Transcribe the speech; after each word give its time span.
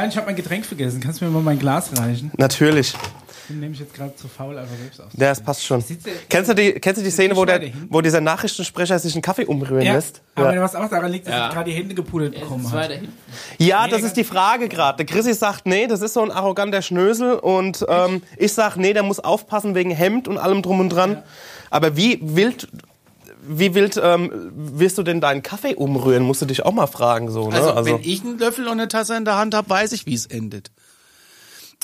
nein, 0.00 0.08
ich 0.10 0.16
habe 0.16 0.26
mein 0.26 0.36
Getränk 0.36 0.64
vergessen. 0.66 1.00
Kannst 1.00 1.20
du 1.20 1.24
mir 1.24 1.30
mal 1.30 1.42
mein 1.42 1.58
Glas 1.58 1.90
reichen? 1.98 2.30
Natürlich. 2.36 2.94
Den 3.48 3.60
nehme 3.60 3.72
ich 3.72 3.80
jetzt 3.80 3.94
gerade 3.94 4.14
zu 4.14 4.28
faul, 4.28 4.58
einfach 4.58 4.76
selbst 4.76 5.00
aus. 5.00 5.06
Ja, 5.16 5.30
das 5.30 5.40
passt 5.40 5.64
schon. 5.64 5.80
Sitze- 5.80 6.10
Kennst 6.28 6.50
du 6.50 6.54
die, 6.54 6.72
kennst 6.74 7.00
du 7.00 7.04
die 7.04 7.10
Szene, 7.10 7.34
wo, 7.34 7.46
der, 7.46 7.62
wo 7.88 8.02
dieser 8.02 8.20
Nachrichtensprecher 8.20 8.98
sich 8.98 9.14
einen 9.14 9.22
Kaffee 9.22 9.46
umrühren 9.46 9.86
Ja, 9.86 9.94
lässt? 9.94 10.20
aber 10.34 10.54
Ja. 10.54 10.60
was 10.60 10.74
auch 10.74 10.88
daran 10.90 11.10
liegt, 11.10 11.26
dass 11.26 11.34
Ja. 11.34 11.48
ich 11.48 11.54
gerade 11.54 11.70
die 11.70 11.76
Hände 11.76 11.94
gepudelt 11.94 12.34
bekommen 12.38 12.70
habe. 12.70 13.00
Ja, 13.56 13.88
das 13.88 14.02
ist 14.02 14.18
die 14.18 14.24
Frage 14.24 14.68
gerade. 14.68 14.98
Der 15.02 15.06
Chrissy 15.06 15.32
sagt, 15.32 15.64
nee, 15.64 15.86
das 15.86 16.02
ist 16.02 16.12
so 16.12 16.22
ein 16.22 16.30
arroganter 16.30 16.82
Schnösel. 16.82 17.36
Und 17.36 17.86
ähm, 17.88 18.22
ich 18.36 18.52
sag, 18.52 18.76
nee, 18.76 18.92
der 18.92 19.02
muss 19.02 19.18
aufpassen 19.18 19.74
wegen 19.74 19.90
Hemd 19.92 20.28
und 20.28 20.36
allem 20.36 20.60
drum 20.60 20.80
und 20.80 20.90
dran. 20.90 21.22
Aber 21.70 21.96
wie 21.96 22.18
wild, 22.22 22.68
wie 23.48 23.74
wild 23.74 23.98
ähm, 24.02 24.30
wirst 24.54 24.98
du 24.98 25.02
denn 25.02 25.20
deinen 25.20 25.42
Kaffee 25.42 25.74
umrühren? 25.74 26.22
Musst 26.22 26.42
du 26.42 26.46
dich 26.46 26.64
auch 26.64 26.72
mal 26.72 26.86
fragen. 26.86 27.30
So, 27.30 27.50
ne? 27.50 27.56
Also, 27.56 27.84
wenn 27.86 28.00
ich 28.02 28.22
einen 28.22 28.38
Löffel 28.38 28.66
und 28.66 28.72
eine 28.72 28.88
Tasse 28.88 29.16
in 29.16 29.24
der 29.24 29.36
Hand 29.36 29.54
habe, 29.54 29.68
weiß 29.68 29.92
ich, 29.92 30.06
wie 30.06 30.14
es 30.14 30.26
endet. 30.26 30.70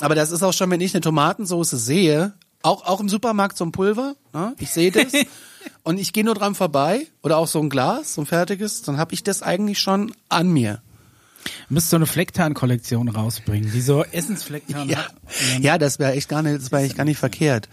Aber 0.01 0.15
das 0.15 0.31
ist 0.31 0.43
auch 0.43 0.53
schon, 0.53 0.69
wenn 0.71 0.81
ich 0.81 0.93
eine 0.93 1.01
Tomatensauce 1.01 1.71
sehe, 1.71 2.33
auch, 2.61 2.85
auch 2.85 2.99
im 2.99 3.09
Supermarkt 3.09 3.57
so 3.57 3.65
ein 3.65 3.71
Pulver, 3.71 4.15
ne? 4.33 4.53
ich 4.59 4.71
sehe 4.71 4.91
das 4.91 5.13
und 5.83 5.97
ich 5.99 6.13
gehe 6.13 6.23
nur 6.23 6.35
dran 6.35 6.55
vorbei 6.55 7.07
oder 7.23 7.37
auch 7.37 7.47
so 7.47 7.59
ein 7.59 7.69
Glas, 7.69 8.15
so 8.15 8.21
ein 8.21 8.25
fertiges, 8.25 8.81
dann 8.81 8.97
habe 8.97 9.13
ich 9.13 9.23
das 9.23 9.41
eigentlich 9.41 9.79
schon 9.79 10.11
an 10.29 10.49
mir. 10.49 10.81
Du 11.67 11.75
müsstest 11.75 11.91
so 11.91 11.95
eine 11.97 12.07
Flecktarn-Kollektion 12.07 13.07
rausbringen, 13.07 13.71
die 13.71 13.81
so 13.81 14.03
Essensflecktarn 14.11 14.89
Ja, 14.89 14.97
hat. 14.97 15.13
ja 15.59 15.77
das 15.77 15.99
wäre 15.99 16.13
echt 16.13 16.27
gar 16.27 16.41
nicht, 16.41 16.57
das 16.59 16.71
wäre 16.71 16.83
echt 16.83 16.97
gar 16.97 17.05
nicht 17.05 17.19
verkehrt. 17.19 17.69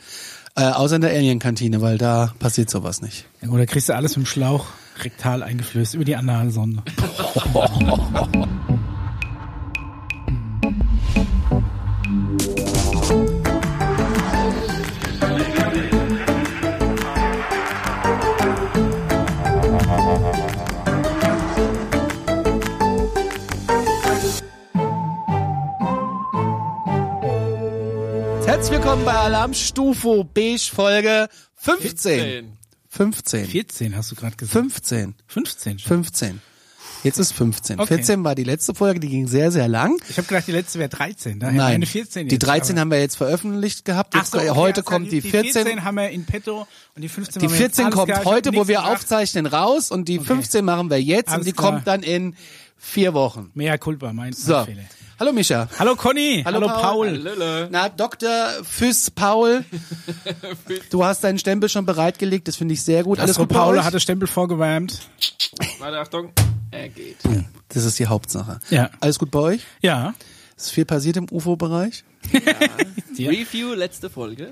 Äh, 0.55 0.65
außer 0.65 0.97
in 0.97 1.03
der 1.03 1.11
Alien-Kantine, 1.13 1.81
weil 1.81 1.97
da 1.97 2.35
passiert 2.39 2.69
sowas 2.69 3.01
nicht. 3.01 3.27
Ja, 3.41 3.49
Oder 3.49 3.67
kriegst 3.67 3.89
du 3.89 3.95
alles 3.95 4.17
mit 4.17 4.27
dem 4.27 4.29
Schlauch 4.29 4.67
rektal 5.03 5.43
eingeflößt 5.43 5.95
über 5.95 6.05
die 6.05 6.17
Analsonde. 6.17 6.83
Herzlich 28.63 28.79
willkommen 28.79 29.05
bei 29.05 29.13
Alarmstufe 29.13 30.25
Beige 30.33 30.71
Folge 30.73 31.29
15. 31.57 32.57
15. 32.91 33.45
14 33.49 33.97
hast 33.97 34.13
du 34.13 34.15
gerade 34.15 34.37
gesagt. 34.37 34.53
15. 34.53 35.15
15 35.27 35.79
schon. 35.81 35.89
15. 36.05 36.41
Jetzt 37.03 37.19
ist 37.19 37.33
15. 37.33 37.81
Okay. 37.81 37.97
14 37.97 38.23
war 38.23 38.37
die 38.37 38.45
letzte 38.45 38.73
Folge, 38.73 39.01
die 39.01 39.09
ging 39.09 39.27
sehr, 39.27 39.51
sehr 39.51 39.67
lang. 39.67 40.01
Ich 40.09 40.17
habe 40.17 40.29
gedacht, 40.29 40.47
die 40.47 40.53
letzte 40.53 40.79
wäre 40.79 40.91
13. 40.91 41.41
Daher 41.41 41.55
Nein, 41.55 41.73
meine 41.73 41.87
14 41.87 42.29
die 42.29 42.37
jetzt, 42.37 42.47
13 42.47 42.77
aber- 42.77 42.81
haben 42.83 42.91
wir 42.93 43.01
jetzt 43.01 43.17
veröffentlicht 43.17 43.85
gehabt. 43.85 44.15
Ach 44.15 44.21
Jetzt, 44.21 44.31
so, 44.31 44.39
okay, 44.39 44.51
heute 44.51 44.83
also 44.83 44.91
kommt 44.91 45.07
die, 45.11 45.21
die 45.23 45.31
14. 45.31 45.53
14 45.65 45.83
haben 45.85 45.97
wir 45.97 46.11
in 46.11 46.25
petto 46.25 46.69
und 46.95 47.03
die 47.03 47.09
15 47.09 47.41
Die 47.41 47.47
machen 47.49 47.59
wir 47.59 47.65
jetzt. 47.65 47.75
14 47.79 47.85
Alles 47.87 47.97
kommt 47.97 48.13
klar, 48.13 48.25
heute, 48.27 48.51
wo 48.55 48.69
wir 48.69 48.77
gebracht. 48.77 48.93
aufzeichnen, 48.93 49.47
raus 49.47 49.91
und 49.91 50.07
die 50.07 50.21
15 50.21 50.65
machen 50.65 50.89
wir 50.89 51.03
jetzt 51.03 51.31
Alles 51.31 51.41
und 51.41 51.47
die 51.49 51.53
klar. 51.53 51.73
kommt 51.73 51.89
dann 51.89 52.05
in 52.05 52.37
vier 52.79 53.13
Wochen. 53.13 53.51
Mea 53.55 53.77
culpa, 53.77 54.13
mein, 54.13 54.33
So. 54.33 54.65
Fehler. 54.65 54.85
Hallo 55.23 55.33
Micha. 55.33 55.69
Hallo 55.79 55.95
Conny. 55.95 56.43
Hallo, 56.45 56.61
Hallo, 56.63 56.67
Paul. 56.67 57.23
Paul. 57.23 57.69
Na, 57.71 57.89
Dr. 57.89 58.29
Füss 58.65 59.09
Paul, 59.09 59.65
du 60.91 61.05
hast 61.05 61.23
deinen 61.23 61.39
Stempel 61.39 61.69
schon 61.69 61.87
bereitgelegt, 61.87 62.49
das 62.49 62.57
finde 62.57 62.75
ich 62.75 62.83
sehr 62.83 63.05
gut. 63.05 63.21
Alles 63.21 63.31
Astro 63.31 63.45
gut 63.45 63.51
bei 63.51 63.55
Paul 63.55 63.77
das 63.77 64.03
Stempel 64.03 64.27
vorgewärmt. 64.27 64.99
Warte, 65.79 66.01
Achtung. 66.01 66.33
Er 66.73 66.89
geht. 66.89 67.19
Das 67.69 67.85
ist 67.85 68.01
die 68.01 68.09
Hauptsache. 68.09 68.59
Ja. 68.71 68.91
Alles 68.99 69.21
gut 69.21 69.31
bei 69.31 69.39
euch? 69.39 69.61
Ja. 69.81 70.15
Ist 70.57 70.73
viel 70.73 70.87
passiert 70.87 71.17
im 71.17 71.29
UFO-Bereich? 71.31 72.03
Ja. 73.17 73.29
Review, 73.29 73.75
letzte 73.75 74.11
Folge. 74.11 74.51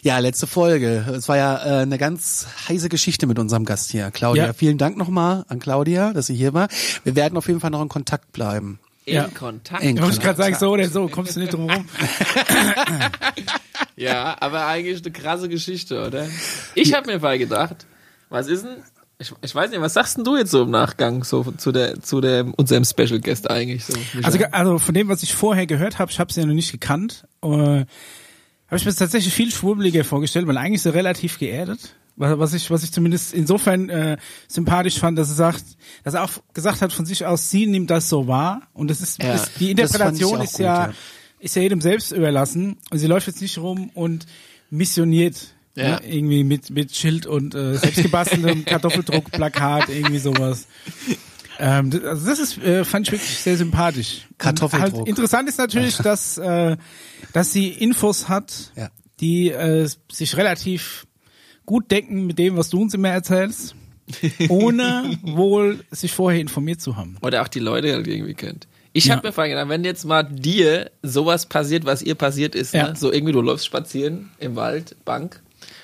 Ja, 0.00 0.18
letzte 0.18 0.46
Folge. 0.46 1.04
Es 1.14 1.28
war 1.28 1.36
ja 1.36 1.56
äh, 1.56 1.82
eine 1.82 1.98
ganz 1.98 2.46
heiße 2.68 2.88
Geschichte 2.88 3.26
mit 3.26 3.38
unserem 3.38 3.66
Gast 3.66 3.90
hier, 3.90 4.12
Claudia. 4.12 4.46
Ja. 4.46 4.52
Vielen 4.54 4.78
Dank 4.78 4.96
nochmal 4.96 5.44
an 5.48 5.58
Claudia, 5.58 6.14
dass 6.14 6.28
sie 6.28 6.36
hier 6.36 6.54
war. 6.54 6.68
Wir 7.04 7.16
werden 7.16 7.36
auf 7.36 7.48
jeden 7.48 7.60
Fall 7.60 7.70
noch 7.70 7.82
in 7.82 7.88
Kontakt 7.88 8.32
bleiben. 8.32 8.78
In 9.04 9.14
Ja. 9.14 9.28
Kontakt. 9.28 9.82
In 9.82 10.00
Wollte 10.00 10.14
ich 10.14 10.20
gerade 10.20 10.36
sagen, 10.36 10.52
Kontakt. 10.54 10.60
so 10.60 10.70
oder 10.70 10.88
so, 10.88 11.08
kommst 11.08 11.34
du 11.36 11.40
nicht 11.40 11.52
drum 11.52 11.68
rum. 11.70 11.86
Ja, 13.96 14.36
aber 14.40 14.66
eigentlich 14.66 15.02
eine 15.02 15.12
krasse 15.12 15.48
Geschichte, 15.48 16.04
oder? 16.06 16.26
Ich 16.74 16.94
habe 16.94 17.12
mir 17.12 17.18
mal 17.18 17.38
gedacht, 17.38 17.86
was 18.30 18.46
ist 18.48 18.64
denn, 18.64 18.76
ich, 19.18 19.32
ich 19.42 19.54
weiß 19.54 19.70
nicht, 19.70 19.80
was 19.80 19.92
sagst 19.94 20.16
denn 20.16 20.24
du 20.24 20.36
jetzt 20.36 20.50
so 20.50 20.62
im 20.62 20.70
Nachgang 20.70 21.24
so 21.24 21.42
zu 21.56 21.72
der 21.72 22.00
zu 22.00 22.20
der 22.20 22.46
unserem 22.56 22.84
Special 22.84 23.20
Guest 23.20 23.50
eigentlich 23.50 23.84
so? 23.84 23.92
Also, 24.22 24.38
also 24.50 24.78
von 24.78 24.94
dem, 24.94 25.08
was 25.08 25.22
ich 25.22 25.34
vorher 25.34 25.66
gehört 25.66 25.98
habe, 25.98 26.10
ich 26.10 26.18
habe 26.18 26.32
sie 26.32 26.40
ja 26.40 26.46
noch 26.46 26.54
nicht 26.54 26.72
gekannt, 26.72 27.24
äh, 27.42 27.48
habe 27.48 27.86
ich 28.76 28.84
mir 28.86 28.94
tatsächlich 28.94 29.32
viel 29.34 29.50
schwurbeliger 29.52 30.04
vorgestellt, 30.04 30.46
weil 30.46 30.56
eigentlich 30.58 30.82
so 30.82 30.90
relativ 30.90 31.38
geerdet. 31.38 31.94
Was 32.16 32.52
ich, 32.52 32.70
was 32.70 32.84
ich 32.84 32.92
zumindest 32.92 33.32
insofern 33.32 33.88
äh, 33.88 34.16
sympathisch 34.46 34.98
fand, 34.98 35.18
dass 35.18 35.28
er 35.30 35.34
sagt, 35.34 35.64
dass 36.04 36.14
er 36.14 36.24
auch 36.24 36.30
gesagt 36.52 36.82
hat 36.82 36.92
von 36.92 37.06
sich 37.06 37.24
aus, 37.24 37.48
sie 37.50 37.66
nimmt 37.66 37.90
das 37.90 38.08
so 38.08 38.26
wahr 38.28 38.62
und 38.74 38.88
das 38.90 39.00
ist, 39.00 39.22
Ja, 39.22 39.34
ist 39.34 39.50
die 39.58 39.70
Interpretation 39.70 40.40
ist 40.42 40.52
gut, 40.52 40.60
ja, 40.60 40.86
ja. 40.88 40.92
ist 41.40 41.56
ja 41.56 41.62
jedem 41.62 41.80
selbst 41.80 42.12
überlassen 42.12 42.76
und 42.90 42.98
sie 42.98 43.06
läuft 43.06 43.26
jetzt 43.28 43.40
nicht 43.40 43.56
rum 43.58 43.90
und 43.94 44.26
missioniert 44.70 45.36
Ja. 45.74 46.00
ne, 46.00 46.00
irgendwie 46.06 46.44
mit 46.44 46.68
mit 46.70 46.94
Schild 46.94 47.24
und 47.26 47.54
äh, 47.54 47.76
selbstgebasteltem 47.78 48.64
Kartoffeldruckplakat 48.66 49.88
irgendwie 49.88 50.18
sowas. 50.18 50.66
Ähm, 51.58 51.90
das, 51.90 52.04
also 52.04 52.26
das 52.26 52.38
ist, 52.38 52.58
äh, 52.58 52.84
fand 52.84 53.06
ich 53.08 53.12
wirklich 53.12 53.38
sehr 53.38 53.56
sympathisch. 53.56 54.28
Kartoffeldruck. 54.38 54.98
Halt 55.00 55.08
interessant 55.08 55.48
ist 55.48 55.58
natürlich, 55.58 55.96
dass, 55.96 56.36
äh, 56.38 56.76
dass 57.32 57.52
sie 57.52 57.68
Infos 57.68 58.28
hat, 58.28 58.72
Ja. 58.76 58.90
die 59.20 59.48
äh, 59.50 59.88
sich 60.10 60.36
relativ 60.36 61.06
gut 61.66 61.90
decken 61.90 62.26
mit 62.26 62.38
dem, 62.38 62.56
was 62.56 62.70
du 62.70 62.80
uns 62.82 62.94
immer 62.94 63.08
erzählst, 63.10 63.74
ohne 64.48 65.18
wohl 65.22 65.80
sich 65.90 66.12
vorher 66.12 66.40
informiert 66.40 66.80
zu 66.80 66.96
haben. 66.96 67.16
oder 67.22 67.42
auch 67.42 67.48
die 67.48 67.60
Leute 67.60 67.88
irgendwie 67.88 68.34
kennt. 68.34 68.66
Ich 68.94 69.06
Ja. 69.06 69.16
hab 69.16 69.24
mir 69.24 69.32
vorhin 69.32 69.52
gedacht, 69.52 69.68
wenn 69.70 69.84
jetzt 69.84 70.04
mal 70.04 70.22
dir 70.22 70.90
sowas 71.02 71.46
passiert, 71.46 71.84
was 71.86 72.02
ihr 72.02 72.14
passiert 72.14 72.54
ist, 72.54 72.74
Ja. 72.74 72.88
ne? 72.88 72.96
so 72.96 73.10
irgendwie 73.12 73.32
du 73.32 73.40
läufst 73.40 73.64
spazieren 73.66 74.30
im 74.38 74.54
Wald, 74.56 74.96
Bank 75.04 75.40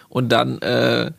und 0.09 0.31
dann 0.31 0.59
äh, 0.61 1.11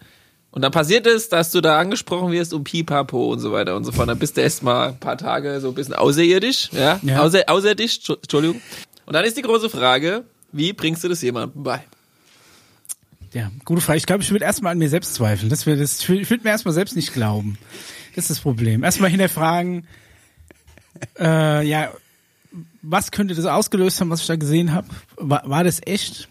und 0.51 0.63
dann 0.63 0.71
passiert 0.71 1.05
es, 1.05 1.29
dass 1.29 1.51
du 1.51 1.61
da 1.61 1.77
angesprochen 1.79 2.31
wirst 2.31 2.53
um 2.55 2.63
Pipapo 2.63 3.31
und 3.31 3.39
so 3.39 3.51
weiter 3.51 3.75
und 3.75 3.83
so 3.85 3.91
fort. 3.91 4.09
Dann 4.09 4.17
bist 4.17 4.35
du 4.35 4.41
erst 4.41 4.63
mal 4.63 4.89
ein 4.89 4.99
paar 4.99 5.15
Tage 5.17 5.59
so 5.61 5.69
ein 5.69 5.75
bisschen 5.75 5.93
außerirdisch, 5.93 6.69
ja, 6.73 6.99
Ja. 7.03 7.21
Außer, 7.21 7.43
außerdisch, 7.47 7.99
Entschu- 7.99 8.15
Entschuldigung. 8.15 8.59
Und 9.05 9.13
dann 9.13 9.25
ist 9.25 9.37
die 9.37 9.43
große 9.43 9.69
Frage, 9.69 10.23
wie 10.51 10.73
bringst 10.73 11.03
du 11.03 11.07
das 11.07 11.21
jemandem 11.21 11.61
bei? 11.63 11.83
Ja, 13.34 13.51
gute 13.66 13.81
Frage. 13.81 13.97
Ich 13.97 14.06
glaube, 14.06 14.23
ich 14.23 14.31
würde 14.31 14.45
erstmal 14.45 14.72
an 14.72 14.79
mir 14.79 14.90
selbst 14.90 15.13
zweifeln. 15.13 15.50
Das 15.50 15.66
das, 15.66 16.00
ich 16.09 16.29
würde 16.29 16.44
mir 16.44 16.50
erstmal 16.50 16.73
selbst 16.73 16.95
nicht 16.95 17.13
glauben. 17.13 17.57
Das 18.16 18.25
ist 18.25 18.31
das 18.31 18.40
Problem. 18.40 18.84
Erstmal 18.84 19.09
hinterfragen, 19.09 19.88
äh, 21.19 21.66
ja, 21.66 21.91
was 22.81 23.12
könnte 23.12 23.35
das 23.35 23.45
ausgelöst 23.45 24.01
haben, 24.01 24.09
was 24.09 24.22
ich 24.22 24.28
da 24.28 24.35
gesehen 24.35 24.73
habe? 24.73 24.88
War, 25.16 25.47
war 25.47 25.63
das 25.63 25.81
echt? 25.85 26.28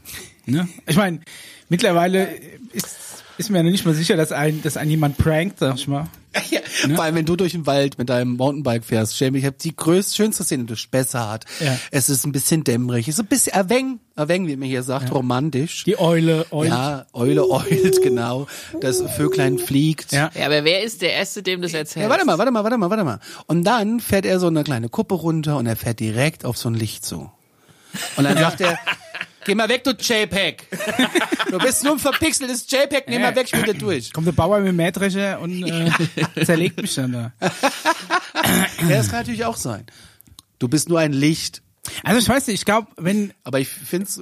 Ne? 0.47 0.69
Ich 0.87 0.97
meine, 0.97 1.21
mittlerweile 1.69 2.35
ist, 2.73 3.18
ist 3.39 3.51
mir 3.51 3.59
ja 3.59 3.63
noch 3.63 3.71
nicht 3.71 3.87
mal 3.87 3.95
sicher, 3.95 4.17
dass 4.17 4.33
ein, 4.33 4.63
dass 4.63 4.77
ein 4.77 4.91
jemand 4.91 5.17
prankt, 5.17 5.59
sag 5.61 5.77
ich 5.77 5.89
mal. 5.89 6.09
Ja, 6.51 6.61
Vor 6.95 7.03
allem, 7.03 7.17
wenn 7.17 7.25
du 7.25 7.35
durch 7.35 7.53
den 7.53 7.67
Wald 7.67 7.99
mit 7.99 8.09
deinem 8.11 8.37
Mountainbike 8.37 8.85
fährst, 8.85 9.19
Jamie, 9.19 9.39
ich 9.39 9.45
habe 9.45 9.57
die 9.61 9.75
größte, 9.75 10.15
schönste 10.15 10.45
Szene 10.45 10.65
durch 10.65 10.79
Spessart. 10.79 11.45
Ja. 11.59 11.77
Es 11.91 12.09
ist 12.09 12.25
ein 12.27 12.33
bisschen 12.33 12.63
dämmerig, 12.63 13.09
es 13.09 13.15
ist 13.15 13.21
ein 13.21 13.27
bisschen 13.27 13.55
erweng, 13.55 13.99
erweng, 14.15 14.47
wie 14.47 14.55
man 14.55 14.69
hier 14.69 14.85
sagt, 14.85 15.13
romantisch. 15.13 15.83
Die 15.85 15.99
Eule, 15.99 16.47
Eule. 16.53 16.69
ja, 16.69 17.07
Eule 17.13 17.49
eult, 17.49 18.03
genau. 18.03 18.47
Das 18.81 19.03
Vöglein 19.17 19.59
fliegt. 19.59 20.13
Ja. 20.13 20.31
Ja, 20.35 20.47
aber 20.47 20.63
wer 20.65 20.85
ist 20.85 21.03
der 21.03 21.13
Erste, 21.15 21.43
dem 21.43 21.61
das 21.63 21.75
erzählt? 21.75 22.05
Ja, 22.05 22.11
warte 22.11 22.25
mal, 22.25 22.39
warte 22.39 22.53
mal, 22.53 22.63
warte 22.63 22.79
mal, 22.79 22.91
warte 22.91 23.05
mal. 23.05 23.21
Und 23.47 23.65
dann 23.65 23.99
fährt 23.99 24.25
er 24.27 24.39
so 24.39 24.47
eine 24.47 24.63
kleine 24.63 24.89
Kuppe 24.89 25.17
runter 25.17 25.57
und 25.57 25.67
er 25.67 25.77
fährt 25.77 25.99
direkt 25.99 26.45
auf 26.45 26.57
so 26.57 26.69
ein 26.69 26.75
Licht 26.75 27.05
zu. 27.05 27.33
Und 28.17 28.25
dann 28.25 28.37
sagt 28.37 28.61
er, 28.61 28.79
geh 29.49 29.55
mal 29.55 29.69
weg, 29.69 29.83
du 29.83 29.91
JPEG. 29.91 30.67
Du 31.51 31.59
bist 31.59 31.83
nur 31.83 31.95
ein 31.95 31.99
verpixeltes 31.99 32.71
JPEG, 32.71 33.09
nimm 33.09 33.23
mal 33.23 33.35
weg, 33.35 33.47
ich 33.47 33.53
bin 33.53 33.65
da 33.65 33.73
durch. 33.73 34.13
Kommt 34.13 34.27
der 34.27 34.33
Bauer 34.33 34.59
mit 34.59 34.69
dem 34.69 34.77
Mähdrescher 34.77 35.41
und 35.41 35.65
äh, 35.65 36.45
zerlegt 36.45 36.81
mich 36.81 36.95
dann 36.95 37.13
da. 37.13 37.33
Ja, 38.89 38.97
das 38.97 39.09
kann 39.11 39.21
natürlich 39.21 39.45
auch 39.45 39.57
sein. 39.57 39.87
Du 40.59 40.69
bist 40.69 40.89
nur 40.89 41.01
ein 41.01 41.13
Licht. 41.13 41.63
Also 42.05 42.19
ich 42.21 42.29
weiß 42.29 42.47
nicht, 42.47 42.61
ich 42.61 42.65
glaube, 42.65 42.89
wenn 42.97 43.33
Aber 43.45 43.61
ich 43.61 43.69
find's, 43.69 44.21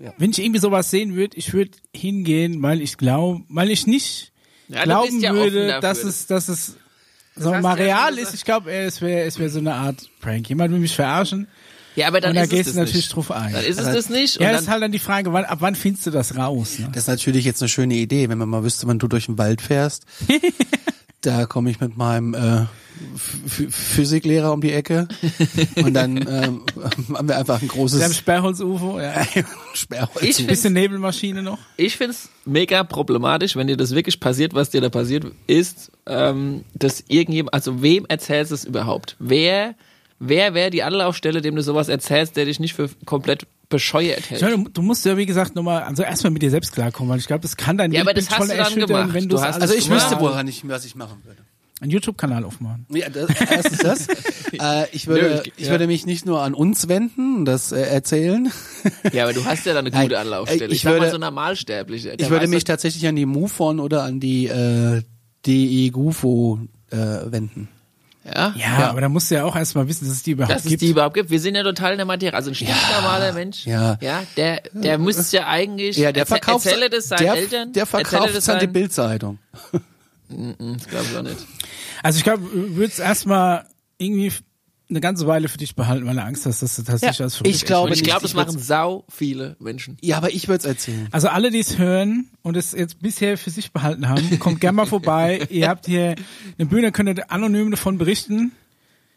ja. 0.00 0.12
wenn 0.18 0.30
ich 0.30 0.38
irgendwie 0.38 0.60
sowas 0.60 0.90
sehen 0.90 1.14
würde, 1.14 1.36
ich 1.36 1.52
würde 1.54 1.70
hingehen, 1.94 2.62
weil 2.62 2.82
ich 2.82 2.98
glaube, 2.98 3.42
weil 3.48 3.70
ich 3.70 3.86
nicht 3.86 4.32
Ja, 4.68 4.84
glauben 4.84 5.18
ja 5.20 5.32
würde, 5.32 5.80
dass 5.80 6.04
es, 6.04 6.26
dass 6.26 6.48
es 6.48 6.76
so 7.34 7.54
mal 7.54 7.74
real 7.74 8.18
ist. 8.18 8.34
Ich 8.34 8.44
glaube, 8.44 8.70
es 8.72 9.00
wäre, 9.00 9.22
es 9.22 9.38
wäre 9.38 9.48
so 9.48 9.58
eine 9.60 9.74
Art 9.74 9.96
Prank. 10.20 10.48
Jemand 10.48 10.72
will 10.72 10.80
mich 10.80 10.94
verarschen 10.94 11.48
Ja, 11.98 12.06
aber 12.08 12.20
dann 12.20 12.30
und 12.30 12.36
da 12.36 12.42
ist 12.42 12.52
es 12.52 12.56
gehst 12.56 12.74
du 12.74 12.78
natürlich 12.78 13.08
drauf 13.08 13.30
ein. 13.32 13.52
Dann 13.52 13.64
ist 13.64 13.78
es 13.80 13.84
das 13.92 14.08
nicht. 14.08 14.36
Und 14.36 14.42
ja, 14.42 14.48
dann, 14.48 14.54
das 14.56 14.62
ist 14.62 14.68
halt 14.70 14.82
dann 14.82 14.92
die 14.92 14.98
Frage, 15.00 15.32
wann, 15.32 15.44
ab 15.44 15.58
wann 15.60 15.74
findest 15.74 16.06
du 16.06 16.10
das 16.10 16.36
raus? 16.36 16.78
Ne? 16.78 16.88
Das 16.92 17.02
ist 17.04 17.08
natürlich 17.08 17.44
jetzt 17.44 17.60
eine 17.60 17.68
schöne 17.68 17.94
Idee, 17.94 18.28
wenn 18.28 18.38
man 18.38 18.48
mal 18.48 18.62
wüsste, 18.62 18.86
wann 18.86 18.98
du 18.98 19.08
durch 19.08 19.26
den 19.26 19.36
Wald 19.36 19.60
fährst. 19.60 20.04
Da 21.20 21.46
komme 21.46 21.68
ich 21.72 21.80
mit 21.80 21.96
meinem 21.96 22.32
äh, 22.32 22.38
Ph- 22.38 23.70
Physiklehrer 23.70 24.52
um 24.52 24.60
die 24.60 24.72
Ecke 24.72 25.08
und 25.74 25.92
dann 25.92 26.16
ähm, 26.28 26.62
haben 27.12 27.28
wir 27.28 27.36
einfach 27.36 27.56
ein 27.56 27.62
Wir 27.62 27.68
großes 27.70 28.16
Sperrholz-UFO, 28.18 29.00
ja. 29.00 29.26
Sperrholz. 29.74 30.22
Ich 30.38 30.46
bisschen 30.46 30.74
Nebelmaschine 30.74 31.42
noch. 31.42 31.58
Ich 31.76 31.96
find's 31.96 32.28
mega 32.44 32.84
problematisch, 32.84 33.56
wenn 33.56 33.66
dir 33.66 33.76
das 33.76 33.96
wirklich 33.96 34.20
passiert, 34.20 34.54
was 34.54 34.70
dir 34.70 34.80
da 34.80 34.90
passiert 34.90 35.26
ist, 35.48 35.90
ähm, 36.06 36.64
dass 36.74 37.02
irgendjemand, 37.08 37.52
also 37.52 37.82
wem 37.82 38.06
erzählst 38.08 38.52
du 38.52 38.54
es 38.54 38.64
überhaupt? 38.64 39.16
Wer, 39.18 39.74
wer 40.18 40.54
wäre 40.54 40.70
die 40.70 40.82
Anlaufstelle, 40.82 41.40
dem 41.42 41.54
du 41.56 41.62
sowas 41.62 41.88
erzählst, 41.88 42.36
der 42.36 42.44
dich 42.44 42.60
nicht 42.60 42.74
für 42.74 42.88
komplett 43.04 43.46
bescheuert 43.68 44.30
hält? 44.30 44.42
meine, 44.42 44.64
du, 44.72 44.82
musst 44.82 45.04
ja, 45.04 45.16
wie 45.16 45.26
gesagt, 45.26 45.54
nochmal, 45.54 45.82
also 45.82 46.02
erstmal 46.02 46.30
mit 46.32 46.42
dir 46.42 46.50
selbst 46.50 46.72
klarkommen, 46.72 47.10
weil 47.10 47.18
ich 47.18 47.26
glaube, 47.26 47.42
das 47.42 47.56
kann 47.56 47.76
dein 47.78 47.92
Ja, 47.92 48.00
aber 48.00 48.08
Weltbild 48.08 48.26
das 48.26 48.30
hast 48.32 48.38
schon 48.38 48.48
du 48.48 48.54
dann 48.56 48.64
erschüttern, 48.64 48.86
gemacht. 48.88 49.14
wenn 49.14 49.28
Du 49.28 49.40
hast- 49.40 49.60
also 49.60 49.74
ich 49.74 49.86
Ja. 49.88 49.94
wüsste, 49.96 50.20
woran 50.20 50.48
ich, 50.48 50.66
was 50.68 50.84
ich 50.84 50.94
machen 50.94 51.18
würde. 51.24 51.42
einen 51.80 51.92
YouTube-Kanal 51.92 52.44
aufmachen. 52.44 52.86
Ja, 52.90 53.08
das, 53.08 53.30
erstens 53.40 53.78
das. 53.78 54.08
äh, 54.52 54.86
ich 54.90 55.06
würde, 55.06 55.42
Nö, 55.44 55.50
ich 55.56 55.66
ja. 55.66 55.70
würde 55.70 55.86
mich 55.86 56.06
nicht 56.06 56.26
nur 56.26 56.42
an 56.42 56.52
uns 56.54 56.88
wenden 56.88 57.36
und 57.36 57.44
das 57.44 57.70
äh, 57.70 57.80
erzählen. 57.82 58.50
Ja, 59.12 59.22
aber 59.24 59.32
du 59.32 59.44
hast 59.44 59.64
ja 59.64 59.74
da 59.74 59.78
eine 59.78 59.92
gute 59.92 60.18
Anlaufstelle. 60.18 60.66
ich 60.66 60.72
Ich, 60.78 60.82
sag 60.82 60.94
mal 60.94 61.00
würde- 61.02 61.12
so 61.12 61.18
normalsterblich. 61.18 62.06
Ich 62.18 62.30
würde 62.30 62.48
mich 62.48 62.64
tatsächlich 62.64 63.06
an 63.06 63.14
die 63.14 63.26
MUFON 63.26 63.78
oder 63.78 64.02
an 64.02 64.18
die 64.18 64.46
äh, 64.46 65.02
DE 65.46 65.90
Gufo 65.90 66.58
äh, 66.90 66.96
wenden. 66.96 67.68
Ja, 68.34 68.54
Ja, 68.56 68.90
aber 68.90 69.00
da 69.00 69.08
musst 69.08 69.30
du 69.30 69.36
ja 69.36 69.44
auch 69.44 69.56
erstmal 69.56 69.88
wissen, 69.88 70.06
dass 70.06 70.14
es 70.16 70.22
die 70.22 70.32
überhaupt 70.32 70.54
dass 70.54 70.64
es 70.64 70.70
gibt. 70.70 70.82
die 70.82 70.90
überhaupt 70.90 71.14
gibt. 71.14 71.30
Wir 71.30 71.40
sind 71.40 71.54
ja 71.54 71.62
total 71.62 71.92
in 71.92 71.98
der 71.98 72.06
Materie. 72.06 72.34
Also 72.34 72.50
ein 72.50 72.54
stinknormaler 72.54 73.32
Mensch, 73.32 73.66
ja. 73.66 73.98
ja, 74.00 74.22
der, 74.36 74.62
der 74.72 74.98
muss 74.98 75.32
ja 75.32 75.46
eigentlich, 75.46 75.96
Ja, 75.96 76.12
der 76.12 76.26
verkauft, 76.26 76.66
erzähle 76.66 76.90
das 76.90 77.08
seinen 77.08 77.22
der, 77.22 77.34
Eltern, 77.34 77.72
der 77.72 77.86
verkauft 77.86 78.30
das 78.30 78.36
es 78.36 78.48
an 78.48 78.58
die 78.60 78.66
Bildzeitung. 78.66 79.38
Das 80.28 80.86
glaube 80.88 81.06
ich 81.10 81.16
auch 81.16 81.22
nicht. 81.22 81.46
Also 82.02 82.18
ich 82.18 82.24
glaube, 82.24 82.42
du 82.42 82.76
würdest 82.76 83.00
erstmal 83.00 83.64
irgendwie 83.98 84.32
eine 84.90 85.00
ganze 85.00 85.26
Weile 85.26 85.48
für 85.48 85.58
dich 85.58 85.74
behalten, 85.74 86.06
weil 86.06 86.14
du 86.14 86.22
Angst 86.22 86.46
hast, 86.46 86.62
dass 86.62 86.76
du 86.76 86.82
tatsächlich 86.82 87.18
Ja, 87.18 87.24
als 87.26 87.36
verrückt 87.36 87.54
ich 87.54 87.64
glaube 87.64 87.92
ich 87.92 88.02
glaube, 88.02 88.22
das 88.22 88.34
machen 88.34 88.58
sau 88.58 89.04
viele 89.08 89.56
Menschen. 89.58 89.98
Ja, 90.00 90.16
aber 90.16 90.30
ich 90.32 90.48
würde 90.48 90.60
es 90.60 90.64
erzählen. 90.64 91.08
Also 91.10 91.28
alle, 91.28 91.50
die 91.50 91.58
es 91.58 91.78
hören 91.78 92.30
und 92.42 92.56
es 92.56 92.72
jetzt 92.72 93.00
bisher 93.00 93.36
für 93.36 93.50
sich 93.50 93.72
behalten 93.72 94.08
haben, 94.08 94.38
kommt 94.38 94.60
gerne 94.60 94.76
mal 94.76 94.86
vorbei. 94.86 95.46
Ihr 95.50 95.68
habt 95.68 95.86
hier 95.86 96.14
eine 96.58 96.66
Bühne, 96.68 96.92
könnt 96.92 97.18
ihr 97.18 97.30
anonym 97.30 97.70
davon 97.70 97.98
berichten. 97.98 98.52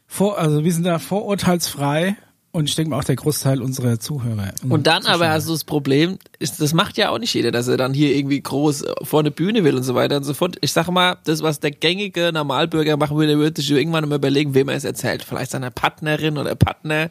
Vor, 0.07 0.37
also 0.37 0.63
wir 0.65 0.73
sind 0.73 0.83
da 0.83 0.99
vorurteilsfrei 0.99 2.17
und 2.53 2.67
ich 2.67 2.75
denke 2.75 2.89
mal 2.89 2.99
auch 2.99 3.03
der 3.03 3.15
Großteil 3.15 3.61
unserer 3.61 3.99
Zuhörer. 3.99 4.53
Und 4.67 4.87
dann 4.87 5.05
aber 5.05 5.29
hast 5.29 5.47
du 5.47 5.53
das 5.53 5.63
Problem, 5.63 6.17
ist, 6.39 6.59
das 6.59 6.73
macht 6.73 6.97
ja 6.97 7.09
auch 7.09 7.17
nicht 7.17 7.33
jeder, 7.33 7.51
dass 7.51 7.67
er 7.67 7.77
dann 7.77 7.93
hier 7.93 8.13
irgendwie 8.15 8.41
groß 8.41 8.81
äh, 8.81 8.93
vor 9.03 9.21
eine 9.21 9.31
Bühne 9.31 9.63
will 9.63 9.75
und 9.75 9.83
so 9.83 9.95
weiter 9.95 10.17
und 10.17 10.23
so 10.23 10.33
fort. 10.33 10.57
Ich 10.61 10.73
sag 10.73 10.89
mal, 10.89 11.17
das, 11.23 11.41
was 11.41 11.59
der 11.59 11.71
gängige 11.71 12.31
Normalbürger 12.33 12.97
machen 12.97 13.17
würde, 13.17 13.37
würde 13.37 13.61
sich 13.61 13.71
irgendwann 13.71 14.07
mal 14.09 14.15
überlegen, 14.15 14.53
wem 14.53 14.67
er 14.67 14.75
es 14.75 14.83
erzählt. 14.83 15.23
Vielleicht 15.23 15.51
seiner 15.51 15.71
Partnerin 15.71 16.37
oder 16.37 16.55
Partner 16.55 17.09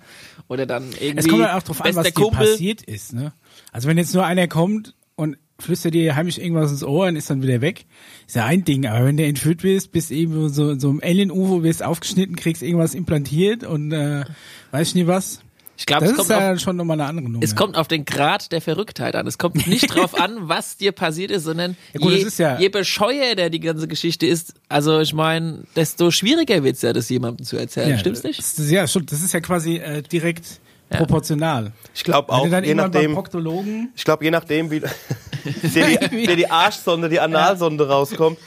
oder 0.49 0.67
dann 0.67 0.91
irgendwie 1.01 1.19
Es 1.19 1.29
kommt 1.29 1.43
halt 1.43 1.55
auch 1.55 1.63
drauf 1.63 1.81
an, 1.81 1.95
was 1.95 2.13
dir 2.13 2.31
passiert 2.31 2.83
ist. 2.83 3.15
Ne? 3.15 3.33
Also 3.73 3.89
wenn 3.89 3.97
jetzt 3.97 4.15
nur 4.15 4.27
einer 4.27 4.47
kommt 4.47 4.95
und 5.17 5.39
flüstert 5.61 5.95
dir 5.95 6.17
heimlich 6.17 6.41
irgendwas 6.41 6.71
ins 6.71 6.83
Ohr 6.85 7.07
und 7.07 7.17
ist 7.17 7.31
dann 7.31 7.43
wieder 7.43 7.61
weg, 7.61 7.85
ist 8.27 8.37
ja 8.37 8.45
ein 8.47 8.65
Ding. 8.65 8.87
Aber 8.87 9.05
wenn 9.07 9.17
du 9.17 9.25
entführt 9.25 9.63
wirst, 9.63 9.93
bist 9.93 10.11
eben 10.11 10.49
so 10.49 10.79
so 10.79 10.91
im 10.91 11.01
Alien-UFO, 11.03 11.63
wirst 11.63 11.83
aufgeschnitten, 11.83 12.37
kriegst 12.37 12.63
irgendwas 12.63 12.95
implantiert 12.95 13.65
und 13.65 13.93
äh, 13.93 14.25
weiß 14.73 14.89
ich 14.89 14.95
nie 14.95 15.07
was. 15.07 15.41
Ich 15.77 15.87
glaube, 15.87 16.03
Das 16.05 16.13
es 16.13 16.19
ist 16.21 16.29
kommt, 16.29 16.41
ja 16.41 16.53
auf, 16.53 16.61
schon 16.61 16.77
nochmal 16.77 17.01
eine 17.01 17.09
andere 17.09 17.31
Nummer. 17.31 17.43
es 17.43 17.57
kommt 17.57 17.79
auf 17.79 17.89
den 17.89 18.05
Grad 18.05 18.53
der 18.53 18.61
Verrücktheit 18.61 19.17
an. 19.17 19.27
Es 19.27 19.39
kommt 19.39 19.67
nicht 19.67 19.87
drauf 19.95 20.15
an, 20.21 20.37
was 20.43 20.77
dir 20.77 20.93
passiert 20.93 21.31
ist, 21.31 21.45
sondern 21.45 21.75
Ja 21.95 22.01
gut, 22.01 22.13
je, 22.13 22.27
ja- 22.37 22.59
je 22.61 22.69
bescheuerter 22.69 23.49
die 23.49 23.61
ganze 23.61 23.89
Geschichte 23.89 24.27
ist, 24.27 24.53
also 24.69 25.01
ich 25.01 25.15
meine, 25.15 25.61
desto 25.77 26.11
schwieriger 26.11 26.63
wird's 26.65 26.83
ja, 26.83 26.93
das 26.93 27.09
jemandem 27.09 27.47
zu 27.47 27.57
erzählen. 27.57 27.99
Stimmt's 27.99 28.23
nicht? 28.25 28.39
Das, 28.41 28.71
ja, 28.71 28.87
schon. 28.87 29.07
Das 29.07 29.23
ist 29.23 29.33
ja 29.33 29.41
quasi 29.41 29.77
äh, 29.77 30.03
direkt 30.03 30.61
proportional. 30.99 31.73
Ich 31.95 32.05
glaube 32.05 32.33
auch, 32.33 32.47
je 32.47 32.75
nachdem, 32.75 33.15
Proktologen 33.15 33.93
ich 33.95 34.05
glaube, 34.05 34.25
je 34.25 34.31
nachdem, 34.31 34.71
wie 34.71 34.81
dir 35.63 35.99
die, 35.99 36.27
dir 36.27 36.37
die 36.37 36.51
Arschsonde, 36.51 37.09
die 37.09 37.21
Analsonde 37.21 37.89
rauskommt. 37.89 38.39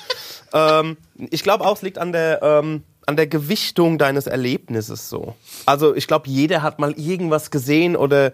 Ähm, 0.53 0.97
ich 1.31 1.43
glaube 1.43 1.65
auch, 1.65 1.75
es 1.75 1.81
liegt 1.81 1.97
an 1.97 2.11
der, 2.11 2.41
ähm, 2.43 2.83
an 3.05 3.17
der 3.17 3.27
Gewichtung 3.27 3.97
deines 3.97 4.27
Erlebnisses 4.27 5.09
so. 5.09 5.35
Also 5.65 5.95
ich 5.95 6.07
glaube, 6.07 6.29
jeder 6.29 6.61
hat 6.61 6.79
mal 6.79 6.93
irgendwas 6.93 7.51
gesehen 7.51 7.95
oder 7.95 8.33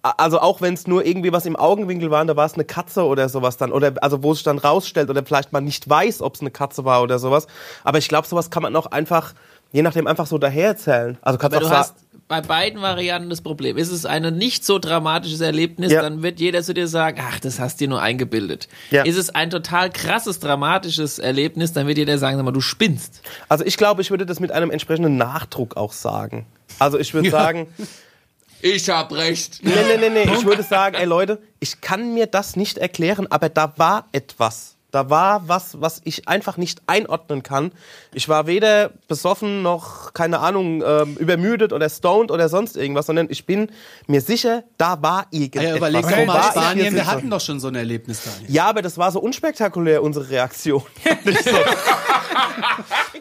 also 0.00 0.38
auch 0.38 0.60
wenn 0.60 0.74
es 0.74 0.86
nur 0.86 1.04
irgendwie 1.04 1.32
was 1.32 1.44
im 1.44 1.56
Augenwinkel 1.56 2.10
war, 2.10 2.20
und 2.20 2.28
da 2.28 2.36
war 2.36 2.46
es 2.46 2.54
eine 2.54 2.64
Katze 2.64 3.04
oder 3.04 3.28
sowas 3.28 3.56
dann 3.56 3.72
oder 3.72 3.94
also 4.00 4.22
wo 4.22 4.30
es 4.30 4.38
sich 4.38 4.44
dann 4.44 4.58
rausstellt 4.58 5.10
oder 5.10 5.24
vielleicht 5.24 5.52
man 5.52 5.64
nicht 5.64 5.88
weiß, 5.88 6.22
ob 6.22 6.36
es 6.36 6.40
eine 6.40 6.52
Katze 6.52 6.84
war 6.84 7.02
oder 7.02 7.18
sowas. 7.18 7.48
Aber 7.82 7.98
ich 7.98 8.08
glaube, 8.08 8.26
sowas 8.26 8.48
kann 8.50 8.62
man 8.62 8.76
auch 8.76 8.86
einfach 8.86 9.34
je 9.72 9.82
nachdem 9.82 10.06
einfach 10.06 10.26
so 10.26 10.38
daher 10.38 10.68
erzählen. 10.68 11.18
Also 11.22 11.38
kannst 11.38 11.56
Aber 11.56 11.66
auch 11.66 11.70
du 11.70 11.76
hast 11.76 11.98
sagen, 11.98 12.07
bei 12.28 12.42
beiden 12.42 12.82
Varianten 12.82 13.30
das 13.30 13.40
Problem. 13.40 13.78
Ist 13.78 13.90
es 13.90 14.04
ein 14.04 14.36
nicht 14.36 14.64
so 14.64 14.78
dramatisches 14.78 15.40
Erlebnis, 15.40 15.90
Ja. 15.92 16.02
dann 16.02 16.22
wird 16.22 16.40
jeder 16.40 16.62
zu 16.62 16.74
dir 16.74 16.86
sagen, 16.86 17.20
ach, 17.26 17.40
das 17.40 17.58
hast 17.58 17.80
du 17.80 17.84
dir 17.84 17.88
nur 17.88 18.02
eingebildet. 18.02 18.68
Ja. 18.90 19.02
Ist 19.04 19.16
es 19.16 19.30
ein 19.30 19.48
total 19.50 19.90
krasses, 19.90 20.38
dramatisches 20.38 21.18
Erlebnis, 21.18 21.72
dann 21.72 21.86
wird 21.86 21.96
jeder 21.98 22.18
sagen, 22.18 22.36
sag 22.36 22.44
mal, 22.44 22.52
du 22.52 22.60
spinnst. 22.60 23.22
also 23.48 23.64
ich 23.64 23.76
glaube, 23.78 24.02
ich 24.02 24.10
würde 24.10 24.26
das 24.26 24.40
mit 24.40 24.52
einem 24.52 24.70
entsprechenden 24.70 25.16
Nachdruck 25.16 25.76
auch 25.78 25.92
sagen. 25.92 26.46
Also 26.78 26.98
ich 26.98 27.14
würde 27.14 27.30
sagen, 27.30 27.66
Ich 28.60 28.90
hab 28.90 29.12
recht. 29.12 29.60
Nee, 29.62 29.70
nee, 29.88 30.08
nee, 30.08 30.24
nee. 30.26 30.32
Ich 30.34 30.44
würde 30.44 30.62
sagen, 30.64 30.96
ey 30.96 31.04
Leute, 31.06 31.40
ich 31.60 31.80
kann 31.80 32.12
mir 32.12 32.26
das 32.26 32.56
nicht 32.56 32.76
erklären, 32.76 33.26
aber 33.30 33.48
da 33.48 33.72
war 33.76 34.06
etwas. 34.12 34.74
Da 34.98 35.10
war 35.10 35.46
was, 35.46 35.80
was 35.80 36.00
ich 36.02 36.26
einfach 36.26 36.56
nicht 36.56 36.82
einordnen 36.88 37.44
kann. 37.44 37.70
Ich 38.12 38.28
war 38.28 38.48
weder 38.48 38.90
besoffen 39.06 39.62
noch, 39.62 40.12
keine 40.12 40.40
Ahnung, 40.40 40.82
ähm, 40.84 41.16
übermüdet 41.18 41.72
oder 41.72 41.88
stoned 41.88 42.32
oder 42.32 42.48
sonst 42.48 42.76
irgendwas, 42.76 43.06
sondern 43.06 43.28
ich 43.30 43.46
bin 43.46 43.70
mir 44.08 44.20
sicher, 44.20 44.64
da 44.76 45.00
war 45.00 45.28
irgendetwas. 45.30 45.70
Ja, 45.70 45.76
überleg 45.76 46.02
doch 46.02 46.26
mal, 46.26 46.42
Spanien, 46.50 46.96
wir 46.96 47.06
hatten 47.06 47.30
doch 47.30 47.40
schon 47.40 47.60
so 47.60 47.68
ein 47.68 47.76
Erlebnis 47.76 48.24
da. 48.24 48.30
Ja, 48.48 48.66
aber 48.66 48.82
das 48.82 48.98
war 48.98 49.12
so 49.12 49.20
unspektakulär, 49.20 50.02
unsere 50.02 50.28
Reaktion. 50.28 50.82
So. 51.28 51.56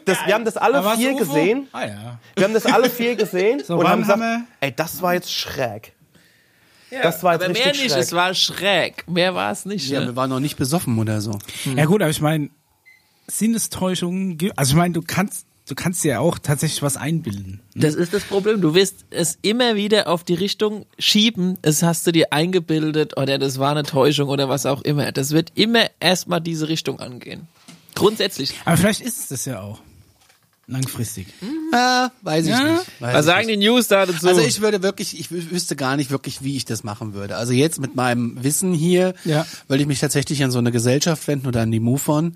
das, 0.06 0.18
wir 0.26 0.34
haben 0.34 0.46
das 0.46 0.58
alle 0.58 0.80
Aber 0.80 0.96
vier 0.96 1.14
gesehen. 1.14 1.68
Ah 1.72 1.86
ja. 1.86 2.20
Wir 2.36 2.46
haben 2.46 2.54
das 2.54 2.66
alle 2.66 2.90
vier 2.90 3.16
gesehen 3.16 3.62
und 3.62 3.78
wann 3.78 3.88
haben 3.88 4.02
gesagt, 4.02 4.22
haben 4.22 4.48
ey, 4.60 4.74
das 4.76 5.02
war 5.02 5.14
jetzt 5.14 5.32
schräg. 5.32 5.94
Das 6.90 7.24
war 7.24 7.34
jetzt 7.34 7.44
Aber 7.46 7.54
mehr 7.54 7.66
richtig 7.66 7.84
nicht, 7.84 7.92
schräg. 7.94 8.04
es 8.04 8.12
war 8.14 8.34
schräg. 8.34 9.08
Mehr 9.10 9.36
war 9.36 9.52
es 9.52 9.66
nicht. 9.66 9.90
Ja, 9.90 10.00
ne? 10.02 10.08
wir 10.08 10.16
waren 10.16 10.30
noch 10.30 10.40
nicht 10.40 10.58
besoffen 10.58 10.98
oder 11.00 11.22
so. 11.22 11.38
Ja 11.76 11.86
gut, 11.86 12.02
aber 12.02 12.12
ich 12.12 12.22
meine, 12.22 12.50
Sinnestäuschungen, 13.28 14.38
gibt- 14.38 14.58
also 14.58 14.72
ich 14.72 14.78
meine, 14.78 14.94
du 14.94 15.02
kannst, 15.02 15.46
du 15.68 15.76
kannst 15.76 16.04
dir 16.04 16.10
ja 16.14 16.20
auch 16.20 16.40
tatsächlich 16.40 16.82
was 16.82 16.96
einbilden. 16.98 17.60
Das 17.76 17.94
ist 17.96 18.14
das 18.14 18.24
Problem. 18.24 18.62
Du 18.62 18.74
wirst 18.74 19.06
es 19.10 19.38
immer 19.42 19.76
wieder 19.76 20.08
auf 20.08 20.24
die 20.24 20.34
Richtung 20.34 20.86
schieben. 20.98 21.58
Es 21.62 21.84
hast 21.84 22.08
du 22.08 22.12
dir 22.12 22.32
eingebildet 22.32 23.18
oder 23.18 23.38
das 23.38 23.60
war 23.60 23.72
eine 23.72 23.84
Täuschung 23.84 24.30
oder 24.30 24.48
was 24.50 24.66
auch 24.66 24.82
immer. 24.82 25.12
Das 25.12 25.32
wird 25.32 25.52
immer 25.56 25.88
erstmal 26.00 26.40
diese 26.42 26.70
Richtung 26.70 27.00
angehen. 27.00 27.48
Grundsätzlich. 27.96 28.54
Aber 28.66 28.78
vielleicht 28.78 29.02
ist 29.02 29.20
es 29.20 29.28
das 29.28 29.46
ja 29.46 29.60
auch. 29.62 29.82
Langfristig. 30.70 31.28
Ah, 31.72 32.10
weiß 32.24 32.44
ich 32.46 32.52
Ja? 32.52 32.64
nicht. 32.74 32.86
Weiß 33.00 33.14
Was 33.14 33.20
ich 33.22 33.26
sagen 33.26 33.48
nicht. 33.48 33.62
die 33.62 33.66
News 33.68 33.88
da 33.88 34.06
dazu? 34.06 34.28
Also 34.28 34.42
ich 34.42 34.60
würde 34.60 34.84
wirklich, 34.84 35.18
ich 35.18 35.28
wü- 35.28 35.50
wüsste 35.52 35.78
gar 35.78 35.96
nicht 35.96 36.12
wirklich, 36.12 36.44
wie 36.44 36.58
ich 36.58 36.66
das 36.66 36.84
machen 36.84 37.14
würde. 37.14 37.38
Also 37.38 37.54
jetzt 37.54 37.80
mit 37.80 37.96
meinem 37.96 38.44
Wissen 38.44 38.74
hier 38.74 39.14
Ja. 39.24 39.46
würde 39.70 39.82
ich 39.82 39.88
mich 39.88 40.02
tatsächlich 40.02 40.44
an 40.44 40.52
so 40.52 40.58
eine 40.60 40.72
Gesellschaft 40.74 41.26
wenden 41.28 41.48
oder 41.48 41.62
an 41.62 41.72
die 41.72 41.80
MUFON. 41.80 42.36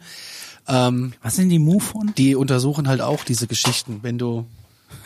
Ähm, 0.68 1.14
Was 1.22 1.36
sind 1.36 1.50
die 1.50 1.60
MUFON? 1.60 2.14
die 2.18 2.36
untersuchen 2.36 2.88
halt 2.88 3.02
auch 3.02 3.26
diese 3.26 3.48
Geschichten. 3.48 4.00
Wenn 4.02 4.18
du 4.18 4.46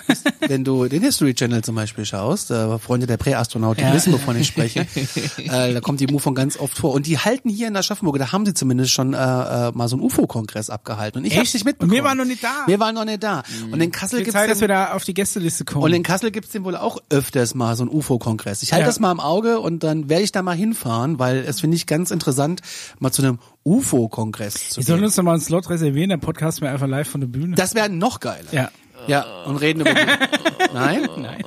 wenn 0.48 0.64
du 0.64 0.88
den 0.88 1.02
History 1.02 1.34
Channel 1.34 1.64
zum 1.64 1.76
Beispiel 1.76 2.06
schaust, 2.06 2.52
äh, 2.52 2.78
Freunde 2.80 3.08
der 3.08 3.18
Präastronauten 3.18 3.84
Ja. 3.84 3.94
wissen, 3.94 4.14
wovon 4.14 4.38
ich 4.40 4.48
spreche, 4.48 4.82
äh, 5.38 5.74
da 5.74 5.82
kommt 5.82 6.00
die 6.00 6.08
MUFON 6.08 6.36
ganz 6.36 6.58
oft 6.58 6.78
vor. 6.78 6.94
Und 6.94 7.08
die 7.08 7.18
halten 7.18 7.50
hier 7.50 7.68
in 7.68 7.76
Aschaffenburg, 7.76 8.18
da 8.20 8.32
haben 8.32 8.46
sie 8.46 8.54
zumindest 8.54 8.92
schon 8.92 9.14
äh, 9.14 9.18
äh, 9.18 9.72
mal 9.74 9.88
so 9.88 9.96
einen 9.96 10.04
UFO-Kongress 10.06 10.70
abgehalten. 10.70 11.20
Und 11.20 11.26
ich 11.26 11.34
hab's 11.36 11.46
Echt? 11.48 11.54
nicht 11.56 11.66
mitbekommen. 11.66 11.92
Und 11.92 11.96
wir 11.98 12.04
waren 12.04 12.18
noch 12.18 12.26
nicht 12.26 12.44
da. 12.44 12.64
Wir 12.68 12.80
waren 12.80 12.96
noch 12.96 13.06
nicht 13.06 13.24
da. 13.24 13.44
Und 13.72 13.82
in 13.82 13.92
Kassel 13.92 14.26
Zeit, 14.28 14.44
den- 14.46 14.50
dass 14.50 14.62
wir 14.62 14.68
da 14.68 14.94
auf 14.94 15.04
die 15.04 15.14
Gästeliste 15.14 15.66
kommen. 15.66 15.84
und 15.84 15.94
in 15.94 16.04
Kassel 16.04 16.32
gibt's 16.32 16.52
den 16.52 16.64
wohl 16.64 16.76
auch 16.76 16.98
öfters 17.10 17.56
mal 17.56 17.76
so 17.76 17.84
einen 17.84 17.92
UFO-Kongress. 17.92 18.64
Ich 18.64 18.74
halte 18.74 18.82
Ja. 18.84 18.88
das 18.88 19.00
mal 19.00 19.12
im 19.12 19.20
Auge 19.20 19.60
und 19.60 19.84
dann 19.84 20.10
werde 20.10 20.24
ich 20.24 20.32
da 20.32 20.42
mal 20.42 20.56
hinfahren, 20.56 21.20
weil 21.20 21.38
es 21.48 21.62
finde 21.62 21.76
ich 21.78 21.86
ganz 21.88 22.12
interessant, 22.12 22.62
mal 23.00 23.12
zu 23.12 23.22
einem 23.22 23.40
UFO-Kongress 23.64 24.70
zu 24.70 24.78
wir 24.78 24.84
sollen 24.84 25.00
gehen. 25.00 25.06
uns 25.06 25.16
doch 25.16 25.24
mal 25.24 25.34
einen 25.34 25.42
Slot 25.42 25.70
reservieren, 25.70 26.10
der 26.10 26.18
Podcast 26.18 26.62
mir 26.62 26.70
einfach 26.70 26.88
live 26.88 27.08
von 27.10 27.22
der 27.22 27.28
Bühne. 27.28 27.56
Das 27.56 27.76
wäre 27.76 27.90
noch 27.90 28.20
geiler. 28.20 28.52
ja. 28.52 28.70
Ja, 29.08 29.26
und 29.46 29.58
reden 29.58 29.82
über 29.82 29.94
die. 29.94 30.02
Nein? 30.74 31.08
Nein. 31.18 31.44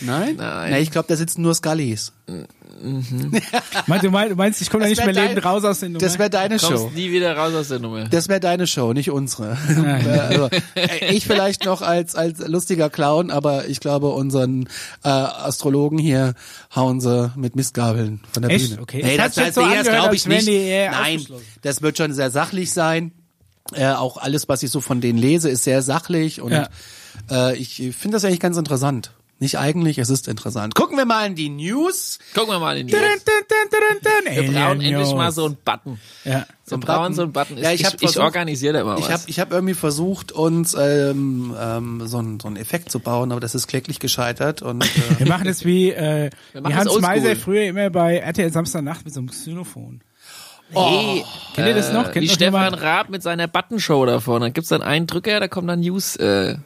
Nein? 0.00 0.36
Nein. 0.36 0.82
Ich 0.82 0.90
glaube, 0.90 1.06
da 1.08 1.16
sitzen 1.16 1.42
nur 1.42 1.54
Scullys. 1.54 2.12
Mein, 3.86 4.00
du, 4.00 4.10
meinst, 4.10 4.32
du 4.32 4.36
meinst, 4.36 4.60
ich 4.62 4.70
komme 4.70 4.84
da 4.84 4.88
nicht 4.90 5.04
mehr 5.04 5.14
dein- 5.14 5.28
lebend 5.28 5.44
raus 5.44 5.64
aus 5.64 5.80
den 5.80 5.94
Das 5.94 6.18
wäre 6.18 6.28
deine 6.30 6.58
kommst 6.58 6.82
Show. 6.82 6.90
nie 6.94 7.10
wieder 7.12 7.36
raus 7.36 7.54
aus 7.54 7.68
der 7.68 7.78
Nummer. 7.78 8.04
Das 8.08 8.28
wäre 8.28 8.40
deine 8.40 8.66
Show, 8.66 8.92
nicht 8.92 9.10
unsere. 9.10 9.56
also, 10.28 10.48
äh, 10.74 11.14
ich 11.14 11.26
vielleicht 11.26 11.64
noch 11.64 11.82
als 11.82 12.14
als 12.14 12.38
lustiger 12.46 12.90
Clown, 12.90 13.30
aber 13.30 13.68
ich 13.68 13.80
glaube, 13.80 14.08
unseren 14.08 14.64
äh, 15.02 15.08
Astrologen 15.08 15.98
hier 15.98 16.34
hauen 16.74 17.00
sie 17.00 17.32
mit 17.36 17.56
Mistgabeln 17.56 18.20
von 18.32 18.42
der 18.42 18.50
Echt? 18.52 18.70
Bühne. 18.70 18.82
Okay. 18.82 19.02
Nee, 19.02 19.12
Es 19.12 19.34
das, 19.34 19.34
das, 19.34 19.54
so 19.54 19.60
das 19.62 19.88
glaube 19.88 20.14
ich 20.16 20.26
nicht. 20.26 20.48
eher 20.48 20.90
Nein, 20.90 21.24
das 21.62 21.80
wird 21.82 21.96
schon 21.98 22.12
sehr 22.12 22.30
sachlich 22.30 22.72
sein. 22.72 23.12
Äh, 23.76 23.92
auch 23.92 24.16
alles, 24.16 24.48
was 24.48 24.62
ich 24.62 24.70
so 24.70 24.80
von 24.80 25.00
denen 25.00 25.18
lese, 25.18 25.48
ist 25.50 25.64
sehr 25.64 25.82
sachlich 25.82 26.40
und 26.40 26.52
Ja. 26.52 26.68
äh, 27.30 27.56
ich 27.56 27.76
finde 27.98 28.16
das 28.16 28.24
eigentlich 28.24 28.40
ganz 28.40 28.56
interessant. 28.56 29.12
Nicht 29.40 29.58
eigentlich, 29.58 29.98
es 29.98 30.10
ist 30.10 30.28
interessant. 30.28 30.76
Gucken 30.76 30.96
wir 30.96 31.04
mal 31.06 31.26
in 31.26 31.34
die 31.34 31.48
News. 31.48 32.20
Gucken 32.34 32.54
wir 32.54 32.60
mal 32.60 32.78
in 32.78 32.86
die 32.86 32.92
News. 32.92 33.02
dun, 33.02 33.34
dun, 33.48 33.78
dun, 34.00 34.12
dun. 34.26 34.34
Wir 34.46 34.52
brauchen 34.52 34.80
endlich 34.80 35.12
mal 35.14 35.32
so 35.32 35.46
einen 35.46 35.56
Button. 35.64 35.98
Ja. 36.24 36.46
So 36.64 36.76
Ein 36.76 36.80
brauchen 36.80 36.98
Button. 37.00 37.14
so 37.14 37.22
einen 37.22 37.32
Button. 37.32 37.58
Ja, 37.58 37.72
ich 37.72 37.80
ich, 37.80 37.86
hab 37.86 37.94
ich, 37.94 38.00
versucht- 38.00 38.22
organisiere 38.22 38.74
da 38.74 38.80
immer 38.82 38.96
Ich 38.96 39.04
was. 39.06 39.10
habe 39.10 39.22
ich 39.26 39.40
hab 39.40 39.50
irgendwie 39.52 39.74
versucht, 39.74 40.30
uns 40.30 40.74
ähm, 40.78 41.52
ähm, 41.60 42.02
so, 42.06 42.18
einen, 42.18 42.38
so 42.38 42.46
einen 42.46 42.56
Effekt 42.56 42.92
zu 42.92 43.00
bauen, 43.00 43.32
aber 43.32 43.40
das 43.40 43.56
ist 43.56 43.66
kläglich 43.66 43.98
gescheitert. 43.98 44.62
Und 44.62 44.84
Wir 45.18 45.26
äh, 45.26 45.28
machen 45.28 45.46
das 45.46 45.64
wie, 45.64 45.90
äh, 45.90 46.30
Wir 46.52 46.60
wie 46.60 46.60
machen 46.60 46.76
Hans. 46.76 47.00
Meiser 47.00 47.34
früher 47.34 47.64
immer 47.64 47.90
bei 47.90 48.18
RTL 48.18 48.52
Samstagnacht 48.52 49.04
mit 49.04 49.12
so 49.14 49.18
einem 49.20 49.30
Xylophon. 49.30 50.00
Hey, 50.74 51.24
Kennt 51.54 51.68
ihr 51.68 51.74
das 51.74 51.92
noch? 51.92 52.08
äh, 52.08 52.12
Kennt 52.12 52.22
wie 52.24 52.26
noch 52.28 52.34
Stefan 52.34 52.64
jemand? 52.64 52.82
Raab 52.82 53.08
mit 53.10 53.22
seiner 53.22 53.46
Buttonshow 53.48 54.04
da 54.06 54.20
vorne. 54.20 54.46
Da 54.46 54.50
gibt's 54.50 54.68
dann 54.70 54.82
einen 54.82 55.06
Drücker, 55.06 55.40
da 55.40 55.48
kommt 55.48 55.68
dann 55.68 55.80
News. 55.80 56.16
Äh, 56.16 56.56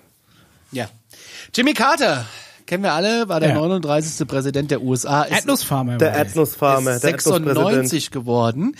ja. 0.72 0.86
Jimmy 1.54 1.72
Carter, 1.74 2.24
kennen 2.66 2.82
wir 2.82 2.92
alle, 2.92 3.28
war 3.28 3.40
der 3.40 3.50
Ja. 3.50 3.54
39. 3.56 4.26
Präsident 4.28 4.70
der 4.70 4.82
USA. 4.82 5.22
Ist- 5.22 5.38
Atlas 5.38 5.62
Farmer. 5.62 5.96
Der 5.98 6.12
war 6.12 6.18
das. 6.24 6.28
Atlas 6.32 6.54
Farmer, 6.56 6.90
ist 6.92 7.04
der 7.04 7.10
Atlas 7.14 7.24
Präsident. 7.24 7.56
96 7.56 8.10
geworden 8.10 8.76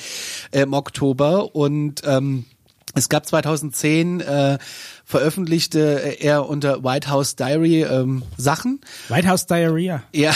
äh, 0.51 0.61
im 0.63 0.73
Oktober 0.75 1.55
und 1.55 2.03
ähm, 2.05 2.45
es 2.95 3.09
gab 3.09 3.27
2010 3.27 4.21
äh, 4.21 4.59
veröffentlichte 5.09 6.21
er 6.21 6.47
unter 6.51 6.85
White 6.85 7.09
House 7.09 7.35
Diary 7.35 7.83
ähm, 7.83 8.25
Sachen. 8.37 8.79
White 9.09 9.27
House 9.27 9.47
Diarrhea. 9.47 10.03
Ja. 10.13 10.35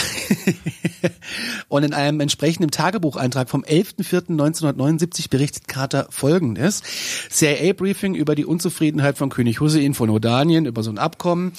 Und 1.67 1.83
in 1.83 1.93
einem 1.93 2.19
entsprechenden 2.19 2.71
Tagebucheintrag 2.71 3.49
vom 3.49 3.61
11.04.1979 3.63 5.29
berichtet 5.29 5.67
Carter 5.67 6.07
folgendes. 6.09 6.81
CIA-Briefing 7.29 8.15
über 8.15 8.33
die 8.33 8.45
Unzufriedenheit 8.45 9.19
von 9.19 9.29
König 9.29 9.59
Hussein 9.59 9.93
von 9.93 10.09
Jordanien, 10.09 10.65
über 10.65 10.81
so 10.81 10.89
ein 10.89 10.97
Abkommen, 10.97 11.53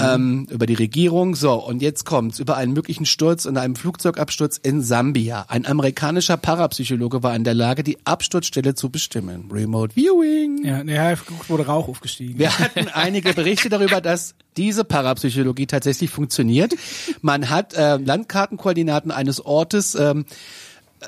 ähm, 0.00 0.48
über 0.50 0.66
die 0.66 0.74
Regierung. 0.74 1.36
So, 1.36 1.54
und 1.64 1.80
jetzt 1.80 2.06
kommt's. 2.06 2.40
Über 2.40 2.56
einen 2.56 2.72
möglichen 2.72 3.06
Sturz 3.06 3.46
und 3.46 3.56
einem 3.56 3.76
Flugzeugabsturz 3.76 4.56
in 4.56 4.82
Sambia. 4.82 5.44
Ein 5.46 5.64
amerikanischer 5.64 6.36
Parapsychologe 6.36 7.22
war 7.22 7.36
in 7.36 7.44
der 7.44 7.54
Lage, 7.54 7.84
die 7.84 7.98
Absturzstelle 8.04 8.74
zu 8.74 8.90
bestimmen. 8.90 9.48
Remote 9.52 9.94
Viewing. 9.94 10.64
Ja, 10.64 10.82
ja, 10.82 11.16
wurde 11.46 11.66
Rauch 11.66 11.86
aufgestiegen. 11.86 12.36
Wir 12.36 12.47
hatten 12.48 12.88
einige 12.88 13.34
Berichte 13.34 13.68
darüber, 13.68 14.00
dass 14.00 14.34
diese 14.56 14.84
Parapsychologie 14.84 15.66
tatsächlich 15.66 16.10
funktioniert. 16.10 16.74
Man 17.20 17.50
hat 17.50 17.74
äh, 17.74 17.96
Landkartenkoordinaten 17.96 19.10
eines 19.10 19.44
Ortes 19.44 19.94
ähm, 19.94 20.26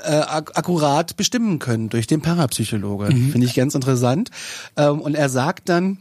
äh, 0.04 0.12
ak 0.12 0.56
akkurat 0.56 1.16
bestimmen 1.16 1.58
können 1.58 1.88
durch 1.88 2.06
den 2.06 2.20
Parapsychologe. 2.20 3.06
Finde 3.06 3.46
ich 3.46 3.54
ganz 3.54 3.74
interessant. 3.74 4.30
Ähm, 4.76 5.00
und 5.00 5.14
er 5.14 5.28
sagt 5.28 5.68
dann, 5.68 5.98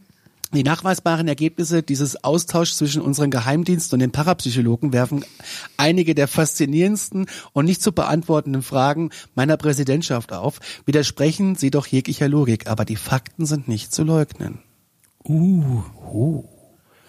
die 0.51 0.63
nachweisbaren 0.63 1.27
Ergebnisse 1.27 1.83
dieses 1.83 2.23
Austauschs 2.23 2.77
zwischen 2.77 3.03
unseren 3.03 3.29
Geheimdiensten 3.29 3.95
und 3.95 3.99
den 3.99 4.11
Parapsychologen 4.11 4.93
werfen 4.93 5.23
einige 5.77 6.15
der 6.15 6.27
faszinierendsten 6.27 7.27
und 7.53 7.65
nicht 7.65 7.83
zu 7.83 7.91
beantwortenden 7.91 8.63
Fragen 8.63 9.11
meiner 9.35 9.57
Präsidentschaft 9.57 10.33
auf, 10.33 10.59
widersprechen 10.85 11.55
sie 11.55 11.69
doch 11.69 11.85
jeglicher 11.85 12.27
Logik, 12.27 12.67
aber 12.67 12.83
die 12.83 12.95
Fakten 12.95 13.45
sind 13.45 13.67
nicht 13.67 13.93
zu 13.93 14.03
leugnen. 14.03 14.59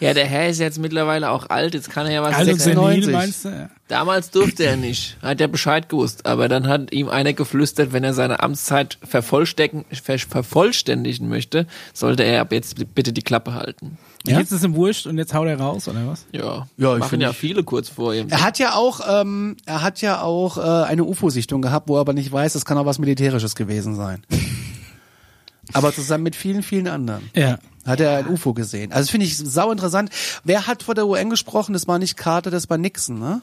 Ja, 0.00 0.14
der 0.14 0.26
Herr 0.26 0.48
ist 0.48 0.58
jetzt 0.60 0.78
mittlerweile 0.78 1.30
auch 1.30 1.50
alt, 1.50 1.74
jetzt 1.74 1.90
kann 1.90 2.06
er 2.06 2.12
ja 2.12 2.22
was 2.22 2.34
Also 2.34 2.52
sagen. 2.56 2.58
senil 2.60 3.02
96. 3.04 3.12
meinst 3.12 3.44
du? 3.44 3.70
Damals 3.88 4.30
durfte 4.30 4.64
er 4.64 4.76
nicht, 4.76 5.16
hat 5.22 5.40
er 5.40 5.48
Bescheid 5.48 5.88
gewusst, 5.88 6.24
aber 6.26 6.48
dann 6.48 6.66
hat 6.68 6.92
ihm 6.92 7.08
einer 7.08 7.32
geflüstert, 7.34 7.92
wenn 7.92 8.02
er 8.04 8.14
seine 8.14 8.40
Amtszeit 8.40 8.98
vervollstecken, 9.02 9.84
ver 10.02 10.18
vervollständigen 10.18 11.28
möchte, 11.28 11.66
sollte 11.92 12.22
er 12.22 12.40
ab 12.40 12.52
jetzt 12.52 12.94
bitte 12.94 13.12
die 13.12 13.22
Klappe 13.22 13.52
halten. 13.54 13.98
Und 14.26 14.32
Jetzt 14.36 14.52
ist 14.52 14.64
ihm 14.64 14.74
wurscht 14.74 15.06
und 15.06 15.16
jetzt 15.18 15.32
haut 15.34 15.46
er 15.48 15.58
raus, 15.58 15.88
oder 15.88 16.06
was? 16.06 16.26
Ja, 16.32 16.66
Ja, 16.76 16.92
ich 16.94 16.98
machen 17.00 17.08
find 17.10 17.22
ja 17.22 17.30
ich- 17.30 17.36
viele 17.36 17.64
kurz 17.64 17.88
vor 17.88 18.14
ihm. 18.14 18.28
Er 18.28 18.42
hat 18.42 18.58
ja 18.58 18.74
auch, 18.74 19.00
ähm, 19.22 19.56
er 19.66 19.82
hat 19.82 20.00
ja 20.02 20.20
auch 20.22 20.56
äh, 20.58 20.60
eine 20.88 21.04
UFO-Sichtung 21.04 21.62
gehabt, 21.62 21.88
wo 21.88 21.96
er 21.96 22.00
aber 22.00 22.12
nicht 22.12 22.30
weiß, 22.30 22.54
es 22.54 22.64
kann 22.64 22.76
auch 22.78 22.86
was 22.86 22.98
Militärisches 22.98 23.54
gewesen 23.54 23.96
sein. 23.96 24.22
aber 25.72 25.92
zusammen 25.92 26.24
mit 26.24 26.36
vielen, 26.36 26.62
vielen 26.62 26.88
anderen. 26.88 27.30
Ja. 27.34 27.58
Hat 27.86 28.00
er 28.00 28.18
ein 28.18 28.28
UFO 28.28 28.52
gesehen. 28.52 28.92
Also 28.92 29.10
finde 29.10 29.26
ich 29.26 29.36
sau 29.38 29.70
interessant. 29.72 30.10
Wer 30.44 30.66
hat 30.66 30.82
vor 30.82 30.94
der 30.94 31.06
UN 31.06 31.30
gesprochen? 31.30 31.72
Das 31.72 31.88
war 31.88 31.98
nicht 31.98 32.16
Carter, 32.16 32.50
das 32.50 32.68
war 32.68 32.76
Nixon, 32.78 33.18
ne? 33.18 33.40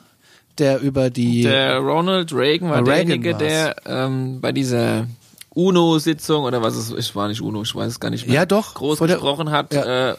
Der 0.60 0.80
über 0.80 1.10
die. 1.10 1.44
Der 1.44 1.78
Ronald 1.80 2.34
Reagan 2.34 2.70
war 2.70 2.78
Reagan 2.78 3.22
derjenige, 3.22 3.36
der 3.36 3.76
ähm, 3.86 4.40
bei 4.42 4.52
dieser 4.52 5.08
UNO-Sitzung 5.56 6.44
oder 6.44 6.62
was 6.62 6.76
es 6.76 6.92
ist, 6.92 7.16
war 7.16 7.28
nicht 7.28 7.42
UNO, 7.42 7.64
ich 7.64 7.76
weiß 7.76 7.88
es 7.94 8.00
gar 8.00 8.10
nicht 8.10 8.28
mehr. 8.28 8.36
Ja, 8.36 8.46
doch, 8.46 8.76
Groß 8.76 9.00
vor 9.00 9.08
der- 9.08 9.18
gesprochen 9.18 9.50
hat, 9.52 9.74
Ja. 9.74 10.12
äh, 10.12 10.16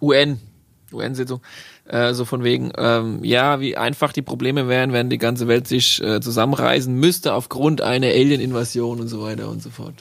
UN, 0.00 0.40
UN-Sitzung, 0.92 1.40
äh, 1.86 2.14
so 2.14 2.24
von 2.24 2.42
wegen, 2.44 2.72
ähm, 2.78 3.22
ja, 3.22 3.60
wie 3.60 3.76
einfach 3.76 4.12
die 4.12 4.22
Probleme 4.22 4.66
wären, 4.68 4.92
wenn 4.94 5.10
die 5.10 5.18
ganze 5.18 5.46
Welt 5.48 5.68
sich 5.68 6.02
äh, 6.02 6.20
zusammenreißen 6.20 6.94
müsste 6.94 7.34
aufgrund 7.34 7.82
einer 7.82 8.06
Alien-Invasion 8.08 9.00
und 9.00 9.08
so 9.08 9.22
weiter 9.22 9.48
und 9.50 9.62
so 9.62 9.68
fort. 9.70 9.94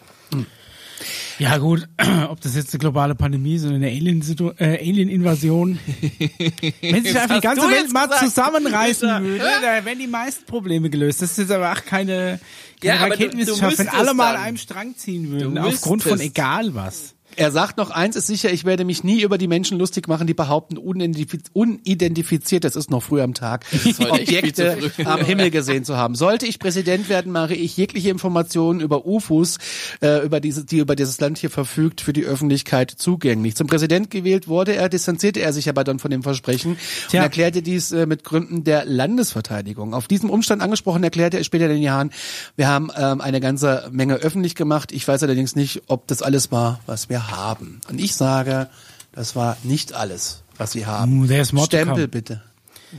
Ja 1.40 1.58
gut, 1.58 1.88
ob 2.30 2.42
das 2.42 2.56
jetzt 2.56 2.74
eine 2.74 2.80
globale 2.80 3.16
Pandemie 3.16 3.56
ist 3.56 3.66
oder 3.66 3.76
eine 3.76 3.92
äh, 3.92 4.80
Alien-Invasion. 4.80 5.80
Wenn 6.82 7.04
sich 7.04 7.18
einfach 7.20 7.36
die 7.36 7.42
ganze 7.42 7.70
Welt 7.70 7.92
mal 7.94 8.08
gesagt. 8.08 8.26
zusammenreißen 8.26 9.10
Alter. 9.10 9.26
würde, 9.26 9.44
da 9.62 9.86
wären 9.86 10.00
die 10.00 10.08
meisten 10.08 10.46
Probleme 10.46 10.90
gelöst. 10.90 11.22
Das 11.22 11.32
ist 11.32 11.38
jetzt 11.38 11.52
aber 11.52 11.72
auch 11.72 11.86
keine, 11.86 12.40
Ja, 12.82 12.96
keine 12.98 13.16
du- 13.16 13.22
Raketenwissenschaft, 13.22 13.78
wenn 13.80 13.90
alle 13.90 14.14
mal 14.14 14.36
an 14.36 14.42
einem 14.42 14.58
Strang 14.58 14.96
ziehen 14.98 15.30
würden, 15.30 15.58
aufgrund 15.58 16.04
von 16.04 16.20
egal 16.20 16.74
was. 16.74 17.14
Er 17.38 17.52
sagt 17.52 17.78
noch 17.78 17.92
eins 17.92 18.16
ist 18.16 18.26
sicher, 18.26 18.52
ich 18.52 18.66
werde 18.66 18.84
mich 18.84 19.04
nie 19.04 19.22
über 19.22 19.38
die 19.38 19.48
Menschen 19.48 19.78
lustig 19.78 20.08
machen, 20.08 20.26
die 20.26 20.34
behaupten, 20.34 20.76
unidentifiz 20.76 21.44
unidentifiziert, 21.54 22.64
das 22.64 22.76
ist 22.76 22.90
noch 22.90 23.04
früh 23.04 23.22
am 23.22 23.36
Tag, 23.36 23.64
Objekte 24.10 24.92
am 25.06 25.24
Himmel 25.24 25.52
gesehen 25.52 25.86
zu 25.86 25.98
haben. 25.98 26.16
Sollte 26.16 26.48
ich 26.48 26.58
Präsident 26.58 27.10
werden, 27.10 27.32
mache 27.32 27.54
ich 27.54 27.78
jegliche 27.78 28.10
Informationen 28.10 28.80
über 28.80 29.06
UFOs, 29.06 29.60
äh, 30.02 30.26
über 30.26 30.40
diese, 30.40 30.66
die 30.66 30.80
über 30.80 30.96
dieses 30.96 31.22
Land 31.22 31.38
hier 31.38 31.52
verfügt, 31.52 32.02
für 32.02 32.12
die 32.12 32.26
Öffentlichkeit 32.26 32.90
zugänglich. 32.90 33.56
Zum 33.56 33.68
Präsident 33.68 34.10
gewählt 34.10 34.48
wurde 34.48 34.76
er, 34.76 34.90
distanzierte 34.90 35.40
er 35.42 35.54
sich 35.54 35.70
aber 35.70 35.84
dann 35.84 36.00
von 36.00 36.10
dem 36.10 36.24
Versprechen 36.24 36.76
Tja. 37.10 37.20
und 37.20 37.24
erklärte 37.24 37.62
dies 37.62 37.92
äh, 37.92 38.08
mit 38.08 38.24
Gründen 38.24 38.64
der 38.64 38.86
Landesverteidigung. 38.86 39.94
Auf 39.94 40.08
diesem 40.08 40.32
Umstand 40.32 40.64
angesprochen 40.64 41.04
erklärte 41.04 41.38
er 41.38 41.44
später 41.44 41.66
in 41.66 41.74
den 41.74 41.84
Jahren, 41.84 42.10
wir 42.56 42.68
haben 42.68 42.90
ähm, 42.98 43.22
eine 43.22 43.42
ganze 43.42 43.90
Menge 43.92 44.16
öffentlich 44.16 44.56
gemacht. 44.56 44.92
Ich 44.92 45.08
weiß 45.08 45.22
allerdings 45.22 45.56
nicht, 45.56 45.84
ob 45.86 46.08
das 46.08 46.24
alles 46.24 46.52
war, 46.52 46.80
was 46.88 47.10
wir 47.10 47.27
haben. 47.30 47.82
Und 47.90 48.00
ich 48.00 48.16
sage, 48.16 48.70
das 49.12 49.36
war 49.36 49.58
nicht 49.64 49.94
alles, 49.94 50.44
was 50.58 50.72
sie 50.72 50.86
haben. 50.86 51.22
Mm, 51.24 51.28
there's 51.28 51.54
more 51.54 51.68
to 51.68 51.78
Stempel 51.78 52.08
bitte. 52.08 52.42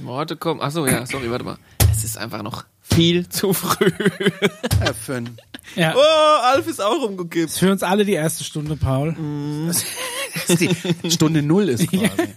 Worte 0.02 0.36
kommen, 0.36 0.60
ach 0.62 0.70
so, 0.70 0.86
ja, 0.86 1.06
sorry, 1.06 1.30
warte 1.30 1.44
mal. 1.44 1.56
Es 1.90 2.04
ist 2.04 2.18
einfach 2.18 2.42
noch 2.42 2.64
viel 2.82 3.28
zu 3.28 3.52
früh. 3.52 3.90
Herr 4.80 4.94
Fünn. 4.94 5.36
Ja. 5.76 5.94
Oh, 5.96 6.42
Alf 6.44 6.66
ist 6.66 6.80
auch 6.80 7.02
umgekippt. 7.02 7.50
Ist 7.50 7.58
für 7.58 7.70
uns 7.70 7.82
alle 7.82 8.04
die 8.04 8.12
erste 8.14 8.44
Stunde, 8.44 8.76
Paul. 8.76 9.14
die 10.48 11.10
Stunde 11.10 11.42
Null 11.42 11.68
ist 11.68 11.86
quasi. 11.90 12.34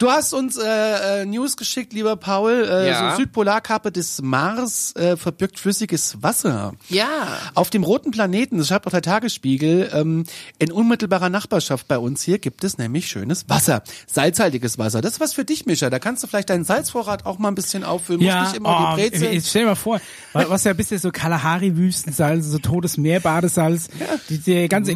Du 0.00 0.10
hast 0.10 0.32
uns 0.32 0.56
äh, 0.56 1.20
äh, 1.22 1.26
News 1.26 1.58
geschickt, 1.58 1.92
lieber 1.92 2.16
Paul. 2.16 2.66
Äh, 2.68 2.88
Ja. 2.88 3.10
So 3.12 3.18
Südpolarkappe 3.18 3.92
des 3.92 4.22
Mars 4.22 4.96
äh, 4.96 5.16
verbirgt 5.18 5.58
flüssiges 5.60 6.22
Wasser. 6.22 6.72
Ja. 6.88 7.06
Auf 7.54 7.68
dem 7.68 7.84
roten 7.84 8.10
Planeten, 8.10 8.56
das 8.56 8.68
schreibt 8.68 8.86
auch 8.86 8.92
der 8.92 9.02
Tagesspiegel, 9.02 9.90
ähm, 9.92 10.24
in 10.58 10.72
unmittelbarer 10.72 11.28
Nachbarschaft 11.28 11.86
bei 11.86 11.98
uns 11.98 12.22
hier 12.22 12.38
gibt 12.38 12.64
es 12.64 12.78
nämlich 12.78 13.08
schönes 13.08 13.48
Wasser. 13.50 13.82
Salzhaltiges 14.06 14.78
Wasser. 14.78 15.02
Das 15.02 15.12
ist 15.12 15.20
was 15.20 15.34
für 15.34 15.44
dich, 15.44 15.66
Mischa. 15.66 15.90
Da 15.90 15.98
kannst 15.98 16.22
du 16.22 16.28
vielleicht 16.28 16.48
deinen 16.48 16.64
Salzvorrat 16.64 17.26
auch 17.26 17.38
mal 17.38 17.48
ein 17.48 17.54
bisschen 17.54 17.84
auffüllen. 17.84 18.22
Ja, 18.22 18.44
nicht 18.44 18.56
immer 18.56 18.92
oh, 18.94 18.96
die 18.96 19.02
Brezel. 19.10 19.34
jetzt 19.34 19.50
stell 19.50 19.62
dir 19.64 19.68
mal 19.68 19.74
vor, 19.74 20.00
wa- 20.32 20.46
was 20.48 20.64
ja 20.64 20.72
bisher 20.72 20.98
so 20.98 21.10
Kalahari-Wüstensalz, 21.10 22.46
so 22.46 22.58
totes 22.58 22.96
Meerbadesalz, 22.96 23.88
die, 24.30 24.38
der 24.38 24.68
ganze 24.68 24.92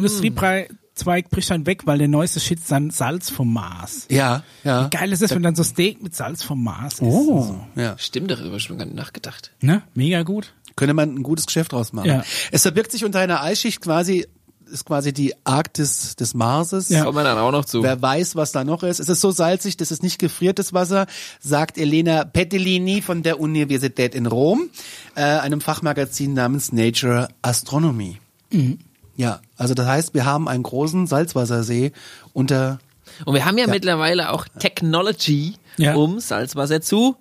Industriezweig 0.95 1.29
bricht 1.29 1.49
dann 1.49 1.65
weg, 1.65 1.85
weil 1.85 1.97
der 1.97 2.07
neueste 2.07 2.39
Shit 2.39 2.59
ist 2.59 2.71
dann 2.71 2.89
Salz 2.89 3.29
vom 3.29 3.51
Mars. 3.51 4.07
Ja, 4.09 4.43
ja. 4.63 4.87
Geil 4.87 5.11
ist 5.11 5.21
das, 5.21 5.31
wenn 5.31 5.43
dann 5.43 5.55
so 5.55 5.63
Steak 5.63 6.01
mit 6.01 6.15
Salz 6.15 6.41
vom 6.41 6.63
Mars 6.63 6.95
ist. 6.95 7.01
Oh, 7.01 7.59
ja. 7.75 7.97
Stimmt, 7.97 8.31
darüber 8.31 8.59
schon 8.59 8.77
gar 8.77 8.85
nicht 8.85 8.95
nachgedacht. 8.95 9.51
Ne? 9.61 9.83
Mega 9.93 10.23
gut. 10.23 10.53
Könnte 10.75 10.93
man 10.93 11.15
ein 11.15 11.23
gutes 11.23 11.45
Geschäft 11.45 11.73
draus 11.73 11.91
machen. 11.93 12.07
Ja. 12.07 12.23
Es 12.51 12.61
verbirgt 12.61 12.91
sich 12.91 13.03
unter 13.03 13.19
einer 13.19 13.41
Eisschicht 13.41 13.81
quasi, 13.81 14.25
ist 14.71 14.85
quasi 14.85 15.11
die 15.11 15.33
Arktis 15.43 16.15
des 16.15 16.33
Marses. 16.33 16.89
Ja. 16.89 17.03
Kommen 17.03 17.17
wir 17.17 17.23
dann 17.23 17.37
auch 17.37 17.51
noch 17.51 17.65
zu. 17.65 17.83
Wer 17.83 18.01
weiß, 18.01 18.35
was 18.35 18.53
da 18.53 18.63
noch 18.63 18.83
ist. 18.83 18.99
Es 18.99 19.09
ist 19.09 19.21
so 19.21 19.31
salzig, 19.31 19.77
das 19.77 19.91
ist 19.91 20.01
nicht 20.01 20.17
gefriertes 20.17 20.73
Wasser, 20.73 21.07
sagt 21.41 21.77
Elena 21.77 22.23
Pettellini 22.23 23.01
von 23.01 23.21
der 23.21 23.39
Universität 23.39 24.15
in 24.15 24.25
Rom, 24.25 24.69
äh, 25.15 25.21
einem 25.21 25.59
Fachmagazin 25.59 26.33
namens 26.33 26.71
Nature 26.71 27.27
Astronomy. 27.41 28.19
Mhm. 28.51 28.79
Ja, 29.15 29.39
also 29.57 29.73
das 29.73 29.87
heißt, 29.87 30.13
wir 30.13 30.25
haben 30.25 30.47
einen 30.47 30.63
großen 30.63 31.07
Salzwassersee 31.07 31.91
unter 32.33 32.79
Und 33.25 33.33
wir 33.33 33.45
haben 33.45 33.57
ja, 33.57 33.67
mittlerweile 33.67 34.31
auch 34.31 34.45
Technology, 34.59 35.55
Ja. 35.77 35.95
um 35.95 36.19
Salzwasser 36.19 36.81
zu 36.81 37.15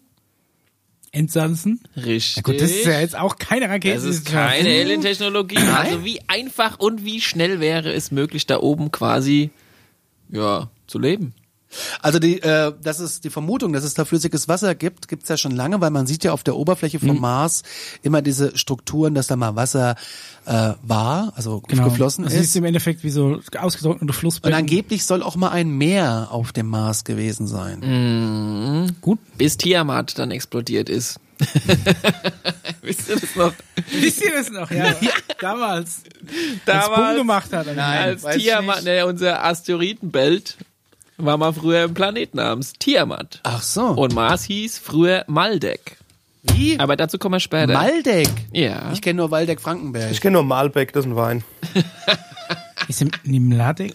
Entsanzen. 1.13 1.81
Richtig. 1.97 2.37
Ja 2.37 2.43
gut, 2.43 2.61
das 2.61 2.71
ist 2.73 2.87
ja 2.87 2.99
jetzt 3.01 3.17
auch 3.17 3.37
keine 3.37 3.69
Rakete. 3.69 3.95
Das 3.95 4.03
ist 4.05 4.27
keine. 4.27 4.69
Alien-Technologie. 4.69 5.59
Also 5.59 6.05
wie 6.05 6.21
einfach 6.27 6.81
und 6.81 7.05
wie 7.05 7.21
schnell 7.21 7.61
wäre 7.61 7.93
es 7.93 8.11
möglich, 8.11 8.47
da 8.47 8.59
oben 8.59 8.91
quasi 8.91 9.51
ja 10.29 10.69
zu 10.89 10.99
leben? 10.99 11.33
Also 12.03 12.19
die, 12.19 12.41
äh, 12.43 12.73
das 12.83 13.01
ist 13.01 13.25
die 13.25 13.31
Vermutung, 13.31 13.73
dass 13.73 13.85
es 13.85 13.95
da 13.95 14.05
flüssiges 14.05 14.49
Wasser 14.49 14.75
gibt, 14.75 15.09
gibt's 15.09 15.29
ja 15.29 15.37
schon 15.37 15.53
lange, 15.53 15.81
weil 15.81 15.91
man 15.91 16.07
sieht 16.07 16.25
ja 16.25 16.33
auf 16.33 16.43
der 16.43 16.57
Oberfläche 16.57 16.99
Mhm. 17.01 17.07
vom 17.09 17.21
Mars 17.21 17.63
immer 18.03 18.23
diese 18.23 18.57
Strukturen, 18.57 19.15
dass 19.15 19.27
da 19.27 19.37
mal 19.37 19.57
Wasser 19.57 19.97
äh, 20.47 20.73
war, 20.83 21.33
also 21.37 21.61
Genau. 21.69 21.85
geflossen 21.89 22.25
das 22.25 22.35
ist. 22.35 22.41
ist 22.41 22.57
im 22.57 22.65
Endeffekt 22.65 23.03
wie 23.03 23.11
so 23.11 23.41
ausgetrocknete 23.59 24.05
Und 24.05 24.13
Flussbecken. 24.13 24.55
angeblich 24.57 25.05
soll 25.07 25.23
auch 25.23 25.37
mal 25.37 25.49
ein 25.51 25.71
Meer 25.71 26.29
auf 26.31 26.53
dem 26.53 26.69
Mars 26.69 27.05
gewesen 27.05 27.47
sein. 27.47 27.81
Mhm. 27.81 28.97
Gut. 29.01 29.19
Bis 29.39 29.57
Tiamat 29.57 30.19
dann 30.19 30.31
explodiert 30.31 30.89
ist. 30.91 31.19
Wisst 32.83 33.09
ihr 33.09 33.17
das 33.17 33.35
noch? 33.37 33.53
Wisst 33.93 34.23
ihr 34.23 34.33
das 34.33 34.51
noch? 34.51 34.71
Ja. 34.71 34.95
Damals. 35.41 36.03
Als 36.05 36.27
Boom 36.27 36.61
Damals, 36.67 37.17
gemacht 37.19 37.53
hat. 37.53 37.67
als 37.79 38.23
weiß 38.23 38.37
ich 38.37 38.43
Tiamat, 38.45 38.85
ne, 38.85 39.07
unser 39.07 39.45
Asteroidenbelt, 39.45 40.57
war 41.17 41.37
mal 41.37 41.53
früher 41.53 41.85
ein 41.85 41.95
Planet 41.95 42.35
namens 42.35 42.73
Tiamat. 42.75 43.41
Ach 43.45 43.63
so. 43.63 43.87
Und 43.87 44.15
Mars 44.15 44.45
hieß 44.45 44.79
früher 44.79 45.25
Maldek. 45.27 45.97
wie? 46.43 46.79
Aber 46.79 46.97
dazu 46.97 47.19
kommen 47.19 47.35
wir 47.35 47.41
später. 47.41 47.73
Maldeck. 47.73 48.29
ja. 48.53 48.91
Ich 48.93 49.01
kenne 49.03 49.19
nur 49.19 49.31
Waldeck-Frankenberg. 49.31 50.11
Ich 50.11 50.21
kenne 50.21 50.35
nur 50.35 50.45
Malbec, 50.45 50.93
das 50.93 51.05
ist 51.05 51.11
ein 51.13 51.17
Wein. 51.17 51.45
Ist 52.89 53.01
im 53.01 53.11
Nimladek? 53.25 53.95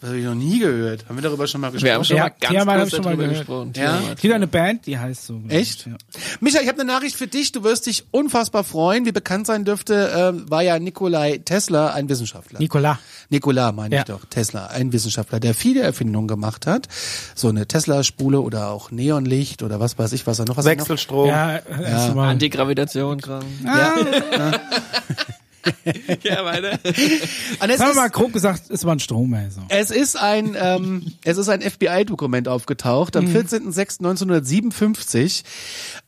Das 0.00 0.10
habe 0.10 0.18
ich 0.20 0.24
noch 0.24 0.34
nie 0.36 0.60
gehört. 0.60 1.04
Haben 1.08 1.16
wir 1.16 1.22
darüber 1.22 1.46
schon 1.48 1.60
mal 1.60 1.72
gesprochen? 1.72 1.86
wir 1.88 1.94
haben 1.94 2.04
schon 2.04 2.16
Ja, 2.16 2.24
mal 2.24 2.30
ganz 2.40 2.54
hab 2.54 2.78
kurz 2.78 2.90
schon 2.92 3.04
mal 3.04 3.10
darüber 3.10 3.22
gehört. 3.24 3.38
gesprochen. 3.38 3.72
Ja. 3.76 4.00
Es 4.14 4.20
gibt 4.20 4.32
eine 4.34 4.46
Band, 4.46 4.86
die 4.86 4.96
heißt 4.96 5.26
so. 5.26 5.40
Echt? 5.48 5.86
Ja. 5.86 5.92
Micha, 6.40 6.60
ich 6.60 6.68
habe 6.68 6.80
eine 6.80 6.90
Nachricht 6.92 7.16
für 7.16 7.26
dich. 7.26 7.50
Du 7.50 7.64
wirst 7.64 7.86
dich 7.86 8.04
unfassbar 8.12 8.62
freuen. 8.62 9.06
Wie 9.06 9.12
bekannt 9.12 9.48
sein 9.48 9.64
dürfte, 9.64 10.34
äh, 10.36 10.50
war 10.50 10.62
ja 10.62 10.78
Nikolai 10.78 11.38
Tesla 11.44 11.88
ein 11.94 12.08
Wissenschaftler. 12.08 12.60
Nikola. 12.60 13.00
Nikola 13.30 13.72
meine 13.72 13.96
Ja. 13.96 14.02
ich 14.02 14.06
doch, 14.06 14.24
Tesla, 14.30 14.66
ein 14.66 14.92
Wissenschaftler, 14.92 15.40
der 15.40 15.52
viele 15.54 15.80
Erfindungen 15.80 16.28
gemacht 16.28 16.66
hat. 16.68 16.86
So 17.34 17.48
eine 17.48 17.66
Tesla-Spule 17.66 18.40
oder 18.40 18.68
auch 18.70 18.92
Neonlicht 18.92 19.64
oder 19.64 19.80
was 19.80 19.98
weiß 19.98 20.12
ich, 20.12 20.26
was 20.28 20.38
er 20.38 20.44
noch 20.46 20.56
was 20.56 20.64
er 20.66 20.74
noch- 20.76 20.82
Wechselstrom. 20.82 21.28
Ja, 21.28 21.54
ja. 21.82 22.14
Mal. 22.14 22.28
Antigravitation, 22.30 23.20
Kram. 23.20 23.42
Ja. 23.64 23.94
ja, 26.22 26.44
weiter. 26.44 26.78
Und 26.82 27.70
es, 27.70 27.80
wir 27.80 27.90
ist, 27.90 27.96
mal 27.96 28.10
grob 28.10 28.32
gesagt, 28.32 28.70
es 28.70 28.84
war 28.84 28.94
ein 28.94 29.00
Stromer. 29.00 29.50
So. 29.50 29.62
es 29.68 29.90
ist 29.90 30.16
ein, 30.16 30.56
ähm, 30.58 31.12
es 31.24 31.38
ist 31.38 31.48
ein 31.48 31.62
FBI-Dokument 31.62 32.48
aufgetaucht. 32.48 33.14
Mhm. 33.14 33.20
Am 33.20 33.26
14.06.1957 33.34 35.44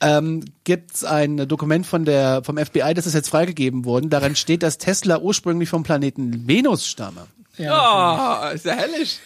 ähm, 0.00 0.44
gibt's 0.64 1.04
ein 1.04 1.48
Dokument 1.48 1.86
von 1.86 2.04
der 2.04 2.42
vom 2.44 2.56
FBI, 2.56 2.94
das 2.94 3.06
ist 3.06 3.14
jetzt 3.14 3.28
freigegeben 3.28 3.84
worden. 3.84 4.10
Daran 4.10 4.36
steht, 4.36 4.62
dass 4.62 4.78
Tesla 4.78 5.18
ursprünglich 5.18 5.68
vom 5.68 5.82
Planeten 5.82 6.46
Venus 6.46 6.86
stamme. 6.86 7.26
Oh, 7.58 8.54
ist 8.54 8.64
ja 8.64 8.74
hellisch. 8.74 9.16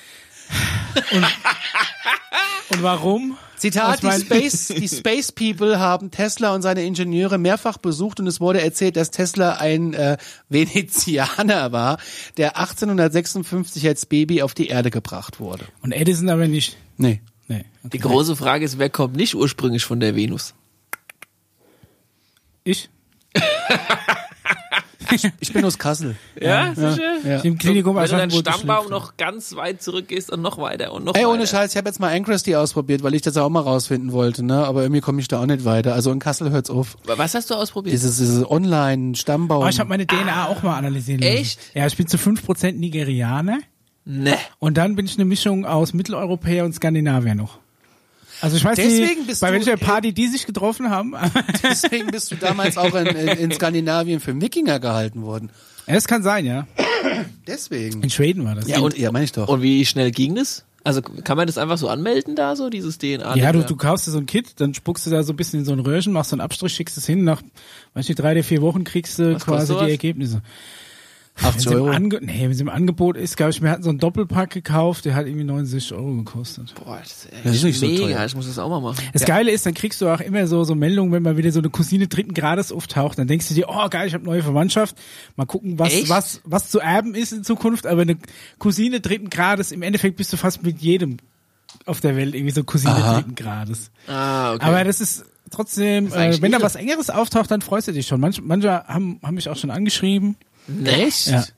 Und 2.70 2.82
warum? 2.82 3.36
Zitat, 3.56 4.02
die, 4.02 4.10
Space, 4.10 4.68
die 4.68 4.88
Space 4.88 5.32
People 5.32 5.78
haben 5.78 6.10
Tesla 6.10 6.54
und 6.54 6.62
seine 6.62 6.84
Ingenieure 6.84 7.38
mehrfach 7.38 7.78
besucht 7.78 8.20
und 8.20 8.26
es 8.26 8.40
wurde 8.40 8.60
erzählt, 8.60 8.96
dass 8.96 9.10
Tesla 9.10 9.54
ein 9.54 9.94
äh, 9.94 10.18
Venezianer 10.48 11.72
war, 11.72 11.98
der 12.36 12.58
1856 12.58 13.86
als 13.86 14.06
Baby 14.06 14.42
auf 14.42 14.54
die 14.54 14.68
Erde 14.68 14.90
gebracht 14.90 15.40
wurde. 15.40 15.64
Und 15.82 15.92
Edison 15.92 16.28
aber 16.28 16.46
nicht. 16.46 16.76
Nee. 16.98 17.22
Nee. 17.48 17.64
Die 17.84 17.98
große 17.98 18.36
Frage 18.36 18.64
ist, 18.64 18.78
wer 18.78 18.90
kommt 18.90 19.16
nicht 19.16 19.34
ursprünglich 19.34 19.84
von 19.84 20.00
der 20.00 20.16
Venus? 20.16 20.54
Ich? 22.64 22.90
Ich 25.40 25.52
bin 25.52 25.64
aus 25.64 25.78
Kassel. 25.78 26.16
Ja, 26.40 26.74
sicher? 26.74 26.98
Ja. 27.24 27.40
Im 27.40 27.58
Klinikum 27.58 27.96
Wenn 27.96 28.04
du 28.04 28.10
deinen 28.10 28.30
Aschaffenburg 28.30 28.54
Stammbaum 28.54 28.90
noch 28.90 29.16
ganz 29.16 29.54
weit 29.56 29.82
zurückgehst 29.82 30.30
und 30.30 30.42
noch 30.42 30.58
weiter 30.58 30.92
und 30.92 31.04
noch 31.04 31.14
Ey, 31.14 31.22
weiter. 31.22 31.30
ohne 31.30 31.46
Scheiß, 31.46 31.72
ich 31.72 31.76
habe 31.76 31.88
jetzt 31.88 32.00
mal 32.00 32.14
Ancrusty 32.14 32.56
ausprobiert, 32.56 33.02
weil 33.02 33.14
ich 33.14 33.22
das 33.22 33.36
auch 33.36 33.48
mal 33.48 33.60
rausfinden 33.60 34.12
wollte, 34.12 34.44
ne? 34.44 34.64
Aber 34.64 34.82
irgendwie 34.82 35.00
komme 35.00 35.20
ich 35.20 35.28
da 35.28 35.40
auch 35.40 35.46
nicht 35.46 35.64
weiter. 35.64 35.94
Also 35.94 36.10
in 36.12 36.18
Kassel 36.18 36.50
hört's 36.50 36.70
auf. 36.70 36.96
Was 37.04 37.34
hast 37.34 37.50
du 37.50 37.54
ausprobiert? 37.54 37.92
Dieses, 37.92 38.18
dieses 38.18 38.48
Online-Stammbaum. 38.48 39.64
Oh, 39.64 39.68
ich 39.68 39.78
habe 39.78 39.88
meine 39.88 40.06
DNA 40.06 40.48
auch 40.48 40.62
mal 40.62 40.76
analysieren 40.76 41.20
lassen. 41.20 41.36
Echt? 41.36 41.60
Ja, 41.74 41.86
ich 41.86 41.96
bin 41.96 42.06
zu 42.06 42.16
5% 42.16 42.72
Nigerianer 42.72 43.58
ne. 44.04 44.36
und 44.58 44.76
dann 44.76 44.96
bin 44.96 45.06
ich 45.06 45.14
eine 45.14 45.24
Mischung 45.24 45.64
aus 45.64 45.92
Mitteleuropäer 45.92 46.64
und 46.64 46.74
Skandinavier 46.74 47.34
noch. 47.34 47.58
Also 48.44 48.58
ich 48.58 48.64
weiß 48.64 48.76
Deswegen 48.76 49.20
nicht, 49.20 49.26
bist 49.26 49.40
bei 49.40 49.52
welcher 49.52 49.78
Party 49.78 50.12
die 50.12 50.28
sich 50.28 50.44
getroffen 50.44 50.90
haben. 50.90 51.14
Deswegen 51.62 52.08
bist 52.08 52.30
du 52.30 52.36
damals 52.36 52.76
auch 52.76 52.94
in, 52.94 53.06
in, 53.06 53.28
in 53.28 53.50
Skandinavien 53.50 54.20
für 54.20 54.38
Wikinger 54.38 54.80
gehalten 54.80 55.22
worden. 55.22 55.48
ja, 55.86 55.94
das 55.94 56.06
kann 56.06 56.22
sein, 56.22 56.44
ja. 56.44 56.66
Deswegen. 57.46 58.02
In 58.02 58.10
Schweden 58.10 58.44
war 58.44 58.54
das. 58.54 58.68
Ja, 58.68 58.80
und, 58.80 58.98
ja, 58.98 59.10
meine 59.12 59.24
ich 59.24 59.32
doch. 59.32 59.48
Und 59.48 59.62
wie 59.62 59.86
schnell 59.86 60.10
ging 60.10 60.34
das? 60.34 60.66
Also 60.84 61.00
kann 61.00 61.38
man 61.38 61.46
das 61.46 61.56
einfach 61.56 61.78
so 61.78 61.88
anmelden 61.88 62.36
da, 62.36 62.54
so 62.54 62.68
dieses 62.68 62.98
DNA? 62.98 63.34
Ja, 63.34 63.50
du, 63.50 63.64
du 63.64 63.76
kaufst 63.76 64.06
dir 64.06 64.10
so 64.10 64.18
ein 64.18 64.26
Kit, 64.26 64.60
dann 64.60 64.74
spuckst 64.74 65.06
du 65.06 65.10
da 65.10 65.22
so 65.22 65.32
ein 65.32 65.36
bisschen 65.36 65.60
in 65.60 65.64
so 65.64 65.72
ein 65.72 65.80
Röhrchen, 65.80 66.12
machst 66.12 66.28
so 66.28 66.34
einen 66.34 66.42
Abstrich, 66.42 66.74
schickst 66.74 66.98
es 66.98 67.06
hin, 67.06 67.24
nach, 67.24 67.40
weiß 67.94 68.06
nicht, 68.06 68.18
drei 68.20 68.32
oder 68.32 68.42
vier 68.42 68.60
Wochen 68.60 68.84
kriegst 68.84 69.18
du 69.18 69.36
Was 69.36 69.46
quasi 69.46 69.74
die? 69.74 69.90
Ergebnisse. 69.90 70.42
80 71.36 71.54
Wenn 71.54 71.60
sie, 71.60 71.68
im 71.68 71.74
Euro. 71.82 71.90
Ange 71.90 72.18
nee, 72.22 72.42
wenn 72.42 72.54
sie 72.54 72.62
im 72.62 72.68
Angebot 72.68 73.16
ist, 73.16 73.36
glaube 73.36 73.50
ich, 73.50 73.60
wir 73.60 73.70
hatten 73.70 73.82
so 73.82 73.90
einen 73.90 73.98
Doppelpack 73.98 74.50
gekauft, 74.50 75.04
der 75.04 75.16
hat 75.16 75.26
irgendwie 75.26 75.44
69 75.44 75.92
Euro 75.92 76.14
gekostet. 76.14 76.74
Boah, 76.76 76.98
das 77.00 77.10
ist, 77.10 77.32
echt 77.32 77.44
Das 77.44 77.54
ist 77.56 77.64
nicht 77.64 77.78
so 77.80 77.86
mega. 77.86 78.04
teuer. 78.04 78.24
Ich 78.24 78.36
muss 78.36 78.46
das 78.46 78.58
auch 78.58 78.68
mal 78.68 78.80
machen. 78.80 79.04
Das 79.12 79.24
Geile 79.24 79.50
ist, 79.50 79.66
dann 79.66 79.74
kriegst 79.74 80.00
du 80.00 80.08
auch 80.08 80.20
immer 80.20 80.46
so, 80.46 80.62
so 80.62 80.74
Meldungen, 80.76 81.12
wenn 81.12 81.22
mal 81.22 81.36
wieder 81.36 81.50
so 81.50 81.58
eine 81.58 81.70
Cousine 81.70 82.06
dritten 82.06 82.34
Grades 82.34 82.70
auftaucht, 82.70 83.18
dann 83.18 83.26
denkst 83.26 83.48
du 83.48 83.54
dir, 83.54 83.66
oh 83.68 83.88
geil, 83.88 84.06
ich 84.06 84.14
habe 84.14 84.24
neue 84.24 84.42
Verwandtschaft, 84.42 84.96
mal 85.34 85.44
gucken, 85.44 85.78
was, 85.78 85.92
Echt? 85.92 86.08
was, 86.08 86.40
was 86.44 86.70
zu 86.70 86.78
erben 86.78 87.14
ist 87.14 87.32
in 87.32 87.42
Zukunft, 87.42 87.86
aber 87.86 88.02
eine 88.02 88.16
Cousine 88.58 89.00
dritten 89.00 89.28
Grades, 89.28 89.72
im 89.72 89.82
Endeffekt 89.82 90.16
bist 90.16 90.32
du 90.32 90.36
fast 90.36 90.62
mit 90.62 90.80
jedem 90.80 91.16
auf 91.86 92.00
der 92.00 92.16
Welt 92.16 92.34
irgendwie 92.34 92.54
so 92.54 92.62
Cousine 92.62 92.94
Aha. 92.94 93.14
dritten 93.14 93.34
Grades. 93.34 93.90
Ah, 94.06 94.54
okay. 94.54 94.64
Aber 94.64 94.84
das 94.84 95.00
ist 95.00 95.24
trotzdem, 95.50 96.06
ist 96.06 96.12
eigentlich 96.14 96.38
äh, 96.38 96.42
wenn 96.42 96.52
da 96.52 96.62
was 96.62 96.76
Engeres 96.76 97.10
auftaucht, 97.10 97.50
dann 97.50 97.60
freust 97.60 97.88
du 97.88 97.92
dich 97.92 98.06
schon. 98.06 98.20
Manche, 98.20 98.42
manche 98.42 98.84
haben, 98.86 99.18
haben 99.22 99.34
mich 99.34 99.48
auch 99.48 99.56
schon 99.56 99.70
angeschrieben. 99.70 100.36
Echt? 100.84 101.54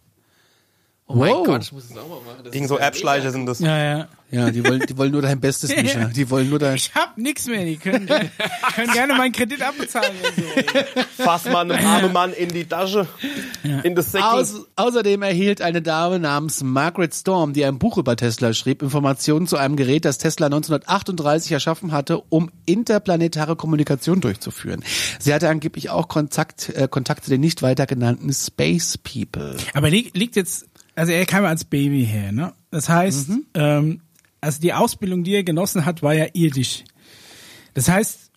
Ja. 1.09 1.15
Oh 1.15 1.19
mein 1.19 1.31
Wow. 1.31 1.47
Gott, 1.47 1.63
ich 1.63 1.73
muss 1.73 1.89
das 1.89 1.99
auch 1.99 2.09
mal 2.09 2.17
machen. 2.17 2.45
Das 2.45 2.55
ist 2.55 2.69
so 2.69 2.79
ja 2.79 2.85
Erbschleicher 2.85 3.31
sind 3.31 3.47
das. 3.47 3.61
Ja, 3.61 3.79
ja. 3.79 4.09
Ja, 4.33 4.51
die 4.51 4.65
wollen, 4.65 4.81
die 4.81 4.99
wollen 4.99 5.13
nur 5.13 5.23
dein 5.23 5.39
Bestes, 5.39 5.71
Micha. 5.77 6.07
Die 6.07 6.29
wollen 6.31 6.51
nur 6.51 6.59
dein. 6.59 6.75
Ich 6.75 6.93
hab 6.97 7.17
nix 7.17 7.47
mehr. 7.47 7.65
Die 7.65 7.77
können, 7.77 8.09
können 8.09 8.93
gerne 8.93 9.15
meinen 9.15 9.31
Kredit 9.31 9.63
abbezahlen. 9.63 10.11
so. 10.37 11.23
Fass 11.23 11.45
mal 11.45 11.61
einem 11.71 11.87
armen 11.87 12.13
Mann 12.13 12.33
in 12.33 12.49
die 12.49 12.65
Tasche, 12.65 13.07
in 13.85 13.95
das 13.95 14.11
Säckchen. 14.11 14.29
Aus, 14.29 14.67
außerdem 14.75 15.23
erhielt 15.23 15.63
eine 15.63 15.81
Dame 15.81 16.19
namens 16.19 16.61
Margaret 16.65 17.15
Storm, 17.15 17.53
die 17.53 17.65
ein 17.65 17.79
Buch 17.79 17.99
über 17.99 18.17
Tesla 18.17 18.53
schrieb, 18.53 18.83
Informationen 18.83 19.47
zu 19.47 19.59
einem 19.59 19.77
Gerät, 19.77 20.05
das 20.05 20.19
Tesla 20.19 20.47
1938 20.47 21.53
erschaffen 21.53 21.93
hatte, 21.93 22.21
um 22.29 22.51
interplanetare 22.67 23.55
Kommunikation 23.55 24.21
durchzuführen. 24.21 24.83
Sie 25.21 25.33
hatte 25.33 25.49
angeblich 25.49 25.91
auch 25.91 26.09
Kontakt, 26.09 26.71
äh, 26.71 26.89
Kontakt 26.91 27.23
zu 27.23 27.31
den 27.31 27.41
nicht 27.41 27.63
weiter 27.63 27.87
genannten 27.87 28.33
Space 28.33 28.99
People. 28.99 29.57
Aber 29.73 29.89
li 29.89 30.11
liegt 30.15 30.35
jetzt, 30.35 30.67
also 30.97 31.13
er 31.13 31.25
kam 31.27 31.45
ja 31.45 31.51
als 31.51 31.65
Baby 31.65 32.05
her, 32.05 32.33
ne? 32.33 32.53
Das 32.71 32.89
heißt, 32.89 33.31
ähm, 33.55 34.01
also 34.41 34.61
die 34.61 34.73
Ausbildung, 34.73 35.23
die 35.25 35.35
er 35.35 35.45
genossen 35.45 35.85
hat, 35.87 36.03
war 36.03 36.15
ja 36.15 36.27
irdisch. 36.33 36.83
Das 37.75 37.89
heißt, 37.89 38.31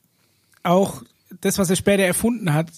auch 0.64 1.02
das, 1.42 1.58
was 1.58 1.70
er 1.70 1.76
später 1.76 2.04
erfunden 2.04 2.54
hat, 2.54 2.70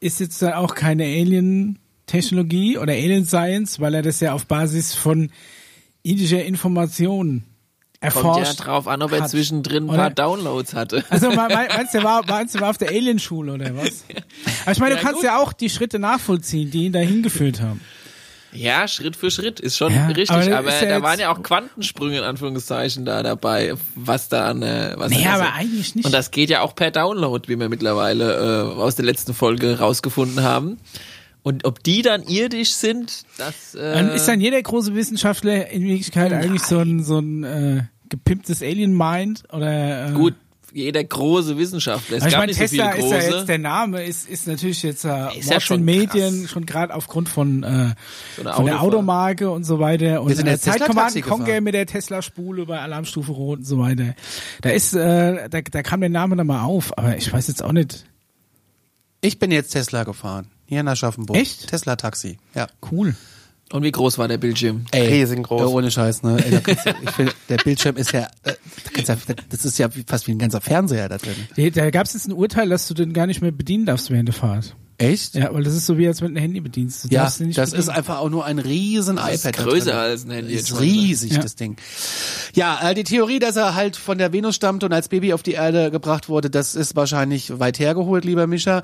ist 0.00 0.20
jetzt 0.20 0.40
dann 0.42 0.54
auch 0.54 0.74
keine 0.74 1.04
Alien-Technologie 1.04 2.78
oder 2.78 2.92
Alien-Science, 2.92 3.80
weil 3.80 3.94
er 3.94 4.02
das 4.02 4.20
ja 4.20 4.32
auf 4.32 4.46
Basis 4.46 4.94
von 4.94 5.30
irdischer 6.02 6.44
Information 6.44 7.44
erforscht 8.00 8.24
Kommt 8.44 8.58
ja 8.58 8.64
drauf 8.64 8.88
an, 8.88 9.02
ob 9.02 9.12
er 9.12 9.22
hat. 9.22 9.30
zwischendrin 9.30 9.84
ein 9.84 9.88
Oder? 9.88 9.96
paar 9.98 10.10
Downloads 10.10 10.74
hatte. 10.74 11.04
Also 11.08 11.30
me- 11.30 11.36
me- 11.48 11.48
meinst 11.76 11.94
du, 11.94 12.02
war, 12.04 12.24
meinst 12.26 12.54
du, 12.54 12.60
war 12.60 12.70
auf 12.70 12.78
der 12.78 12.88
Alienschule 12.90 13.54
oder 13.54 13.74
was? 13.76 14.04
Aber 14.62 14.72
ich 14.72 14.78
meine, 14.78 14.94
du 14.94 15.00
Ja, 15.00 15.02
kannst 15.02 15.16
gut. 15.16 15.24
ja 15.24 15.38
auch 15.40 15.52
die 15.52 15.70
Schritte 15.70 15.98
nachvollziehen, 15.98 16.70
die 16.70 16.84
ihn 16.84 16.92
dahin 16.92 17.22
geführt 17.22 17.60
haben. 17.62 17.80
Ja, 18.52 18.88
Schritt 18.88 19.16
für 19.16 19.30
Schritt 19.30 19.60
ist 19.60 19.76
schon 19.76 19.92
Ja, 19.94 20.06
richtig, 20.06 20.30
aber 20.30 20.58
aber, 20.58 20.70
ja 20.82 20.88
da 20.88 21.02
waren 21.02 21.18
ja 21.18 21.30
auch 21.30 21.42
Quantensprünge 21.42 22.18
in 22.18 22.24
Anführungszeichen 22.24 23.04
da 23.04 23.22
dabei, 23.22 23.74
was 23.94 24.28
da 24.28 24.48
an 24.48 24.62
äh, 24.62 24.94
was 24.96 25.12
da 25.12 25.34
aber 25.34 25.44
so- 25.44 25.50
eigentlich 25.54 25.94
nicht. 25.94 26.04
Und 26.06 26.12
das 26.12 26.30
geht 26.30 26.50
ja 26.50 26.62
auch 26.62 26.74
per 26.74 26.90
Download, 26.90 27.46
wie 27.48 27.58
wir 27.58 27.68
mittlerweile 27.68 28.72
äh, 28.76 28.80
aus 28.80 28.94
der 28.96 29.04
letzten 29.04 29.34
Folge 29.34 29.78
rausgefunden 29.78 30.42
haben. 30.42 30.78
Und 31.42 31.64
ob 31.64 31.82
die 31.84 32.02
dann 32.02 32.24
irdisch 32.24 32.72
sind, 32.72 33.22
das 33.38 33.74
äh, 33.76 33.92
Dann 33.94 34.10
ist 34.10 34.26
dann 34.26 34.40
jeder 34.40 34.60
große 34.60 34.94
Wissenschaftler 34.96 35.68
in 35.70 35.82
Wirklichkeit 35.84 36.32
eigentlich 36.32 36.62
so 36.62 36.78
ein, 36.78 37.04
so 37.04 37.18
ein 37.20 37.44
äh, 37.44 37.82
gepimptes 38.08 38.62
Alien-Mind 38.62 39.44
oder 39.52 40.08
äh, 40.08 40.12
gut. 40.12 40.34
Jeder 40.76 41.02
große 41.02 41.56
Wissenschaftler. 41.56 42.18
Es 42.18 42.24
ich 42.24 42.30
gab 42.30 42.40
meine, 42.40 42.50
nicht 42.50 42.58
so 42.58 42.64
Tesla 42.66 42.92
viele 42.92 43.04
ist 43.06 43.10
ja 43.30 43.38
jetzt, 43.38 43.48
der 43.48 43.58
Name 43.58 44.04
ist, 44.04 44.28
ist 44.28 44.46
natürlich 44.46 44.82
jetzt 44.82 45.04
äh, 45.04 45.38
Ist 45.38 45.50
ja 45.50 45.58
schon 45.58 45.80
in 45.80 45.84
Medien, 45.86 46.42
krass. 46.42 46.50
schon 46.50 46.66
gerade 46.66 46.94
aufgrund 46.94 47.28
von, 47.28 47.62
äh, 47.62 47.94
So 48.36 48.42
von 48.44 48.66
der. 48.66 48.82
Automarke 48.82 49.50
und 49.50 49.64
so 49.64 49.80
weiter. 49.80 50.22
Und 50.22 50.34
sind 50.34 50.46
äh, 50.46 50.50
jetzt 50.52 50.64
Tesla 50.64 50.80
Zeit 50.80 50.88
Command 50.88 51.14
Taxi 51.14 51.22
Conquer 51.22 51.44
gefahren. 51.46 51.64
mit 51.64 51.74
der 51.74 51.86
Tesla-Spule 51.86 52.66
bei 52.66 52.78
Alarmstufe 52.78 53.32
Rot 53.32 53.60
und 53.60 53.64
so 53.64 53.78
weiter. 53.78 54.14
Da 54.60 54.70
ist, 54.70 54.92
äh, 54.94 55.48
da, 55.48 55.60
da 55.62 55.82
kam 55.82 56.00
der 56.00 56.10
Name 56.10 56.36
dann 56.36 56.46
mal 56.46 56.62
auf, 56.62 56.96
aber 56.98 57.16
ich 57.16 57.32
weiß 57.32 57.48
jetzt 57.48 57.62
auch 57.64 57.72
nicht. 57.72 58.04
Ich 59.22 59.38
bin 59.38 59.50
jetzt 59.50 59.70
Tesla 59.70 60.04
gefahren. 60.04 60.48
Hier 60.66 60.82
nach 60.82 60.92
Aschaffenburg. 60.92 61.38
Echt? 61.38 61.68
Tesla-Taxi. 61.68 62.38
Ja. 62.54 62.66
Cool. 62.90 63.14
Und 63.72 63.82
wie 63.82 63.90
groß 63.90 64.16
war 64.18 64.28
der 64.28 64.38
Bildschirm? 64.38 64.86
Ey, 64.92 65.08
Riesengroß. 65.08 65.60
Ja, 65.60 65.66
ohne 65.66 65.90
Scheiß, 65.90 66.22
ne? 66.22 66.36
Ey, 66.44 66.60
du, 66.60 66.70
ich 67.02 67.10
finde, 67.10 67.32
der 67.48 67.56
Bildschirm 67.56 67.96
ist 67.96 68.12
ja, 68.12 68.28
äh, 68.44 68.52
das 69.50 69.64
ist 69.64 69.78
ja 69.78 69.88
fast 70.06 70.26
wie 70.28 70.32
ein 70.32 70.38
ganzer 70.38 70.60
Fernseher 70.60 71.08
da 71.08 71.18
drin. 71.18 71.34
Da, 71.56 71.68
da 71.70 71.90
gab 71.90 72.06
es 72.06 72.12
jetzt 72.14 72.28
ein 72.28 72.32
Urteil, 72.32 72.68
dass 72.68 72.86
du 72.86 72.94
den 72.94 73.12
gar 73.12 73.26
nicht 73.26 73.42
mehr 73.42 73.50
bedienen 73.50 73.84
darfst 73.86 74.10
während 74.10 74.28
der 74.28 74.34
Fahrt. 74.34 74.76
Echt? 74.98 75.34
Ja, 75.34 75.52
weil 75.52 75.62
das 75.62 75.74
ist 75.74 75.84
so 75.84 75.98
wie 75.98 76.06
als 76.06 76.22
wenn 76.22 76.32
du 76.32 76.38
ein 76.40 76.42
Handy 76.42 76.60
bedienst. 76.60 77.04
Du 77.04 77.08
Ja, 77.08 77.24
darfst 77.24 77.40
den 77.40 77.48
nicht 77.48 77.58
das 77.58 77.70
ist 77.70 77.74
bedienen. 77.74 77.96
einfach 77.96 78.18
auch 78.20 78.30
nur 78.30 78.46
ein 78.46 78.58
riesen 78.58 79.16
Das 79.16 79.34
ist 79.34 79.44
iPad. 79.44 79.58
da 79.58 79.62
größer 79.64 79.90
drin. 79.90 79.94
als 79.98 80.24
ein 80.24 80.30
Handy 80.30 80.54
Ist 80.54 80.70
jetzt 80.70 80.80
riesig, 80.80 81.32
Ja. 81.32 81.42
das 81.42 81.54
Ding. 81.56 81.76
Ja, 82.54 82.78
äh, 82.90 82.94
die 82.94 83.04
Theorie, 83.04 83.38
dass 83.38 83.56
er 83.56 83.74
halt 83.74 83.96
von 83.96 84.16
der 84.16 84.32
Venus 84.32 84.54
stammt 84.54 84.84
und 84.84 84.92
als 84.94 85.08
Baby 85.08 85.34
auf 85.34 85.42
die 85.42 85.52
Erde 85.52 85.90
gebracht 85.90 86.28
wurde, 86.30 86.48
das 86.48 86.74
ist 86.74 86.96
wahrscheinlich 86.96 87.58
weit 87.58 87.78
hergeholt, 87.78 88.24
lieber 88.24 88.46
Mischa. 88.46 88.82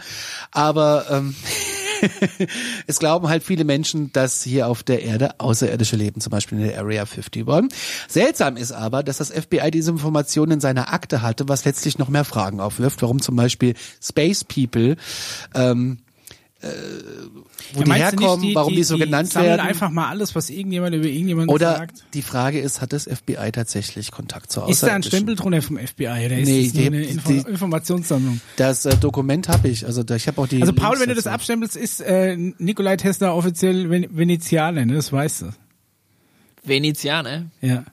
Aber 0.51 1.07
ähm, 1.09 1.35
es 2.86 2.98
glauben 2.98 3.28
halt 3.28 3.42
viele 3.42 3.64
Menschen, 3.64 4.12
dass 4.12 4.42
hier 4.42 4.68
auf 4.68 4.82
der 4.82 5.02
Erde 5.02 5.40
Außerirdische 5.40 5.96
leben, 5.96 6.20
zum 6.20 6.30
Beispiel 6.30 6.58
in 6.58 6.64
der 6.68 6.78
Area 6.78 7.02
51. 7.02 7.44
Seltsam 8.08 8.56
ist 8.56 8.72
aber, 8.72 9.02
dass 9.02 9.18
das 9.18 9.30
FBI 9.30 9.70
diese 9.70 9.90
Informationen 9.90 10.52
in 10.52 10.60
seiner 10.60 10.92
Akte 10.92 11.22
hatte, 11.22 11.48
was 11.48 11.64
letztlich 11.64 11.98
noch 11.98 12.08
mehr 12.08 12.24
Fragen 12.24 12.60
aufwirft, 12.60 13.02
warum 13.02 13.20
zum 13.20 13.36
Beispiel 13.36 13.74
Space 14.00 14.44
People 14.44 14.96
ähm, 15.54 15.98
äh, 16.62 16.68
wo 17.75 17.81
Ja, 17.81 17.85
die 17.85 17.92
herkommen, 17.94 18.55
warum 18.55 18.75
die, 18.75 18.83
so 18.85 18.96
genannt 18.96 19.31
sammeln 19.31 19.51
werden. 19.51 19.61
einfach 19.66 19.90
mal 19.90 20.09
alles, 20.09 20.35
was 20.35 20.48
irgendjemand 20.51 20.94
über 20.94 21.07
irgendjemanden 21.07 21.53
Oder 21.55 21.77
sagt. 21.77 22.05
die 22.14 22.22
Frage 22.22 22.61
ist, 22.61 22.81
hat 22.81 22.92
das 22.92 23.05
FBI 23.05 23.51
tatsächlich 23.53 24.11
Kontakt 24.12 24.53
zur 24.53 24.68
Ist 24.68 24.83
da 24.83 24.94
ein? 24.94 25.03
Stempel 25.03 25.35
drunter 25.35 25.61
vom 25.62 25.77
FBI 25.79 26.07
oder 26.07 26.38
ist 26.38 26.48
Nee, 26.48 26.64
das 26.66 26.75
nur 26.75 26.83
die- 26.83 26.87
eine 26.88 27.03
Info 27.05 27.33
die- 27.33 27.38
Informationssammlung? 27.38 28.40
Das 28.57 28.85
äh, 28.87 28.96
Dokument 28.96 29.48
habe 29.48 29.68
ich, 29.68 29.85
also 29.87 30.03
da, 30.03 30.14
ich 30.16 30.27
habe 30.29 30.40
auch 30.40 30.46
die. 30.46 30.61
Also 30.61 30.72
Paul, 30.72 30.90
Links 30.90 31.01
wenn 31.03 31.09
du 31.09 31.14
das 31.16 31.27
abstempelst, 31.27 31.77
ist 31.77 32.01
äh, 32.01 32.37
Nikolai 32.37 32.96
Tesla 32.96 33.33
offiziell 33.33 33.90
Ven 33.90 34.07
Venezianer, 34.11 34.85
ne? 34.87 34.94
Das 34.94 35.12
weißt 35.12 35.42
du. 35.42 35.46
Venezianer. 36.64 37.46
Ja. 37.61 37.85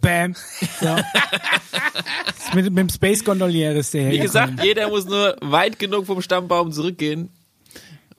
Bam. 0.00 0.34
So. 0.80 0.96
Mit, 2.54 2.66
mit 2.66 2.78
dem 2.78 2.88
Space 2.90 3.24
Gondolier 3.24 3.72
ist 3.74 3.94
der 3.94 4.10
Wie 4.10 4.18
gesagt, 4.18 4.62
jeder 4.62 4.88
muss 4.90 5.06
nur 5.06 5.36
weit 5.40 5.78
genug 5.78 6.04
vom 6.06 6.20
Stammbaum 6.20 6.70
zurückgehen. 6.70 7.30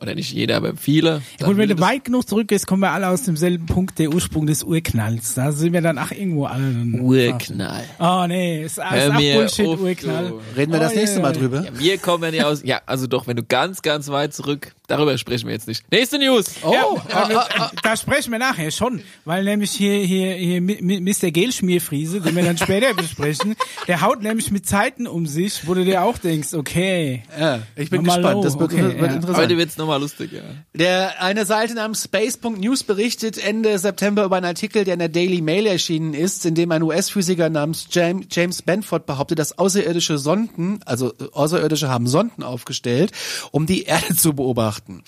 Oder 0.04 0.16
nicht 0.16 0.32
jeder, 0.34 0.58
aber 0.58 0.76
viele. 0.76 1.22
Ja, 1.40 1.48
gut, 1.48 1.56
wenn 1.58 1.70
du 1.70 1.80
weit 1.80 2.04
genug 2.04 2.28
zurückgehst, 2.28 2.68
kommen 2.68 2.82
wir 2.82 2.92
alle 2.92 3.08
aus 3.08 3.24
demselben 3.24 3.66
Punkt, 3.66 3.98
der 4.00 4.14
Ursprung 4.14 4.46
des 4.46 4.64
Urknalls. 4.64 5.34
Da 5.34 5.52
sind 5.54 5.72
wir 5.74 5.82
dann 5.82 5.98
ach 5.98 6.12
irgendwo 6.12 6.46
alle. 6.46 6.74
Urknall. 7.02 7.84
Oh 8.00 8.26
nee, 8.28 8.64
ist 8.64 8.80
alles 8.80 9.10
ach 9.12 9.18
mir 9.18 9.36
Bullshit, 9.36 9.66
auf, 9.68 9.80
Urknall. 9.80 10.30
du. 10.30 10.42
Reden 10.58 10.74
wir 10.74 10.80
das 10.80 10.92
Oh, 10.94 10.96
nächste 10.96 11.16
ja, 11.18 11.22
Mal 11.22 11.32
drüber. 11.34 11.64
Ja, 11.64 11.80
wir 11.80 11.98
kommen 11.98 12.34
ja 12.34 12.48
aus. 12.48 12.62
Ja, 12.64 12.82
also 12.86 13.08
doch, 13.08 13.28
wenn 13.28 13.38
du 13.38 13.44
ganz, 13.44 13.82
ganz 13.82 14.10
weit 14.10 14.34
zurück. 14.34 14.74
Darüber 14.88 15.18
sprechen 15.18 15.48
wir 15.48 15.54
jetzt 15.54 15.68
nicht. 15.70 15.90
Nächste 15.92 16.20
News. 16.20 16.56
Oh, 16.62 16.74
Ja, 17.10 17.30
äh, 17.30 17.34
äh, 17.34 17.38
da 17.82 17.96
sprechen 17.96 18.32
wir 18.34 18.40
nachher 18.40 18.70
schon, 18.70 19.02
weil 19.24 19.46
nämlich 19.46 19.72
hier 19.72 19.94
hier 20.00 20.34
hier 20.34 20.62
Mr. 20.62 21.32
Gelschmierfriese, 21.32 22.20
den 22.20 22.36
wir 22.36 22.44
dann 22.44 22.58
später 22.58 22.94
besprechen, 22.98 23.56
der 23.88 24.02
haut 24.02 24.22
nämlich 24.22 24.52
mit 24.52 24.68
Zeiten 24.68 25.08
um 25.08 25.26
sich, 25.26 25.66
wo 25.68 25.74
du 25.74 25.86
dir 25.86 26.04
auch 26.04 26.18
denkst, 26.18 26.54
okay, 26.54 27.24
Ja, 27.40 27.60
ich 27.78 27.90
bin 27.90 28.04
gespannt. 28.04 28.24
low. 28.36 28.44
Das 28.44 28.60
wird, 28.60 28.74
Okay, 28.74 28.84
wird 28.84 28.98
ja. 29.00 29.06
interessant. 29.14 29.38
Heute 29.38 29.58
wird's 29.58 29.78
nochmal 29.78 29.93
lustig, 29.98 30.32
ja. 30.32 30.42
Der, 30.74 31.22
eine 31.22 31.46
Seite 31.46 31.74
namens 31.74 32.04
Space.news 32.04 32.84
berichtet 32.84 33.38
Ende 33.38 33.78
September 33.80 34.24
über 34.24 34.38
einen 34.38 34.46
Artikel, 34.46 34.84
der 34.84 34.94
in 34.94 35.00
der 35.00 35.10
Daily 35.10 35.42
Mail 35.42 35.66
erschienen 35.66 36.14
ist, 36.14 36.46
in 36.46 36.56
dem 36.56 36.72
ein 36.72 36.84
US-Physiker 36.84 37.50
namens 37.50 37.88
James, 37.92 38.62
Benford 38.62 39.06
behauptet, 39.06 39.40
dass 39.40 39.58
außerirdische 39.58 40.18
Sonden, 40.18 40.80
also 40.86 41.14
äh, 41.14 41.30
Außerirdische 41.32 41.90
haben 41.90 42.08
Sonden 42.08 42.44
aufgestellt, 42.44 43.12
um 43.52 43.66
die 43.66 43.84
Erde 43.84 44.16
zu 44.16 44.34
beobachten. 44.34 45.04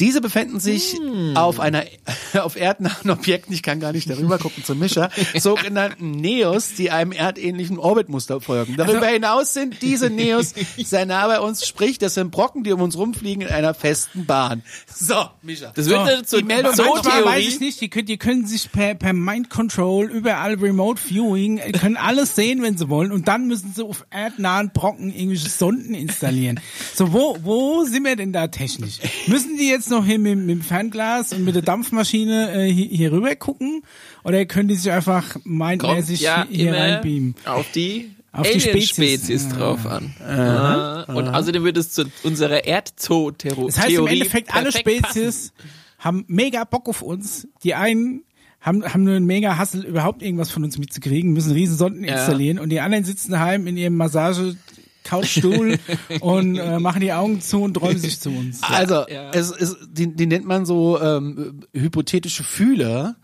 Diese 0.00 0.20
befinden 0.20 0.60
sich 0.60 0.96
auf 1.34 1.60
einer, 1.60 1.84
auf 2.34 2.56
erdnahen 2.56 3.10
Objekten, 3.10 3.54
ich 3.54 3.62
kann 3.62 3.80
gar 3.80 3.92
nicht 3.92 4.08
darüber 4.08 4.38
gucken 4.38 4.64
zum 4.64 4.78
Mischer, 4.78 5.10
sogenannten 5.38 6.10
Neos, 6.12 6.74
die 6.74 6.90
einem 6.90 7.12
erdähnlichen 7.12 7.78
Orbitmuster 7.78 8.40
folgen. 8.40 8.76
Darüber 8.76 9.06
hinaus 9.06 9.54
sind 9.54 9.82
diese 9.82 10.10
Neos 10.10 10.54
sehr 10.76 11.06
nah 11.06 11.26
bei 11.26 11.40
uns, 11.40 11.66
sprich, 11.66 11.98
das 11.98 12.14
sind 12.14 12.30
Brocken, 12.30 12.64
die 12.64 12.72
um 12.72 12.80
uns 12.80 12.96
rumfliegen 12.96 13.42
in 13.42 13.48
einer 13.48 13.74
festen 13.74 14.21
Bahn. 14.26 14.62
So, 14.94 15.14
Mischa. 15.42 15.72
Das 15.74 15.88
wird 15.88 15.98
eine 15.98 16.22
die 16.22 16.42
Meldung- 16.44 16.74
so 16.74 16.82
Manchmal 16.84 17.24
weiß 17.24 17.38
ich 17.40 17.48
Theorie. 17.50 17.64
nicht, 17.64 17.80
die 17.80 17.88
können, 17.88 18.06
die 18.06 18.16
können 18.18 18.46
sich 18.46 18.70
per, 18.70 18.94
per 18.94 19.12
Mind 19.12 19.50
Control 19.50 20.06
überall 20.10 20.54
Remote 20.54 21.00
Viewing, 21.00 21.58
können 21.78 21.96
alles 21.96 22.34
sehen, 22.36 22.62
wenn 22.62 22.76
sie 22.76 22.88
wollen 22.88 23.12
und 23.12 23.28
dann 23.28 23.46
müssen 23.46 23.72
sie 23.74 23.84
auf 23.84 24.04
erdnahen 24.10 24.70
Brocken 24.72 25.12
irgendwelche 25.14 25.48
Sonden 25.48 25.94
installieren. 25.94 26.60
So, 26.94 27.12
wo, 27.12 27.36
wo 27.42 27.84
sind 27.84 28.04
wir 28.04 28.16
denn 28.16 28.32
da 28.32 28.46
technisch? 28.48 28.98
Müssen 29.26 29.56
die 29.56 29.68
jetzt 29.68 29.90
noch 29.90 30.04
hier 30.04 30.18
mit, 30.18 30.38
mit 30.38 30.50
dem 30.50 30.62
Fernglas 30.62 31.32
und 31.32 31.44
mit 31.44 31.54
der 31.54 31.62
Dampfmaschine 31.62 32.52
äh, 32.52 32.72
hier, 32.72 32.86
hier 32.88 33.12
rüber 33.12 33.34
gucken 33.36 33.82
oder 34.24 34.44
können 34.46 34.68
die 34.68 34.74
sich 34.76 34.90
einfach 34.92 35.32
Kommt 35.34 35.46
mindmäßig 35.46 36.20
ja 36.20 36.46
hier 36.48 36.68
immer 36.68 36.78
reinbeamen? 36.78 37.34
auf 37.44 37.66
die 37.74 38.10
Auf 38.32 38.42
die 38.42 38.48
Alien-Spezies 38.54 38.88
Spezies. 38.90 39.48
drauf 39.50 39.86
an. 39.86 40.14
Ah. 40.20 41.02
Und 41.12 41.28
außerdem 41.28 41.64
wird 41.64 41.76
es 41.76 41.90
zu 41.92 42.04
unserer 42.22 42.64
Erdzoo-Theorie 42.64 43.66
Das 43.66 43.78
heißt 43.78 43.90
im 43.96 44.06
Endeffekt, 44.06 44.54
alle 44.54 44.72
Spezies 44.72 45.52
haben 45.98 46.24
mega 46.28 46.64
Bock 46.64 46.88
auf 46.88 47.02
uns. 47.02 47.46
Die 47.62 47.74
einen 47.74 48.24
haben, 48.60 48.84
haben 48.84 49.04
nur 49.04 49.16
einen 49.16 49.26
mega 49.26 49.58
Hassel, 49.58 49.84
überhaupt 49.84 50.22
irgendwas 50.22 50.50
von 50.50 50.64
uns 50.64 50.78
mitzukriegen, 50.78 51.32
müssen 51.32 51.52
riesen 51.52 51.76
Sonden 51.76 52.04
Ja. 52.04 52.14
installieren 52.16 52.58
und 52.58 52.70
die 52.70 52.80
anderen 52.80 53.04
sitzen 53.04 53.32
daheim 53.32 53.66
in 53.66 53.76
ihrem 53.76 53.96
Massage 53.96 54.56
Couchstuhl 55.04 55.78
und 56.20 56.56
äh, 56.56 56.78
machen 56.78 57.00
die 57.00 57.12
Augen 57.12 57.40
zu 57.40 57.60
und 57.62 57.74
träumen 57.74 57.98
sich 57.98 58.20
zu 58.20 58.30
uns. 58.30 58.62
Also, 58.62 59.04
Ja. 59.08 59.30
es 59.32 59.50
ist, 59.50 59.76
die, 59.90 60.14
die 60.14 60.26
nennt 60.26 60.46
man 60.46 60.64
so 60.64 61.00
ähm, 61.00 61.64
hypothetische 61.74 62.44
Fühler, 62.44 63.16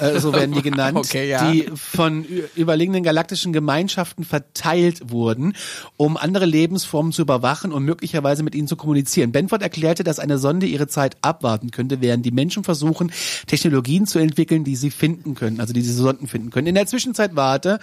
äh, 0.00 0.18
so 0.18 0.32
werden 0.32 0.54
die 0.54 0.62
genannt, 0.62 0.96
Okay, 0.98 1.28
ja. 1.28 1.50
die 1.50 1.68
von 1.74 2.24
überlegenen 2.56 3.02
galaktischen 3.02 3.52
Gemeinschaften 3.52 4.24
verteilt 4.24 5.10
wurden, 5.10 5.54
um 5.96 6.16
andere 6.16 6.46
Lebensformen 6.46 7.12
zu 7.12 7.22
überwachen 7.22 7.72
und 7.72 7.84
möglicherweise 7.84 8.42
mit 8.42 8.54
ihnen 8.54 8.68
zu 8.68 8.76
kommunizieren. 8.76 9.32
Benford 9.32 9.62
erklärte, 9.62 10.04
dass 10.04 10.18
eine 10.18 10.38
Sonde 10.38 10.66
ihre 10.66 10.88
Zeit 10.88 11.16
abwarten 11.22 11.70
könnte, 11.70 12.00
während 12.00 12.24
die 12.24 12.30
Menschen 12.30 12.64
versuchen, 12.64 13.12
Technologien 13.46 14.06
zu 14.06 14.18
entwickeln, 14.18 14.64
die 14.64 14.76
sie 14.76 14.90
finden 14.90 15.34
können, 15.34 15.60
also 15.60 15.72
die 15.72 15.82
diese 15.82 15.94
Sonden 15.94 16.26
finden 16.26 16.50
können. 16.50 16.66
In 16.66 16.74
der 16.74 16.86
Zwischenzeit 16.86 17.36
warte, 17.36 17.78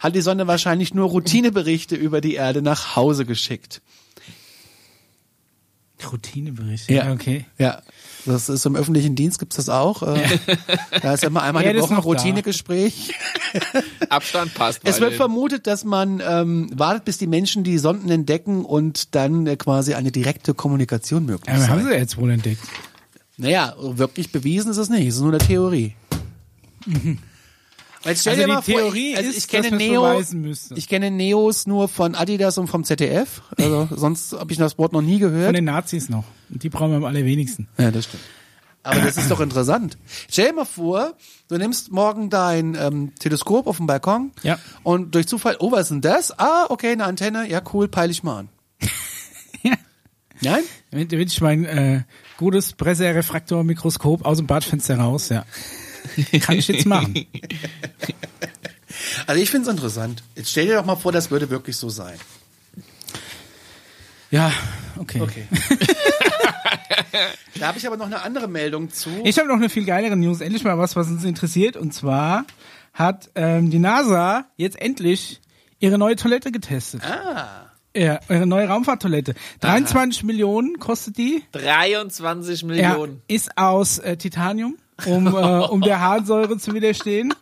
hat 0.00 0.14
die 0.14 0.20
Sonde 0.20 0.46
wahrscheinlich 0.46 0.94
nur 0.94 1.08
Routineberichte 1.08 1.96
über 1.96 2.20
die 2.20 2.34
Erde 2.34 2.62
nach 2.62 2.96
Hause 2.96 3.24
geschickt. 3.24 3.80
Routinebericht. 6.12 6.90
Ja. 6.90 7.12
Okay. 7.12 7.44
Ja, 7.58 7.82
das 8.26 8.48
ist 8.48 8.66
im 8.66 8.76
öffentlichen 8.76 9.14
Dienst 9.14 9.38
gibt's 9.38 9.56
das 9.56 9.68
auch. 9.68 10.02
Äh, 10.02 10.20
da 11.02 11.14
ist 11.14 11.24
immer 11.24 11.42
einmal 11.42 11.64
Ja, 11.64 11.72
die 11.72 11.78
ist 11.78 11.84
Woche 11.84 11.94
ein. 11.94 12.00
Routinegespräch. 12.00 13.14
Abstand 14.08 14.54
passt. 14.54 14.80
Es 14.84 15.00
wird 15.00 15.14
vermutet, 15.14 15.66
dass 15.66 15.84
man 15.84 16.22
ähm, 16.26 16.70
wartet, 16.74 17.04
bis 17.04 17.18
die 17.18 17.26
Menschen 17.26 17.64
die 17.64 17.78
Sonden 17.78 18.10
entdecken 18.10 18.64
und 18.64 19.14
dann 19.14 19.46
äh, 19.46 19.56
quasi 19.56 19.94
eine 19.94 20.12
direkte 20.12 20.54
Kommunikation 20.54 21.24
möglich 21.26 21.54
Aber 21.54 21.68
haben 21.68 21.80
ist. 21.80 21.86
sie 21.88 21.92
jetzt 21.94 22.16
wohl 22.18 22.30
entdeckt. 22.30 22.62
Naja, 23.36 23.74
wirklich 23.78 24.32
bewiesen 24.32 24.70
ist 24.70 24.78
es 24.78 24.88
nicht. 24.88 25.06
Es 25.06 25.14
ist 25.16 25.20
nur 25.20 25.30
eine 25.30 25.38
Theorie. 25.38 25.94
Weil 28.08 28.16
stell 28.16 28.32
Also 28.32 28.42
dir 28.46 28.48
mal 28.48 28.62
vor, 28.62 28.74
Theorie 28.74 29.12
ich, 29.12 29.16
also 29.18 29.30
ich 29.30 29.48
kenne 29.48 29.76
Neo, 29.76 30.22
ich 30.74 30.88
kenne 30.88 31.10
Neos 31.10 31.66
nur 31.66 31.88
von 31.88 32.14
Adidas 32.14 32.56
und 32.56 32.66
vom 32.68 32.82
ZDF. 32.84 33.42
Also 33.58 33.86
sonst 33.94 34.32
habe 34.32 34.50
ich 34.50 34.56
das 34.58 34.78
Wort 34.78 34.94
noch 34.94 35.02
nie 35.02 35.20
Von 35.20 35.30
gehört. 35.30 35.54
den 35.54 35.64
Nazis 35.66 36.08
noch. 36.08 36.24
Und 36.48 36.62
die 36.62 36.70
brauchen 36.70 36.90
wir 36.92 36.96
am 36.96 37.04
allerwenigsten. 37.04 37.68
Ja, 37.76 37.90
das 37.90 38.04
stimmt. 38.06 38.22
Aber 38.82 39.00
das 39.00 39.18
ist 39.18 39.30
doch 39.30 39.40
interessant. 39.40 39.98
Stell 40.30 40.46
dir 40.48 40.54
mal 40.54 40.64
vor, 40.64 41.12
du 41.48 41.58
nimmst 41.58 41.92
morgen 41.92 42.30
dein 42.30 42.74
ähm, 42.80 43.12
Teleskop 43.18 43.66
auf 43.66 43.76
dem 43.76 43.86
Balkon 43.86 44.30
Ja. 44.42 44.58
und 44.84 45.14
durch 45.14 45.26
Zufall, 45.28 45.56
oh, 45.58 45.70
was 45.70 45.82
ist 45.82 45.90
denn 45.90 46.00
das? 46.00 46.38
Ah, 46.38 46.64
okay, 46.70 46.92
eine 46.92 47.04
Antenne, 47.04 47.46
ja 47.50 47.60
cool, 47.74 47.88
peile 47.88 48.10
ich 48.10 48.22
mal 48.22 48.38
an. 48.38 48.48
Ja. 49.62 49.74
Nein? 50.52 50.62
Wenn, 50.92 51.10
wenn 51.10 51.26
ich 51.26 51.40
mein 51.40 51.64
äh, 51.64 52.02
gutes 52.38 52.72
Presserefraktormikroskop 52.74 54.24
aus 54.24 54.38
dem 54.38 54.46
Badfenster 54.46 54.96
raus, 54.98 55.28
ja. 55.30 55.44
Kann 56.40 56.58
ich 56.58 56.68
jetzt 56.68 56.86
machen. 56.86 57.14
Also 59.26 59.40
ich 59.40 59.50
finde 59.50 59.68
es 59.68 59.74
interessant. 59.76 60.22
Jetzt 60.34 60.50
stell 60.50 60.66
dir 60.66 60.76
doch 60.76 60.84
mal 60.84 60.96
vor, 60.96 61.12
das 61.12 61.30
würde 61.30 61.50
wirklich 61.50 61.76
so 61.76 61.88
sein. 61.88 62.18
Ja, 64.30 64.52
okay. 64.96 65.20
Okay. 65.20 65.46
da 67.58 67.68
habe 67.68 67.78
ich 67.78 67.86
aber 67.86 67.96
noch 67.96 68.06
eine 68.06 68.22
andere 68.22 68.48
Meldung 68.48 68.90
zu. 68.90 69.10
Ich 69.24 69.38
habe 69.38 69.48
noch 69.48 69.56
eine 69.56 69.68
viel 69.68 69.84
geilere 69.84 70.16
News. 70.16 70.40
Endlich 70.40 70.64
mal 70.64 70.78
was, 70.78 70.96
was 70.96 71.08
uns 71.08 71.24
interessiert. 71.24 71.76
Und 71.76 71.94
zwar 71.94 72.44
hat 72.92 73.30
ähm, 73.34 73.70
die 73.70 73.78
NASA 73.78 74.46
jetzt 74.56 74.80
endlich 74.80 75.40
ihre 75.78 75.98
neue 75.98 76.16
Toilette 76.16 76.50
getestet. 76.50 77.02
Ah. 77.04 77.70
Ja, 77.96 78.20
ihre 78.28 78.46
neue 78.46 78.68
Raumfahrttoilette. 78.68 79.34
23 79.60 80.24
Millionen 80.24 80.78
kostet 80.78 81.16
die. 81.16 81.42
23 81.52 82.60
Ja, 82.62 82.66
Millionen. 82.66 83.22
ist 83.28 83.56
aus 83.56 83.98
äh, 83.98 84.16
Titanium, 84.16 84.76
um, 85.06 85.26
äh, 85.26 85.30
um 85.30 85.80
der 85.80 86.00
Harnsäure 86.00 86.58
zu 86.58 86.74
widerstehen. 86.74 87.34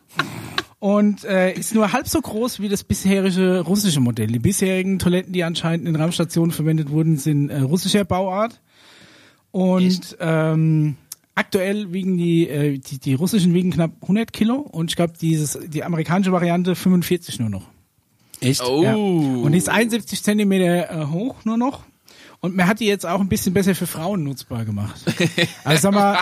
Und 0.79 1.23
äh, 1.23 1.53
ist 1.53 1.73
nur 1.73 1.91
halb 1.91 2.07
so 2.07 2.21
groß 2.21 2.59
wie 2.59 2.69
das 2.69 2.83
bisherige 2.83 3.61
russische 3.61 3.99
Modell. 3.99 4.27
Die 4.27 4.39
bisherigen 4.39 4.99
Toiletten, 4.99 5.33
die 5.33 5.43
anscheinend 5.43 5.87
in 5.87 5.95
Raumstationen 5.95 6.51
verwendet 6.51 6.91
wurden, 6.91 7.17
sind 7.17 7.49
äh, 7.49 7.61
russischer 7.61 8.05
Bauart. 8.05 8.61
Und 9.51 10.17
ähm, 10.19 10.95
aktuell 11.33 11.93
wiegen 11.93 12.17
die, 12.17 12.47
äh, 12.47 12.77
die, 12.77 12.99
die 12.99 13.13
russischen 13.15 13.53
wiegen 13.53 13.71
knapp 13.71 13.91
100 14.01 14.31
Kilo 14.33 14.55
und 14.57 14.91
ich 14.91 14.95
glaube, 14.95 15.13
dieses 15.19 15.57
die 15.67 15.83
amerikanische 15.83 16.31
Variante 16.31 16.75
45 16.75 17.39
nur 17.39 17.49
noch. 17.49 17.67
Echt? 18.39 18.61
Oh. 18.61 18.83
Ja. 18.83 18.95
Und 18.95 19.51
die 19.51 19.57
ist 19.57 19.69
71 19.69 20.23
Zentimeter 20.23 20.91
äh, 20.91 21.05
hoch 21.07 21.43
nur 21.43 21.57
noch. 21.57 21.85
Und 22.39 22.55
man 22.55 22.67
hat 22.67 22.79
die 22.79 22.85
jetzt 22.85 23.05
auch 23.05 23.19
ein 23.19 23.29
bisschen 23.29 23.53
besser 23.53 23.73
für 23.73 23.87
Frauen 23.87 24.23
nutzbar 24.23 24.65
gemacht. 24.65 25.01
Also 25.63 25.81
sag 25.81 25.93
mal, 25.93 26.19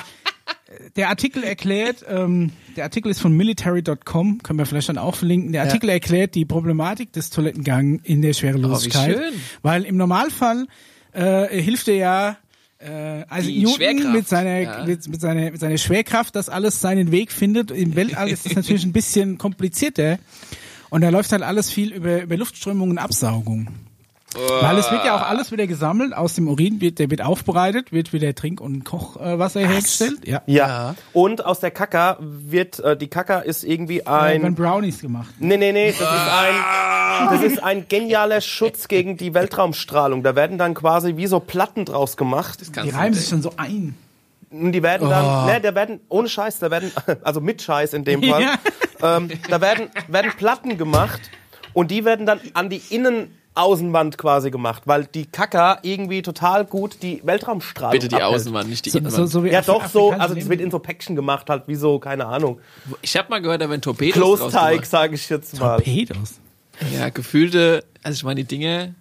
der 0.96 1.10
Artikel 1.10 1.44
erklärt, 1.44 2.06
ähm, 2.08 2.52
der 2.76 2.86
Artikel 2.86 3.10
ist 3.10 3.22
von 3.22 3.36
military.com, 3.36 4.44
können 4.44 4.60
wir 4.60 4.66
vielleicht 4.66 4.90
dann 4.90 4.98
auch 4.98 5.16
verlinken. 5.16 5.52
Der 5.52 5.64
Artikel 5.64 5.90
erklärt 5.90 6.36
die 6.36 6.46
Problematik 6.46 7.14
des 7.14 7.30
Toilettengangs 7.30 8.02
in 8.04 8.22
der 8.22 8.34
Schwerelosigkeit. 8.34 9.16
Oh, 9.16 9.20
schön. 9.20 9.34
Weil 9.62 9.84
im 9.84 9.98
Normalfall 9.98 10.68
äh, 11.14 11.62
hilft 11.62 11.88
er 11.88 11.96
ja 11.96 12.38
äh, 12.80 13.26
also 13.30 13.50
Die 13.50 13.64
Newton 13.64 14.12
mit 14.12 14.28
seiner, 14.28 14.60
ja. 14.60 14.86
mit, 14.86 15.08
mit, 15.08 15.22
seiner, 15.22 15.52
mit 15.52 15.60
seiner 15.60 15.78
Schwerkraft, 15.78 16.36
dass 16.36 16.50
alles 16.50 16.82
seinen 16.82 17.12
Weg 17.12 17.32
findet. 17.32 17.72
Im 17.72 17.96
Weltall 17.96 18.30
ist 18.30 18.46
es 18.46 18.56
natürlich 18.56 18.84
ein 18.84 18.94
bisschen 18.94 19.38
komplizierter. 19.38 20.20
Und 20.90 21.02
da 21.02 21.10
läuft 21.10 21.32
halt 21.32 21.42
alles 21.42 21.72
viel 21.72 21.92
über, 21.92 22.22
über 22.22 22.38
Luftströmung 22.38 22.92
und 22.92 22.98
Absaugung. 22.98 23.70
Weil 24.62 24.78
es 24.78 24.92
wird 24.92 25.06
ja 25.06 25.16
auch 25.16 25.22
alles 25.28 25.52
wieder 25.52 25.66
gesammelt, 25.68 26.14
aus 26.16 26.34
dem 26.36 26.48
Urin 26.48 26.82
wird, 26.82 27.00
der 27.00 27.10
wird 27.10 27.22
aufbereitet, 27.22 27.92
wird 27.92 28.12
wieder 28.14 28.34
Trink- 28.36 28.62
und 28.62 28.84
Kochwasser 28.84 29.62
hergestellt. 29.62 30.28
Ja. 30.28 30.42
Ja. 30.46 30.68
Ja. 30.68 30.96
Und 31.14 31.46
aus 31.46 31.60
der 31.62 31.72
Kaka 31.72 32.18
wird, 32.20 32.80
äh, 32.80 32.98
die 32.98 33.08
Kaka 33.08 33.40
ist 33.40 33.64
irgendwie 33.64 34.06
Ein, 34.06 34.14
ein. 34.38 34.42
werden 34.44 34.56
Brownies 34.56 35.00
gemacht. 35.00 35.34
Nee, 35.40 35.58
nee, 35.58 35.72
nee, 35.72 35.92
das 35.92 36.00
ist 36.00 36.08
ein, 36.34 36.56
das 37.32 37.42
ist 37.44 37.64
ein 37.64 37.86
genialer 37.88 38.42
Schutz 38.42 38.88
gegen 38.88 39.16
die 39.18 39.34
Weltraumstrahlung. 39.34 40.22
Da 40.24 40.36
werden 40.36 40.58
dann 40.58 40.74
quasi 40.74 41.16
wie 41.18 41.28
so 41.28 41.40
Platten 41.40 41.86
draus 41.86 42.18
gemacht. 42.18 42.60
Die 42.76 42.90
reimen 42.90 43.12
nicht. 43.12 43.20
sich 43.22 43.30
schon 43.30 43.42
so 43.42 43.54
ein. 43.58 43.96
Und 44.52 44.72
die 44.72 44.84
werden 44.84 45.10
dann, 45.10 45.46
ne, 45.48 45.60
da 45.62 45.76
werden, 45.76 46.00
ohne 46.10 46.30
Scheiß, 46.30 46.60
da 46.60 46.72
werden, 46.72 46.92
also 47.24 47.42
mit 47.42 47.62
Scheiß 47.62 47.94
in 47.94 48.04
dem 48.06 48.22
Fall, 48.30 48.42
Ja. 49.02 49.18
ähm, 49.18 49.30
da 49.50 49.60
werden, 49.62 49.90
werden 50.08 50.32
Platten 50.38 50.78
gemacht 50.78 51.22
und 51.74 51.92
die 51.92 52.06
werden 52.06 52.26
dann 52.26 52.40
an 52.54 52.70
die 52.70 52.82
Innenaußenwand 53.56 54.18
quasi 54.18 54.52
gemacht, 54.52 54.84
weil 54.86 55.06
die 55.06 55.26
Kaka 55.26 55.80
irgendwie 55.82 56.22
total 56.22 56.66
gut 56.66 56.98
die 57.02 57.22
Weltraumstrahlung 57.24 57.92
Bitte 57.94 58.08
die 58.10 58.16
abhält. 58.16 58.36
Außenwand, 58.42 58.70
nicht 58.70 58.86
die 58.86 58.90
So, 58.90 58.98
Innenwand. 58.98 59.30
so, 59.30 59.40
so 59.40 59.44
wie 59.46 59.50
Ja, 59.50 59.62
doch 59.62 59.88
so, 59.88 60.12
also 60.12 60.36
das 60.36 60.50
wird 60.50 60.60
in 60.62 60.72
so 60.72 60.80
Päckchen 60.80 61.16
gemacht, 61.16 61.50
halt 61.50 61.68
wie 61.68 61.76
so, 61.76 62.00
keine 62.00 62.26
Ahnung, 62.26 62.60
Ich 63.02 63.16
habe 63.16 63.30
mal 63.30 63.42
gehört, 63.42 63.62
da 63.62 63.70
werden 63.70 63.82
Torpedos 63.82 64.14
Klosteig, 64.14 64.86
sage 64.86 65.16
ich 65.16 65.30
jetzt 65.30 65.58
mal. 65.60 65.78
Torpedos. 65.78 66.36
Ja, 66.94 67.10
gefühlte, 67.10 67.86
also 68.04 68.16
ich 68.16 68.24
meine, 68.26 68.44
die 68.44 68.48
Dinge, 68.48 68.96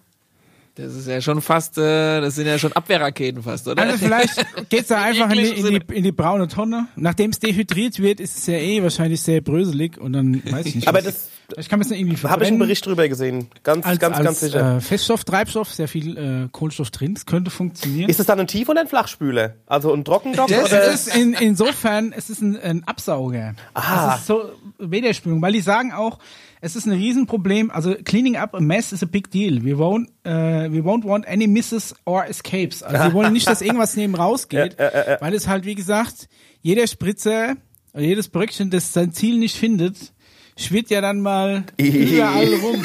das 0.75 0.93
ist 0.93 1.07
ja 1.07 1.21
schon 1.21 1.41
fast, 1.41 1.77
äh, 1.77 2.21
das 2.21 2.35
sind 2.35 2.47
ja 2.47 2.59
schon 2.59 2.73
Abwehrraketen 2.73 3.41
fast, 3.43 3.67
oder? 3.67 3.81
Also 3.81 3.97
vielleicht 3.97 4.45
geht's 4.69 4.89
da 4.89 5.01
einfach 5.03 5.29
in 5.31 5.37
die, 5.37 5.49
in, 5.49 5.65
die, 5.67 5.95
in 5.95 6.03
die 6.03 6.11
braune 6.11 6.47
Tonne. 6.47 6.87
Nachdem 6.95 7.31
es 7.31 7.39
dehydriert 7.39 7.99
wird, 7.99 8.19
ist 8.19 8.37
es 8.37 8.47
ja 8.47 8.55
eh 8.55 8.83
wahrscheinlich 8.83 9.21
sehr 9.21 9.41
bröselig 9.41 9.97
und 9.97 10.13
dann 10.13 10.41
weiß 10.51 10.65
ich 10.65 10.75
nicht. 10.75 10.87
Aber 10.87 10.97
was- 10.99 11.05
das 11.05 11.29
ich 11.59 11.69
kann 11.69 11.77
mir 11.77 11.85
das 11.85 11.91
irgendwie 11.91 12.13
habe 12.13 12.15
ich 12.15 12.21
verbrennen. 12.21 12.47
einen 12.53 12.59
Bericht 12.59 12.85
drüber 12.87 13.07
gesehen, 13.07 13.49
ganz, 13.61 13.85
als, 13.85 13.99
ganz, 13.99 14.17
als, 14.17 14.25
ganz 14.25 14.39
sicher. 14.39 14.77
Äh, 14.77 14.81
Feststoff, 14.81 15.23
Treibstoff, 15.25 15.71
sehr 15.71 15.87
viel 15.87 16.17
äh, 16.17 16.47
Kohlenstoff 16.51 16.89
drin. 16.89 17.13
Das 17.13 17.27
könnte 17.27 17.51
funktionieren. 17.51 18.09
Ist 18.09 18.19
es 18.19 18.25
dann 18.25 18.39
ein 18.39 18.47
Tief- 18.47 18.67
oder 18.67 18.81
ein 18.81 18.87
Flachspüler? 18.87 19.53
Also 19.67 19.93
ein 19.93 20.03
Trockendock 20.03 20.47
Das 20.47 20.71
oder? 20.71 20.91
ist 20.91 21.15
in, 21.15 21.33
insofern, 21.33 22.13
es 22.17 22.31
ist 22.31 22.41
ein, 22.41 22.59
ein 22.59 22.83
Absauger. 22.87 23.53
Ah. 23.75 24.07
Das 24.13 24.21
ist 24.21 24.25
so 24.27 24.49
Wederspülung, 24.79 25.39
weil 25.41 25.53
die 25.53 25.61
sagen 25.61 25.91
auch, 25.93 26.17
es 26.65 26.75
ist 26.75 26.87
ein 26.87 26.93
Riesenproblem. 26.93 27.69
Also 27.69 27.93
cleaning 27.93 28.37
up 28.37 28.55
a 28.55 28.59
mess 28.59 28.91
is 28.91 29.03
a 29.03 29.05
big 29.05 29.29
deal. 29.29 29.63
We 29.63 29.77
won't, 29.77 30.07
äh, 30.23 30.71
we 30.71 30.83
won't 30.83 31.03
want 31.03 31.27
any 31.27 31.45
misses 31.45 31.93
or 32.05 32.25
escapes. 32.25 32.81
Also 32.81 33.03
wir 33.03 33.13
wollen 33.13 33.33
nicht, 33.33 33.47
dass 33.47 33.61
irgendwas 33.61 33.95
neben 33.95 34.15
rausgeht, 34.15 34.75
weil 34.77 35.33
es 35.35 35.47
halt 35.47 35.65
wie 35.65 35.75
gesagt 35.75 36.27
jeder 36.63 36.87
Spritzer 36.87 37.55
oder 37.93 38.03
jedes 38.03 38.29
Bröckchen, 38.29 38.71
das 38.71 38.93
sein 38.93 39.13
Ziel 39.13 39.37
nicht 39.37 39.55
findet, 39.55 40.11
schwirrt 40.57 40.89
ja 40.89 41.01
dann 41.01 41.21
mal 41.21 41.65
überall 41.77 42.53
rum. 42.55 42.81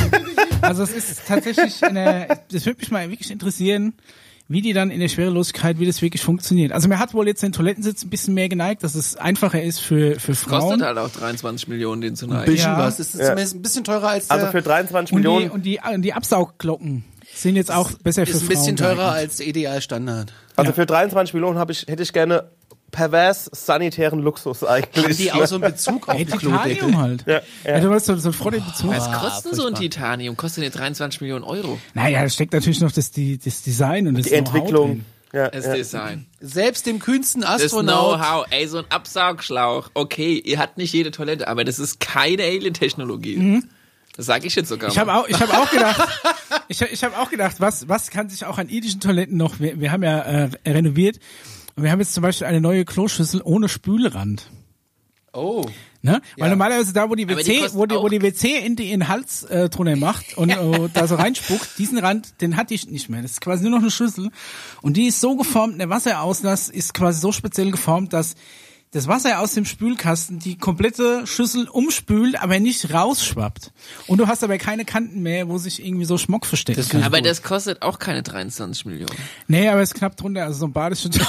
Also 0.60 0.82
es 0.82 0.94
ist 0.94 1.26
tatsächlich 1.26 1.82
eine, 1.82 2.28
das 2.52 2.66
würde 2.66 2.80
mich 2.80 2.90
mal 2.90 3.08
wirklich 3.10 3.30
interessieren, 3.30 3.94
wie 4.52 4.62
die 4.62 4.72
dann 4.72 4.90
in 4.90 4.98
der 4.98 5.06
Schwerelosigkeit, 5.08 5.78
wie 5.78 5.86
das 5.86 6.02
wirklich 6.02 6.22
funktioniert. 6.22 6.72
Also 6.72 6.88
man 6.88 6.98
hat 6.98 7.14
wohl 7.14 7.26
jetzt 7.28 7.40
den 7.42 7.52
Toilettensitz 7.52 8.02
ein 8.04 8.10
bisschen 8.10 8.34
mehr 8.34 8.48
geneigt, 8.48 8.82
dass 8.82 8.96
es 8.96 9.14
einfacher 9.16 9.62
ist 9.62 9.78
für, 9.80 10.18
für 10.18 10.34
Frauen. 10.34 10.60
Kostet 10.80 10.82
halt 10.82 10.98
auch 10.98 11.08
23 11.08 11.68
Millionen, 11.68 12.00
den 12.00 12.16
zu 12.16 12.26
Ein 12.26 12.32
neigen. 12.32 12.52
bisschen 12.52 12.72
Ja. 12.72 12.78
was. 12.78 12.98
Es 12.98 13.14
ist 13.14 13.20
zumindest 13.24 13.54
ein 13.54 13.62
bisschen 13.62 13.84
teurer 13.84 14.08
als 14.08 14.26
der, 14.26 14.36
Also 14.38 14.50
für 14.50 14.60
23 14.60 15.14
und 15.14 15.22
die, 15.22 15.28
Millionen. 15.28 15.50
und 15.52 15.62
die, 15.64 15.78
und 15.94 16.02
die 16.02 16.12
Absaugglocken 16.12 17.04
sind 17.32 17.54
jetzt 17.54 17.70
auch 17.70 17.92
besser 18.02 18.26
für 18.26 18.32
ist 18.32 18.36
ein 18.42 18.46
Frauen. 18.46 18.48
bisschen 18.48 18.76
teurer 18.76 18.94
geeignet. 18.96 19.14
als 19.22 19.36
der 19.36 19.46
Idealstandard. 19.46 20.32
Also 20.56 20.72
für 20.72 20.84
23 20.84 21.32
Millionen 21.32 21.56
habe 21.58 21.70
ich, 21.70 21.86
hätte 21.86 22.02
ich 22.02 22.12
gerne 22.12 22.50
pervers 22.90 23.50
sanitären 23.52 24.20
Luxus 24.20 24.64
eigentlich. 24.64 25.04
Haben 25.04 25.16
die 25.16 25.32
auch 25.32 25.46
so 25.46 25.56
einen 25.56 25.64
Bezug 25.64 26.08
auf 26.08 26.14
Ey, 26.18 26.24
die 26.24 26.32
Klodeckel? 26.36 26.74
Titanium 26.74 27.00
halt. 27.00 27.24
Ja, 27.64 27.80
du 27.80 27.90
hast 27.92 28.06
so, 28.06 28.16
so 28.16 28.28
einen 28.28 28.32
Frottebezug. 28.34 28.90
Was 28.90 29.10
kostet 29.12 29.54
so 29.54 29.66
ein 29.66 29.74
furchtbar. 29.76 29.80
Titanium? 29.80 30.36
Kostet 30.36 30.64
ja 30.64 30.70
23 30.70 31.20
Millionen 31.20 31.44
Euro. 31.44 31.78
Naja, 31.94 32.22
da 32.22 32.28
steckt 32.28 32.52
natürlich 32.52 32.80
noch 32.80 32.92
das, 32.92 33.10
die, 33.10 33.38
das 33.38 33.62
Design 33.62 34.06
und 34.08 34.18
das 34.18 34.26
die 34.26 34.34
Entwicklung. 34.34 35.04
Ja, 35.32 35.48
Das 35.48 35.64
ja. 35.64 35.74
Design. 35.74 36.26
Selbst 36.40 36.86
dem 36.86 36.98
kühnsten 36.98 37.42
Das 37.42 37.62
Astronaut. 37.62 38.16
Know-how. 38.16 38.46
Ey, 38.50 38.66
so 38.66 38.78
ein 38.78 38.84
Absaugschlauch. 38.88 39.90
Okay, 39.94 40.34
ihr 40.44 40.58
habt 40.58 40.76
nicht 40.76 40.92
jede 40.92 41.12
Toilette, 41.12 41.46
aber 41.46 41.62
das 41.64 41.78
ist 41.78 42.00
keine 42.00 42.42
Alien-Technologie. 42.42 43.62
Das 44.16 44.26
sage 44.26 44.48
ich 44.48 44.56
jetzt 44.56 44.68
sogar 44.68 44.88
Mhm. 44.88 44.92
Ich 44.92 44.98
habe 44.98 45.14
auch, 45.14 45.28
ich 45.28 45.40
habe 45.40 45.52
auch 45.54 45.70
gedacht, 45.70 46.08
ich, 46.68 46.82
ich 46.82 47.04
habe 47.04 47.16
auch 47.16 47.30
gedacht, 47.30 47.56
was, 47.60 47.88
was 47.88 48.10
kann 48.10 48.28
sich 48.28 48.44
auch 48.44 48.58
an 48.58 48.68
irdischen 48.68 48.98
Toiletten 49.00 49.36
noch? 49.36 49.60
Wir, 49.60 49.78
wir 49.80 49.92
haben 49.92 50.02
ja 50.02 50.18
äh, 50.18 50.50
renoviert 50.66 51.20
wir 51.82 51.90
haben 51.90 52.00
jetzt 52.00 52.14
zum 52.14 52.22
Beispiel 52.22 52.46
eine 52.46 52.60
neue 52.60 52.84
Kloschüssel 52.84 53.40
ohne 53.44 53.68
Spülrand. 53.68 54.50
Oh. 55.32 55.64
Ne? 56.02 56.20
Weil 56.36 56.46
Ja. 56.46 56.48
normalerweise 56.48 56.92
da, 56.92 57.08
wo 57.08 57.14
die 57.14 57.26
die 57.26 57.36
WC, 57.36 57.60
kosten 57.60 57.78
wo 57.78 57.86
die, 57.86 57.94
wo 57.94 58.08
die 58.08 58.20
WC 58.22 58.58
in 58.64 58.74
die 58.74 58.90
in 58.90 59.00
den 59.00 59.08
Hals 59.08 59.44
äh, 59.44 59.68
drunter 59.68 59.94
macht 59.96 60.36
und 60.36 60.50
äh, 60.50 60.88
da 60.92 61.06
so 61.06 61.14
reinspuckt, 61.14 61.78
diesen 61.78 61.98
Rand, 61.98 62.40
den 62.40 62.56
hatte 62.56 62.74
ich 62.74 62.88
nicht 62.88 63.08
mehr. 63.10 63.22
Das 63.22 63.32
ist 63.32 63.40
quasi 63.40 63.62
nur 63.62 63.72
noch 63.72 63.80
eine 63.80 63.90
Schüssel 63.90 64.30
und 64.82 64.96
die 64.96 65.06
ist 65.06 65.20
so 65.20 65.36
geformt, 65.36 65.78
der 65.78 65.90
Wasserauslass 65.90 66.68
ist 66.68 66.94
quasi 66.94 67.20
so 67.20 67.32
speziell 67.32 67.70
geformt, 67.70 68.12
dass 68.12 68.34
das 68.92 69.06
Wasser 69.06 69.38
aus 69.38 69.54
dem 69.54 69.64
Spülkasten 69.64 70.40
die 70.40 70.58
komplette 70.58 71.24
Schüssel 71.26 71.68
umspült, 71.68 72.40
aber 72.42 72.58
nicht 72.58 72.92
rausschwappt. 72.92 73.70
Und 74.08 74.18
du 74.18 74.26
hast 74.26 74.42
aber 74.42 74.58
keine 74.58 74.84
Kanten 74.84 75.22
mehr, 75.22 75.48
wo 75.48 75.58
sich 75.58 75.84
irgendwie 75.84 76.06
so 76.06 76.18
Schmuck 76.18 76.44
verstecken 76.44 76.84
Das 76.90 77.02
Aber 77.04 77.20
das 77.20 77.42
kostet 77.42 77.82
auch 77.82 78.00
keine 78.00 78.22
23 78.22 78.86
Millionen. 78.86 79.14
Nee, 79.46 79.68
aber 79.68 79.80
es 79.80 79.90
ist 79.92 79.94
knapp 79.96 80.16
drunter, 80.16 80.44
also 80.44 80.60
so 80.60 80.66
ein 80.66 80.72
Bad 80.72 80.92
ist 80.92 81.02
schon 81.02 81.12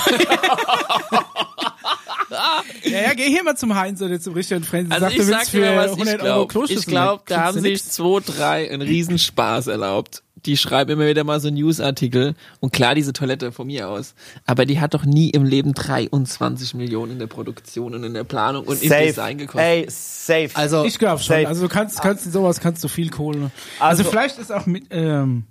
Ja, 2.84 3.02
ja, 3.02 3.14
geh 3.14 3.28
hier 3.28 3.44
mal 3.44 3.56
zum 3.56 3.76
Heinz 3.76 4.02
oder 4.02 4.20
zum 4.20 4.34
Richard 4.34 4.66
Frenz. 4.66 4.92
Also 4.92 5.06
Sag, 5.06 5.12
ich 5.12 5.18
du 5.18 5.24
sag 5.24 5.40
willst 5.40 5.54
dir 5.54 5.62
für 5.62 5.76
mal, 5.76 5.90
was 5.90 5.98
ich 5.98 6.02
100 6.08 6.22
Euro 6.24 6.48
glaube. 6.48 6.74
Ich 6.74 6.86
glaube, 6.86 7.24
da 7.28 7.44
haben 7.44 7.62
sich 7.62 7.84
zwei, 7.84 8.22
drei 8.26 8.72
einen 8.72 8.82
Riesenspaß 8.82 9.68
erlaubt. 9.68 10.24
Die 10.46 10.58
schreiben 10.58 10.92
immer 10.92 11.06
wieder 11.08 11.24
mal 11.24 11.40
so 11.40 11.50
Newsartikel. 11.50 12.34
Und 12.60 12.74
klar, 12.74 12.96
diese 12.96 13.14
Toilette 13.14 13.52
von 13.52 13.68
mir 13.68 13.90
aus. 13.90 14.16
Aber 14.46 14.66
die 14.66 14.80
hat 14.80 14.94
doch 14.94 15.06
nie 15.06 15.30
im 15.30 15.44
Leben 15.46 15.74
23 15.74 16.74
Millionen 16.74 17.12
in 17.14 17.20
der 17.20 17.28
Produktion 17.28 17.94
und 17.94 18.04
in 18.04 18.14
der 18.14 18.24
Planung 18.24 18.66
und 18.66 18.82
im 18.82 18.90
Design 18.90 19.14
Safe. 19.14 19.36
gekostet. 19.36 19.62
Ey, 19.62 19.86
safe. 19.90 20.50
Also, 20.56 20.84
Ich 20.86 20.98
glaube 20.98 21.22
schon. 21.22 21.36
Safe. 21.36 21.48
Also 21.48 21.62
du 21.64 21.70
kannst, 21.70 22.02
kannst 22.02 22.26
in 22.26 22.32
sowas 22.32 22.60
kannst 22.60 22.84
du 22.84 22.88
viel 22.88 23.10
Kohle. 23.10 23.52
Also, 23.80 24.02
Also- 24.02 24.04
vielleicht 24.10 24.40
ist 24.40 24.52
auch 24.52 24.66
mit, 24.66 24.86
ähm, 24.90 25.44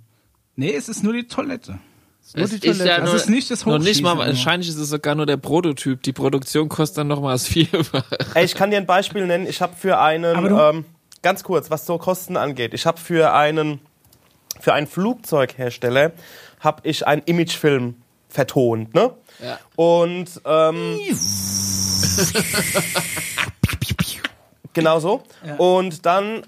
nee, 0.55 0.73
es 0.75 0.89
ist 0.89 1.03
nur 1.03 1.13
die 1.13 1.23
Toilette. 1.27 1.79
Es 2.21 2.27
ist 2.27 2.35
nur 2.35 2.43
Es 2.45 2.49
die 2.51 2.55
ist 2.55 2.77
Toilette. 2.77 2.87
ja 2.89 3.03
nur, 3.05 3.15
es 3.15 3.21
ist 3.23 3.29
nicht 3.29 3.49
das 3.49 3.65
noch 3.65 3.79
nicht 3.79 4.01
mal, 4.03 4.11
Hochschießen, 4.15 4.27
wahrscheinlich 4.35 4.69
ist 4.69 4.77
es 4.77 4.89
sogar 4.89 5.15
nur 5.15 5.25
der 5.25 5.37
Prototyp. 5.37 6.03
Die 6.03 6.13
Produktion 6.13 6.69
kostet 6.69 6.99
dann 6.99 7.07
noch 7.07 7.19
mal 7.21 7.31
das 7.31 7.47
Vierfache. 7.47 8.17
Ey, 8.35 8.45
ich 8.45 8.55
kann 8.55 8.71
dir 8.71 8.77
ein 8.77 8.85
Beispiel 8.85 9.25
nennen. 9.25 9.47
Ich 9.47 9.61
habe 9.61 9.73
für 9.75 9.99
einen, 9.99 10.35
Aber 10.35 10.49
du- 10.49 10.55
ähm, 10.79 10.85
ganz 11.23 11.43
kurz, 11.43 11.69
was 11.71 11.85
so 11.85 11.97
Kosten 11.97 12.37
angeht. 12.37 12.73
Ich 12.73 12.85
habe 12.85 12.99
für 12.99 13.33
einen, 13.33 13.79
für 14.61 14.73
einen 14.73 14.87
Flugzeughersteller 14.87 16.11
habe 16.59 16.81
ich 16.83 17.05
einen 17.07 17.23
Imagefilm 17.25 17.95
vertont, 18.29 18.93
ne? 18.93 19.11
Ja. 19.43 19.59
Und 19.75 20.41
ähm, 20.45 20.99
genau 24.73 24.99
so. 24.99 25.23
Und 25.57 26.05
dann 26.05 26.43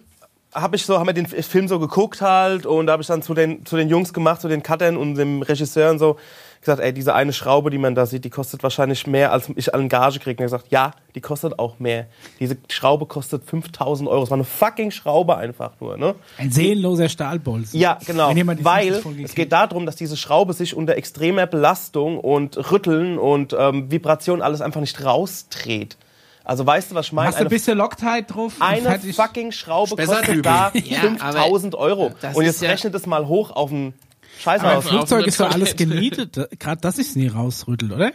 habe 0.54 0.76
ich 0.76 0.86
so, 0.86 1.00
haben 1.00 1.08
wir 1.08 1.14
den 1.14 1.26
Film 1.26 1.68
so 1.68 1.80
geguckt 1.80 2.22
halt 2.22 2.66
und 2.66 2.88
da 2.88 2.94
habe 2.94 3.02
ich 3.02 3.08
dann 3.08 3.22
zu 3.22 3.34
den, 3.34 3.66
zu 3.66 3.76
den 3.76 3.90
Jungs 3.90 4.14
gemacht, 4.14 4.42
zu 4.42 4.48
den 4.48 4.62
Cuttern 4.62 4.98
und 4.98 5.16
dem 5.16 5.42
Regisseur 5.42 5.90
und 5.92 6.00
so 6.00 6.18
gesagt, 6.66 6.82
ey, 6.82 6.94
diese 6.94 7.14
eine 7.16 7.34
Schraube, 7.34 7.70
die 7.70 7.78
man 7.78 7.96
da 7.96 8.06
sieht, 8.06 8.26
die 8.26 8.30
kostet 8.30 8.64
wahrscheinlich 8.64 9.06
mehr, 9.08 9.32
als 9.32 9.50
ich 9.56 9.74
an 9.74 9.90
Gage 9.90 10.20
kriege. 10.20 10.42
Und 10.44 10.50
er 10.50 10.52
hat 10.54 10.62
gesagt, 10.64 10.72
ja, 10.72 10.92
die 11.16 11.22
kostet 11.22 11.60
auch 11.60 11.80
mehr. 11.80 12.08
Diese 12.40 12.58
Schraube 12.70 13.06
kostet 13.06 13.44
5000 13.46 14.10
Euro. 14.10 14.24
Es 14.24 14.30
war 14.30 14.36
eine 14.38 14.44
fucking 14.44 14.92
Schraube 14.92 15.38
einfach 15.38 15.72
nur, 15.80 15.98
ne? 15.98 16.16
Ein 16.38 16.52
seelenloser 16.52 17.10
Stahlbolzen. 17.10 17.80
Ja, 17.80 18.00
genau. 18.06 18.30
Weil 18.30 18.86
50 18.94 19.04
Folge 19.04 19.24
es 19.24 19.36
geht 19.36 19.52
darum, 19.52 19.86
dass 19.86 19.96
diese 19.96 20.18
Schraube 20.18 20.54
sich 20.54 20.76
unter 20.76 20.96
extremer 20.96 21.48
Belastung 21.48 22.20
und 22.20 22.72
Rütteln 22.72 23.18
und 23.18 23.56
ähm, 23.58 23.92
Vibration 23.92 24.42
alles 24.42 24.62
einfach 24.62 24.82
nicht 24.82 25.04
rausdreht. 25.04 25.98
Also 26.46 26.66
weißt 26.66 26.92
du, 26.92 26.96
was 26.96 27.06
ich 27.06 27.14
meine? 27.14 27.30
Hast 27.30 27.40
du 27.40 27.44
ein 27.46 27.50
bisschen 27.50 27.78
Loctite 27.78 28.24
drauf? 28.28 28.54
Eine 28.60 29.00
fucking 29.00 29.52
Schraube 29.54 29.96
kostet 29.96 30.46
da 30.46 30.72
Ja, 30.74 31.00
5000 31.00 31.76
Euro. 31.76 32.12
Und 32.34 32.44
jetzt 32.44 32.62
ja- 32.62 32.70
rechnet 32.70 32.94
es 32.96 33.06
mal 33.06 33.28
hoch 33.28 33.52
auf 33.52 33.72
einen 33.72 33.94
Scheiß 34.40 34.62
Aber 34.62 34.82
Flugzeug 34.82 35.28
ist 35.28 35.40
doch 35.40 35.52
alles 35.52 35.76
genietet. 35.76 36.38
Gerade 36.60 36.82
das 36.82 36.98
ist 36.98 37.16
nie 37.16 37.28
rausrüttelt, 37.28 37.92
oder? 37.92 38.12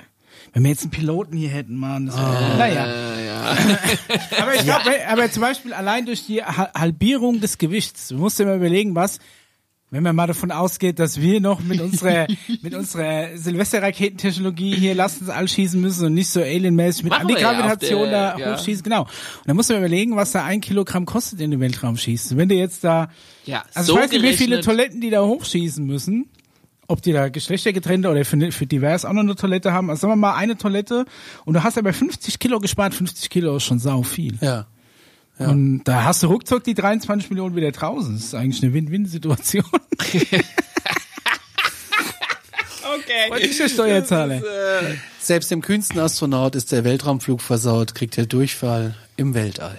Wenn 0.52 0.62
wir 0.62 0.70
jetzt 0.70 0.82
einen 0.82 0.90
Piloten 0.90 1.36
hier 1.36 1.50
hätten, 1.50 1.76
Mann. 1.76 2.06
Das 2.06 2.16
naja. 2.16 2.86
aber 4.40 4.54
ich 4.54 4.62
glaube, 4.62 4.90
aber 5.08 5.30
zum 5.30 5.42
Beispiel 5.42 5.72
allein 5.72 6.06
durch 6.06 6.26
die 6.26 6.42
Ha- 6.42 6.70
Halbierung 6.74 7.40
des 7.40 7.58
Gewichts, 7.58 8.08
du 8.08 8.16
musst 8.16 8.38
dir 8.38 8.46
mal 8.46 8.56
überlegen, 8.56 8.94
was, 8.94 9.18
wenn 9.90 10.02
man 10.02 10.14
mal 10.14 10.26
davon 10.26 10.50
ausgeht, 10.50 10.98
dass 10.98 11.20
wir 11.20 11.40
noch 11.40 11.60
mit 11.60 11.80
unserer, 11.80 12.26
mit 12.62 12.74
unserer 12.74 13.36
Silvesterraketentechnologie 13.36 14.74
hier 14.74 14.94
Lastens 14.94 15.30
all 15.30 15.48
schießen 15.48 15.80
müssen 15.80 16.06
und 16.06 16.14
nicht 16.14 16.28
so 16.28 16.40
alienmäßig 16.40 17.04
mit 17.04 17.12
ja 17.12 17.18
Antigravitation 17.20 18.10
da 18.10 18.36
ja. 18.36 18.52
hochschießen, 18.52 18.82
genau. 18.82 19.02
Und 19.02 19.10
dann 19.46 19.56
musst 19.56 19.70
du 19.70 19.74
mal 19.74 19.80
überlegen, 19.80 20.14
was 20.16 20.32
da 20.32 20.44
ein 20.44 20.60
Kilogramm 20.60 21.06
kostet 21.06 21.40
in 21.40 21.50
den 21.50 21.60
Weltraum 21.60 21.96
schießen. 21.96 22.36
Wenn 22.36 22.48
du 22.48 22.54
jetzt 22.54 22.84
da, 22.84 23.08
Ja, 23.46 23.64
also 23.74 23.94
so 23.94 23.98
ich 23.98 24.04
weiß 24.04 24.12
nicht, 24.12 24.22
wie 24.22 24.32
viele 24.34 24.60
Toiletten 24.60 25.00
die 25.00 25.10
da 25.10 25.22
hochschießen 25.22 25.84
müssen. 25.84 26.28
Ob 26.90 27.02
die 27.02 27.12
da 27.12 27.28
geschlechtergetrennte 27.28 28.08
oder 28.08 28.24
für, 28.24 28.50
für 28.50 28.66
divers 28.66 29.04
auch 29.04 29.12
noch 29.12 29.20
eine 29.20 29.36
Toilette 29.36 29.74
haben. 29.74 29.90
Also 29.90 30.00
sagen 30.00 30.12
wir 30.12 30.16
mal 30.16 30.34
eine 30.34 30.56
Toilette 30.56 31.04
und 31.44 31.52
du 31.52 31.62
hast 31.62 31.76
aber 31.76 31.92
50 31.92 32.38
Kilo 32.38 32.60
gespart. 32.60 32.94
50 32.94 33.28
Kilo 33.28 33.56
ist 33.56 33.64
schon 33.64 33.78
sau 33.78 34.02
viel. 34.02 34.38
Ja. 34.40 34.66
Und 35.38 35.84
da 35.84 36.04
hast 36.04 36.22
du 36.22 36.26
ruckzuck 36.26 36.64
die 36.64 36.74
23 36.74 37.30
Millionen 37.30 37.54
wieder 37.54 37.70
draußen. 37.70 38.14
Das 38.14 38.24
ist 38.24 38.34
eigentlich 38.34 38.62
eine 38.62 38.72
Win-Win-Situation. 38.74 39.64
okay. 39.72 40.42
Und 43.30 43.40
ich 43.40 43.56
der 43.56 43.68
Steuerzahler. 43.68 44.42
Selbst 45.20 45.50
dem 45.50 45.62
kühnsten 45.62 45.98
Astronaut 46.00 46.54
ist 46.56 46.72
der 46.72 46.84
Weltraumflug 46.84 47.40
versaut, 47.40 47.94
kriegt 47.94 48.18
er 48.18 48.26
Durchfall 48.26 48.94
im 49.16 49.34
Weltall. 49.34 49.78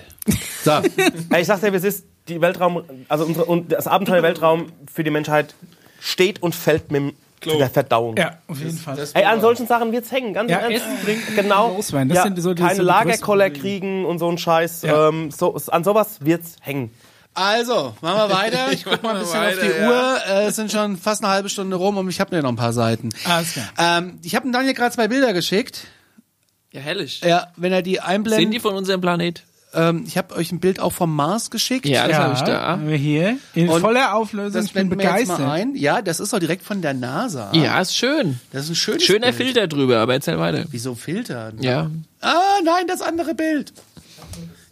So, 0.64 0.80
Ich 1.38 1.48
sag 1.48 1.62
dir, 1.62 1.74
wie 1.74 1.78
es 1.78 1.84
ist, 1.84 2.06
die 2.28 2.40
Weltraum, 2.42 2.84
also 3.08 3.26
unsere, 3.26 3.46
und 3.46 3.72
das 3.72 3.88
Abenteuer 3.88 4.22
Weltraum 4.22 4.68
für 4.94 5.04
die 5.04 5.10
Menschheit 5.12 5.56
steht 6.00 6.42
und 6.42 6.56
fällt 6.56 6.92
mit 6.92 7.02
dem- 7.02 7.14
der 7.46 7.70
Verdauung. 7.70 8.16
Ja, 8.18 8.38
auf 8.48 8.60
jeden 8.60 8.78
Fall. 8.78 8.98
Ey, 9.14 9.24
an 9.26 9.42
solchen 9.42 9.68
Sachen 9.68 9.92
wird's 9.92 10.12
hängen, 10.12 10.34
ganz 10.34 10.52
Ja. 10.52 10.68
Essen, 10.70 10.88
Trinken, 11.04 11.36
genau. 11.36 11.70
loswerden. 11.76 12.10
Das 12.10 12.18
ja, 12.18 12.24
sind 12.24 12.42
so 12.42 12.54
die- 12.54 12.62
keine 12.62 12.76
so 12.76 12.84
Lagerkoller 12.84 13.50
kriegen 13.50 14.06
und 14.06 14.20
so 14.20 14.30
ein 14.30 14.38
Scheiß. 14.38 14.82
Ja. 14.84 15.10
Ähm, 15.10 15.32
so, 15.32 15.56
an 15.68 15.84
sowas 15.84 16.18
wird's 16.22 16.56
hängen. 16.62 16.92
also, 17.34 17.96
machen 18.02 18.30
wir 18.30 18.36
weiter. 18.36 18.68
Ich 18.72 18.84
guck 18.84 19.02
mal 19.04 19.16
ein 19.16 19.22
bisschen 19.22 19.40
auf 19.44 19.52
die 19.54 19.70
weiter, 19.70 19.88
Uhr. 19.88 20.18
Äh, 20.36 20.46
es 20.48 20.56
sind 20.56 20.72
schon 20.72 20.98
fast 20.98 21.24
eine 21.24 21.32
halbe 21.34 21.50
Stunde 21.50 21.76
rum 21.78 21.98
und 21.98 22.10
ich 22.10 22.20
habe 22.20 22.36
mir 22.36 22.42
noch 22.42 22.50
ein 22.50 22.56
paar 22.56 22.74
Seiten. 22.74 23.10
Alles 23.26 23.54
klar. 23.54 23.70
Ähm, 23.78 24.20
ich 24.24 24.36
habe 24.36 24.50
Daniel 24.52 24.74
gerade 24.74 24.94
zwei 24.94 25.08
Bilder 25.08 25.32
geschickt. 25.34 25.88
Ja, 26.72 26.82
herrlich. 26.82 27.22
Ja, 27.22 27.48
wenn 27.56 27.72
er 27.72 27.82
die 27.82 28.00
einblendet. 28.00 28.42
Sind 28.44 28.52
die 28.52 28.60
von 28.60 28.76
unserem 28.76 29.02
Planet? 29.02 29.44
Ähm, 29.74 30.04
ich 30.08 30.18
habe 30.18 30.36
euch 30.36 30.52
ein 30.52 30.60
Bild 30.60 30.80
auch 30.80 30.94
vom 30.94 31.16
Mars 31.16 31.52
geschickt. 31.52 31.86
Ja, 31.86 32.08
das 32.08 32.18
habe 32.18 32.34
ich 32.34 32.42
da. 32.42 32.62
haben 32.68 32.88
wir 32.88 32.98
hier 32.98 33.38
in 33.54 33.70
Und 33.70 33.82
voller 33.82 34.16
Auflösung. 34.16 34.54
Das 34.54 34.66
Ich 34.66 34.74
bin 34.74 34.90
blenden 34.90 35.08
wir 35.14 35.20
jetzt 35.20 35.28
mal 35.28 35.52
ein. 35.52 35.76
Ja, 35.76 36.02
das 36.02 36.20
ist 36.20 36.34
doch 36.34 36.40
direkt 36.40 36.64
von 36.64 36.82
der 36.82 36.94
NASA. 36.94 37.52
Ja, 37.54 37.80
ist 37.80 37.96
schön. 37.96 38.40
Das 38.52 38.64
ist 38.66 38.72
ein 38.72 38.76
schönes 38.76 39.04
Schöner 39.04 39.28
Bild. 39.28 39.36
Filter 39.36 39.68
drüber, 39.68 40.00
aber 40.00 40.14
erzähl 40.14 40.40
weiter. 40.40 40.66
Wieso 40.72 40.96
filtern? 40.96 41.58
Ja. 41.62 41.90
Ah, 42.22 42.60
nein, 42.64 42.88
das 42.88 43.02
andere 43.02 43.36
Bild. 43.36 43.74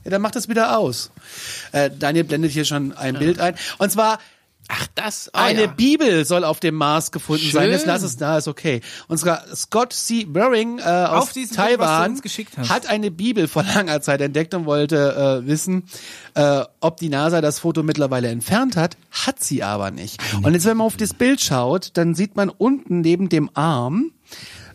Ja, 0.03 0.11
dann 0.11 0.21
macht 0.21 0.35
das 0.35 0.47
wieder 0.49 0.77
aus. 0.77 1.11
Äh, 1.73 1.91
Daniel 1.97 2.23
blendet 2.23 2.51
hier 2.51 2.65
schon 2.65 2.95
ein 2.97 3.19
Bild 3.19 3.39
ein. 3.39 3.55
Und 3.77 3.91
zwar 3.91 4.19
Ach, 4.69 4.87
das. 4.95 5.29
Ah, 5.33 5.45
eine 5.45 5.61
ja. 5.61 5.67
Bibel 5.67 6.25
soll 6.25 6.43
auf 6.43 6.59
dem 6.59 6.75
Mars 6.75 7.11
gefunden 7.11 7.43
Schön. 7.43 7.51
sein. 7.51 7.69
Jetzt 7.71 7.85
lass 7.85 8.03
es 8.03 8.17
da, 8.17 8.37
ist 8.37 8.47
okay. 8.47 8.81
Und 9.07 9.17
zwar 9.17 9.43
Scott 9.55 9.93
C. 9.93 10.27
Waring 10.29 10.79
äh, 10.79 10.81
aus 10.81 11.33
Bild, 11.33 11.53
Taiwan 11.53 12.19
hast. 12.21 12.69
hat 12.69 12.87
eine 12.87 13.09
Bibel 13.09 13.47
vor 13.47 13.63
langer 13.63 14.01
Zeit 14.01 14.19
entdeckt 14.21 14.53
und 14.53 14.65
wollte 14.65 15.41
äh, 15.43 15.47
wissen, 15.47 15.83
äh, 16.33 16.63
ob 16.81 16.97
die 16.97 17.09
NASA 17.09 17.39
das 17.39 17.59
Foto 17.59 17.81
mittlerweile 17.83 18.27
entfernt 18.27 18.75
hat. 18.75 18.97
Hat 19.11 19.41
sie 19.41 19.63
aber 19.63 19.91
nicht. 19.91 20.21
Und 20.43 20.53
jetzt, 20.53 20.65
wenn 20.65 20.77
man 20.77 20.87
auf 20.87 20.97
das 20.97 21.13
Bild 21.13 21.39
schaut, 21.39 21.91
dann 21.93 22.13
sieht 22.13 22.35
man 22.35 22.49
unten 22.49 23.01
neben 23.01 23.29
dem 23.29 23.49
Arm 23.53 24.11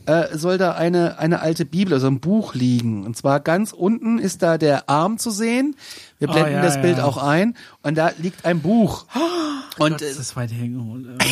äh, 0.06 0.36
soll 0.36 0.58
da 0.58 0.72
eine, 0.72 1.18
eine 1.18 1.40
alte 1.40 1.64
Bibel, 1.64 1.92
also 1.92 2.08
ein 2.08 2.20
Buch 2.20 2.54
liegen. 2.54 3.04
Und 3.04 3.16
zwar 3.16 3.40
ganz 3.40 3.72
unten 3.72 4.18
ist 4.18 4.42
da 4.42 4.58
der 4.58 4.88
Arm 4.88 5.18
zu 5.18 5.30
sehen. 5.30 5.76
Wir 6.22 6.28
Oh, 6.28 6.32
blenden 6.34 6.52
ja, 6.54 6.62
das 6.62 6.80
Bild 6.80 6.98
ja. 6.98 7.04
auch 7.04 7.16
ein. 7.18 7.56
Und 7.82 7.96
da 7.98 8.12
liegt 8.18 8.44
ein 8.44 8.60
Buch. 8.60 9.06
Und, 9.78 10.00
Das 10.00 10.18
ist 10.18 10.36
weit 10.36 10.52
hergeholt. 10.52 11.06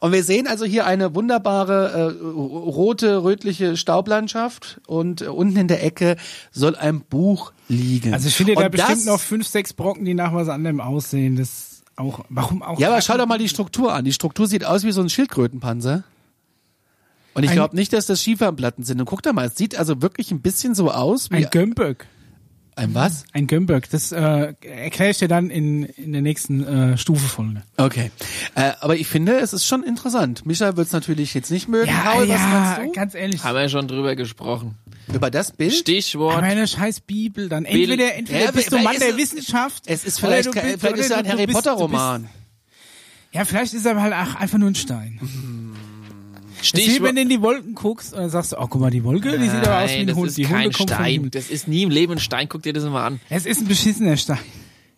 und 0.00 0.12
wir 0.12 0.22
sehen 0.22 0.46
also 0.46 0.64
hier 0.64 0.86
eine 0.86 1.14
wunderbare 1.14 1.90
äh, 1.90 2.26
rote, 2.28 3.22
rötliche 3.24 3.76
Staublandschaft. 3.76 4.80
Und 4.86 5.22
äh, 5.22 5.26
unten 5.26 5.56
in 5.56 5.68
der 5.68 5.82
Ecke 5.84 6.16
soll 6.52 6.76
ein 6.76 7.00
Buch 7.00 7.52
liegen. 7.68 8.12
Also 8.14 8.28
ich 8.28 8.34
finde 8.36 8.54
da 8.54 8.66
Und 8.66 8.70
bestimmt 8.72 8.98
das- 8.98 9.04
noch 9.06 9.20
fünf, 9.20 9.46
sechs 9.46 9.72
Brocken, 9.72 10.04
die 10.04 10.14
nach 10.14 10.34
was 10.34 10.48
anderem 10.48 10.80
aussehen. 10.80 11.36
Das 11.36 11.82
auch, 11.96 12.24
warum 12.28 12.62
auch? 12.62 12.78
Ja, 12.78 12.88
aber 12.88 13.00
schau 13.00 13.16
doch 13.16 13.26
mal 13.26 13.38
die 13.38 13.48
Struktur 13.48 13.92
an. 13.92 14.04
Die 14.04 14.12
Struktur 14.12 14.46
sieht 14.46 14.64
aus 14.64 14.84
wie 14.84 14.92
so 14.92 15.00
ein 15.00 15.08
Schildkrötenpanzer. 15.08 16.04
Und 17.38 17.44
ich 17.44 17.52
glaube 17.52 17.74
nicht, 17.76 17.92
dass 17.92 18.06
das 18.06 18.22
Schieferplatten 18.22 18.84
sind. 18.84 19.00
Und 19.00 19.06
guck 19.06 19.22
doch 19.22 19.32
mal, 19.32 19.46
es 19.46 19.56
sieht 19.56 19.76
also 19.78 20.02
wirklich 20.02 20.30
ein 20.30 20.40
bisschen 20.40 20.74
so 20.74 20.90
aus 20.90 21.30
wie 21.30 21.36
Ein 21.36 21.48
Gömböck. 21.50 22.06
ein 22.76 22.94
was? 22.94 23.24
Ein 23.32 23.46
Gömböck. 23.46 23.88
Das 23.90 24.12
äh, 24.12 24.54
erkläre 24.60 25.10
ich 25.10 25.18
dir 25.18 25.28
dann 25.28 25.50
in, 25.50 25.84
in 25.84 26.12
der 26.12 26.22
nächsten 26.22 26.64
äh, 26.66 26.98
Stufefolge. 26.98 27.62
Okay. 27.76 28.10
Äh, 28.54 28.72
aber 28.80 28.96
ich 28.96 29.06
finde, 29.08 29.38
es 29.38 29.52
ist 29.52 29.64
schon 29.66 29.82
interessant. 29.82 30.46
Micha 30.46 30.76
wird 30.76 30.86
es 30.88 30.92
natürlich 30.92 31.32
jetzt 31.34 31.50
nicht 31.50 31.68
mögen. 31.68 31.88
Ja, 31.90 32.00
Paul, 32.12 32.28
was 32.28 32.40
ja, 32.40 32.48
meinst 32.48 32.86
du? 32.88 32.92
ganz 32.92 33.14
ehrlich. 33.14 33.42
Haben 33.44 33.56
wir 33.58 33.68
schon 33.68 33.88
drüber 33.88 34.14
gesprochen. 34.16 34.76
Über 35.12 35.30
das 35.30 35.52
Bild? 35.52 35.72
Stichwort. 35.72 36.34
Aber 36.36 36.42
eine 36.46 36.68
scheiß 36.68 37.00
Bibel 37.00 37.48
dann. 37.48 37.64
Entweder, 37.64 38.14
entweder 38.14 38.40
Ja, 38.44 38.50
bist 38.50 38.70
du 38.70 38.78
Mann 38.78 38.98
der 39.00 39.08
es- 39.10 39.16
Wissenschaft. 39.16 39.84
Es 39.86 40.04
ist 40.04 40.18
oder 40.22 40.28
vielleicht, 40.42 40.52
bist- 40.52 40.80
vielleicht 40.80 40.96
ist 40.98 41.10
ja 41.10 41.16
ein 41.16 41.28
Harry 41.28 41.46
Potter 41.46 41.72
bist- 41.72 41.82
Roman. 41.82 42.28
Ja, 43.32 43.44
vielleicht 43.44 43.74
ist 43.74 43.84
er 43.86 44.00
halt 44.00 44.12
auch 44.14 44.34
einfach 44.36 44.58
nur 44.58 44.70
ein 44.70 44.74
Stein. 44.74 45.18
Wie 46.74 47.02
wenn 47.02 47.16
du 47.16 47.22
in 47.22 47.28
die 47.28 47.40
Wolken 47.40 47.74
guckst 47.74 48.12
und 48.14 48.20
dann 48.20 48.30
sagst 48.30 48.52
du, 48.52 48.56
oh, 48.58 48.66
guck 48.68 48.80
mal, 48.80 48.90
die 48.90 49.04
Wolke, 49.04 49.38
die 49.38 49.48
sieht 49.48 49.66
aber 49.66 49.84
aus 49.84 49.90
wie 49.90 49.94
Nein, 49.94 50.00
ein 50.00 50.06
das 50.08 50.16
Hund. 50.16 50.28
ist 50.28 50.38
Die 50.38 50.46
Hunde 50.46 50.62
kein 50.62 50.72
vom 50.72 50.86
Stein. 50.88 51.30
Das 51.30 51.50
ist 51.50 51.68
nie 51.68 51.82
im 51.82 51.90
Leben 51.90 52.12
ein 52.14 52.18
Stein. 52.18 52.48
Guck 52.48 52.62
dir 52.62 52.72
das 52.72 52.84
mal 52.84 53.06
an. 53.06 53.20
Es 53.28 53.46
ist 53.46 53.60
ein 53.60 53.68
beschissener 53.68 54.16
Stein. 54.16 54.38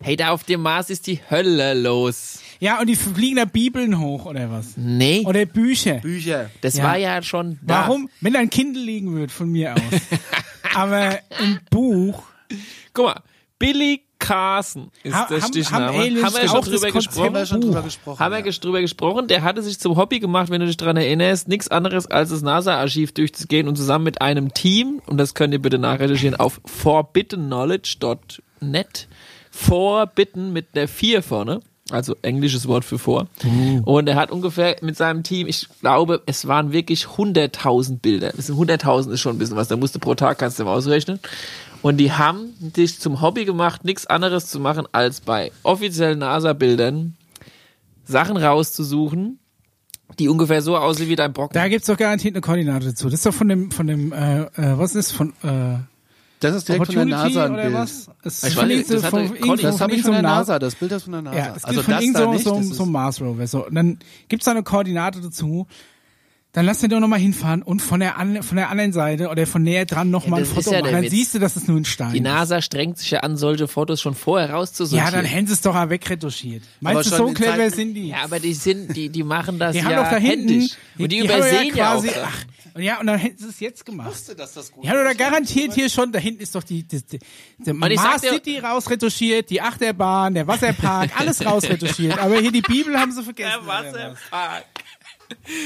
Hey, 0.03 0.15
da 0.15 0.29
auf 0.31 0.43
dem 0.43 0.61
Mars 0.61 0.89
ist 0.89 1.05
die 1.07 1.19
Hölle 1.29 1.75
los. 1.75 2.39
Ja, 2.59 2.79
und 2.79 2.87
die 2.87 2.95
fliegen 2.95 3.35
da 3.37 3.45
Bibeln 3.45 3.99
hoch 3.99 4.25
oder 4.25 4.49
was? 4.51 4.75
Nee, 4.75 5.23
Oder 5.27 5.45
Bücher. 5.45 5.95
Bücher. 5.95 6.49
das 6.61 6.77
Ja. 6.77 6.83
war 6.85 6.97
ja 6.97 7.21
schon 7.21 7.59
da. 7.61 7.81
Warum? 7.87 8.09
Wenn 8.19 8.33
da 8.33 8.39
ein 8.39 8.49
Kindle 8.49 8.83
liegen 8.83 9.13
würde, 9.13 9.31
von 9.31 9.51
mir 9.51 9.73
aus. 9.75 9.81
Aber 10.75 11.19
ein 11.39 11.59
Buch. 11.69 12.23
Guck 12.93 13.05
mal, 13.05 13.21
Billy 13.59 14.01
Carson 14.21 14.91
ist 15.03 15.13
Ha- 15.15 15.25
der 15.29 15.41
haben- 15.41 15.47
Stichname. 15.49 15.85
haben 15.87 15.99
Aliens 15.99 16.23
haben 16.23 16.35
wir 16.35 16.43
auch 16.43 16.63
schon 16.63 16.73
drüber 16.73 16.91
gesprochen? 16.91 17.25
Haben 17.25 17.33
wir 17.35 17.45
schon 17.45 17.61
drüber 17.61 17.81
gesprochen. 17.81 18.19
Haben 18.19 18.31
wir 18.35 18.45
ja. 18.45 18.51
drüber 18.51 18.81
gesprochen. 18.81 19.27
Der 19.27 19.41
hatte 19.43 19.61
sich 19.63 19.79
zum 19.79 19.97
Hobby 19.97 20.19
gemacht, 20.19 20.49
wenn 20.49 20.61
du 20.61 20.67
dich 20.67 20.77
dran 20.77 20.95
erinnerst, 20.95 21.47
nichts 21.47 21.67
anderes 21.69 22.05
als 22.07 22.29
das 22.29 22.41
NASA-Archiv 22.41 23.13
durchzugehen 23.13 23.67
und 23.67 23.75
zusammen 23.75 24.05
mit 24.05 24.21
einem 24.21 24.53
Team, 24.53 25.01
und 25.07 25.17
das 25.17 25.33
könnt 25.33 25.53
ihr 25.53 25.61
bitte 25.61 25.79
nachrecherchieren 25.79 26.39
auf 26.39 26.61
forbiddenknowledge.net, 26.65 29.07
forbidden 29.49 30.53
mit 30.53 30.75
der 30.75 30.87
4 30.87 31.23
vorne, 31.23 31.61
also 31.91 32.15
englisches 32.21 32.67
Wort 32.67 32.85
für 32.85 32.99
vor. 32.99 33.27
Und 33.85 34.07
er 34.07 34.15
hat 34.15 34.31
ungefähr 34.31 34.75
mit 34.81 34.97
seinem 34.97 35.23
Team, 35.23 35.47
ich 35.47 35.67
glaube, 35.81 36.21
es 36.25 36.47
waren 36.47 36.71
wirklich 36.71 37.05
100.000 37.05 37.99
Bilder. 37.99 38.31
Das 38.35 38.47
sind 38.47 38.57
100.000 38.57 39.11
ist 39.11 39.19
schon 39.19 39.35
ein 39.35 39.39
bisschen 39.39 39.57
was, 39.57 39.67
da 39.67 39.77
musst 39.77 39.95
du 39.95 39.99
pro 39.99 40.15
Tag, 40.15 40.39
kannst 40.39 40.59
du 40.59 40.63
mal 40.63 40.75
ausrechnen. 40.75 41.19
Und 41.81 41.97
die 41.97 42.11
haben 42.11 42.53
sich 42.75 42.99
zum 42.99 43.21
Hobby 43.21 43.45
gemacht, 43.45 43.83
nichts 43.83 44.05
anderes 44.05 44.47
zu 44.47 44.59
machen, 44.59 44.87
als 44.91 45.21
bei 45.21 45.51
offiziellen 45.63 46.19
NASA-Bildern 46.19 47.15
Sachen 48.05 48.37
rauszusuchen, 48.37 49.39
die 50.19 50.29
ungefähr 50.29 50.61
so 50.61 50.77
aussehen 50.77 51.09
wie 51.09 51.15
dein 51.15 51.33
Brocken. 51.33 51.53
Da 51.53 51.67
gibt's 51.67 51.87
doch 51.87 51.97
garantiert 51.97 52.35
eine 52.35 52.41
Koordinate 52.41 52.87
dazu. 52.87 53.05
Das 53.05 53.15
ist 53.15 53.25
doch 53.25 53.33
von 53.33 53.47
dem, 53.47 53.71
von 53.71 53.87
dem, 53.87 54.11
äh, 54.11 54.41
äh, 54.41 54.77
was 54.77 54.95
ist 54.95 55.11
von, 55.11 55.33
äh, 55.43 55.77
Das 56.41 56.55
ist 56.55 56.67
direkt 56.67 56.85
von 56.87 56.95
der 56.95 57.03
Opportunity 57.05 57.33
NASA 57.35 57.45
ein 57.45 57.53
oder 57.53 57.61
Bild. 57.63 57.73
was? 57.75 57.91
Es 57.91 58.07
Ich 58.07 58.25
ist 58.25 58.43
weiß 58.43 58.53
von 58.53 58.67
nicht, 58.67 58.77
irgend 58.77 58.87
so- 58.89 58.93
das 59.01 59.09
von 59.09 59.21
irgendwo- 59.23 59.55
Das 59.55 59.81
habe 59.81 59.93
ich 59.95 60.01
von 60.01 60.11
der 60.11 60.21
NASA, 60.21 60.59
das 60.59 60.75
Bild 60.75 60.91
ist 60.91 61.03
von 61.03 61.13
der 61.13 61.21
NASA. 61.21 61.37
Ja, 61.37 61.53
es 61.55 61.63
also 61.63 61.81
von 61.83 61.91
das 61.93 62.03
da 62.13 62.19
so, 62.23 62.31
nicht, 62.33 62.43
so, 62.43 62.55
das 62.57 62.67
so 62.77 62.83
ist, 62.83 62.89
Mars 62.89 63.21
Rover. 63.21 63.47
So. 63.47 63.65
Und 63.67 63.75
dann 63.75 63.99
gibt's 64.27 64.45
da 64.45 64.51
eine 64.51 64.63
Koordinate 64.63 65.21
dazu. 65.21 65.67
Dann 66.53 66.65
lass 66.65 66.79
den 66.79 66.89
doch 66.89 66.99
nochmal 66.99 67.19
hinfahren 67.19 67.61
und 67.63 67.81
von 67.81 68.01
der, 68.01 68.17
an, 68.17 68.43
von 68.43 68.57
der 68.57 68.69
anderen 68.69 68.91
Seite 68.91 69.29
oder 69.29 69.47
von 69.47 69.63
näher 69.63 69.85
dran 69.85 70.09
nochmal 70.11 70.41
Ja, 70.41 70.45
ein 70.45 70.49
ist 70.49 70.53
Foto 70.65 70.75
ja 70.75 70.81
machen. 70.81 70.91
Dann 70.91 71.03
Witz. 71.03 71.11
siehst 71.11 71.33
du, 71.33 71.39
dass 71.39 71.55
es 71.55 71.65
nur 71.69 71.77
ein 71.77 71.85
Stein 71.85 72.11
Die 72.11 72.17
ist. 72.17 72.23
NASA 72.25 72.61
strengt 72.61 72.97
sich 72.97 73.09
ja 73.11 73.21
an, 73.21 73.37
solche 73.37 73.69
Fotos 73.69 74.01
schon 74.01 74.15
vorher 74.15 74.49
rauszusortieren. 74.51 75.05
Ja, 75.13 75.17
dann 75.17 75.23
hätten 75.23 75.47
sie 75.47 75.53
es 75.53 75.61
doch 75.61 75.73
auch 75.73 75.89
wegretuschiert. 75.89 76.63
Meinst 76.81 77.09
du, 77.09 77.15
so 77.15 77.27
clever 77.27 77.55
Zeiten- 77.55 77.73
sind 77.75 77.93
die? 77.93 78.09
Ja, 78.09 78.23
aber 78.25 78.39
die 78.41 78.53
sind, 78.53 78.97
die, 78.97 79.07
die 79.07 79.23
machen 79.23 79.59
das 79.59 79.71
die 79.71 79.77
ja 79.77 79.85
haben 79.85 79.95
doch 79.95 80.09
da 80.11 80.17
hinten, 80.17 80.49
händisch. 80.49 80.71
Und 80.99 81.09
die, 81.13 81.19
haben 81.21 81.25
übersehen 81.29 81.67
ja, 81.67 81.73
quasi, 81.93 82.09
auch. 82.09 82.13
ach, 82.25 82.45
ja, 82.81 82.99
und 82.99 83.07
dann 83.07 83.17
hätten 83.19 83.37
sie 83.37 83.49
es 83.49 83.59
jetzt 83.59 83.85
gemacht. 83.85 84.13
dass 84.37 84.53
das 84.53 84.71
gut 84.71 84.83
Ja, 84.85 84.93
oder 84.93 85.15
garantiert 85.15 85.73
hier 85.73 85.89
schon, 85.89 86.11
da 86.11 86.19
hinten 86.19 86.41
ist 86.41 86.55
doch 86.55 86.63
die, 86.63 86.83
die, 86.83 87.01
die, 87.05 87.19
die 87.59 87.69
ich 87.71 87.73
Mars 87.77 88.21
City 88.21 88.59
rausretuschiert, 88.59 89.49
die 89.49 89.61
Achterbahn, 89.61 90.33
der 90.33 90.47
Wasserpark, 90.47 91.11
alles 91.19 91.45
rausretuschiert. 91.45 92.17
Aber 92.19 92.39
hier 92.39 92.51
die 92.51 92.61
Bibel 92.61 92.97
haben 92.99 93.11
sie 93.11 93.23
vergessen. 93.23 93.59
Der? 93.65 93.67
Wasserpark. 93.67 94.65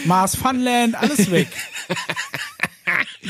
Mars 0.06 0.36
Funland, 0.36 0.96
alles 0.96 1.30
weg. 1.32 1.48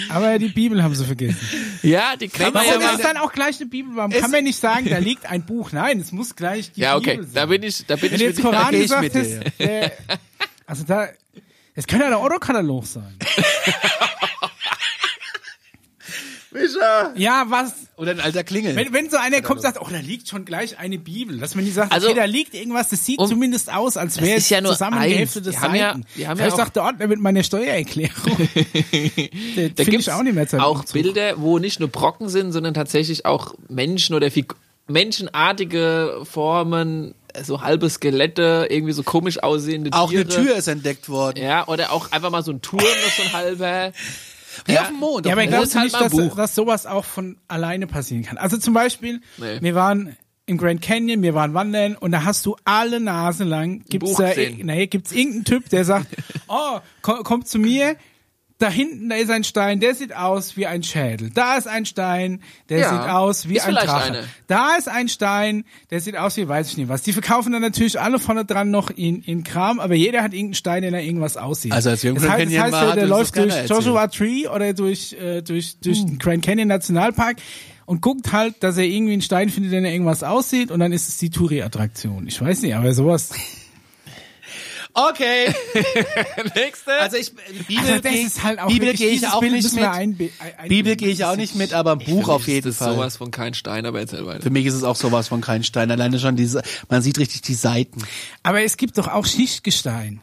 Aber 0.09 0.37
die 0.37 0.49
Bibel 0.49 0.83
haben 0.83 0.93
sie 0.93 1.05
vergessen. 1.05 1.39
Ja, 1.81 2.15
die 2.17 2.27
kann 2.27 2.51
man 2.51 2.65
Warum 2.65 2.81
ja 2.81 2.91
ist 2.91 3.03
dann 3.03 3.17
auch 3.17 3.31
gleich 3.31 3.55
eine 3.61 3.69
Bibel? 3.69 3.95
Warum 3.95 4.11
kann 4.11 4.29
man 4.31 4.43
nicht 4.43 4.59
sagen, 4.59 4.89
da 4.89 4.97
liegt 4.97 5.25
ein 5.25 5.45
Buch? 5.45 5.71
Nein, 5.71 5.99
es 6.01 6.11
muss 6.11 6.35
gleich 6.35 6.71
die 6.73 6.81
Ja, 6.81 6.97
okay, 6.97 7.11
Bibel 7.11 7.25
sein. 7.25 7.33
da 7.35 7.45
bin 7.45 7.63
ich, 7.63 7.85
da 7.85 7.95
bin 7.95 8.11
Wenn 8.11 8.15
ich 8.15 8.19
du 8.21 8.27
mit 8.27 8.35
jetzt 8.35 8.41
Koran 8.43 8.71
geh 8.71 8.77
ich 8.77 8.83
gesagt 8.83 9.01
mit 9.03 9.13
dir, 9.15 9.39
hast, 9.45 9.59
äh, 9.61 9.89
also 10.67 10.83
da, 10.83 11.07
das 11.75 11.87
könnte 11.87 12.05
ja 12.05 12.09
der 12.09 12.19
Autokatalog 12.19 12.85
sein. 12.85 13.17
Micha. 16.51 17.11
Ja, 17.17 17.45
was? 17.49 17.73
Oder 17.97 18.11
ein 18.11 18.19
alter 18.21 18.43
Klingel. 18.45 18.75
Wenn, 18.77 18.93
wenn 18.93 19.09
so 19.09 19.17
einer 19.17 19.41
kommt 19.41 19.57
und 19.57 19.61
sagt, 19.63 19.81
oh, 19.81 19.87
da 19.91 19.97
liegt 19.97 20.29
schon 20.29 20.45
gleich 20.45 20.79
eine 20.79 20.97
Bibel, 20.97 21.37
dass 21.37 21.53
man 21.53 21.65
nicht 21.65 21.73
sagt, 21.73 21.91
Also, 21.91 22.07
okay, 22.07 22.15
da 22.15 22.23
liegt 22.25 22.53
irgendwas, 22.53 22.87
das 22.89 23.05
sieht 23.05 23.19
um- 23.19 23.27
zumindest 23.27 23.73
aus, 23.73 23.97
als 23.97 24.21
wäre 24.21 24.37
es 24.37 24.47
ja 24.49 24.61
nur 24.61 24.71
zusammengeheftete 24.71 25.49
eins. 25.49 25.57
Wir 25.57 25.61
haben 25.61 25.75
ja- 25.75 25.87
Seiten. 25.93 26.05
wir 26.15 26.27
haben 26.29 26.37
ja 26.39 26.43
Vielleicht 26.45 26.53
auch- 26.53 26.57
sagt 26.57 26.75
der 26.77 26.83
Ordner 26.83 27.07
mit 27.07 27.19
meiner 27.19 27.43
Steuererklärung. 27.43 28.13
Da 29.75 29.83
gibt's 29.83 30.07
ich 30.07 30.11
auch 30.13 30.23
nicht 30.23 30.35
mehr 30.35 30.47
Zeit. 30.47 30.61
auch 30.61 30.85
Bilder, 30.85 31.33
wo 31.41 31.59
nicht 31.59 31.79
nur 31.81 31.89
Brocken 31.89 32.29
sind, 32.29 32.53
sondern 32.53 32.73
tatsächlich 32.73 33.25
auch 33.25 33.53
Menschen 33.67 34.15
oder 34.15 34.31
Fig 34.31 34.53
menschenartige 34.87 36.21
Formen, 36.23 37.15
so 37.43 37.61
halbe 37.61 37.89
Skelette, 37.89 38.67
irgendwie 38.69 38.93
so 38.93 39.03
komisch 39.03 39.41
aussehende 39.43 39.91
auch 39.93 40.09
Tiere. 40.09 40.21
eine 40.23 40.29
Tür 40.29 40.55
ist 40.55 40.67
entdeckt 40.67 41.09
worden. 41.09 41.41
Ja, 41.43 41.67
oder 41.67 41.91
auch 41.91 42.11
einfach 42.11 42.29
mal 42.29 42.43
so 42.43 42.51
ein 42.51 42.61
Turm, 42.61 42.81
noch 42.83 43.11
so 43.15 43.23
ein 43.23 43.33
halber. 43.33 43.91
Wie 44.65 44.73
Ja. 44.73 44.81
auf 44.83 44.87
dem 44.87 44.97
Mond. 44.97 45.25
Ja, 45.25 45.33
aber 45.33 45.45
glaubst 45.47 45.75
du 45.75 45.79
halt 45.79 45.91
nicht, 45.91 46.01
dass, 46.29 46.35
dass 46.35 46.55
sowas 46.55 46.85
auch 46.85 47.03
von 47.05 47.37
alleine 47.47 47.87
passieren 47.87 48.23
kann? 48.23 48.37
Also 48.37 48.57
zum 48.57 48.73
Beispiel, 48.73 49.21
Nee. 49.37 49.57
wir 49.61 49.75
waren 49.75 50.15
im 50.45 50.57
Grand 50.57 50.81
Canyon, 50.81 51.23
wir 51.23 51.33
waren 51.33 51.53
wandern 51.53 51.95
und 51.95 52.11
da 52.11 52.23
hast 52.23 52.45
du 52.45 52.55
alle 52.65 52.99
Nase 52.99 53.43
lang, 53.43 53.83
gibt's 53.89 54.13
da, 54.15 54.29
nee, 54.35 54.87
gibt's 54.87 55.11
irgendeinen 55.11 55.43
Typ, 55.43 55.69
der 55.69 55.83
sagt, 55.85 56.07
oh, 56.47 56.79
komm, 57.01 57.23
komm 57.23 57.45
zu 57.45 57.57
mir, 57.59 57.95
da 58.57 58.69
hinten, 58.69 59.09
da 59.09 59.15
ist 59.17 59.29
ein 59.29 59.43
Stein, 59.43 59.81
der 59.81 59.95
sieht 59.95 60.15
aus 60.15 60.55
wie 60.55 60.65
ein 60.65 60.81
Schädel. 60.81 61.29
Da 61.29 61.57
ist 61.57 61.67
ein 61.67 61.85
Stein, 61.85 62.41
der 62.69 62.79
Ja, 62.79 62.89
sieht 62.89 63.09
aus 63.11 63.49
wie 63.49 63.59
ein 63.59 63.73
Drache. 63.73 63.95
eine. 64.13 64.23
Da 64.47 64.75
ist 64.77 64.87
ein 64.87 65.09
Stein, 65.09 65.65
der 65.89 65.99
sieht 65.99 66.15
aus 66.15 66.37
wie 66.37 66.47
weiß 66.47 66.69
ich 66.69 66.77
nicht 66.77 66.87
was. 66.87 67.01
Die 67.01 67.11
verkaufen 67.11 67.51
dann 67.51 67.61
natürlich 67.61 67.99
alle 67.99 68.17
vorne 68.17 68.45
dran 68.45 68.71
noch 68.71 68.89
in, 68.91 69.21
in 69.23 69.43
Kram, 69.43 69.81
aber 69.81 69.95
jeder 69.95 70.19
hat 70.23 70.31
irgendeinen 70.33 70.53
Stein, 70.53 70.81
der 70.83 70.91
da 70.91 70.99
irgendwas 70.99 71.35
aussieht. 71.35 71.73
Also 71.73 71.89
als 71.89 72.03
wir 72.03 72.11
im 72.11 72.15
das 72.15 72.23
Grand 72.23 72.39
heißt, 72.39 72.45
das 72.45 72.53
Canyon 72.53 72.63
heißt, 72.63 72.73
waren, 72.73 72.85
der, 72.87 72.95
der 72.95 73.07
das 73.07 73.17
läuft 73.19 73.35
durch 73.35 73.45
erzählt. 73.55 73.69
Joshua 73.69 74.07
Tree 74.07 74.47
oder 74.47 74.73
durch, 74.73 75.13
äh, 75.13 75.41
durch, 75.41 75.77
durch 75.81 76.05
den 76.05 76.17
Grand 76.17 76.43
Canyon 76.45 76.69
Nationalpark 76.69 77.37
und 77.85 78.01
guckt 78.01 78.31
halt, 78.31 78.63
dass 78.63 78.77
er 78.77 78.85
irgendwie 78.85 79.13
einen 79.13 79.21
Stein 79.21 79.49
findet, 79.49 79.73
der 79.73 79.83
irgendwas 79.83 80.23
aussieht 80.23 80.71
und 80.71 80.79
dann 80.79 80.93
ist 80.93 81.09
es 81.09 81.17
die 81.17 81.29
Touri-Attraktion. 81.29 82.25
Ich 82.27 82.39
weiß 82.39 82.61
nicht, 82.61 82.73
aber 82.75 82.93
sowas. 82.93 83.31
Okay. 84.97 85.53
Nächste. 86.55 86.93
Also 87.01 87.17
ich 87.17 87.33
Bibel 87.67 87.85
Also 87.85 87.99
das 88.01 88.13
ist 88.15 88.43
halt 88.43 88.59
auch 88.59 88.67
Bibel 88.67 88.93
gehe 88.93 89.09
ich 89.11 89.27
auch 89.27 89.41
Bild 89.41 89.51
nicht 89.51 89.73
mit. 89.73 89.81
wir 89.83 89.91
einbe- 89.91 90.31
ein- 90.57 90.69
Bibel 90.69 90.95
gehe 90.95 91.09
ich 91.09 91.25
auch 91.25 91.35
nicht 91.35 91.53
mit, 91.55 91.73
aber 91.73 91.91
ein 91.91 91.99
Buch 91.99 92.29
auf 92.29 92.47
jeden 92.47 92.63
das 92.63 92.75
ist 92.75 92.79
Fall. 92.79 92.95
sowas 92.95 93.17
von 93.17 93.29
kein 93.29 93.53
Stein, 93.53 93.85
aber 93.85 93.99
erzähl 93.99 94.25
weiter. 94.25 94.41
Für 94.43 94.49
mich 94.51 94.65
ist 94.65 94.73
es 94.73 94.83
auch 94.83 94.95
sowas 94.95 95.27
von 95.27 95.41
kein 95.41 95.63
Stein. 95.65 95.91
Alleine 95.91 96.17
schon 96.17 96.37
diese, 96.37 96.61
man 96.89 97.01
sieht 97.01 97.17
richtig 97.19 97.41
die 97.41 97.55
Seiten. 97.55 98.01
Aber 98.43 98.61
es 98.63 98.77
gibt 98.77 98.97
doch 98.97 99.09
auch 99.09 99.25
Schichtgestein. 99.25 100.21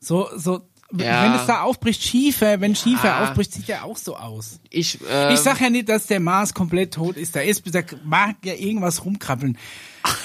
So, 0.00 0.28
so, 0.34 0.62
Ja. 0.96 1.24
wenn 1.24 1.34
es 1.34 1.46
da 1.46 1.60
aufbricht, 1.62 2.02
Schiefer, 2.02 2.62
wenn 2.62 2.74
Schiefer 2.74 3.08
Ja. 3.08 3.24
aufbricht, 3.24 3.52
sieht 3.52 3.68
der 3.68 3.84
auch 3.84 3.98
so 3.98 4.16
aus. 4.16 4.60
Ich, 4.70 4.98
ähm, 5.10 5.34
Ich 5.34 5.40
sag 5.40 5.60
ja 5.60 5.68
nicht, 5.68 5.88
dass 5.90 6.06
der 6.06 6.20
Mars 6.20 6.54
komplett 6.54 6.94
tot 6.94 7.16
ist. 7.18 7.36
Da 7.36 7.40
ist, 7.40 7.62
da 7.74 7.80
mag 8.04 8.36
ja 8.44 8.54
irgendwas 8.54 9.04
rumkrabbeln. 9.04 9.58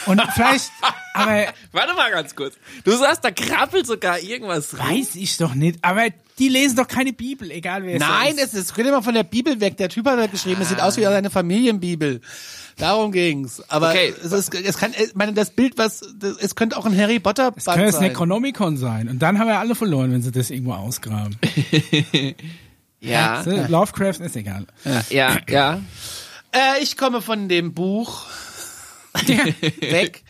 Und 0.06 0.22
vielleicht, 0.34 0.72
aber 1.14 1.46
Warte 1.72 1.94
mal 1.96 2.12
ganz 2.12 2.36
kurz. 2.36 2.56
Du 2.84 2.92
sagst, 2.96 3.24
da 3.24 3.32
krabbelt 3.32 3.88
sogar 3.88 4.20
irgendwas 4.20 4.74
rum. 4.78 4.80
weiß 4.88 5.16
ich 5.16 5.38
doch 5.38 5.56
nicht. 5.56 5.80
Aber 5.82 6.04
die 6.40 6.50
lesen 6.50 6.76
doch 6.78 6.88
keine 6.88 7.14
Bibel, 7.14 7.52
egal 7.52 7.84
wer 7.84 7.96
es 7.96 8.00
Nein, 8.00 8.38
ist. 8.38 8.54
es 8.54 8.70
ist, 8.72 8.78
red 8.78 8.88
mal 8.88 9.02
von 9.02 9.14
der 9.14 9.24
Bibel 9.24 9.60
weg. 9.62 9.78
Der 9.78 9.90
Typ 9.90 10.06
hat 10.08 10.18
da 10.20 10.28
geschrieben, 10.28 10.62
es 10.62 10.70
sieht 10.70 10.82
aus 10.82 10.98
wie 10.98 11.06
eine 11.08 11.30
Familienbibel. 11.30 12.22
Darum 12.78 13.12
ging's. 13.12 13.62
Aber 13.70 13.90
Okay. 13.92 14.14
es 14.24 14.32
ist, 14.32 14.54
es 14.54 14.78
kann, 14.78 14.94
ich 14.98 15.14
meine, 15.16 15.34
das 15.34 15.52
Bild, 15.52 15.78
was, 15.78 16.02
das, 16.20 16.38
es 16.38 16.56
könnte 16.56 16.76
auch 16.76 16.86
ein 16.86 16.98
Harry 16.98 17.20
Potter 17.20 17.52
Band 17.52 17.64
Kann 17.66 17.80
das 17.82 17.96
sein. 17.96 18.04
Necronomicon 18.06 18.78
sein. 18.78 19.08
Und 19.10 19.20
dann 19.20 19.38
haben 19.40 19.48
wir 19.48 19.60
alle 19.60 19.76
verloren, 19.76 20.12
wenn 20.12 20.22
sie 20.24 20.32
das 20.32 20.50
irgendwo 20.50 20.74
ausgraben. 20.74 21.38
Ja, 23.00 23.44
So, 23.44 23.52
Lovecraft 23.52 24.22
ist 24.22 24.36
egal. 24.38 24.66
ja, 25.10 25.38
ja. 25.50 25.82
Äh, 26.54 26.82
ich 26.82 26.96
komme 26.96 27.22
von 27.22 27.50
dem 27.50 27.74
Buch 27.74 28.28
weg. 29.80 30.24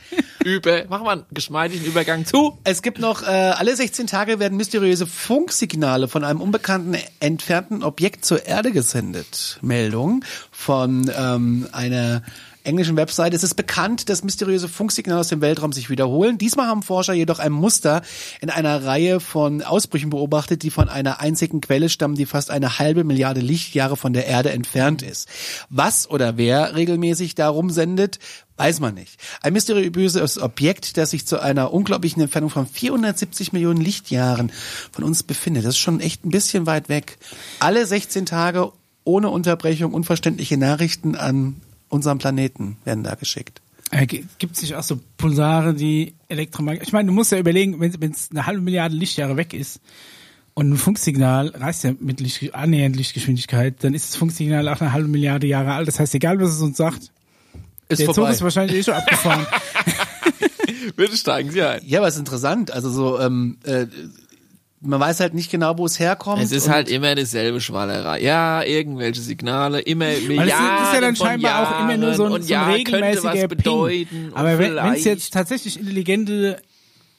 Über, 0.44 0.84
mach 0.90 1.02
mal 1.02 1.12
einen 1.14 1.26
geschmeidigen 1.32 1.86
Übergang 1.86 2.26
zu. 2.26 2.58
Es 2.64 2.82
gibt 2.82 3.00
noch, 3.00 3.24
äh, 3.24 3.26
alle 3.26 3.76
16 3.76 4.08
Tage 4.08 4.40
werden 4.40 4.58
mysteriöse 4.58 5.08
Funksignale 5.08 6.08
von 6.08 6.24
einem 6.24 6.42
unbekannten 6.42 6.98
entfernten 7.20 7.84
Objekt 7.84 8.26
zur 8.26 8.46
Erde 8.46 8.72
gesendet. 8.72 9.60
Meldung 9.62 10.24
von 10.52 11.10
ähm, 11.16 11.68
einer 11.72 12.24
englischen 12.64 12.96
Website. 12.98 13.34
Es 13.34 13.44
ist 13.44 13.56
bekannt, 13.56 14.10
dass 14.10 14.24
mysteriöse 14.24 14.68
Funksignale 14.68 15.20
aus 15.20 15.28
dem 15.28 15.42
Weltraum 15.42 15.74
sich 15.74 15.90
wiederholen. 15.90 16.38
Diesmal 16.38 16.68
haben 16.68 16.84
Forscher 16.84 17.14
jedoch 17.14 17.40
ein 17.40 17.52
Muster 17.52 18.02
in 18.42 18.50
einer 18.50 18.86
Reihe 18.86 19.20
von 19.20 19.62
Ausbrüchen 19.62 20.10
beobachtet, 20.10 20.64
die 20.64 20.72
von 20.72 20.90
einer 20.90 21.20
einzigen 21.20 21.62
Quelle 21.62 21.90
stammen, 21.90 22.16
die 22.16 22.26
fast 22.26 22.50
eine 22.50 22.80
halbe 22.80 23.04
Milliarde 23.04 23.42
Lichtjahre 23.42 23.98
von 23.98 24.14
der 24.14 24.28
Erde 24.28 24.52
entfernt 24.52 25.02
ist. 25.02 25.28
Was 25.70 26.10
oder 26.10 26.38
wer 26.38 26.76
regelmäßig 26.76 27.36
darum 27.36 27.70
sendet, 27.70 28.20
weiß 28.58 28.80
man 28.80 28.93
nicht. 28.93 29.20
Ein 29.41 29.54
mysteriöses 29.54 30.39
Objekt, 30.39 30.97
das 30.97 31.12
sich 31.12 31.26
zu 31.26 31.41
einer 31.41 31.74
unglaublichen 31.74 32.22
Entfernung 32.22 32.49
von 32.49 32.68
470 32.68 33.54
Millionen 33.54 33.82
Lichtjahren 33.82 34.51
von 34.91 35.04
uns 35.04 35.24
befindet. 35.24 35.66
Das 35.66 35.76
ist 35.76 35.80
schon 35.80 35.99
echt 35.99 36.26
ein 36.26 36.30
bisschen 36.30 36.66
weit 36.66 36.89
weg. 36.89 37.18
Alle 37.60 37.86
16 37.86 38.26
Tage 38.26 38.72
ohne 39.04 39.30
Unterbrechung 39.30 39.93
unverständliche 39.93 40.58
Nachrichten 40.58 41.16
an 41.16 41.58
unserem 41.89 42.18
Planeten 42.18 42.78
werden 42.86 43.04
da 43.04 43.16
geschickt. 43.16 43.62
Äh, 43.91 44.08
Gibt 44.08 44.56
es 44.56 44.62
nicht 44.62 44.76
auch 44.76 44.84
so 44.84 44.99
Pulsare, 45.18 45.74
die 45.74 46.16
Elektromagnet... 46.28 46.88
Ich 46.88 46.93
meine, 46.93 47.08
du 47.08 47.14
musst 47.14 47.32
ja 47.32 47.38
überlegen, 47.38 47.80
wenn 47.80 48.12
es 48.12 48.30
eine 48.32 48.45
halbe 48.45 48.62
Milliarde 48.62 48.95
Lichtjahre 48.95 49.38
weg 49.38 49.54
ist 49.54 49.82
und 50.56 50.72
ein 50.72 50.78
Funksignal 50.78 51.49
reißt 51.49 51.84
ja 51.84 51.93
mit 51.99 52.20
Licht, 52.20 52.56
annähernd 52.56 52.95
Lichtgeschwindigkeit, 52.95 53.84
dann 53.84 53.93
ist 53.93 54.10
das 54.10 54.16
Funksignal 54.16 54.68
auch 54.70 54.82
eine 54.82 54.93
halbe 54.93 55.08
Milliarde 55.08 55.47
Jahre 55.47 55.74
alt. 55.74 55.88
Das 55.88 55.99
heißt, 55.99 56.16
egal 56.16 56.39
was 56.39 56.51
es 56.51 56.62
uns 56.62 56.78
sagt, 56.78 57.12
Ist 57.94 58.00
der 58.00 58.08
Zug 58.08 58.16
vorbei. 58.16 58.32
ist 58.32 58.41
wahrscheinlich 58.41 58.78
eh 58.78 58.84
schon 58.84 58.94
abgefahren. 58.94 59.46
Bitte 60.96 61.18
steigen 61.18 61.52
Sie 61.52 61.62
ein. 61.62 61.82
Ja, 61.86 62.00
aber 62.00 62.08
es 62.08 62.16
ist 62.16 62.20
interessant. 62.20 62.72
Also 62.72 62.89
so, 62.89 63.20
ähm, 63.20 63.58
äh, 63.64 63.88
man 64.82 65.00
weiß 65.00 65.20
halt 65.22 65.34
nicht 65.34 65.50
genau, 65.50 65.78
wo 65.78 65.86
es 65.86 66.00
herkommt. 66.00 66.41
Es 66.41 66.52
ist 66.52 66.68
und 66.68 66.74
halt 66.74 66.89
immer 66.89 67.16
dieselbe 67.16 67.62
Schwallerei. 67.62 68.22
Ja, 68.22 68.64
irgendwelche 68.64 69.22
Signale, 69.22 69.80
immer 69.80 70.06
Milliarden 70.06 70.44
ist, 70.48 70.88
ist 70.88 70.94
ja 70.94 71.02
dann 71.02 71.16
scheinbar 71.16 71.62
auch 71.64 71.84
immer 71.84 71.98
nur 71.98 72.14
so 72.14 72.26
ein, 72.26 72.32
Jahren 72.32 72.34
so 72.34 72.36
ein 72.36 72.41
und 72.41 72.50
ja, 72.50 72.66
könnte 72.66 72.78
regelmäßiger 72.78 73.34
was 73.44 73.48
bedeuten. 73.48 74.08
Ping. 74.10 74.26
und 74.26 74.38
Aber 74.38 74.60
wenn 74.60 74.78
es 74.94 75.04
jetzt 75.06 75.34
tatsächlich 75.34 75.80
intelligente 75.80 76.58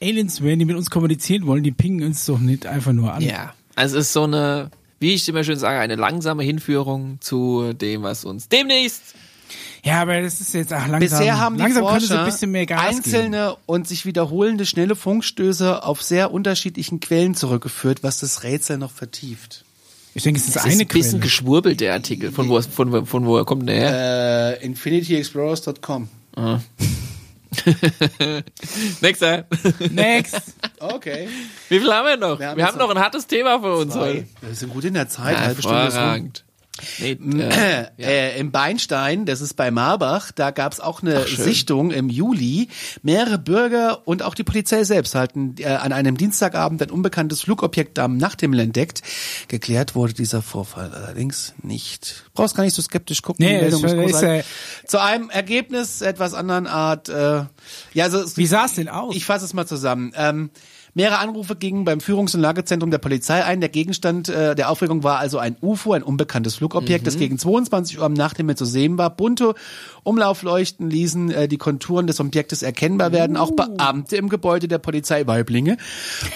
Aliens 0.01 0.41
wären, 0.41 0.59
die 0.59 0.65
mit 0.65 0.75
uns 0.75 0.89
kommunizieren 0.89 1.47
wollen, 1.47 1.63
die 1.63 1.71
pingen 1.71 2.05
uns 2.05 2.25
doch 2.25 2.39
nicht 2.39 2.65
einfach 2.65 2.93
nur 2.93 3.13
an. 3.13 3.21
Ja, 3.21 3.53
also 3.75 3.97
es 3.97 4.07
ist 4.07 4.13
so 4.13 4.23
eine, 4.23 4.69
wie 4.99 5.13
ich 5.13 5.27
immer 5.27 5.43
schön 5.43 5.57
sage, 5.57 5.79
eine 5.79 5.95
langsame 5.95 6.43
Hinführung 6.43 7.17
zu 7.21 7.73
dem, 7.73 8.03
was 8.03 8.25
uns 8.25 8.47
demnächst 8.47 9.15
Ja, 9.83 10.01
aber 10.01 10.21
das 10.21 10.41
ist 10.41 10.53
jetzt 10.53 10.73
auch 10.73 10.87
langsam. 10.87 10.99
Bisher 10.99 11.39
haben 11.39 11.55
die 11.57 11.61
langsam 11.63 11.83
Forscher 11.83 12.19
ein 12.19 12.25
bisschen 12.25 12.51
mehr 12.51 12.65
Gas 12.65 12.81
geben. 12.81 12.97
einzelne 12.97 13.55
und 13.65 13.87
sich 13.87 14.05
wiederholende 14.05 14.65
schnelle 14.65 14.95
Funkstöße 14.95 15.83
auf 15.83 16.01
sehr 16.01 16.31
unterschiedlichen 16.31 16.99
Quellen 16.99 17.35
zurückgeführt, 17.35 18.03
was 18.03 18.19
das 18.19 18.43
Rätsel 18.43 18.77
noch 18.77 18.91
vertieft. 18.91 19.63
Ich 20.15 20.23
denke, 20.23 20.39
es 20.39 20.47
ist 20.47 20.55
Es 20.55 20.63
eine 20.63 20.73
ist 20.73 20.79
ein 20.81 20.87
bisschen 20.87 21.11
Quelle. 21.11 21.23
geschwurbelt, 21.23 21.81
der 21.81 21.93
Artikel. 21.93 22.31
Von 22.31 22.47
wo, 22.49 22.61
von, 22.61 23.05
von 23.05 23.25
wo 23.25 23.43
kommt 23.43 23.67
der 23.67 23.75
her? 23.75 24.57
Äh, 24.61 24.65
infinityexplorers.com. 24.65 26.07
Nächster. 29.01 29.45
Next. 29.91 30.41
Okay. 30.79 31.27
Wie 31.69 31.79
viel 31.79 31.93
haben 31.93 32.07
wir 32.07 32.17
noch? 32.17 32.39
Wir 32.39 32.47
haben 32.49 32.61
haben, 32.61 32.67
jetzt 32.67 32.77
noch 32.77 32.89
ein 32.89 32.99
hartes 32.99 33.27
Thema 33.27 33.59
für 33.59 33.75
uns 33.75 33.95
heute. 33.95 34.25
Wir 34.41 34.55
sind 34.55 34.73
gut 34.73 34.85
in 34.85 34.93
der 34.93 35.07
Zeit, 35.09 35.37
halbe 35.37 35.61
Stunde 35.61 35.87
ist. 35.87 36.45
Nee, 36.99 37.11
äh, 37.41 37.85
Äh, 37.97 38.39
Im 38.39 38.51
Beinstein, 38.51 39.25
das 39.25 39.39
ist 39.39 39.53
bei 39.53 39.71
Marbach, 39.71 40.31
da 40.33 40.51
gab 40.51 40.73
es 40.73 40.79
auch 40.81 41.01
eine 41.01 41.25
Sichtung 41.25 41.91
im 41.91 42.09
Juli. 42.09 42.67
Mehrere 43.01 43.37
Bürger 43.37 44.05
und 44.05 44.23
auch 44.23 44.33
die 44.35 44.43
Polizei 44.43 44.83
selbst 44.83 45.15
hatten 45.15 45.55
äh, 45.59 45.67
an 45.67 45.93
einem 45.93 46.17
Dienstagabend 46.17 46.81
ein 46.81 46.91
unbekanntes 46.91 47.41
Flugobjekt 47.41 47.97
am 47.99 48.17
Nachthimmel 48.17 48.59
entdeckt. 48.59 49.01
Geklärt 49.47 49.95
wurde 49.95 50.13
dieser 50.13 50.41
Vorfall 50.41 50.91
allerdings 50.91 51.53
nicht. 51.63 52.25
Brauchst 52.33 52.55
gar 52.55 52.63
nicht 52.63 52.75
so 52.75 52.81
skeptisch 52.81 53.21
gucken. 53.21 53.45
Nee, 53.45 53.65
ist- 53.67 53.81
ist 53.83 54.23
äh, 54.23 54.43
Zu 54.85 55.01
einem 55.01 55.29
Ergebnis 55.29 56.01
etwas 56.01 56.33
anderen 56.33 56.67
Art. 56.67 57.07
Äh, 57.07 57.45
ja, 57.93 58.03
also 58.03 58.25
Wie 58.37 58.47
sah 58.47 58.65
es 58.65 58.73
denn 58.73 58.89
aus? 58.89 59.15
ich 59.15 59.23
fasse 59.25 59.45
es 59.45 59.53
mal 59.53 59.65
zusammen. 59.65 60.11
Ähm, 60.15 60.49
mehrere 60.95 61.19
Anrufe 61.19 61.55
gingen 61.55 61.85
beim 61.85 61.99
Führungs- 61.99 62.33
und 62.33 62.41
Lagezentrum 62.41 62.89
der 62.89 62.97
Polizei 62.97 63.43
ein. 63.43 63.59
Der 63.59 63.69
Gegenstand 63.69 64.29
äh, 64.29 64.55
der 64.55 64.71
Aufregung 64.71 65.03
war 65.03 65.19
also 65.19 65.37
ein 65.37 65.57
UFO, 65.61 65.93
ein 65.93 66.01
unbekanntes 66.01 66.55
Flugobjekt, 66.55 67.05
das 67.05 67.17
gegen 67.17 67.37
22 67.37 67.99
Uhr 67.99 68.05
am 68.05 68.13
Nachthimmel 68.13 68.55
zu 68.55 68.65
sehen 68.65 68.97
war. 68.97 69.09
Bunte 69.09 69.53
Umlaufleuchten 70.03 70.89
ließen 70.89 71.31
äh, 71.31 71.47
die 71.47 71.57
Konturen 71.57 72.07
des 72.07 72.19
Objektes 72.19 72.63
erkennbar 72.63 73.11
werden. 73.11 73.35
Auch 73.37 73.51
Beamte 73.51 74.15
im 74.15 74.29
Gebäude 74.29 74.67
der 74.67 74.77
Polizei 74.77 75.27
Weiblinge 75.27 75.77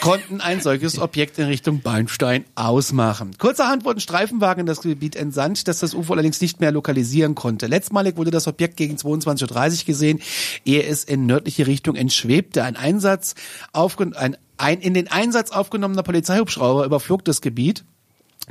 konnten 0.02 0.42
ein 0.42 0.60
solches 0.62 1.00
Objekt 1.00 1.40
in 1.40 1.46
Richtung 1.46 1.80
Beinstein 1.80 2.44
ausmachen. 2.56 3.32
Kurzerhand 3.38 3.86
wurden 3.86 4.02
Streifenwagen 4.02 4.62
in 4.62 4.68
das 4.68 4.82
Gebiet 4.82 5.16
entsandt, 5.16 5.70
das 5.70 5.80
das 5.80 5.94
UFO 5.94 6.14
allerdings 6.14 6.42
nicht 6.42 6.60
mehr 6.60 6.74
lokalisieren 6.74 7.34
konnte. 7.34 7.68
Letztmalig 7.68 8.18
wurde 8.18 8.32
das 8.32 8.48
Objekt 8.48 8.76
gegen 8.76 8.98
22.30 8.98 9.80
Uhr 9.80 9.86
gesehen, 9.86 10.20
ehe 10.66 10.84
es 10.84 11.06
in 11.06 11.26
nördliche 11.26 11.66
Richtung 11.66 11.96
entschwebte. 11.96 12.64
Ein 12.64 12.76
Einsatz 12.76 13.36
aufgen 13.72 14.14
ein, 14.14 14.36
ein 14.60 14.80
in 14.80 14.94
den 14.94 15.10
Einsatz 15.10 15.52
aufgenommener 15.52 16.04
Polizeihubschrauber 16.04 16.86
überflog 16.86 17.26
das 17.26 17.42
Gebiet, 17.42 17.84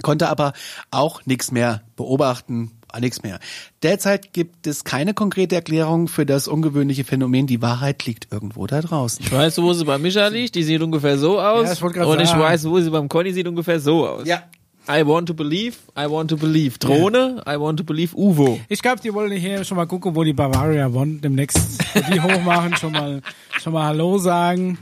konnte 0.02 0.28
aber 0.28 0.52
auch 0.90 1.24
nichts 1.26 1.52
mehr 1.52 1.82
beobachten. 1.96 2.72
Nichts 2.98 3.22
mehr. 3.22 3.38
Derzeit 3.82 4.32
gibt 4.32 4.66
es 4.66 4.82
keine 4.82 5.12
konkrete 5.12 5.54
Erklärung 5.54 6.08
für 6.08 6.24
das 6.24 6.48
ungewöhnliche 6.48 7.04
Phänomen. 7.04 7.46
Die 7.46 7.60
Wahrheit 7.60 8.06
liegt 8.06 8.32
irgendwo 8.32 8.66
da 8.66 8.80
draußen. 8.80 9.24
ich 9.24 9.30
weiß, 9.30 9.58
wo 9.58 9.72
sie 9.74 9.84
bei 9.84 9.98
Micha 9.98 10.26
liegt, 10.28 10.54
die 10.54 10.62
sieht 10.62 10.82
ungefähr 10.82 11.18
so 11.18 11.38
aus. 11.38 11.66
Ja, 11.66 11.72
ich 11.74 11.82
und 11.82 12.20
ich 12.20 12.28
sagen. 12.30 12.40
weiß, 12.40 12.64
wo 12.64 12.80
sie 12.80 12.90
beim 12.90 13.08
Conny 13.08 13.32
sieht 13.32 13.46
ungefähr 13.46 13.78
so 13.78 14.08
aus. 14.08 14.26
Ja. 14.26 14.42
I 14.90 15.06
want 15.06 15.28
to 15.28 15.34
believe, 15.34 15.76
I 15.96 16.10
want 16.10 16.30
to 16.30 16.38
believe. 16.38 16.78
Drohne, 16.78 17.42
I 17.46 17.60
want 17.60 17.78
to 17.78 17.84
believe 17.84 18.16
UFO. 18.16 18.58
Ich 18.70 18.80
glaube, 18.80 19.02
die 19.02 19.12
wollen 19.12 19.30
hier 19.32 19.62
schon 19.64 19.76
mal 19.76 19.86
gucken, 19.86 20.16
wo 20.16 20.24
die 20.24 20.32
Bavaria 20.32 20.86
One 20.88 21.18
demnächst 21.18 21.78
die 22.10 22.18
hochmachen, 22.18 22.74
schon 22.74 22.92
mal, 22.92 23.20
schon 23.60 23.74
mal 23.74 23.84
Hallo 23.84 24.16
sagen, 24.16 24.78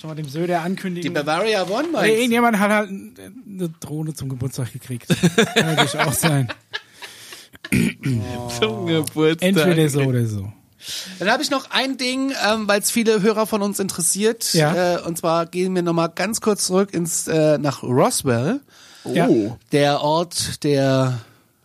schon 0.00 0.08
mal 0.10 0.14
dem 0.14 0.28
Söder 0.28 0.46
Die 0.46 0.54
ankündigen. 0.54 1.12
Bavaria 1.12 1.62
One 1.68 1.88
meinst 1.92 2.10
du? 2.10 2.14
irgendjemand 2.14 2.58
hat 2.58 2.70
halt 2.70 2.88
eine 2.90 3.68
Drohne 3.80 4.14
zum 4.14 4.28
Geburtstag 4.28 4.72
gekriegt. 4.72 5.08
Kann 5.54 5.74
natürlich 5.76 5.98
auch 5.98 6.12
sein. 6.12 6.48
Zum 8.58 8.86
Geburtstag. 8.86 9.42
Entweder 9.48 9.88
so 9.88 10.00
oder 10.00 10.26
so. 10.26 10.52
Dann 11.18 11.30
habe 11.30 11.42
ich 11.42 11.50
noch 11.50 11.70
ein 11.70 11.96
Ding, 11.96 12.32
ähm, 12.48 12.68
weil 12.68 12.80
es 12.80 12.90
viele 12.90 13.20
Hörer 13.20 13.46
von 13.46 13.62
uns 13.62 13.78
interessiert. 13.78 14.54
Ja. 14.54 14.94
Äh, 14.96 15.02
und 15.02 15.18
zwar 15.18 15.46
gehen 15.46 15.74
wir 15.74 15.82
nochmal 15.82 16.10
ganz 16.14 16.40
kurz 16.40 16.66
zurück 16.66 16.94
ins 16.94 17.26
äh, 17.26 17.58
nach 17.58 17.82
Roswell. 17.82 18.60
Ja. 19.04 19.28
Der 19.72 20.00
Ort, 20.02 20.62
der 20.64 21.18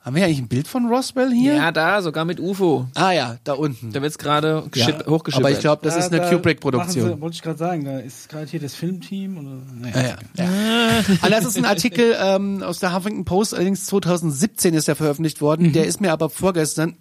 haben 0.04 0.16
wir 0.16 0.26
eigentlich 0.26 0.40
ein 0.40 0.48
Bild 0.50 0.68
von 0.68 0.88
Roswell 0.88 1.32
hier? 1.32 1.56
Ja, 1.56 1.72
da, 1.72 2.02
sogar 2.02 2.26
mit 2.26 2.40
UFO. 2.40 2.88
Ah 2.96 3.12
ja, 3.12 3.38
da 3.46 3.54
unten. 3.54 3.92
Da 3.94 4.02
wird's 4.02 4.18
gerade 4.18 4.48
Ja, 4.50 4.70
geschip- 4.70 5.08
hochgeschippert. 5.08 5.46
aber 5.46 5.52
ich 5.52 5.60
glaube, 5.60 5.82
das 5.84 5.94
Da- 5.94 6.00
ist 6.02 6.12
eine 6.12 6.22
da 6.22 6.30
Kubrick-Produktion. 6.30 7.22
Wollte 7.22 7.36
ich 7.36 7.42
gerade 7.42 7.58
sagen, 7.58 7.86
da 7.86 8.00
ist 8.00 8.28
gerade 8.30 8.48
hier 8.48 8.60
das 8.60 8.76
Filmteam. 8.76 9.38
Oder, 9.38 9.58
naja. 9.80 10.16
Ja, 10.38 10.44
ja. 10.44 10.46
ja. 10.46 10.98
Und 11.22 11.32
das 11.32 11.46
ist 11.46 11.58
ein 11.58 11.66
Artikel 11.66 12.16
ähm, 12.20 12.62
aus 12.64 12.80
der 12.80 12.94
Huffington 12.94 13.26
Post, 13.26 13.54
allerdings 13.54 13.86
2017 13.86 14.74
ist 14.74 14.90
er 14.90 14.96
veröffentlicht 14.96 15.42
worden. 15.42 15.72
Der 15.74 15.86
ist 15.86 16.02
mir 16.02 16.12
aber 16.12 16.30
vorgestern 16.30 16.96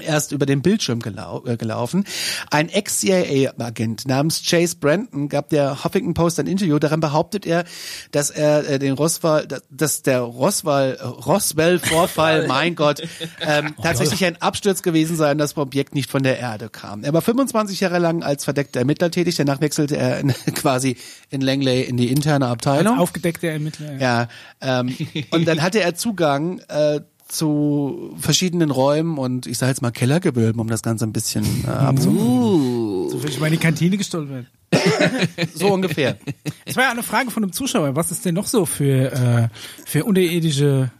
erst 0.00 0.32
über 0.32 0.46
den 0.46 0.62
Bildschirm 0.62 1.00
gelau 1.00 1.44
äh, 1.46 1.56
gelaufen. 1.56 2.04
Ein 2.50 2.68
Ex-CIA-Agent 2.68 4.06
namens 4.06 4.42
Chase 4.42 4.76
Brandon 4.76 5.28
gab 5.28 5.48
der 5.50 5.84
Huffington 5.84 6.14
Post 6.14 6.40
ein 6.40 6.46
Interview. 6.46 6.78
Darin 6.78 7.00
behauptet 7.00 7.46
er, 7.46 7.64
dass 8.12 8.30
er 8.30 8.68
äh, 8.68 8.78
den 8.78 8.94
Roswell, 8.94 9.46
dass 9.70 10.02
der 10.02 10.20
Roswell, 10.20 10.96
äh, 10.96 11.04
Roswell-Vorfall, 11.04 12.46
mein 12.48 12.74
Gott, 12.74 13.02
ähm, 13.40 13.74
tatsächlich 13.82 14.24
ein 14.24 14.40
Absturz 14.40 14.82
gewesen 14.82 15.16
sei 15.16 15.32
und 15.32 15.38
das 15.38 15.56
Objekt 15.56 15.94
nicht 15.94 16.10
von 16.10 16.22
der 16.22 16.38
Erde 16.38 16.68
kam. 16.68 17.04
Er 17.04 17.12
war 17.12 17.22
25 17.22 17.80
Jahre 17.80 17.98
lang 17.98 18.22
als 18.22 18.44
verdeckter 18.44 18.80
Ermittler 18.80 19.10
tätig. 19.10 19.36
Danach 19.36 19.60
wechselte 19.60 19.96
er 19.96 20.20
in, 20.20 20.28
quasi 20.54 20.96
in 21.30 21.40
Langley 21.40 21.82
in 21.82 21.96
die 21.96 22.10
interne 22.10 22.46
Abteilung. 22.46 22.98
Aufgedeckte 22.98 23.48
Ermittler. 23.48 23.98
Ja, 23.98 24.28
ähm, 24.60 24.94
und 25.30 25.46
dann 25.46 25.62
hatte 25.62 25.80
er 25.80 25.94
Zugang 25.94 26.60
äh, 26.68 27.00
zu 27.28 28.14
verschiedenen 28.18 28.70
Räumen 28.70 29.18
und 29.18 29.46
ich 29.46 29.58
sage 29.58 29.70
jetzt 29.70 29.82
mal 29.82 29.90
Kellergewölben, 29.90 30.60
um 30.60 30.68
das 30.68 30.82
Ganze 30.82 31.04
ein 31.06 31.12
bisschen 31.12 31.44
äh, 31.66 31.70
abzu... 31.70 33.08
So 33.10 33.18
bin 33.18 33.30
ich 33.30 33.40
mal 33.40 33.46
in 33.46 33.52
die 33.52 33.58
Kantine 33.58 33.96
gestolpert. 33.96 34.46
So 35.54 35.68
ungefähr. 35.72 36.18
Es 36.64 36.76
war 36.76 36.84
ja 36.84 36.90
eine 36.90 37.02
Frage 37.02 37.30
von 37.30 37.42
einem 37.42 37.52
Zuschauer, 37.52 37.96
was 37.96 38.10
es 38.10 38.20
denn 38.20 38.34
noch 38.34 38.46
so 38.46 38.66
für, 38.66 39.12
äh, 39.12 39.48
für 39.84 40.04
unterirdische 40.04 40.90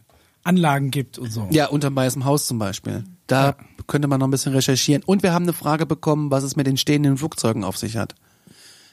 Anlagen 0.43 0.89
gibt 0.91 1.17
und 1.19 1.31
so. 1.31 1.47
Ja, 1.51 1.67
unterm 1.67 1.95
Weißen 1.95 2.25
Haus 2.25 2.47
zum 2.47 2.57
Beispiel. 2.59 3.03
Da 3.27 3.55
könnte 3.87 4.07
man 4.07 4.19
noch 4.19 4.27
ein 4.27 4.31
bisschen 4.31 4.53
recherchieren. 4.53 5.03
Und 5.05 5.21
wir 5.23 5.33
haben 5.33 5.43
eine 5.43 5.53
Frage 5.53 5.85
bekommen, 5.85 6.31
was 6.31 6.43
es 6.43 6.55
mit 6.55 6.65
den 6.67 6.77
stehenden 6.77 7.17
Flugzeugen 7.17 7.63
auf 7.63 7.77
sich 7.77 7.97
hat. 7.97 8.15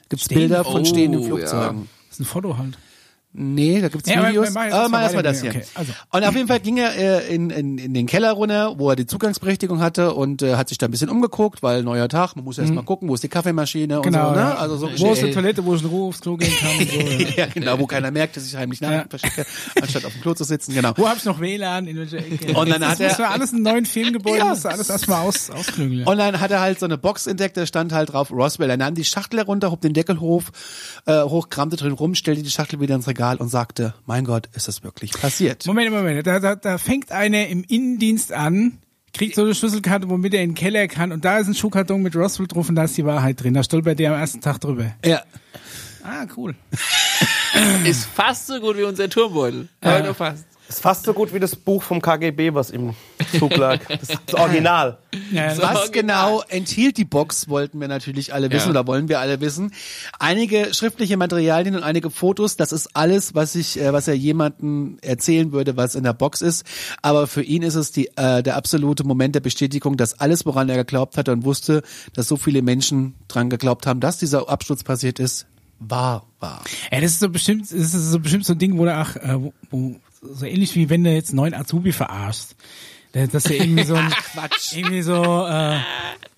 Gibt 0.09 0.21
es 0.21 0.27
Bilder 0.27 0.63
von 0.63 0.81
Oh, 0.81 0.85
stehenden 0.85 1.21
ja. 1.21 1.27
Flugzeugen? 1.27 1.89
Das 2.09 2.17
ist 2.17 2.19
ein 2.21 2.25
Foto 2.25 2.57
halt. 2.57 2.77
Nee, 3.39 3.81
da 3.81 3.89
gibt's 3.89 4.09
Ja, 4.09 4.17
aber 4.19 4.29
Videos. 4.29 4.55
aber 4.55 4.65
erst 4.67 4.91
mal 4.91 5.01
erstmal 5.03 5.23
das 5.23 5.41
hier. 5.41 5.51
Okay, 5.51 5.63
also. 5.75 5.93
Und 6.11 6.23
auf 6.23 6.33
jeden 6.35 6.47
Fall 6.47 6.59
ging 6.59 6.77
er 6.77 6.95
äh, 6.95 7.33
in, 7.35 7.51
in, 7.51 7.77
in 7.77 7.93
den 7.93 8.07
Keller 8.07 8.31
runter, 8.31 8.79
wo 8.79 8.89
er 8.89 8.95
die 8.95 9.05
Zugangsberechtigung 9.05 9.79
hatte 9.79 10.13
und 10.15 10.41
äh, 10.41 10.55
hat 10.55 10.69
sich 10.69 10.79
da 10.79 10.87
ein 10.87 10.91
bisschen 10.91 11.09
umgeguckt, 11.09 11.61
weil 11.61 11.83
neuer 11.83 12.09
Tag, 12.09 12.35
man 12.35 12.45
muss 12.45 12.57
erst 12.57 12.73
mal 12.73 12.81
gucken, 12.83 13.07
wo 13.09 13.13
ist 13.13 13.23
die 13.23 13.27
Kaffeemaschine 13.29 13.97
Mhm. 13.99 14.01
Genau. 14.01 14.29
und 14.29 14.33
so, 14.35 14.39
ne? 14.41 14.47
ja. 14.47 14.55
Also 14.55 14.77
so 14.77 14.89
wo 14.97 15.11
ist 15.13 15.21
die 15.21 15.31
Toilette, 15.31 15.63
wo 15.63 15.75
ich 15.75 15.81
in 15.83 15.87
Ruhe 15.89 16.07
aufs 16.09 16.19
Klo 16.21 16.35
gehen 16.35 16.51
kann 16.59 16.77
und 16.79 16.89
so. 16.89 16.97
Ja. 17.27 17.29
ja, 17.35 17.45
genau, 17.53 17.77
wo 17.79 17.85
keiner 17.85 18.09
merkt, 18.09 18.37
dass 18.37 18.45
ich 18.47 18.55
heimlich 18.55 18.79
Ja. 18.79 18.89
Nachrichten 18.89 19.09
verschicke, 19.19 19.45
anstatt 19.81 20.05
auf 20.05 20.13
dem 20.13 20.21
Klo 20.21 20.33
zu 20.33 20.43
sitzen, 20.43 20.73
genau. 20.73 20.93
Wo 20.95 21.07
hab 21.07 21.17
ich 21.17 21.25
noch 21.25 21.39
WLAN? 21.39 21.85
In 21.87 21.97
welcher 21.97 22.17
Ecke? 22.17 22.53
Und 22.57 22.69
dann 22.69 22.81
das 22.81 22.89
hat 22.91 22.99
er- 23.01 23.09
muss 23.09 23.17
man 23.19 23.27
alles 23.31 23.53
in 23.53 23.61
neuen 23.61 23.85
Filmgebäuden, 23.85 24.39
Ja. 24.39 24.45
muss 24.49 24.65
alles 24.65 24.89
erstmal 24.89 25.21
aus, 25.27 25.49
ausklügeln. 25.51 26.07
Und 26.07 26.17
dann 26.17 26.39
hat 26.39 26.49
er 26.49 26.59
halt 26.61 26.79
so 26.79 26.85
eine 26.87 26.97
Box 26.97 27.27
entdeckt, 27.27 27.55
da 27.57 27.65
stand 27.67 27.91
halt 27.93 28.13
drauf 28.13 28.31
Roswell. 28.31 28.69
Er 28.71 28.77
nahm 28.77 28.95
die 28.95 29.03
Schachtel 29.05 29.37
herunter, 29.39 29.69
hob 29.69 29.81
den 29.81 29.93
Deckel 29.93 30.19
hoch, 30.19 30.43
äh, 31.05 31.21
hoch, 31.21 31.49
kramte 31.49 31.75
drin 31.77 31.91
rum, 31.91 32.15
stellte 32.15 32.41
die 32.41 32.49
Schachtel 32.49 32.79
wieder 32.79 32.95
ins 32.95 33.07
Regal 33.07 33.26
und 33.35 33.49
sagte, 33.49 33.93
mein 34.05 34.23
Gott, 34.23 34.47
ist 34.53 34.69
das 34.69 34.83
wirklich 34.83 35.11
passiert? 35.11 35.65
Moment, 35.65 35.91
Moment, 35.91 36.25
da, 36.25 36.39
da, 36.39 36.55
da 36.55 36.77
fängt 36.77 37.11
einer 37.11 37.47
im 37.47 37.65
Innendienst 37.67 38.31
an, 38.31 38.79
kriegt 39.13 39.35
so 39.35 39.43
eine 39.43 39.53
Schlüsselkarte, 39.53 40.09
womit 40.09 40.33
er 40.33 40.41
in 40.43 40.51
den 40.51 40.55
Keller 40.55 40.87
kann 40.87 41.11
und 41.11 41.25
da 41.25 41.39
ist 41.39 41.47
ein 41.47 41.55
Schuhkarton 41.55 42.01
mit 42.01 42.15
Roswell 42.15 42.47
drauf 42.47 42.69
und 42.69 42.75
da 42.75 42.85
ist 42.85 42.97
die 42.97 43.05
Wahrheit 43.05 43.43
drin. 43.43 43.53
Da 43.53 43.63
stolpert 43.63 43.99
der 43.99 44.13
am 44.13 44.19
ersten 44.19 44.41
Tag 44.41 44.59
drüber. 44.61 44.93
Ja. 45.03 45.21
Ah, 46.03 46.25
cool. 46.37 46.55
Ist 47.85 48.05
fast 48.05 48.47
so 48.47 48.59
gut 48.59 48.77
wie 48.77 48.83
unser 48.83 49.09
Turmbeutel. 49.09 49.67
Aber 49.81 50.03
nur 50.03 50.13
fast. 50.13 50.45
Ist 50.69 50.81
fast 50.81 51.05
so 51.05 51.13
gut 51.13 51.33
wie 51.33 51.39
das 51.39 51.55
Buch 51.55 51.81
vom 51.81 52.01
KGB, 52.01 52.53
was 52.53 52.71
im 52.71 52.93
Zug 53.39 53.55
lag. 53.55 53.79
Das, 53.87 54.07
das 54.25 54.35
Original. 54.39 54.97
Ja, 55.31 55.55
So. 55.55 55.61
Was 55.61 55.75
Original. 55.77 55.91
genau 55.91 56.41
enthielt 56.49 56.97
die 56.97 57.05
Box, 57.05 57.47
wollten 57.47 57.79
wir 57.79 57.87
natürlich 57.87 58.33
alle 58.33 58.51
wissen 58.51 58.67
Ja. 58.67 58.71
oder 58.81 58.87
wollen 58.87 59.07
wir 59.07 59.19
alle 59.21 59.39
wissen. 59.39 59.71
Einige 60.19 60.73
schriftliche 60.73 61.15
Materialien 61.17 61.75
und 61.75 61.83
einige 61.83 62.09
Fotos, 62.09 62.57
das 62.57 62.71
ist 62.73 62.89
alles, 62.95 63.33
was 63.33 63.55
ich, 63.55 63.79
äh, 63.79 63.93
was 63.93 64.07
er 64.07 64.15
jemandem 64.15 64.97
erzählen 65.01 65.51
würde, 65.53 65.77
was 65.77 65.95
in 65.95 66.03
der 66.03 66.13
Box 66.13 66.41
ist. 66.41 66.65
Aber 67.01 67.27
für 67.27 67.43
ihn 67.43 67.63
ist 67.63 67.75
es 67.75 67.91
die, 67.91 68.07
äh, 68.17 68.43
der 68.43 68.57
absolute 68.57 69.03
Moment 69.05 69.35
der 69.35 69.39
Bestätigung, 69.41 69.95
dass 69.97 70.19
alles, 70.19 70.45
woran 70.45 70.67
er 70.69 70.75
geglaubt 70.77 71.17
hatte 71.17 71.31
und 71.31 71.45
wusste, 71.45 71.81
dass 72.13 72.27
so 72.27 72.35
viele 72.35 72.61
Menschen 72.61 73.15
dran 73.29 73.49
geglaubt 73.49 73.87
haben, 73.87 73.99
dass 74.01 74.17
dieser 74.17 74.49
Absturz 74.49 74.83
passiert 74.83 75.19
ist, 75.19 75.45
wahr 75.79 76.25
war. 76.39 76.63
Ja, 76.91 76.99
das 77.01 77.11
ist 77.11 77.19
so 77.19 77.29
bestimmt, 77.29 77.61
das 77.63 77.71
ist 77.71 78.11
so 78.11 78.19
bestimmt 78.19 78.45
so 78.45 78.53
ein 78.53 78.59
Ding, 78.59 78.77
wo 78.77 78.85
du 78.85 78.93
ach, 78.93 79.15
äh, 79.15 79.35
wo, 79.41 79.53
wo, 79.69 79.95
so 80.21 80.45
ähnlich 80.45 80.75
wie 80.75 80.89
wenn 80.89 81.03
du 81.03 81.11
jetzt 81.13 81.29
einen 81.29 81.37
neuen 81.37 81.53
Azubi 81.53 81.91
verarschst. 81.91 82.55
Da- 83.13 83.27
Dass 83.27 83.43
du 83.43 83.55
irgendwie 83.55 83.83
so 83.83 83.95
ein, 83.95 84.13
irgendwie 84.73 85.01
so, 85.01 85.47
äh, 85.47 85.79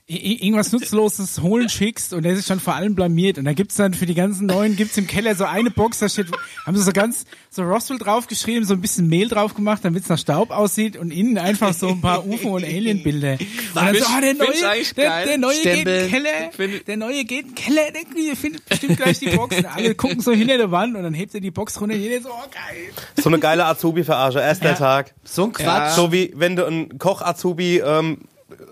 irgendwas 0.09 0.71
Nutzloses 0.71 1.41
holen 1.41 1.69
schickst 1.69 2.13
und 2.13 2.23
der 2.23 2.35
sich 2.35 2.45
schon 2.45 2.59
vor 2.59 2.73
allem 2.73 2.95
blamiert. 2.95 3.37
Und 3.37 3.45
da 3.45 3.53
gibt's 3.53 3.75
dann 3.75 3.93
für 3.93 4.07
die 4.07 4.15
ganzen 4.15 4.47
Neuen, 4.47 4.75
gibt's 4.75 4.97
im 4.97 5.05
Keller 5.05 5.35
so 5.35 5.45
eine 5.45 5.69
Box, 5.69 5.99
da 5.99 6.09
steht, 6.09 6.27
haben 6.65 6.75
sie 6.75 6.83
so 6.83 6.91
ganz, 6.91 7.25
so 7.51 7.61
Roswell 7.61 7.99
draufgeschrieben, 7.99 8.65
so 8.65 8.73
ein 8.73 8.81
bisschen 8.81 9.07
Mehl 9.07 9.27
drauf 9.27 9.53
gemacht, 9.53 9.85
damit 9.85 10.03
es 10.03 10.09
nach 10.09 10.17
Staub 10.17 10.49
aussieht 10.49 10.97
und 10.97 11.11
innen 11.11 11.37
einfach 11.37 11.73
so 11.75 11.89
ein 11.89 12.01
paar 12.01 12.25
UFO- 12.25 12.55
und 12.55 12.63
Alien-Bilder. 12.63 13.33
Und 13.33 13.47
dann 13.75 13.95
so, 13.95 14.05
ah, 14.07 14.21
der 14.21 14.33
neue, 14.33 14.93
der, 14.97 15.25
der 15.25 15.37
neue 15.37 15.61
geht 15.61 15.77
in 15.77 15.85
den 15.85 16.09
Keller, 16.09 16.51
Find- 16.55 16.87
der 16.87 16.97
neue 16.97 17.23
geht 17.25 17.41
in 17.41 17.47
den 17.49 17.55
Keller, 17.55 17.81
der 17.91 18.35
findet 18.35 18.65
bestimmt 18.65 18.97
gleich 18.97 19.19
die 19.19 19.29
Box. 19.29 19.57
Und 19.57 19.65
alle 19.65 19.93
gucken 19.93 20.21
so 20.21 20.31
hinter 20.31 20.57
der 20.57 20.71
Wand 20.71 20.95
und 20.95 21.03
dann 21.03 21.13
hebt 21.13 21.35
er 21.35 21.39
die 21.41 21.51
Box 21.51 21.79
runter, 21.79 21.95
jeder 21.95 22.21
so, 22.21 22.29
oh 22.29 22.49
geil. 22.51 22.89
So 23.21 23.29
eine 23.29 23.37
geile 23.39 23.65
Azubi-Verarsche. 23.65 24.39
Erst 24.39 24.63
der 24.63 24.75
Tag. 24.75 25.13
So 25.23 25.45
ein 25.45 25.53
Quatsch. 25.53 25.95
So 25.95 26.11
wie 26.11 26.33
wenn 26.35 26.55
du 26.55 26.65
einen 26.65 26.97
Koch-Azubi 26.97 27.79
ähm, 27.85 28.21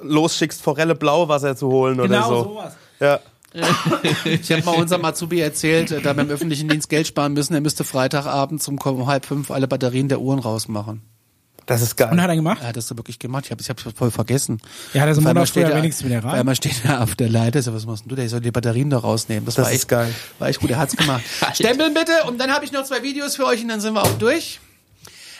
losschickst, 0.03 0.61
Forelle 0.61 0.95
Blauwasser 0.95 1.55
zu 1.55 1.67
holen 1.67 1.99
oder 1.99 2.09
Genau 2.09 2.30
so. 2.30 2.43
sowas. 2.43 2.73
Ja. 2.99 3.19
Ich 4.25 4.51
habe 4.51 4.63
mal 4.63 4.75
unserem 4.75 5.03
Azubi 5.05 5.39
erzählt, 5.39 5.91
äh, 5.91 6.01
da 6.01 6.15
wir 6.15 6.23
im 6.23 6.30
öffentlichen 6.30 6.67
Dienst 6.69 6.89
Geld 6.89 7.07
sparen 7.07 7.34
müssen, 7.34 7.53
er 7.53 7.61
müsste 7.61 7.84
Freitagabend 7.84 8.61
um 8.67 9.07
halb 9.07 9.25
fünf 9.25 9.49
alle 9.51 9.67
Batterien 9.67 10.09
der 10.09 10.19
Uhren 10.21 10.39
rausmachen. 10.39 11.01
Das 11.65 11.82
ist 11.82 11.97
geil. 11.97 12.09
Und 12.11 12.21
hat 12.21 12.30
er 12.30 12.36
gemacht? 12.36 12.59
Er 12.61 12.67
hat 12.69 12.78
das 12.78 12.88
so 12.88 12.95
wirklich 12.97 13.19
gemacht. 13.19 13.45
Ich 13.45 13.51
habe 13.51 13.61
ich 13.61 13.69
hab's 13.69 13.84
voll 13.95 14.11
vergessen. 14.11 14.61
Ja, 14.93 15.03
einmal 15.03 15.34
Monat 15.34 15.49
steht 15.49 15.63
er- 15.67 15.75
wenigstens 15.75 16.05
wieder 16.07 16.19
rein. 16.23 16.32
Auf 16.32 16.34
einmal 16.39 16.55
steht 16.55 16.86
er 16.86 17.01
auf 17.03 17.15
der 17.15 17.30
Leiter. 17.30 17.61
So, 17.61 17.73
was 17.73 17.86
machst 17.86 18.03
denn 18.05 18.09
du? 18.09 18.15
Der 18.15 18.30
soll 18.30 18.39
die 18.41 18.51
Batterien 18.51 18.89
da 18.89 18.99
rausnehmen. 18.99 19.43
Das, 19.45 19.55
Das 19.55 19.65
war 19.65 19.71
ist 19.71 19.80
echt 19.80 19.88
geil. 19.89 20.13
War 20.39 20.47
echt 20.49 20.59
gut. 20.61 20.69
Er 20.69 20.78
hat's 20.78 20.95
gemacht. 20.95 21.23
Stempeln 21.53 21.93
bitte. 21.93 22.11
Und 22.28 22.39
dann 22.39 22.51
habe 22.51 22.63
ich 22.63 22.71
noch 22.71 22.84
zwei 22.84 23.01
Videos 23.03 23.36
für 23.36 23.45
euch 23.45 23.61
und 23.63 23.67
dann 23.69 23.82
sind 23.82 23.93
wir 23.95 24.03
auch 24.03 24.17
durch. 24.17 24.59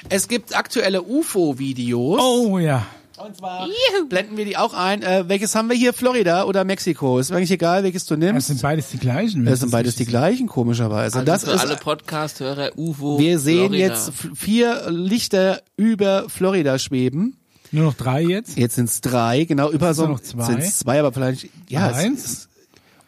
Es 0.10 0.28
gibt 0.28 0.56
aktuelle 0.56 1.02
UFO-Videos. 1.04 2.20
Oh 2.22 2.58
ja. 2.60 2.86
Und 3.18 3.36
zwar 3.36 3.68
blenden 4.10 4.38
wir 4.38 4.46
die 4.46 4.58
auch 4.58 4.74
ein. 4.74 5.02
Äh, 5.02 5.28
welches 5.28 5.56
haben 5.56 5.70
wir 5.70 5.76
hier? 5.76 5.94
Florida 5.94 6.44
oder 6.44 6.64
Mexiko? 6.64 7.18
Ist 7.20 7.32
mir 7.32 7.38
eigentlich 7.38 7.52
egal, 7.52 7.84
welches 7.84 8.06
du 8.06 8.16
Das 8.16 8.20
nimmst. 8.32 8.48
sind 8.48 8.62
beides 8.62 8.90
die 8.90 8.98
gleichen. 9.00 9.44
Das 9.46 9.60
sind 9.62 9.72
beides 9.72 9.96
die 9.96 10.06
gleichen, 10.06 10.48
komischerweise. 10.48 11.18
Also 11.18 11.26
das 11.26 11.44
für 11.46 11.52
ist, 11.52 11.62
alle 11.62 11.78
Podcast-Hörer 11.78 12.72
UFO. 12.78 13.18
wir 13.20 13.40
sehen 13.40 13.70
Florida. 13.70 13.94
jetzt 13.96 14.12
vier 14.36 14.90
Lichter 14.92 15.62
über 15.78 16.30
Florida 16.30 16.78
schweben. 16.78 17.38
Nur 17.72 17.86
noch 17.86 17.94
drei 17.96 18.22
jetzt. 18.22 18.58
Jetzt 18.58 18.76
sind 18.76 18.88
es 18.90 19.02
drei, 19.02 19.44
genau, 19.46 19.72
über 19.72 19.94
so 19.94 20.04
ja 20.04 20.10
noch 20.10 20.20
zwei. 20.22 20.46
sind 20.46 20.64
zwei, 20.64 21.00
aber 21.00 21.12
vielleicht, 21.12 21.48
ja, 21.70 21.90
es 21.90 21.98
Eins. 21.98 22.26
ist- 22.26 22.50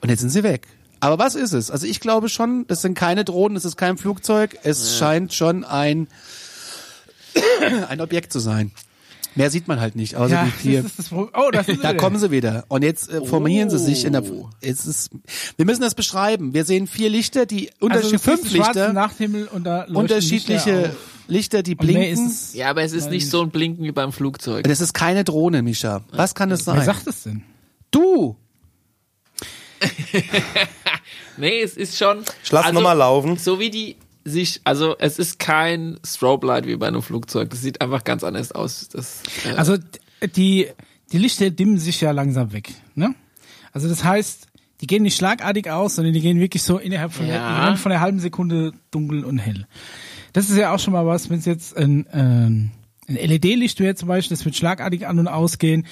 und 0.01 0.09
jetzt 0.09 0.19
sind 0.21 0.29
sie 0.31 0.43
weg. 0.43 0.67
Aber 1.01 1.17
was 1.17 1.35
ist 1.35 1.53
es? 1.53 1.71
Also 1.71 1.85
ich 1.87 1.99
glaube 2.01 2.27
schon, 2.29 2.65
das 2.67 2.81
sind 2.81 2.93
keine 2.93 3.23
Drohnen, 3.23 3.55
es 3.55 3.63
ist 3.63 3.77
kein 3.77 3.97
Flugzeug, 3.97 4.57
es 4.63 4.97
scheint 4.97 5.33
schon 5.33 5.63
ein, 5.63 6.07
ein 7.89 8.01
Objekt 8.01 8.33
zu 8.33 8.39
sein. 8.39 8.71
Mehr 9.39 9.49
sieht 9.49 9.69
man 9.69 9.79
halt 9.79 9.95
nicht, 9.95 10.17
außer 10.17 10.33
Ja, 10.33 10.43
die 10.43 10.51
vier. 10.51 10.83
das 10.83 10.91
ist 10.99 10.99
das. 10.99 11.11
Oh, 11.13 11.49
das 11.49 11.69
ist 11.69 11.81
Da 11.81 11.91
wieder. 11.91 11.93
kommen 11.95 12.19
sie 12.19 12.29
wieder. 12.29 12.65
Und 12.67 12.83
jetzt 12.83 13.09
äh, 13.09 13.23
formieren 13.25 13.69
sie 13.69 13.77
sich 13.77 14.03
in 14.03 14.11
der. 14.11 14.23
Oh. 14.29 14.49
Es 14.59 14.85
ist, 14.85 15.11
wir 15.55 15.65
müssen 15.65 15.79
das 15.79 15.95
beschreiben. 15.95 16.53
Wir 16.53 16.65
sehen 16.65 16.87
vier 16.87 17.09
Lichter, 17.09 17.45
die 17.45 17.69
also, 17.69 17.85
unterschiedliche 17.85 18.17
siehst 18.17 18.41
fünf 18.41 18.51
Lichter, 18.51 18.91
Nachthimmel 18.91 19.47
und 19.47 19.63
da 19.63 19.85
unterschiedliche 19.85 20.75
Lichter 20.81 20.95
Lichter, 21.29 21.63
die 21.63 21.75
blinken. 21.75 22.35
Ja, 22.51 22.69
aber 22.69 22.81
es 22.81 22.91
ist 22.91 23.09
nicht 23.09 23.29
so 23.29 23.41
ein 23.41 23.49
Blinken 23.49 23.85
wie 23.85 23.93
beim 23.93 24.11
Flugzeug. 24.11 24.65
Das 24.65 24.81
ist 24.81 24.93
keine 24.93 25.23
Drohne, 25.23 25.61
Mischa. 25.61 26.01
Was 26.11 26.35
kann 26.35 26.49
das 26.49 26.67
wer 26.67 26.75
sein? 26.75 26.85
sagt 26.85 27.07
es 27.07 27.23
denn? 27.23 27.43
Du! 27.91 28.35
Nee, 31.37 31.61
es 31.61 31.77
ist 31.77 31.97
schon. 31.97 32.25
Ich 32.43 32.51
lass 32.51 32.65
also, 32.65 32.73
noch 32.75 32.83
mal 32.83 32.91
laufen. 32.91 33.37
So 33.37 33.59
wie 33.59 33.69
die 33.69 33.95
sich, 34.29 34.61
also 34.63 34.95
es 34.99 35.19
ist 35.19 35.39
kein 35.39 35.99
Strobe 36.05 36.47
Light 36.47 36.67
wie 36.67 36.75
bei 36.75 36.87
einem 36.87 37.01
Flugzeug. 37.01 37.49
Das 37.49 37.61
sieht 37.61 37.81
einfach 37.81 38.03
ganz 38.03 38.23
anders 38.23 38.51
aus. 38.51 38.87
Das, 38.89 39.21
äh, 39.45 39.55
Also 39.55 39.77
die, 40.35 40.67
die 41.11 41.17
Lichter 41.17 41.49
dimmen 41.49 41.77
sich 41.77 42.01
ja 42.01 42.11
langsam 42.11 42.51
weg. 42.53 42.71
Ne? 42.95 43.13
Also 43.73 43.87
das 43.89 44.03
heißt, 44.03 44.47
die 44.81 44.87
gehen 44.87 45.03
nicht 45.03 45.17
schlagartig 45.17 45.69
aus, 45.69 45.95
sondern 45.95 46.13
die 46.13 46.21
gehen 46.21 46.39
wirklich 46.39 46.63
so 46.63 46.77
innerhalb 46.77 47.11
von, 47.11 47.27
Ja. 47.27 47.67
der, 47.67 47.77
von 47.77 47.91
einer 47.91 48.01
halben 48.01 48.19
Sekunde 48.19 48.71
dunkel 48.91 49.25
und 49.25 49.37
hell. 49.39 49.67
Das 50.33 50.49
ist 50.49 50.57
ja 50.57 50.73
auch 50.73 50.79
schon 50.79 50.93
mal 50.93 51.05
was, 51.05 51.29
wenn 51.29 51.39
es 51.39 51.45
jetzt 51.45 51.75
ein, 51.75 52.07
ein 52.07 52.71
LED-Licht 53.07 53.79
wäre 53.79 53.95
zum 53.95 54.07
Beispiel, 54.07 54.37
das 54.37 54.45
wird 54.45 54.55
schlagartig 54.55 55.05
an 55.07 55.19
und 55.19 55.27
ausgehen. 55.27 55.85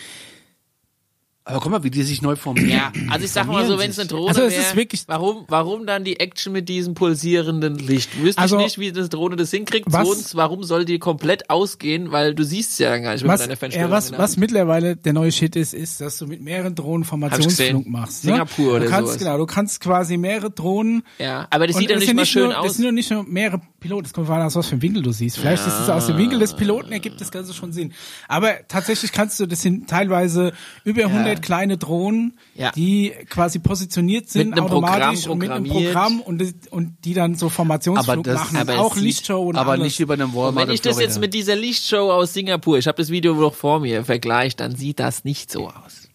Aber 1.49 1.61
guck 1.61 1.71
mal, 1.71 1.83
wie 1.83 1.89
die 1.89 2.03
sich 2.03 2.21
neu 2.21 2.35
formieren. 2.35 2.69
ja, 2.69 2.91
also 3.09 3.23
ich 3.23 3.31
sag 3.31 3.47
mal 3.47 3.65
so, 3.65 3.79
wenn 3.79 3.89
es 3.89 3.97
eine 3.97 4.09
Drohne 4.09 4.27
Also 4.29 4.41
es 4.41 4.51
wäre, 4.51 4.61
ist 4.63 4.75
wirklich- 4.75 5.03
warum, 5.07 5.45
warum 5.47 5.85
dann 5.85 6.03
die 6.03 6.19
Action 6.19 6.51
mit 6.51 6.67
diesem 6.67 6.93
pulsierenden 6.93 7.75
Licht? 7.75 8.21
Wüsste 8.21 8.41
Also, 8.41 8.57
ich 8.59 8.63
nicht, 8.65 8.79
wie 8.79 8.89
eine 8.89 9.07
Drohne 9.07 9.37
das 9.37 9.51
hinkriegt. 9.51 9.85
was- 9.89 10.05
Zweitens, 10.07 10.35
warum 10.35 10.63
soll 10.65 10.83
die 10.83 10.99
komplett 10.99 11.49
ausgehen? 11.49 12.11
Weil 12.11 12.35
du 12.35 12.43
siehst 12.43 12.77
ja 12.79 12.97
gar 12.97 13.13
nicht, 13.13 13.23
wenn 13.23 13.29
Was, 13.29 13.47
deine 13.47 13.73
ja, 13.73 13.89
was, 13.89 14.11
was 14.17 14.35
mittlerweile 14.35 14.97
der 14.97 15.13
neue 15.13 15.31
Shit 15.31 15.55
ist, 15.55 15.73
ist, 15.73 16.01
dass 16.01 16.17
du 16.17 16.27
mit 16.27 16.41
mehreren 16.41 16.75
Drohnen 16.75 17.05
Formationsflug 17.05 17.87
machst. 17.87 18.23
Singapur 18.23 18.65
ne? 18.65 18.71
oder 18.71 18.79
du 18.85 18.89
kannst, 18.91 19.07
sowas. 19.13 19.17
Genau, 19.19 19.37
du 19.37 19.45
kannst 19.45 19.79
quasi 19.79 20.17
mehrere 20.17 20.51
Drohnen 20.51 21.03
Ja, 21.17 21.47
aber 21.49 21.67
das 21.67 21.77
sieht 21.77 21.89
ja 21.89 21.97
nicht 21.97 22.13
mal 22.13 22.25
schön 22.25 22.43
nur, 22.49 22.59
aus. 22.59 22.65
Das 22.67 22.73
sind 22.75 22.83
nur 22.83 22.91
nicht 22.91 23.09
nur 23.09 23.23
mehrere 23.23 23.61
Piloten, 23.79 24.05
es 24.05 24.11
kommt 24.13 24.29
an, 24.29 24.41
aus 24.41 24.55
was 24.55 24.65
für 24.67 24.73
einem 24.73 24.81
Winkel 24.81 25.01
du 25.01 25.11
siehst. 25.13 25.37
Vielleicht 25.37 25.65
ist 25.65 25.79
es 25.79 25.89
aus 25.89 26.07
dem 26.07 26.17
Winkel 26.17 26.39
des 26.39 26.55
Piloten, 26.55 26.91
ergibt 26.91 27.21
das 27.21 27.31
Ganze 27.31 27.53
schon 27.53 27.71
Sinn. 27.71 27.93
Aber 28.27 28.49
tatsächlich 28.67 29.13
kannst 29.13 29.39
du, 29.39 29.45
das 29.45 29.61
sind 29.61 29.89
teilweise 29.89 30.51
über 30.83 31.03
100 31.05 31.36
kleine 31.41 31.77
Drohnen, 31.77 32.37
Ja. 32.55 32.71
die 32.71 33.13
quasi 33.29 33.59
positioniert 33.59 34.29
sind, 34.29 34.49
Mit 34.49 34.57
einem 34.59 34.67
automatisch 34.67 35.21
Programm 35.25 35.31
und 35.31 35.37
mit 35.39 35.49
einem. 35.51 35.65
Programm 35.65 36.21
und, 36.21 36.43
und 36.71 36.97
die 37.05 37.13
dann 37.13 37.35
so 37.35 37.49
Formationsflug 37.49 38.13
Aber 38.13 38.23
das- 38.23 38.39
machen. 38.39 38.57
aber 38.57 38.79
auch 38.79 38.95
Lichtshow 38.95 39.41
und 39.49 39.55
aber 39.55 39.71
alles. 39.71 39.83
nicht 39.85 39.99
über 39.99 40.13
einem 40.15 40.29
Und 40.29 40.35
Walmart 40.35 40.67
wenn 40.67 40.73
ich 40.73 40.81
das 40.81 40.95
Florida. 40.95 41.09
jetzt 41.11 41.19
mit 41.19 41.33
dieser 41.33 41.55
Lichtshow 41.55 42.11
aus 42.11 42.33
Singapur, 42.33 42.77
ich 42.77 42.87
habe 42.87 42.97
das 42.97 43.09
Video 43.09 43.33
noch 43.35 43.53
vor 43.55 43.79
mir, 43.79 44.03
vergleiche, 44.05 44.55
dann 44.57 44.75
sieht 44.75 44.99
das 44.99 45.23
nicht 45.23 45.51
so 45.51 45.67
aus. 45.67 46.06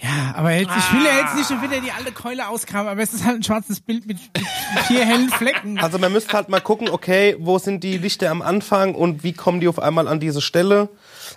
Ja, 0.00 0.34
aber 0.36 0.52
jetzt, 0.52 0.70
ich 0.76 0.92
will 0.92 1.04
ja 1.04 1.18
jetzt 1.22 1.34
nicht 1.34 1.48
schon 1.48 1.60
wieder 1.60 1.80
die 1.80 1.90
alte 1.90 2.12
Keule 2.12 2.46
auskramen, 2.48 2.86
aber 2.88 3.02
es 3.02 3.12
ist 3.12 3.24
halt 3.24 3.36
ein 3.36 3.42
schwarzes 3.42 3.80
Bild 3.80 4.06
mit, 4.06 4.18
mit 4.36 4.46
vier 4.86 5.04
hellen 5.04 5.28
Flecken. 5.28 5.76
Also 5.80 5.98
man 5.98 6.12
müsste 6.12 6.34
halt 6.34 6.48
mal 6.48 6.60
gucken, 6.60 6.88
okay, 6.88 7.34
wo 7.40 7.58
sind 7.58 7.82
die 7.82 7.98
Lichter 7.98 8.30
am 8.30 8.40
Anfang 8.40 8.94
und 8.94 9.24
wie 9.24 9.32
kommen 9.32 9.58
die 9.58 9.66
auf 9.66 9.80
einmal 9.80 10.06
an 10.06 10.20
diese 10.20 10.40
Stelle. 10.40 10.88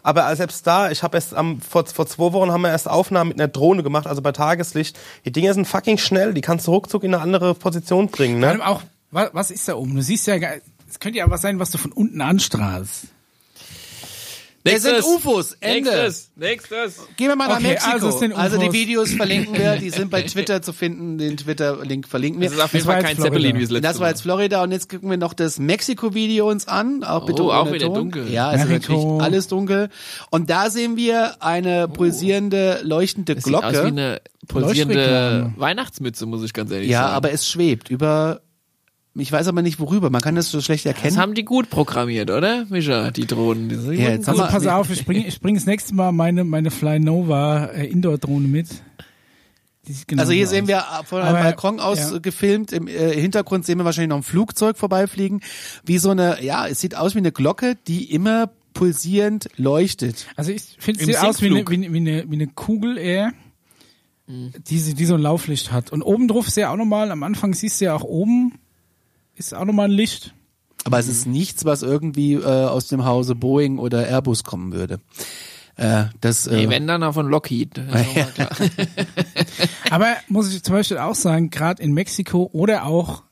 Aber 0.03 0.35
selbst 0.35 0.67
da, 0.67 0.91
ich 0.91 1.01
habe 1.01 1.17
erst 1.17 1.33
am 1.33 1.59
vor, 1.59 1.87
vor 1.87 2.05
zwei 2.05 2.33
Wochen 2.33 2.51
haben 2.51 2.61
wir 2.61 2.69
erst 2.69 2.87
Aufnahmen 2.87 3.29
mit 3.29 3.39
einer 3.39 3.47
Drohne 3.47 3.81
gemacht, 3.81 4.05
also 4.05 4.21
bei 4.21 4.31
Tageslicht. 4.31 4.95
Die 5.25 5.31
Dinger 5.31 5.55
sind 5.55 5.67
fucking 5.67 5.97
schnell, 5.97 6.35
die 6.35 6.41
kannst 6.41 6.67
du 6.67 6.71
ruckzuck 6.71 7.03
in 7.03 7.15
eine 7.15 7.23
andere 7.23 7.55
Position 7.55 8.09
bringen, 8.09 8.41
Vor 8.41 8.49
allem 8.49 8.59
ne? 8.59 8.67
auch, 8.67 8.83
was, 9.09 9.49
ist 9.49 9.67
da 9.67 9.73
oben? 9.75 9.95
Du 9.95 10.03
siehst 10.03 10.27
ja, 10.27 10.37
gar- 10.37 10.53
es 10.87 10.99
könnte 10.99 11.17
ja 11.17 11.27
was 11.31 11.41
sein, 11.41 11.57
was 11.57 11.71
du 11.71 11.79
von 11.79 11.91
unten 11.91 12.21
anstrahlst. 12.21 13.05
Es 14.63 14.83
sind 14.83 15.03
UFOs. 15.03 15.53
Ende. 15.59 15.89
Nächstes, 15.89 16.31
nächstes. 16.35 16.99
Gehen 17.17 17.29
wir 17.29 17.35
mal 17.35 17.47
nach 17.47 17.55
Okay, 17.57 17.69
Mexiko. 17.69 17.91
also 17.91 18.05
Also, 18.07 18.15
es 18.15 18.19
sind 18.51 18.61
die 18.61 18.67
UFOs. 18.67 18.73
Videos 18.73 19.11
verlinken 19.13 19.57
wir, 19.57 19.75
die 19.77 19.89
sind 19.89 20.11
bei 20.11 20.21
Twitter 20.23 20.61
zu 20.61 20.71
finden. 20.73 21.17
Den 21.17 21.37
Twitter-Link 21.37 22.07
verlinken 22.07 22.41
wir. 22.41 22.47
Das 22.49 22.57
ist 22.57 22.63
auf 22.63 22.73
jeden 22.73 22.85
Fall 22.85 22.97
jetzt 22.97 23.05
kein 23.07 23.15
Florida. 23.15 23.33
Zeppelin 23.35 23.55
wie 23.57 23.61
das 23.61 23.71
letzte 23.71 23.87
Das 23.87 23.99
war 23.99 24.09
jetzt 24.09 24.21
Florida 24.21 24.61
und 24.63 24.71
jetzt 24.71 24.89
gucken 24.89 25.09
wir 25.09 25.17
noch 25.17 25.33
das 25.33 25.57
Mexiko-Video 25.59 26.49
uns 26.49 26.67
an. 26.67 27.03
Auch 27.03 27.25
bitte 27.25 27.43
Oh, 27.43 27.51
auch 27.51 27.71
wieder 27.71 27.87
Ton. 27.87 27.95
dunkel. 27.95 28.29
Ja, 28.31 28.53
es 28.53 28.63
ist 28.63 28.69
natürlich 28.69 29.03
alles 29.21 29.47
dunkel. 29.47 29.89
Und 30.29 30.49
da 30.49 30.69
sehen 30.69 30.95
wir 30.95 31.41
eine 31.41 31.87
pulsierende, 31.87 32.81
leuchtende 32.83 33.35
Das 33.35 33.43
sieht 33.45 33.55
aus 33.55 33.63
wie 33.63 33.69
Glocke. 33.71 33.87
eine 33.87 34.21
pulsierende. 34.47 35.53
Weihnachtsmütze, 35.57 36.25
muss 36.25 36.43
ich 36.43 36.53
ganz 36.53 36.71
ehrlich 36.71 36.89
Ja, 36.89 37.03
sagen. 37.03 37.13
aber 37.15 37.31
es 37.31 37.47
schwebt 37.47 37.89
über, 37.89 38.41
ich 39.15 39.31
weiß 39.31 39.47
aber 39.47 39.61
nicht 39.61 39.79
worüber. 39.79 40.09
Man 40.09 40.21
kann 40.21 40.35
das 40.35 40.49
so 40.49 40.61
schlecht 40.61 40.85
das 40.85 40.93
erkennen. 40.95 41.17
haben 41.17 41.33
die 41.33 41.43
gut 41.43 41.69
programmiert, 41.69 42.29
oder, 42.31 42.65
Mischa, 42.69 43.11
die 43.11 43.27
Drohnen? 43.27 43.67
Die 43.69 43.75
sind 43.75 43.93
Ja, 43.93 44.09
jetzt 44.11 44.29
Also 44.29 44.43
pass 44.43 44.65
auf, 44.67 44.89
ich 44.89 45.05
bringe 45.05 45.27
ich 45.27 45.41
bring 45.41 45.55
das 45.55 45.65
nächste 45.65 45.93
Mal 45.93 46.11
meine, 46.11 46.43
meine 46.43 46.71
Fly 46.71 46.99
Nova 46.99 47.65
äh, 47.65 47.87
Indoor-Drohne 47.87 48.47
mit. 48.47 48.67
Genauso 50.07 50.21
Also 50.21 50.31
hier 50.31 50.43
aus. 50.45 50.49
sehen 50.51 50.67
wir 50.67 50.83
von 51.05 51.21
einem 51.21 51.43
Balkon 51.43 51.79
aus 51.79 52.11
ja. 52.11 52.17
gefilmt. 52.19 52.71
Im 52.71 52.87
äh, 52.87 53.13
Hintergrund 53.19 53.65
sehen 53.65 53.77
wir 53.79 53.85
wahrscheinlich 53.85 54.09
noch 54.09 54.17
ein 54.17 54.23
Flugzeug 54.23 54.77
vorbeifliegen. 54.77 55.41
Wie 55.83 55.97
so 55.97 56.11
eine, 56.11 56.41
ja, 56.43 56.67
es 56.67 56.79
sieht 56.79 56.95
aus 56.95 57.13
wie 57.15 57.19
eine 57.19 57.31
Glocke, 57.31 57.75
die 57.87 58.11
immer 58.13 58.51
pulsierend 58.73 59.49
leuchtet. 59.57 60.27
Also 60.37 60.51
ich 60.51 60.77
finde 60.79 61.01
es 61.01 61.07
sieht 61.07 61.17
aus 61.19 61.41
wie 61.41 61.47
eine, 61.47 61.67
wie, 61.67 61.73
eine, 61.73 61.91
wie, 61.93 61.97
eine, 61.97 62.25
wie 62.29 62.35
eine 62.35 62.47
Kugel 62.47 62.97
eher, 62.97 63.33
Mhm. 64.27 64.53
die, 64.69 64.93
die 64.93 65.05
so 65.05 65.15
ein 65.15 65.21
Lauflicht 65.21 65.71
hat. 65.71 65.91
Und 65.91 66.03
oben 66.03 66.27
drauf 66.27 66.47
ist 66.47 66.55
ja 66.55 66.71
auch 66.71 66.77
nochmal, 66.77 67.11
am 67.11 67.23
Anfang 67.23 67.53
siehst 67.53 67.81
du 67.81 67.85
ja 67.85 67.95
auch 67.95 68.03
oben, 68.03 68.53
ist 69.35 69.53
auch 69.53 69.65
nochmal 69.65 69.85
ein 69.89 69.91
Licht. 69.91 70.33
Aber 70.83 70.99
es 70.99 71.07
ist 71.07 71.27
nichts, 71.27 71.65
was 71.65 71.83
irgendwie 71.83 72.33
äh, 72.33 72.43
aus 72.43 72.87
dem 72.87 73.05
Hause 73.05 73.35
Boeing 73.35 73.77
oder 73.77 74.07
Airbus 74.07 74.43
kommen 74.43 74.73
würde. 74.73 74.99
Äh, 75.75 76.05
das, 76.19 76.47
äh, 76.47 76.57
Nee, 76.57 76.69
wenn 76.69 76.87
dann 76.87 77.03
auch 77.03 77.13
von 77.13 77.27
Lockheed. 77.27 77.77
Mal 77.91 78.03
klar. 78.33 78.49
Aber 79.89 80.15
muss 80.27 80.53
ich 80.53 80.63
zum 80.63 80.75
Beispiel 80.75 80.97
auch 80.97 81.15
sagen, 81.15 81.49
gerade 81.49 81.81
in 81.81 81.93
Mexiko 81.93 82.49
oder 82.51 82.85
auch 82.85 83.23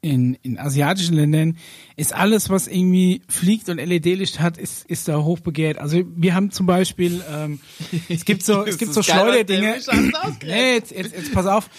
in, 0.00 0.34
in 0.42 0.58
asiatischen 0.58 1.14
Ländern 1.14 1.56
ist 1.96 2.12
alles, 2.12 2.50
was 2.50 2.66
irgendwie 2.66 3.22
fliegt 3.28 3.68
und 3.68 3.76
LED-Licht 3.76 4.40
hat, 4.40 4.58
ist, 4.58 4.84
ist 4.86 5.06
da 5.06 5.22
hochbegehrt. 5.22 5.78
Also 5.78 6.02
wir 6.16 6.34
haben 6.34 6.50
zum 6.50 6.66
Beispiel, 6.66 7.22
ähm, 7.32 7.60
es 8.08 8.24
gibt 8.24 8.42
so, 8.42 8.64
es 8.64 8.78
gibt 8.78 8.92
so 8.94 9.02
Schleuderdinge. 9.02 9.76
Nee, 10.44 10.74
jetzt, 10.74 10.90
jetzt, 10.90 11.12
jetzt 11.14 11.32
pass 11.32 11.46
auf. 11.46 11.70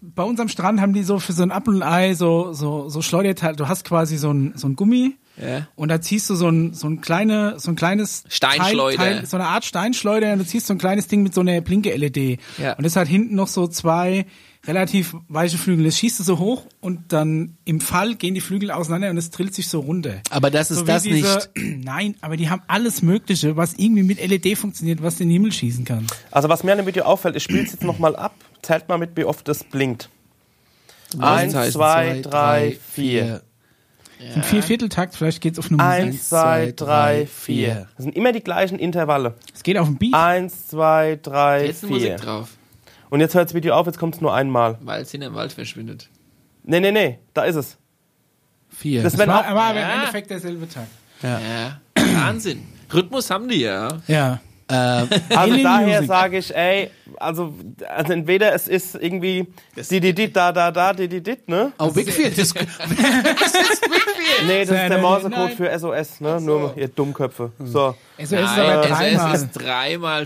Bei 0.00 0.22
uns 0.22 0.40
am 0.40 0.48
Strand 0.48 0.80
haben 0.80 0.92
die 0.92 1.02
so 1.02 1.18
für 1.18 1.32
so 1.32 1.42
ein 1.42 1.50
Apfel 1.50 1.74
und 1.74 1.82
Ei 1.82 2.14
so, 2.14 2.52
so, 2.52 2.88
so 2.88 3.02
Schleuderteil. 3.02 3.56
Du 3.56 3.68
hast 3.68 3.84
quasi 3.84 4.16
so 4.16 4.30
ein, 4.30 4.52
so 4.56 4.68
ein 4.68 4.76
Gummi. 4.76 5.16
Ja. 5.40 5.66
Und 5.76 5.88
da 5.88 6.00
ziehst 6.00 6.28
du 6.28 6.34
so 6.34 6.48
ein, 6.48 6.74
so 6.74 6.86
ein 6.86 7.00
kleine, 7.00 7.58
so 7.58 7.70
ein 7.70 7.76
kleines 7.76 8.24
Steinschleuder. 8.28 8.96
Teil, 8.96 9.16
Teil, 9.16 9.26
so 9.26 9.36
eine 9.36 9.46
Art 9.46 9.64
Steinschleuder 9.64 10.32
und 10.32 10.40
du 10.40 10.46
ziehst 10.46 10.66
so 10.66 10.74
ein 10.74 10.78
kleines 10.78 11.06
Ding 11.08 11.22
mit 11.22 11.32
so 11.34 11.40
einer 11.40 11.60
Blinke-LED. 11.60 12.38
Ja. 12.58 12.74
Und 12.74 12.84
es 12.84 12.96
hat 12.96 13.08
hinten 13.08 13.34
noch 13.34 13.48
so 13.48 13.66
zwei 13.66 14.26
relativ 14.66 15.16
weiche 15.28 15.58
Flügel. 15.58 15.84
Das 15.86 15.98
schießt 15.98 16.20
du 16.20 16.24
so 16.24 16.38
hoch 16.38 16.66
und 16.80 17.12
dann 17.12 17.56
im 17.64 17.80
Fall 17.80 18.14
gehen 18.14 18.34
die 18.34 18.40
Flügel 18.40 18.70
auseinander 18.70 19.10
und 19.10 19.16
es 19.16 19.30
drillt 19.30 19.54
sich 19.54 19.68
so 19.68 19.80
runter. 19.80 20.20
aber 20.30 20.50
das 20.50 20.70
ist 20.70 20.78
so 20.78 20.84
das 20.84 21.02
diese, 21.02 21.48
nicht. 21.54 21.80
Nein, 21.84 22.14
aber 22.20 22.36
die 22.36 22.48
haben 22.48 22.62
alles 22.68 23.02
Mögliche, 23.02 23.56
was 23.56 23.74
irgendwie 23.74 24.04
mit 24.04 24.24
LED 24.24 24.56
funktioniert, 24.56 25.02
was 25.02 25.20
in 25.20 25.28
den 25.28 25.32
Himmel 25.32 25.52
schießen 25.52 25.84
kann. 25.84 26.06
Also 26.30 26.48
was 26.48 26.62
mir 26.62 26.72
an 26.72 26.78
dem 26.78 26.86
Video 26.86 27.04
auffällt, 27.04 27.34
ich 27.36 27.42
spiele 27.42 27.62
es 27.62 27.72
jetzt 27.72 27.82
nochmal 27.82 28.14
ab, 28.14 28.34
zählt 28.62 28.88
mal 28.88 28.98
mit, 28.98 29.16
wie 29.16 29.24
oft 29.24 29.46
das 29.48 29.64
blinkt. 29.64 30.08
Eins, 31.18 31.52
Zeichen. 31.52 31.72
zwei, 31.72 32.20
drei, 32.22 32.78
vier. 32.90 33.42
Im 34.36 34.42
Viervierteltakt, 34.44 35.16
vielleicht 35.16 35.40
geht's 35.40 35.58
auf 35.58 35.66
eine 35.66 35.76
Musik. 35.78 35.90
Eins, 35.92 36.28
zwei, 36.28 36.72
drei, 36.76 37.26
vier. 37.26 37.88
Das 37.96 38.04
sind 38.04 38.14
immer 38.16 38.30
die 38.32 38.40
gleichen 38.40 38.78
Intervalle. 38.78 39.34
Es 39.52 39.62
geht 39.64 39.76
auf 39.76 39.88
den 39.88 39.98
Beat. 39.98 40.14
Eins, 40.14 40.68
zwei, 40.68 41.18
drei, 41.20 41.66
Jetzt 41.66 41.82
ist 41.82 41.90
Musik 41.90 42.06
vier. 42.06 42.16
drauf, 42.16 42.50
Und 43.10 43.18
jetzt 43.20 43.34
hört 43.34 43.46
das 43.46 43.54
Video 43.54 43.74
auf, 43.74 43.86
jetzt 43.86 43.98
kommt 43.98 44.14
es 44.14 44.20
nur 44.20 44.32
einmal. 44.32 44.78
weil 44.80 45.02
es 45.02 45.10
hinter 45.10 45.26
im 45.26 45.34
Wald 45.34 45.52
verschwindet. 45.52 46.08
Nee, 46.62 46.78
nee, 46.78 46.92
nee, 46.92 47.18
da 47.34 47.42
ist 47.42 47.56
es. 47.56 47.76
Vier. 48.70 49.02
Das 49.02 49.14
Das 49.16 49.26
war, 49.26 49.40
auch, 49.40 49.44
aber 49.44 49.78
Ja. 49.78 49.86
im 49.92 49.98
Endeffekt 49.98 50.30
derselbe 50.30 50.68
Takt. 50.68 50.86
Ja. 51.22 51.80
Wahnsinn. 52.14 52.62
Rhythmus 52.94 53.28
haben 53.28 53.48
die 53.48 53.60
ja. 53.62 53.88
Ja. 54.06 54.40
Also 54.68 55.14
Alien 55.30 55.64
daher 55.64 56.04
sage 56.04 56.38
ich, 56.38 56.54
ey, 56.54 56.90
also, 57.22 57.54
also 57.88 58.12
entweder 58.12 58.54
es 58.54 58.68
ist 58.68 58.94
irgendwie 58.94 59.46
dididit, 59.76 60.36
da, 60.36 60.52
da, 60.52 60.70
da, 60.70 60.92
dididit, 60.92 61.48
ne? 61.48 61.72
Oh, 61.78 61.94
Wickfield. 61.94 62.36
Das, 62.36 62.54
Nee, 64.46 64.64
das 64.64 64.82
ist 64.82 64.88
der 64.88 64.98
Morsecode 64.98 65.52
für 65.52 65.78
SOS, 65.78 66.20
ne? 66.20 66.40
Nur 66.40 66.76
ihr 66.76 66.88
Dummköpfe. 66.88 67.52
So. 67.58 67.94
Es 68.16 68.32
ist 68.32 68.38
aber 68.38 68.86
dreimal. 68.86 69.34
es 69.34 69.42
ist 69.42 69.52
dreimal, 69.52 70.24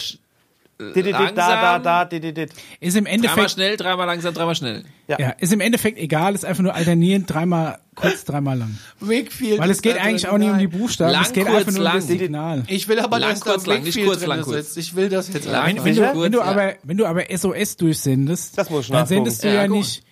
sch- 0.79 0.93
Dididit, 0.93 1.14
da, 1.14 1.31
da, 1.33 1.62
Langsam. 1.62 1.83
da, 1.85 2.05
dididit. 2.05 2.53
Ist 2.81 2.97
im 2.97 3.05
dreimal 3.05 3.14
Endeffekt, 3.14 3.51
schnell, 3.53 3.77
dreimal 3.77 4.07
langsam, 4.07 4.35
dreimal 4.35 4.55
schnell. 4.55 4.85
ja, 5.09 5.31
ist 5.39 5.53
im 5.53 5.61
Endeffekt 5.61 5.99
egal, 5.99 6.35
ist 6.35 6.45
einfach 6.45 6.62
nur 6.62 6.74
alternierend, 6.74 7.33
dreimal 7.33 7.79
kurz, 7.95 8.24
dreimal 8.24 8.59
lang. 8.59 8.77
Wickfield. 9.01 9.59
Weil 9.59 9.70
es 9.70 9.81
geht 9.81 9.97
da 9.97 10.01
eigentlich 10.03 10.29
auch 10.29 10.37
nicht 10.39 10.51
um 10.51 10.59
die. 10.59 10.66
Buchstaben, 10.66 11.12
Lang, 11.12 11.22
es 11.22 11.33
geht 11.33 11.47
kurz, 11.47 11.57
einfach 11.59 11.72
nur 11.72 11.81
um 11.81 11.85
das 11.85 12.09
lang. 12.09 12.18
Signal. 12.18 12.64
Ich 12.68 12.89
will 12.89 12.99
aber, 13.01 13.18
Lang, 13.18 13.35
da 13.35 13.41
kurz, 13.41 13.66
lang, 13.66 13.83
nicht 13.83 14.05
kurz, 14.05 14.27
lang, 14.27 14.43
kurz. 14.43 14.57
sitzt. 14.57 14.77
Ich 14.77 14.95
will 14.95 15.09
das 15.09 15.33
jetzt 15.33 15.47
Lang, 15.47 15.62
einfach. 15.62 15.85
Wenn 15.87 15.97
du, 15.97 16.20
wenn 16.22 16.33
du 16.33 16.39
ja. 16.39 16.45
aber, 16.45 16.74
wenn 16.83 16.97
du 16.99 17.07
aber 17.07 17.24
SOS 17.35 17.77
durchsendest, 17.77 18.59
Das 18.59 18.68
muss 18.70 18.85
ich 18.87 18.91
dann 18.93 19.07
sendest 19.07 19.45
du 19.45 19.49
Ja, 19.49 19.62
ja, 19.62 19.68
nicht 19.68 20.03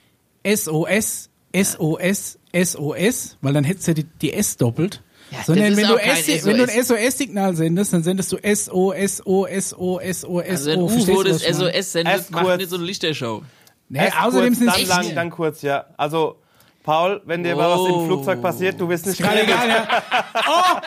SOS, 0.47 1.31
SOS, 1.55 2.39
SOS, 2.55 3.37
weil 3.41 3.53
dann 3.53 3.65
hättest 3.65 3.89
du 3.89 3.95
die, 3.95 4.05
die 4.05 4.33
S 4.33 4.57
doppelt. 4.57 5.03
Sondern 5.47 5.73
ist 5.73 5.77
wenn 5.79 5.89
du, 5.89 5.95
auch 5.95 6.01
kein 6.01 6.17
S, 6.17 6.45
wenn 6.47 6.59
du 6.59 6.63
ein 6.65 6.69
SOS. 6.85 6.89
SOS-Signal 6.89 7.57
sendest, 7.57 7.93
dann 7.93 8.03
sendest 8.03 8.31
du 8.33 8.37
SOS, 8.37 9.17
SOS, 9.17 9.71
SOS, 9.71 10.25
Also 10.49 10.71
wenn 10.71 10.81
SO. 10.81 10.89
Verstehst 10.89 11.09
UFO 11.09 11.23
du, 11.23 11.29
das? 11.31 11.43
SOS 11.43 11.93
sendet, 11.93 12.31
macht 12.31 12.45
kurz. 12.45 12.57
nicht 12.59 12.71
so 12.71 12.77
eine 12.77 12.85
Lichtershow. 12.85 13.43
Nee, 13.89 14.13
außerdem 14.23 14.55
sind 14.55 14.67
dann 14.69 14.81
es 14.81 14.89
lang, 14.89 15.15
dann 15.15 15.31
kurz, 15.31 15.63
ja. 15.63 15.87
Also, 15.97 16.37
Paul, 16.85 17.21
wenn 17.25 17.43
dir 17.43 17.57
mal 17.57 17.69
was 17.71 17.81
Oh. 17.81 18.01
im 18.01 18.07
Flugzeug 18.07 18.41
passiert, 18.43 18.81
du 18.81 18.89
wirst 18.89 19.07
nicht 19.07 19.19
Gerade 19.21 19.43
egal, 19.43 19.69
ja. 19.69 19.87
Oh, 20.47 20.81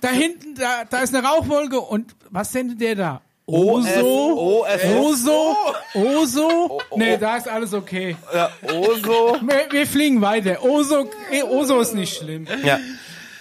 da 0.00 0.08
hinten, 0.08 0.54
da, 0.54 0.84
da 0.88 1.00
ist 1.00 1.14
eine 1.14 1.26
Rauchwolke 1.26 1.80
und 1.80 2.14
was 2.30 2.52
sendet 2.52 2.80
der 2.80 2.94
da? 2.94 3.20
Oso? 3.46 4.64
OS, 4.64 4.84
Oso? 4.98 5.56
Oso? 5.94 6.80
Nee, 6.96 7.16
da 7.16 7.36
ist 7.36 7.48
alles 7.48 7.72
okay. 7.74 8.16
ja, 8.34 8.50
Oso. 8.74 9.36
Wir, 9.40 9.66
wir 9.70 9.86
fliegen 9.86 10.20
weiter. 10.20 10.62
Oso, 10.64 11.08
eh, 11.30 11.42
Oso 11.44 11.80
ist 11.80 11.94
nicht 11.94 12.16
schlimm. 12.16 12.46
Ja. 12.64 12.78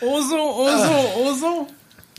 Oso, 0.01 0.35
Oso, 0.35 1.29
Oso. 1.29 1.67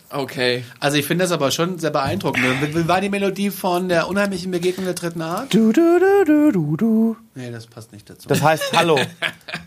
Okay. 0.08 0.64
Also 0.78 0.96
ich 0.98 1.04
finde 1.06 1.24
das 1.24 1.32
aber 1.32 1.50
schon 1.50 1.78
sehr 1.80 1.90
beeindruckend. 1.90 2.44
Wie- 2.74 2.86
war 2.86 3.00
die 3.00 3.08
Melodie 3.08 3.50
von 3.50 3.88
der 3.88 4.08
unheimlichen 4.08 4.52
Begegnung 4.52 4.84
der 4.84 4.94
dritten 4.94 5.20
Art? 5.20 5.52
Du, 5.52 5.72
du, 5.72 5.98
du, 5.98 6.24
du, 6.24 6.52
du, 6.52 6.76
du. 6.76 7.16
Nee, 7.34 7.50
das 7.50 7.66
passt 7.66 7.92
nicht 7.92 8.08
dazu. 8.08 8.28
Das 8.28 8.40
heißt 8.42 8.72
Hallo. 8.74 8.98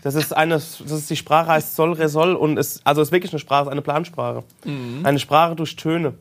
Das 0.02 0.14
ist 0.14 0.34
eine, 0.34 0.54
das 0.54 0.80
ist 0.80 1.10
die 1.10 1.16
Sprache 1.16 1.48
heißt 1.50 1.76
Sol, 1.76 1.92
Re, 1.92 2.08
Sol 2.08 2.34
und 2.34 2.58
es, 2.58 2.80
also 2.84 3.02
es 3.02 3.08
ist 3.08 3.12
wirklich 3.12 3.32
eine 3.32 3.38
Sprache, 3.38 3.64
es 3.64 3.66
ist 3.66 3.72
eine 3.72 3.82
Plansprache. 3.82 4.44
Eine 5.02 5.18
Sprache 5.18 5.54
durch 5.56 5.76
Töne. 5.76 6.14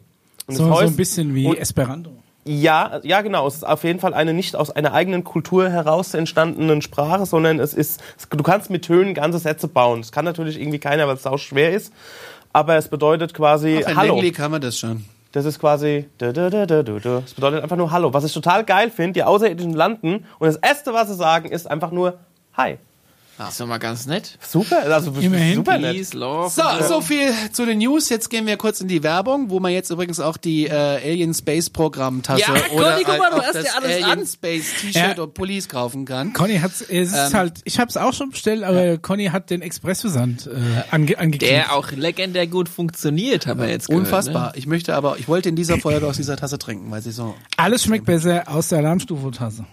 Und 0.48 0.56
So, 0.56 0.66
so 0.66 0.76
ein 0.80 0.96
bisschen 0.98 1.34
wie 1.34 1.46
und- 1.48 1.58
Esperanto. 1.58 2.12
Ja, 2.52 3.00
ja, 3.04 3.22
genau. 3.22 3.46
Es 3.46 3.58
ist 3.58 3.68
auf 3.68 3.84
jeden 3.84 4.00
Fall 4.00 4.16
eine 4.16 4.34
nicht 4.34 4.56
aus 4.56 4.72
einer 4.72 4.92
eigenen 4.92 5.24
Kultur 5.24 5.70
heraus 5.70 6.16
entstandene 6.16 6.82
Sprache, 6.82 7.28
sondern 7.28 7.60
es 7.60 7.76
ist, 7.76 8.02
du 8.32 8.42
kannst 8.42 8.72
mit 8.72 8.86
Tönen 8.86 9.14
ganze 9.14 9.38
Sätze 9.38 9.68
bauen. 9.68 10.02
Das 10.02 10.12
kann 10.12 10.26
natürlich 10.26 10.60
irgendwie 10.60 10.80
keiner, 10.80 11.08
weil 11.08 11.14
es 11.14 11.22
sau 11.22 11.38
schwer 11.38 11.72
ist. 11.72 11.94
Aber 12.52 12.76
es 12.76 12.88
bedeutet 12.88 13.36
quasi 13.36 13.78
Auf 13.86 13.96
Hallo. 13.96 14.16
Längli 14.16 14.32
kann 14.32 14.50
man 14.50 14.62
das 14.62 14.80
schon. 14.80 15.06
Das 15.32 15.46
ist 15.46 15.60
quasi. 15.60 16.10
Das 16.18 16.34
bedeutet 16.34 17.62
einfach 17.62 17.78
nur 17.78 17.92
Hallo. 17.92 18.16
Was 18.16 18.24
ich 18.24 18.34
total 18.34 18.64
geil 18.64 18.90
finde, 18.90 19.14
die 19.14 19.24
Außerirdischen 19.24 19.74
landen 19.74 20.26
und 20.40 20.48
das 20.48 20.56
Erste, 20.56 20.92
was 20.92 21.08
sie 21.08 21.14
sagen, 21.14 21.52
ist 21.52 21.70
einfach 21.70 21.92
nur 21.92 22.18
Hi. 22.54 22.80
Das 23.40 23.52
ist 23.52 23.62
doch 23.62 23.68
mal 23.68 23.78
ganz 23.78 24.06
nett. 24.06 24.38
Super, 24.46 24.84
also 24.84 25.12
Immerhin. 25.18 25.56
super 25.56 25.78
nett. 25.78 25.96
Peace, 25.96 26.14
Love. 26.14 26.50
So, 26.50 26.62
so 26.86 27.00
viel 27.00 27.32
zu 27.54 27.66
den 27.66 27.78
News. 27.78 28.10
Jetzt 28.10 28.30
gehen 28.30 28.46
wir 28.46 28.58
kurz 28.58 28.82
in 28.82 28.90
die 28.90 29.02
Werbung, 29.02 29.50
wo 29.50 29.62
man 29.62 29.72
jetzt 29.72 29.90
übrigens 29.92 30.20
auch 30.20 30.36
die 30.36 30.68
äh, 30.68 30.74
Alien 30.74 31.34
Space 31.34 31.70
Programm 31.70 32.22
Tasse 32.22 32.42
Ja, 32.42 32.50
oder 32.74 32.92
Conny, 32.92 33.04
guck 33.06 33.18
mal, 33.18 33.20
halt 33.22 33.34
du 33.34 33.38
auch 33.38 33.44
hast 33.46 33.56
das 33.56 33.64
dir 33.64 33.76
alles 33.78 33.92
Alien 34.04 34.20
an. 34.20 34.28
Space 34.28 34.66
T-Shirt 34.82 35.18
Ja. 35.18 35.24
und 35.24 35.34
Pullis 35.34 35.70
kaufen 35.70 36.04
kann. 36.04 36.34
Conny 36.34 36.58
hat's, 36.60 36.82
es 36.82 37.14
ist 37.14 37.14
Ähm. 37.14 37.34
halt, 37.34 37.54
ich 37.64 37.80
hab's 37.80 37.96
auch 37.96 38.12
schon 38.14 38.32
bestellt, 38.32 38.64
aber 38.64 38.98
Conny 38.98 39.28
hat 39.28 39.50
den 39.52 39.62
Expressversand 39.62 40.48
äh, 40.48 40.50
ange, 40.92 41.18
angeklickt. 41.18 41.42
Der 41.50 41.74
auch 41.74 41.92
legendär 41.92 42.46
gut 42.46 42.68
funktioniert, 42.68 43.48
haben 43.48 43.62
wir 43.62 43.70
jetzt 43.70 43.88
gehört. 43.88 44.04
Unfassbar. 44.06 44.48
Ne? 44.48 44.54
Ich 44.58 44.68
möchte 44.68 44.94
aber, 44.96 45.18
ich 45.18 45.30
wollte 45.30 45.48
in 45.48 45.56
dieser 45.56 45.78
Folge 45.80 46.06
aus 46.08 46.18
dieser 46.18 46.36
Tasse 46.36 46.60
trinken, 46.60 46.92
weil 46.92 47.02
sie 47.02 47.14
so. 47.14 47.36
Alles 47.56 47.84
schmeckt 47.86 48.06
besser 48.06 48.44
aus 48.48 48.68
der 48.68 48.80
Alarmstufe-Tasse. 48.80 49.64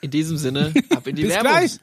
In 0.00 0.12
diesem 0.12 0.36
Sinne, 0.36 0.72
ab 0.94 1.08
in 1.08 1.16
die 1.16 1.22
Bis 1.22 1.32
Werbung. 1.32 1.50
gleich. 1.50 1.80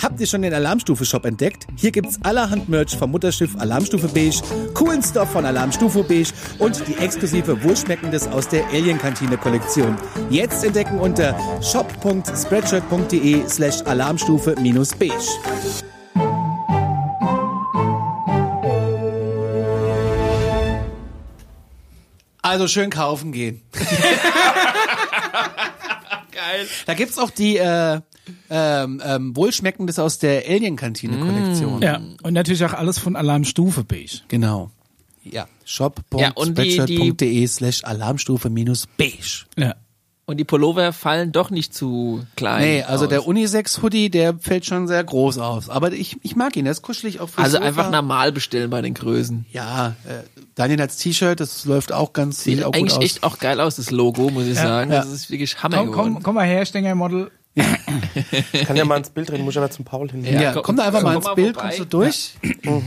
Habt 0.00 0.20
ihr 0.20 0.26
schon 0.28 0.42
den 0.42 0.54
Alarmstufe-Shop 0.54 1.24
entdeckt? 1.24 1.66
Hier 1.76 1.90
gibt's 1.90 2.20
allerhand 2.22 2.68
Merch 2.68 2.96
vom 2.96 3.10
Mutterschiff 3.10 3.56
Alarmstufe 3.58 4.06
Beige, 4.06 4.40
coolen 4.72 5.02
Stuff 5.02 5.32
von 5.32 5.44
Alarmstufe 5.44 6.04
Beige 6.04 6.30
und 6.60 6.86
die 6.86 6.96
exklusive 6.98 7.64
Wohlschmeckendes 7.64 8.28
aus 8.28 8.48
der 8.48 8.64
Alien-Kantine-Kollektion. 8.68 9.98
Jetzt 10.30 10.64
entdecken 10.64 11.00
unter 11.00 11.36
shop.spreadshirt.de 11.60 13.48
slash 13.48 13.82
alarmstufe-beige. 13.82 15.12
Also 22.40 22.68
schön 22.68 22.90
kaufen 22.90 23.32
gehen. 23.32 23.62
Geil. 26.32 26.68
Da 26.86 26.94
gibt's 26.94 27.18
auch 27.18 27.30
die 27.30 27.56
äh, 27.56 28.00
ähm, 28.50 29.02
ähm, 29.04 29.36
Wohlschmeckendes 29.36 29.98
aus 29.98 30.18
der 30.18 30.44
Alien-Kantine-Kollektion. 30.48 31.82
Ja, 31.82 32.00
und 32.22 32.32
natürlich 32.34 32.64
auch 32.64 32.72
alles 32.74 32.98
von 32.98 33.16
Alarmstufe 33.16 33.84
Beige. 33.84 34.20
Genau. 34.28 34.70
Ja. 35.24 35.46
Ja, 36.16 36.30
und 36.34 36.56
die- 36.58 36.70
shop.spreadshirt.de 36.72 37.46
slash 37.46 37.84
alarmstufe-beige. 37.84 39.46
Ja. 39.56 39.74
Und 40.26 40.36
die 40.36 40.44
Pullover 40.44 40.92
fallen 40.92 41.32
doch 41.32 41.48
nicht 41.48 41.72
zu 41.74 42.22
klein. 42.36 42.60
Nee, 42.62 42.82
also 42.82 43.04
aus. 43.04 43.08
der 43.08 43.26
Unisex-Hoodie, 43.26 44.10
der 44.10 44.38
fällt 44.38 44.66
schon 44.66 44.86
sehr 44.86 45.02
groß 45.02 45.38
aus. 45.38 45.70
Aber 45.70 45.90
ich, 45.90 46.18
ich 46.22 46.36
mag 46.36 46.54
ihn, 46.54 46.64
der 46.66 46.72
ist 46.72 46.82
kuschelig 46.82 47.20
auch 47.20 47.30
fürs 47.30 47.44
Also 47.46 47.56
Sofa. 47.56 47.66
einfach 47.66 47.90
normal 47.90 48.30
bestellen 48.32 48.68
bei 48.68 48.82
den 48.82 48.92
Größen. 48.92 49.46
Ja, 49.52 49.96
äh, 50.06 50.18
Daniel 50.54 50.82
als 50.82 50.98
T-Shirt, 50.98 51.40
das 51.40 51.64
läuft 51.64 51.92
auch 51.92 52.12
ganz 52.12 52.42
Sieht 52.44 52.56
sieht 52.56 52.64
auch 52.64 52.72
gut 52.72 52.76
eigentlich 52.76 52.98
echt 53.00 53.22
auch 53.22 53.38
geil 53.38 53.58
aus, 53.58 53.76
das 53.76 53.90
Logo, 53.90 54.28
muss 54.28 54.44
ich 54.44 54.56
sagen. 54.56 54.92
ja. 54.92 54.98
Das 54.98 55.10
ist 55.10 55.30
wirklich 55.30 55.62
Hammer 55.62 55.78
Komm, 55.78 55.90
geworden. 55.92 56.14
komm, 56.16 56.22
komm 56.22 56.34
mal 56.34 56.46
her, 56.46 56.66
Stenger-Model. 56.66 57.30
Ich 57.37 57.37
kann 58.66 58.76
ja 58.76 58.84
mal 58.84 58.96
ins 58.98 59.10
Bild 59.10 59.28
drehen, 59.28 59.42
muss 59.42 59.54
ich 59.54 59.58
aber 59.58 59.70
zum 59.70 59.84
Paul 59.84 60.10
hin. 60.10 60.24
ja, 60.24 60.52
komm, 60.52 60.76
da 60.76 60.84
einfach 60.84 61.02
mal 61.02 61.14
komm 61.14 61.22
ins 61.24 61.34
Bild, 61.34 61.54
vorbei. 61.56 61.68
kommst 61.76 61.78
du 61.80 61.84
durch? 61.84 62.30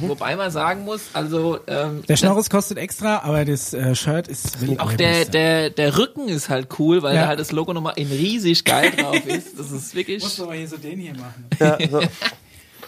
Wobei 0.02 0.36
man 0.36 0.52
sagen 0.52 0.84
muss, 0.86 1.02
also 1.14 1.60
ähm, 1.68 2.04
Der 2.08 2.18
Schnorres 2.18 2.50
kostet 2.50 2.78
extra, 2.78 3.20
aber 3.24 3.46
das 3.46 3.74
äh, 3.74 3.96
Shirt 3.96 4.28
ist 4.28 4.58
auch 4.78 4.94
der, 4.94 5.26
der, 5.26 5.70
der 5.70 5.98
Rücken 5.98 6.28
ist 6.30 6.50
halt 6.50 6.68
cool, 6.80 7.02
weil 7.04 7.16
Ja. 7.16 7.22
da 7.24 7.28
halt 7.30 7.40
das 7.40 7.52
Logo 7.52 7.74
nochmal 7.74 7.94
in 7.98 8.08
riesig 8.08 8.64
geil 8.66 8.92
drauf 8.92 9.26
ist. 9.26 9.58
Das 9.60 9.72
ist 9.72 9.96
wirklich. 9.96 10.22
Musst 10.24 10.40
du 10.40 10.44
aber 10.44 10.54
hier 10.56 10.68
so 10.68 10.78
den 10.78 11.00
hier 11.00 11.14
machen. 11.16 11.46
Ja, 11.60 11.78
so. 11.92 12.02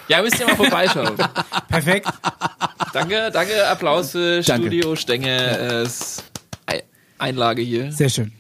Ja, 0.10 0.22
müsst 0.22 0.40
ihr 0.40 0.46
mal 0.48 0.56
vorbeischauen. 0.58 1.16
Perfekt. 1.70 2.08
danke, 2.94 3.30
danke, 3.32 3.68
Applaus 3.68 4.12
für 4.12 4.42
Danke. 4.42 4.68
Studio 4.68 4.96
Stenge. 4.96 5.86
Äh, 5.86 5.88
Ei- 6.66 6.84
Einlage 7.18 7.62
hier. 7.62 7.92
Sehr 7.92 8.10
schön. 8.10 8.34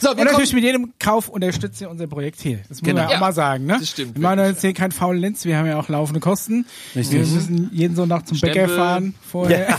So, 0.00 0.10
Und 0.10 0.16
wir 0.16 0.24
kommen, 0.24 0.32
natürlich 0.32 0.52
mit 0.54 0.64
jedem 0.64 0.92
Kauf 0.98 1.28
unterstützt 1.28 1.80
ihr 1.80 1.88
unser 1.90 2.06
Projekt 2.06 2.40
hier. 2.40 2.58
Das 2.68 2.80
muss 2.80 2.82
Genau. 2.82 2.94
man 2.94 3.02
ja 3.02 3.08
auch 3.08 3.12
Ja, 3.12 3.20
mal 3.20 3.32
sagen, 3.32 3.66
ne? 3.66 3.76
das 3.78 3.90
stimmt 3.90 4.16
Wir 4.16 4.22
machen 4.22 4.38
jetzt 4.40 4.60
hier 4.60 4.74
kein 4.74 4.90
Faulenz, 4.92 5.44
wir 5.44 5.56
haben 5.56 5.66
ja 5.66 5.78
auch 5.78 5.88
laufende 5.88 6.20
Kosten. 6.20 6.66
Wir 6.94 7.04
müssen 7.20 7.70
jeden 7.72 7.94
Sonntag 7.94 8.26
zum 8.26 8.36
Stempel. 8.36 8.62
Bäcker 8.66 8.74
fahren 8.76 9.14
vorher. 9.30 9.78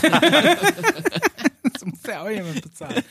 das 1.72 1.84
muss 1.84 1.98
ja 2.06 2.22
auch 2.22 2.30
jemand 2.30 2.62
bezahlen. 2.62 3.02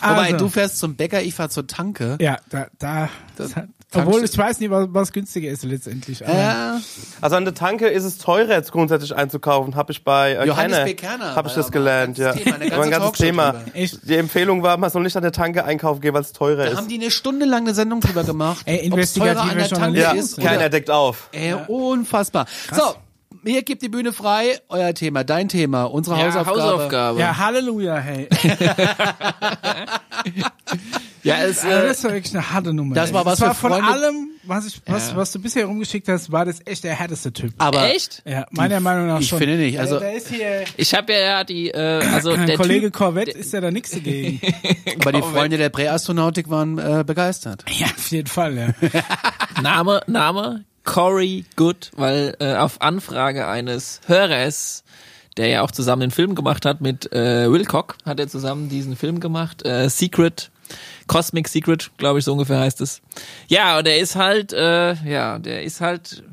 wobei 0.00 0.08
Also, 0.32 0.36
du 0.36 0.48
fährst 0.48 0.78
zum 0.78 0.94
Bäcker, 0.96 1.22
ich 1.22 1.34
fahr 1.34 1.50
zur 1.50 1.66
Tanke. 1.66 2.16
Ja, 2.20 2.38
da, 2.50 2.68
da. 2.78 3.08
Das 3.36 3.54
hat, 3.94 4.06
obwohl 4.06 4.24
ich 4.24 4.36
weiß 4.36 4.60
nicht, 4.60 4.70
was, 4.70 4.88
was 4.90 5.12
günstiger 5.12 5.50
ist 5.50 5.62
letztendlich. 5.64 6.20
Ja, 6.20 6.80
Also 7.20 7.36
an 7.36 7.44
der 7.44 7.54
Tanke 7.54 7.86
ist 7.86 8.04
es 8.04 8.18
teurer, 8.18 8.52
jetzt 8.54 8.72
grundsätzlich 8.72 9.14
einzukaufen. 9.14 9.76
Habe 9.76 9.92
ich 9.92 10.02
bei 10.04 10.32
äh, 10.32 10.46
Johannes 10.46 10.96
Kerner, 10.96 11.34
Habe 11.36 11.48
ich 11.48 11.54
das 11.54 11.70
gelernt, 11.70 12.18
ja. 12.18 12.32
ganzes 12.32 12.44
Thema, 12.44 12.56
ein 12.60 12.68
ganze 12.70 12.90
ganzes 12.90 13.12
Thema. 13.18 13.54
Die 14.02 14.16
Empfehlung 14.16 14.62
war, 14.62 14.76
man 14.76 14.90
soll 14.90 15.02
nicht 15.02 15.16
an 15.16 15.22
der 15.22 15.32
Tanke 15.32 15.64
einkaufen 15.64 16.00
gehen, 16.00 16.14
weil 16.14 16.22
es 16.22 16.32
teurer 16.32 16.64
da 16.64 16.70
ist. 16.72 16.76
haben 16.76 16.88
die 16.88 16.96
eine 16.96 17.10
Stunde 17.10 17.46
lang 17.46 17.62
eine 17.62 17.74
Sendung 17.74 18.00
drüber 18.00 18.24
gemacht. 18.24 18.62
Ey, 18.66 18.90
teurer 18.90 19.42
an 19.42 19.56
der 19.56 19.68
Tanke 19.68 20.00
ja, 20.00 20.12
ist. 20.12 20.36
keiner 20.38 20.56
Oder, 20.58 20.68
deckt 20.70 20.90
auf. 20.90 21.28
ey, 21.32 21.54
unfassbar. 21.68 22.46
So, 22.72 22.94
hier 23.46 23.62
gibt 23.62 23.82
die 23.82 23.88
Bühne 23.88 24.12
frei. 24.12 24.58
Euer 24.68 24.92
Thema, 24.94 25.24
dein 25.24 25.48
Thema, 25.48 25.84
unsere 25.84 26.18
Ja, 26.18 26.26
Hausaufgabe. 26.26 26.62
Hausaufgabe. 26.62 27.20
Ja, 27.20 27.36
Halleluja, 27.38 27.96
hey. 27.96 28.28
Ja, 31.22 31.38
es, 31.42 31.64
Also 31.64 31.76
äh, 31.76 31.88
das 31.88 32.04
war 32.04 32.12
wirklich 32.12 32.34
eine 32.34 32.50
harte 32.52 32.72
Nummer. 32.72 32.94
Das 32.94 33.12
war 33.12 33.24
was 33.26 33.40
war 33.40 33.52
für 33.52 33.60
von 33.62 33.72
Freunde- 33.72 33.88
allem, 33.90 34.28
was 34.44 34.66
ich, 34.66 34.80
was, 34.86 35.16
was 35.16 35.32
du 35.32 35.40
bisher 35.40 35.66
rumgeschickt 35.66 36.06
hast, 36.08 36.30
war 36.30 36.44
das 36.44 36.60
echt 36.64 36.84
der 36.84 36.94
härteste 36.94 37.32
Typ. 37.32 37.52
Aber 37.58 37.90
echt? 37.90 38.22
Ja, 38.24 38.46
meiner 38.50 38.78
Meinung 38.78 39.08
nach 39.08 39.18
ich 39.20 39.26
schon. 39.28 39.38
finde 39.38 39.56
nicht, 39.56 39.78
also- 39.80 40.00
Ich 40.76 40.94
habe 40.94 41.12
ja 41.12 41.42
die, 41.42 41.70
äh, 41.70 42.04
also 42.14 42.36
der 42.46 42.56
Kollege 42.56 42.86
Typ, 42.86 42.94
Corvette 42.94 43.32
ist 43.32 43.52
ja 43.52 43.60
da 43.60 43.72
nichts 43.72 43.90
dagegen. 43.90 44.40
aber 45.00 45.10
die 45.12 45.22
Freunde 45.22 45.58
der 45.58 45.70
Präastronautik 45.70 46.48
waren 46.48 46.78
äh, 46.78 47.02
begeistert. 47.04 47.64
ja, 47.70 47.86
auf 47.86 48.08
jeden 48.12 48.28
Fall, 48.28 48.56
ja. 48.56 48.68
Name, 49.62 50.02
Name, 50.06 50.64
Corey 50.86 51.44
Good, 51.56 51.90
weil 51.96 52.34
äh, 52.40 52.54
auf 52.54 52.80
Anfrage 52.80 53.46
eines 53.46 54.00
Hörers 54.06 54.82
der 55.36 55.48
ja 55.48 55.62
auch 55.62 55.70
zusammen 55.70 56.00
den 56.00 56.10
Film 56.10 56.34
gemacht 56.34 56.64
hat 56.64 56.80
mit 56.80 57.12
äh, 57.12 57.50
Wilcock, 57.50 57.96
hat 58.04 58.18
er 58.18 58.28
zusammen 58.28 58.68
diesen 58.68 58.96
Film 58.96 59.20
gemacht, 59.20 59.64
äh, 59.66 59.88
Secret, 59.88 60.50
Cosmic 61.06 61.48
Secret, 61.48 61.90
glaube 61.98 62.18
ich, 62.18 62.24
so 62.24 62.32
ungefähr 62.32 62.58
heißt 62.58 62.80
es. 62.80 63.02
Ja, 63.48 63.78
und 63.78 63.86
er 63.86 63.98
ist 63.98 64.16
halt, 64.16 64.52
äh, 64.52 64.94
ja, 65.04 65.38
der 65.38 65.62
ist 65.62 65.80
halt, 65.80 66.24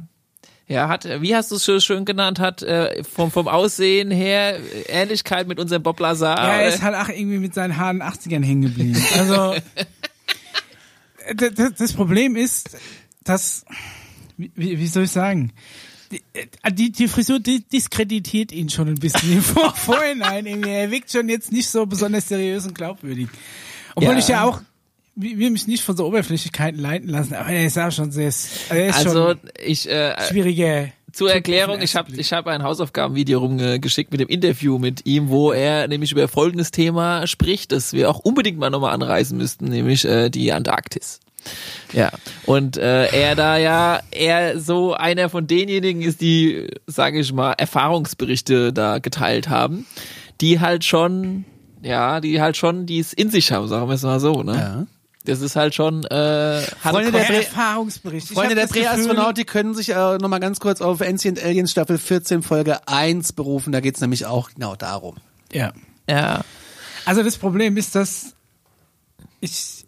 ja, 0.67 0.87
hat, 0.87 1.05
wie 1.21 1.35
hast 1.35 1.51
du 1.51 1.55
es 1.55 1.65
schön, 1.65 1.81
schön 1.81 2.05
genannt, 2.05 2.39
hat 2.39 2.63
äh, 2.63 3.03
vom, 3.03 3.29
vom 3.29 3.47
Aussehen 3.47 4.09
her 4.09 4.57
Ähnlichkeit 4.87 5.47
mit 5.47 5.59
unserem 5.59 5.83
Bob 5.83 5.99
Lazar. 5.99 6.37
Ja, 6.37 6.53
er 6.61 6.69
ist 6.69 6.81
halt 6.81 6.95
auch 6.95 7.09
irgendwie 7.09 7.39
mit 7.39 7.53
seinen 7.53 7.77
Haaren 7.77 8.01
80ern 8.01 8.43
hängen 8.43 8.61
geblieben. 8.61 9.05
Also 9.17 9.55
das 11.77 11.93
Problem 11.93 12.35
ist, 12.35 12.77
dass 13.23 13.65
wie, 14.37 14.79
wie 14.79 14.87
soll 14.87 15.03
ich 15.03 15.11
sagen? 15.11 15.51
Die, 16.11 16.21
äh, 16.33 16.71
die, 16.71 16.91
die 16.91 17.07
Frisur 17.07 17.39
die 17.39 17.61
diskreditiert 17.63 18.51
ihn 18.51 18.69
schon 18.69 18.87
ein 18.87 18.95
bisschen 18.95 19.31
im 19.33 19.41
Vor 19.41 19.73
Vorhinein. 19.75 20.45
Er 20.63 20.91
wirkt 20.91 21.11
schon 21.11 21.29
jetzt 21.29 21.51
nicht 21.51 21.67
so 21.69 21.85
besonders 21.85 22.27
seriös 22.27 22.65
und 22.67 22.75
glaubwürdig. 22.75 23.27
Obwohl 23.95 24.13
Ja. 24.13 24.19
ich 24.19 24.27
ja 24.27 24.43
auch 24.43 24.61
will 25.15 25.37
will 25.37 25.51
mich 25.51 25.67
nicht 25.67 25.83
von 25.83 25.95
so 25.95 26.05
Oberflächlichkeiten 26.07 26.79
leiten 26.79 27.07
lassen, 27.09 27.35
aber 27.35 27.49
er 27.49 27.65
ist 27.67 27.77
auch 27.77 27.91
schon 27.91 28.11
sehr, 28.11 28.33
also 28.69 29.35
ich 29.63 29.87
äh, 29.87 30.15
schwieriger. 30.27 30.87
zur 31.11 31.31
Erklärung, 31.31 31.81
ich 31.81 31.95
habe 31.95 32.11
ich 32.15 32.33
hab 32.33 32.47
ein 32.47 32.63
Hausaufgabenvideo 32.63 33.39
rumgeschickt 33.39 34.11
mit 34.11 34.21
dem 34.21 34.27
Interview 34.27 34.79
mit 34.79 35.05
ihm, 35.05 35.29
wo 35.29 35.51
er 35.51 35.87
nämlich 35.87 36.11
über 36.11 36.27
folgendes 36.27 36.71
Thema 36.71 37.27
spricht, 37.27 37.71
das 37.71 37.93
wir 37.93 38.09
auch 38.09 38.19
unbedingt 38.19 38.57
mal 38.57 38.71
nochmal 38.71 38.93
anreißen 38.93 39.37
müssten, 39.37 39.65
nämlich 39.65 40.03
äh, 40.05 40.29
die 40.31 40.51
Antarktis. 40.51 41.19
Ja, 41.93 42.11
und 42.45 42.77
äh, 42.77 43.05
er 43.07 43.35
da 43.35 43.57
ja 43.57 44.01
eher 44.11 44.59
so 44.59 44.93
einer 44.93 45.29
von 45.29 45.45
denjenigen 45.45 46.01
ist, 46.01 46.21
die, 46.21 46.67
sage 46.87 47.19
ich 47.19 47.31
mal, 47.33 47.53
Erfahrungsberichte 47.53 48.73
da 48.73 48.99
geteilt 48.99 49.49
haben, 49.49 49.85
die 50.41 50.59
halt 50.59 50.83
schon, 50.83 51.45
ja, 51.81 52.19
die 52.19 52.41
halt 52.41 52.57
schon 52.57 52.85
dies 52.85 53.13
in 53.13 53.29
sich 53.29 53.51
haben, 53.51 53.67
sagen 53.67 53.87
wir 53.87 53.93
es 53.93 54.03
mal 54.03 54.19
so, 54.19 54.41
ne? 54.41 54.55
Ja. 54.55 54.87
Das 55.25 55.39
ist 55.39 55.55
halt 55.55 55.73
schon 55.73 56.03
äh, 56.05 56.61
Freunde 56.61 57.11
Der 57.11 57.29
Erfahrungsbericht. 57.29 58.29
Ich 58.29 58.35
Freunde 58.35 58.55
der 58.55 58.67
Drehastronaut, 58.67 59.37
die 59.37 59.45
können 59.45 59.73
sich 59.73 59.89
äh, 59.89 60.17
nochmal 60.17 60.41
ganz 60.41 60.59
kurz 60.59 60.81
auf 60.81 61.01
Ancient 61.01 61.41
Aliens 61.41 61.71
Staffel 61.71 61.97
14 61.97 62.43
Folge 62.43 62.85
1 62.87 63.31
berufen. 63.31 63.71
Da 63.71 63.79
geht's 63.79 64.01
nämlich 64.01 64.25
auch 64.25 64.49
genau 64.51 64.75
darum. 64.75 65.15
Ja. 65.53 65.71
ja. 66.09 66.41
Also 67.05 67.23
das 67.23 67.37
Problem 67.37 67.77
ist, 67.77 67.95
dass 67.95 68.33
ich. 69.39 69.82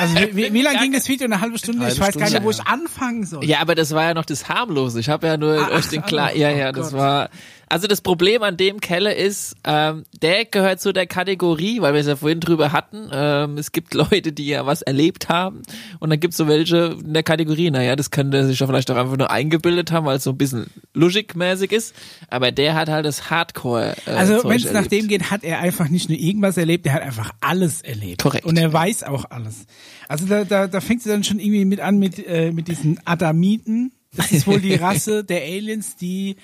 Also 0.00 0.16
wie, 0.16 0.36
wie, 0.36 0.52
wie 0.52 0.62
lange 0.62 0.78
ging 0.78 0.92
das 0.92 1.08
Video? 1.08 1.26
Eine 1.26 1.40
halbe 1.40 1.58
Stunde? 1.58 1.80
Halbe 1.82 1.92
ich 1.94 2.00
weiß 2.00 2.14
gar 2.14 2.20
nicht, 2.22 2.30
Stunde, 2.30 2.44
wo 2.46 2.50
ich 2.50 2.66
anfangen 2.66 3.24
soll. 3.24 3.44
Ja, 3.44 3.60
aber 3.60 3.74
das 3.74 3.92
war 3.94 4.04
ja 4.04 4.14
noch 4.14 4.24
das 4.24 4.48
harmlose. 4.48 5.00
Ich 5.00 5.08
habe 5.08 5.26
ja 5.26 5.36
nur 5.36 5.58
Ach, 5.60 5.70
euch 5.72 5.88
den 5.88 6.02
ach, 6.02 6.06
klar. 6.06 6.30
oh 6.34 6.38
Ja, 6.38 6.50
ja, 6.50 6.72
das 6.72 6.90
Gott. 6.90 6.98
war. 7.00 7.30
Also 7.70 7.86
das 7.86 8.00
Problem 8.00 8.42
an 8.42 8.56
dem 8.56 8.80
Kelle 8.80 9.14
ist, 9.14 9.54
ähm, 9.64 10.02
der 10.20 10.44
gehört 10.44 10.80
zu 10.80 10.92
der 10.92 11.06
Kategorie, 11.06 11.80
weil 11.80 11.94
wir 11.94 12.00
es 12.00 12.08
ja 12.08 12.16
vorhin 12.16 12.40
drüber 12.40 12.72
hatten. 12.72 13.08
Ähm, 13.12 13.56
es 13.58 13.70
gibt 13.70 13.94
Leute, 13.94 14.32
die 14.32 14.48
ja 14.48 14.66
was 14.66 14.82
erlebt 14.82 15.28
haben, 15.28 15.62
und 16.00 16.10
dann 16.10 16.18
gibt's 16.18 16.36
so 16.36 16.48
welche 16.48 16.96
in 17.00 17.14
der 17.14 17.22
Kategorie. 17.22 17.70
Naja, 17.70 17.94
das 17.94 18.10
könnte 18.10 18.44
sich 18.44 18.58
ja 18.58 18.66
vielleicht 18.66 18.90
auch 18.90 18.96
einfach 18.96 19.16
nur 19.16 19.30
eingebildet 19.30 19.92
haben, 19.92 20.04
weil 20.04 20.16
es 20.16 20.24
so 20.24 20.30
ein 20.30 20.36
bisschen 20.36 20.66
luschig-mäßig 20.94 21.70
ist. 21.70 21.94
Aber 22.28 22.50
der 22.50 22.74
hat 22.74 22.88
halt 22.88 23.06
das 23.06 23.30
Hardcore. 23.30 23.94
Äh, 24.04 24.10
Also 24.10 24.42
wenn 24.42 24.56
es 24.56 24.72
nach 24.72 24.88
dem 24.88 25.06
geht, 25.06 25.30
hat 25.30 25.44
er 25.44 25.60
einfach 25.60 25.88
nicht 25.88 26.08
nur 26.08 26.18
irgendwas 26.18 26.56
erlebt, 26.56 26.86
er 26.86 26.94
hat 26.94 27.02
einfach 27.02 27.30
alles 27.40 27.82
erlebt. 27.82 28.20
Korrekt. 28.20 28.46
Und 28.46 28.56
er 28.56 28.72
weiß 28.72 29.04
auch 29.04 29.26
alles. 29.30 29.66
Also 30.08 30.26
da, 30.26 30.42
da, 30.44 30.66
da 30.66 30.80
fängt 30.80 31.02
es 31.02 31.06
dann 31.06 31.22
schon 31.22 31.38
irgendwie 31.38 31.64
mit 31.64 31.78
an 31.78 31.98
mit, 31.98 32.18
äh, 32.26 32.50
mit 32.50 32.66
diesen 32.66 32.98
Adamiten. 33.06 33.92
Das 34.16 34.32
ist 34.32 34.48
wohl 34.48 34.60
die 34.60 34.74
Rasse 34.80 35.22
der 35.22 35.42
Aliens, 35.42 35.94
die 35.94 36.34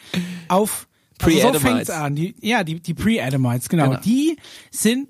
auf 0.47 0.87
also 1.21 1.31
so 1.37 1.41
Pre-Adamites. 1.43 1.63
fängt's 1.63 1.91
an. 1.91 2.15
Die, 2.17 2.35
ja, 2.41 2.65
die, 2.65 2.81
die 2.81 2.95
Pre-Adamites, 2.95 3.69
genau. 3.69 3.91
Genau. 3.91 4.01
Die 4.01 4.37
sind, 4.71 5.09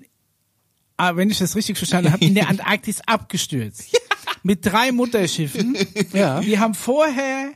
ah, 0.97 1.15
wenn 1.15 1.29
ich 1.29 1.37
das 1.39 1.55
richtig 1.55 1.77
verstanden 1.77 2.11
habe, 2.11 2.23
in 2.23 2.33
der 2.35 2.47
Antarktis 2.49 3.01
abgestürzt. 3.05 3.97
Mit 4.43 4.65
drei 4.65 4.91
Mutterschiffen. 4.91 5.77
Ja. 6.13 6.39
Die 6.39 6.57
haben 6.59 6.73
vorher 6.73 7.51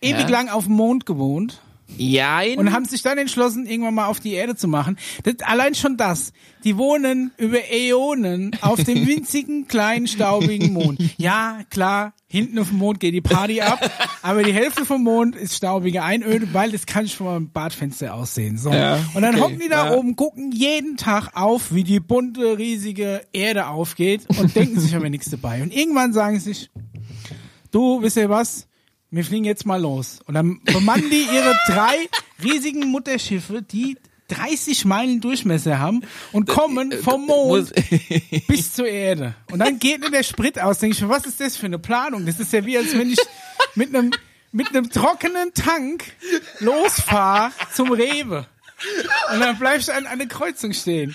ewig 0.00 0.20
Ja. 0.22 0.28
lang 0.28 0.48
auf 0.48 0.64
dem 0.64 0.74
Mond 0.74 1.06
gewohnt 1.06 1.60
Jein. 1.96 2.58
und 2.58 2.72
haben 2.72 2.84
sich 2.84 3.02
dann 3.02 3.18
entschlossen, 3.18 3.66
irgendwann 3.66 3.94
mal 3.94 4.06
auf 4.06 4.20
die 4.20 4.32
Erde 4.32 4.56
zu 4.56 4.68
machen. 4.68 4.96
Das, 5.24 5.36
allein 5.40 5.74
schon 5.74 5.96
das. 5.96 6.32
Die 6.64 6.76
wohnen 6.76 7.32
über 7.38 7.58
Äonen 7.70 8.56
auf 8.60 8.82
dem 8.82 9.06
winzigen, 9.06 9.66
kleinen, 9.66 10.06
staubigen 10.06 10.72
Mond. 10.72 11.00
Ja, 11.18 11.60
klar, 11.70 12.14
hinten 12.28 12.58
auf 12.58 12.68
dem 12.68 12.78
Mond 12.78 13.00
geht 13.00 13.14
die 13.14 13.20
Party 13.20 13.60
ab, 13.60 13.78
aber 14.22 14.42
die 14.42 14.52
Hälfte 14.52 14.84
vom 14.84 15.02
Mond 15.02 15.36
ist 15.36 15.54
staubige 15.54 16.02
Einöde, 16.02 16.48
weil 16.52 16.72
das 16.72 16.86
kann 16.86 17.04
ich 17.04 17.16
von 17.16 17.26
meinem 17.26 17.50
Badfenster 17.50 18.14
aussehen. 18.14 18.58
So. 18.58 18.70
Ja, 18.70 18.98
und 19.14 19.22
dann 19.22 19.34
okay, 19.34 19.42
hocken 19.42 19.58
die 19.58 19.68
da 19.68 19.90
ja. 19.90 19.96
oben, 19.96 20.16
gucken 20.16 20.52
jeden 20.52 20.96
Tag 20.96 21.30
auf, 21.34 21.74
wie 21.74 21.84
die 21.84 22.00
bunte, 22.00 22.58
riesige 22.58 23.22
Erde 23.32 23.66
aufgeht 23.66 24.26
und 24.38 24.54
denken 24.54 24.80
sich 24.80 24.94
aber 24.96 25.10
nichts 25.10 25.30
dabei. 25.30 25.62
Und 25.62 25.74
irgendwann 25.74 26.12
sagen 26.12 26.38
sie 26.38 26.52
sich, 26.52 26.70
du, 27.70 28.02
wisst 28.02 28.16
ihr 28.16 28.30
was? 28.30 28.68
Wir 29.12 29.26
fliegen 29.26 29.44
jetzt 29.44 29.66
mal 29.66 29.80
los. 29.80 30.20
Und 30.26 30.34
dann 30.34 30.62
bemannen 30.64 31.10
die 31.10 31.26
ihre 31.30 31.54
drei 31.66 32.08
riesigen 32.42 32.88
Mutterschiffe, 32.88 33.60
die 33.60 33.98
30 34.28 34.86
Meilen 34.86 35.20
Durchmesser 35.20 35.78
haben 35.78 36.02
und 36.32 36.48
kommen 36.48 36.92
vom 36.92 37.26
Mond 37.26 37.74
bis 38.48 38.72
zur 38.72 38.88
Erde. 38.88 39.34
Und 39.50 39.58
dann 39.58 39.78
geht 39.78 40.00
mir 40.00 40.10
der 40.10 40.22
Sprit 40.22 40.58
aus. 40.58 40.78
Denke 40.78 40.96
ich, 40.96 41.02
mir, 41.02 41.10
was 41.10 41.26
ist 41.26 41.40
das 41.40 41.58
für 41.58 41.66
eine 41.66 41.78
Planung? 41.78 42.24
Das 42.24 42.40
ist 42.40 42.54
ja 42.54 42.64
wie, 42.64 42.78
als 42.78 42.96
wenn 42.96 43.10
ich 43.10 43.18
mit 43.74 43.94
einem 43.94 44.12
mit 44.50 44.68
einem 44.68 44.88
trockenen 44.90 45.52
Tank 45.52 46.04
losfahre 46.60 47.52
zum 47.74 47.92
Rewe. 47.92 48.46
Und 49.32 49.40
dann 49.40 49.58
bleib 49.58 49.80
ich 49.80 49.92
an, 49.92 50.06
an 50.06 50.18
der 50.18 50.28
Kreuzung 50.28 50.72
stehen. 50.72 51.14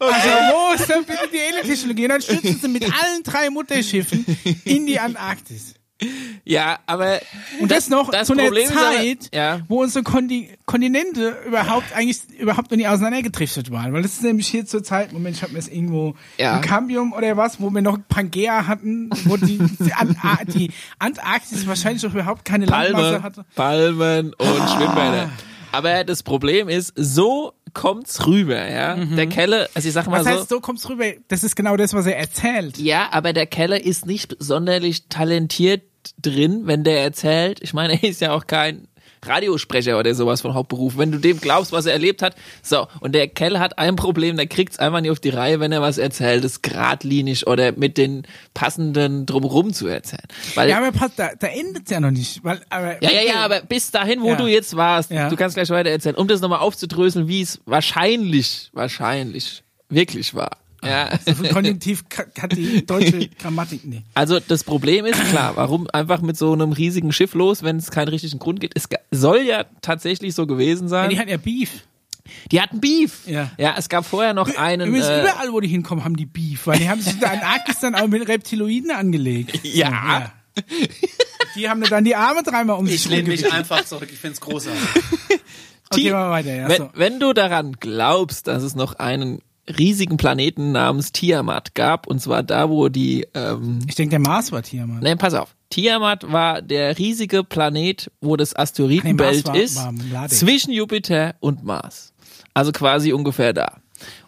Also 0.00 0.28
wo 0.28 0.74
ist 0.74 0.88
denn 0.88 1.04
bitte 1.04 1.28
die 1.32 1.40
Alien-Technologie? 1.40 2.02
Und 2.04 2.08
dann 2.10 2.22
stürzen 2.22 2.60
sie 2.60 2.68
mit 2.68 2.84
allen 2.84 3.22
drei 3.22 3.50
Mutterschiffen 3.50 4.24
in 4.64 4.86
die 4.86 4.98
Antarktis. 4.98 5.75
Ja, 6.44 6.78
aber 6.86 7.20
Und 7.60 7.70
das, 7.70 7.88
noch 7.88 8.10
das 8.10 8.26
zu 8.26 8.34
einer 8.34 8.44
Problem 8.44 8.64
ist 8.64 8.72
aber- 8.76 8.96
Zeit, 8.96 9.30
ja. 9.34 9.60
wo 9.68 9.82
unsere 9.82 10.02
Konti 10.04 10.50
Kontinente 10.66 11.36
überhaupt 11.46 11.94
eigentlich 11.94 12.18
überhaupt 12.38 12.70
noch 12.70 12.76
nie 12.76 12.86
auseinandergedriftet 12.86 13.70
waren. 13.70 13.92
Weil 13.92 14.02
das 14.02 14.12
ist 14.12 14.22
nämlich 14.22 14.46
hier 14.46 14.66
zur 14.66 14.82
Zeit, 14.84 15.12
Moment, 15.12 15.36
ich 15.36 15.42
habe 15.42 15.52
mir 15.52 15.58
das 15.58 15.68
irgendwo 15.68 16.14
Ja. 16.38 16.56
im 16.56 16.60
Cambium 16.62 17.12
oder 17.12 17.36
was, 17.36 17.60
wo 17.60 17.70
wir 17.70 17.80
noch 17.82 17.98
Pangea 18.08 18.66
hatten, 18.66 19.08
wo 19.24 19.36
die, 19.38 19.58
die, 19.58 19.92
An 19.94 20.16
die 20.48 20.70
Antarktis 20.98 21.66
wahrscheinlich 21.66 22.02
noch 22.02 22.12
überhaupt 22.14 22.44
keine 22.44 22.66
Landmasse 22.66 23.04
Palme, 23.04 23.22
hatte. 23.22 23.44
Palmen 23.54 24.34
und 24.34 24.60
Ah. 24.60 24.68
Schwimmbäder. 24.76 25.30
Aber 25.72 26.04
das 26.04 26.22
Problem 26.22 26.68
ist, 26.68 26.92
so 26.96 27.52
kommt's 27.76 28.26
rüber, 28.26 28.68
ja. 28.70 28.96
Der 28.96 29.26
Kelle, 29.28 29.68
also 29.74 29.86
ich 29.86 29.92
sag 29.94 30.06
mal 30.06 30.22
Mhm. 30.22 30.24
Was 30.26 30.32
so. 30.34 30.40
heißt, 30.40 30.48
so 30.48 30.60
kommst 30.60 30.88
rüber? 30.88 31.04
Das 31.28 31.44
ist 31.44 31.54
genau 31.54 31.76
das, 31.76 31.92
was 31.92 32.06
er 32.06 32.16
erzählt. 32.18 32.78
Ja, 32.78 33.08
aber 33.12 33.32
der 33.34 33.46
Keller 33.46 33.84
ist 33.84 34.06
nicht 34.06 34.34
sonderlich 34.40 35.08
talentiert 35.08 35.82
drin, 36.22 36.62
wenn 36.64 36.84
der 36.84 37.02
erzählt. 37.02 37.60
Ich 37.62 37.74
meine, 37.74 37.92
er 38.02 38.08
ist 38.08 38.20
ja 38.22 38.32
auch 38.32 38.46
kein 38.46 38.88
Radiosprecher 39.28 39.98
oder 39.98 40.14
sowas 40.14 40.40
von 40.40 40.54
Hauptberuf. 40.54 40.96
Wenn 40.98 41.12
du 41.12 41.18
dem 41.18 41.40
glaubst, 41.40 41.72
was 41.72 41.86
er 41.86 41.92
erlebt 41.92 42.22
hat. 42.22 42.34
So, 42.62 42.86
und 43.00 43.14
der 43.14 43.28
Keller 43.28 43.60
hat 43.60 43.78
ein 43.78 43.96
Problem, 43.96 44.36
der 44.36 44.46
kriegt's 44.46 44.78
einfach 44.78 45.00
nicht 45.00 45.10
auf 45.10 45.20
die 45.20 45.30
Reihe, 45.30 45.60
wenn 45.60 45.72
er 45.72 45.80
was 45.82 45.98
erzählt, 45.98 46.44
das 46.44 46.62
geradlinig 46.62 47.46
oder 47.46 47.72
mit 47.72 47.98
den 47.98 48.22
passenden 48.54 49.26
drumherum 49.26 49.72
zu 49.72 49.86
erzählen. 49.86 50.22
Weil, 50.54 50.68
Ja, 50.68 50.78
aber 50.78 50.92
pass, 50.92 51.10
da, 51.16 51.30
da 51.38 51.46
endet's 51.46 51.90
ja 51.90 52.00
noch 52.00 52.10
nicht. 52.10 52.42
Weil, 52.44 52.60
aber, 52.70 53.02
ja, 53.02 53.10
ja, 53.10 53.22
ja, 53.22 53.34
aber 53.44 53.60
bis 53.60 53.90
dahin, 53.90 54.20
wo 54.22 54.28
Ja. 54.30 54.36
du 54.36 54.46
jetzt 54.46 54.76
warst, 54.76 55.10
Ja. 55.10 55.28
du 55.28 55.36
kannst 55.36 55.56
gleich 55.56 55.70
weiter 55.70 55.90
erzählen, 55.90 56.14
um 56.16 56.28
das 56.28 56.40
nochmal 56.40 56.60
aufzudröseln, 56.60 57.28
wie 57.28 57.42
es 57.42 57.60
wahrscheinlich, 57.66 58.70
wahrscheinlich 58.72 59.62
wirklich 59.88 60.34
war. 60.34 60.50
Ja. 60.86 61.18
So 61.24 61.34
viel 61.34 61.48
Konjunktiv 61.50 62.04
hat 62.40 62.52
die 62.56 62.84
deutsche 62.86 63.28
Grammatik 63.38 63.84
nicht. 63.84 64.04
Also 64.14 64.40
das 64.40 64.64
Problem 64.64 65.04
ist 65.06 65.22
klar, 65.30 65.56
warum 65.56 65.88
einfach 65.92 66.20
mit 66.22 66.36
so 66.36 66.52
einem 66.52 66.72
riesigen 66.72 67.12
Schiff 67.12 67.34
los, 67.34 67.62
wenn 67.62 67.76
es 67.76 67.90
keinen 67.90 68.08
richtigen 68.08 68.38
Grund 68.38 68.60
gibt. 68.60 68.74
Es 68.76 68.88
soll 69.10 69.42
ja 69.42 69.64
tatsächlich 69.82 70.34
so 70.34 70.46
gewesen 70.46 70.84
Ja, 70.84 70.88
sein. 70.88 71.10
die 71.10 71.18
hatten 71.18 71.30
ja 71.30 71.36
Beef. 71.36 71.70
Die 72.50 72.60
hatten 72.60 72.80
Beef. 72.80 73.26
Ja. 73.26 73.50
ja 73.56 73.74
es 73.78 73.88
gab 73.88 74.04
vorher 74.04 74.34
noch 74.34 74.56
einen. 74.56 74.88
Übrigens, 74.88 75.06
Äh, 75.08 75.20
überall, 75.22 75.52
wo 75.52 75.60
die 75.60 75.68
hinkommen, 75.68 76.04
haben 76.04 76.16
die 76.16 76.26
Beef, 76.26 76.66
weil 76.66 76.78
die 76.78 76.88
haben 76.88 77.00
sich 77.00 77.14
in 77.14 77.20
der 77.20 77.30
Antarktis 77.32 77.78
dann 77.80 77.94
auch 77.94 78.08
mit 78.08 78.26
Reptiloiden 78.26 78.90
angelegt. 78.90 79.60
Ja. 79.64 80.32
Die 81.54 81.68
haben 81.68 81.82
dann 81.82 82.04
die 82.04 82.16
Arme 82.16 82.42
dreimal 82.42 82.78
um 82.78 82.86
sich 82.86 83.04
Ich 83.04 83.08
lehne 83.10 83.28
mich 83.28 83.52
einfach 83.52 83.84
zurück. 83.84 84.08
Ich 84.10 84.18
find's 84.18 84.40
großartig. 84.40 84.80
Okay, 85.88 86.10
mal 86.10 86.30
weiter, 86.30 86.52
ja. 86.52 86.68
wenn, 86.68 86.78
So. 86.78 86.90
wenn 86.94 87.20
du 87.20 87.32
daran 87.32 87.76
glaubst, 87.78 88.48
dass 88.48 88.64
es 88.64 88.74
noch 88.74 88.94
einen 88.94 89.40
riesigen 89.78 90.16
Planeten 90.16 90.72
namens 90.72 91.12
Tiamat 91.12 91.74
gab, 91.74 92.06
und 92.06 92.20
zwar 92.20 92.42
da, 92.42 92.70
wo 92.70 92.88
die 92.88 93.26
ähm, 93.34 93.80
Ich 93.86 93.94
denke, 93.94 94.10
der 94.10 94.20
Mars 94.20 94.52
war 94.52 94.62
Tiamat. 94.62 95.02
Nein, 95.02 95.18
pass 95.18 95.34
auf. 95.34 95.54
Tiamat 95.70 96.30
war 96.30 96.62
der 96.62 96.96
riesige 96.98 97.42
Planet, 97.42 98.10
wo 98.20 98.36
das 98.36 98.54
Asteroidenbelt 98.54 99.52
Nee, 99.52 99.62
ist, 99.62 99.76
war 99.76 100.28
zwischen 100.28 100.72
Jupiter 100.72 101.34
und 101.40 101.64
Mars. 101.64 102.12
Also 102.54 102.72
quasi 102.72 103.12
ungefähr 103.12 103.52
da. 103.52 103.80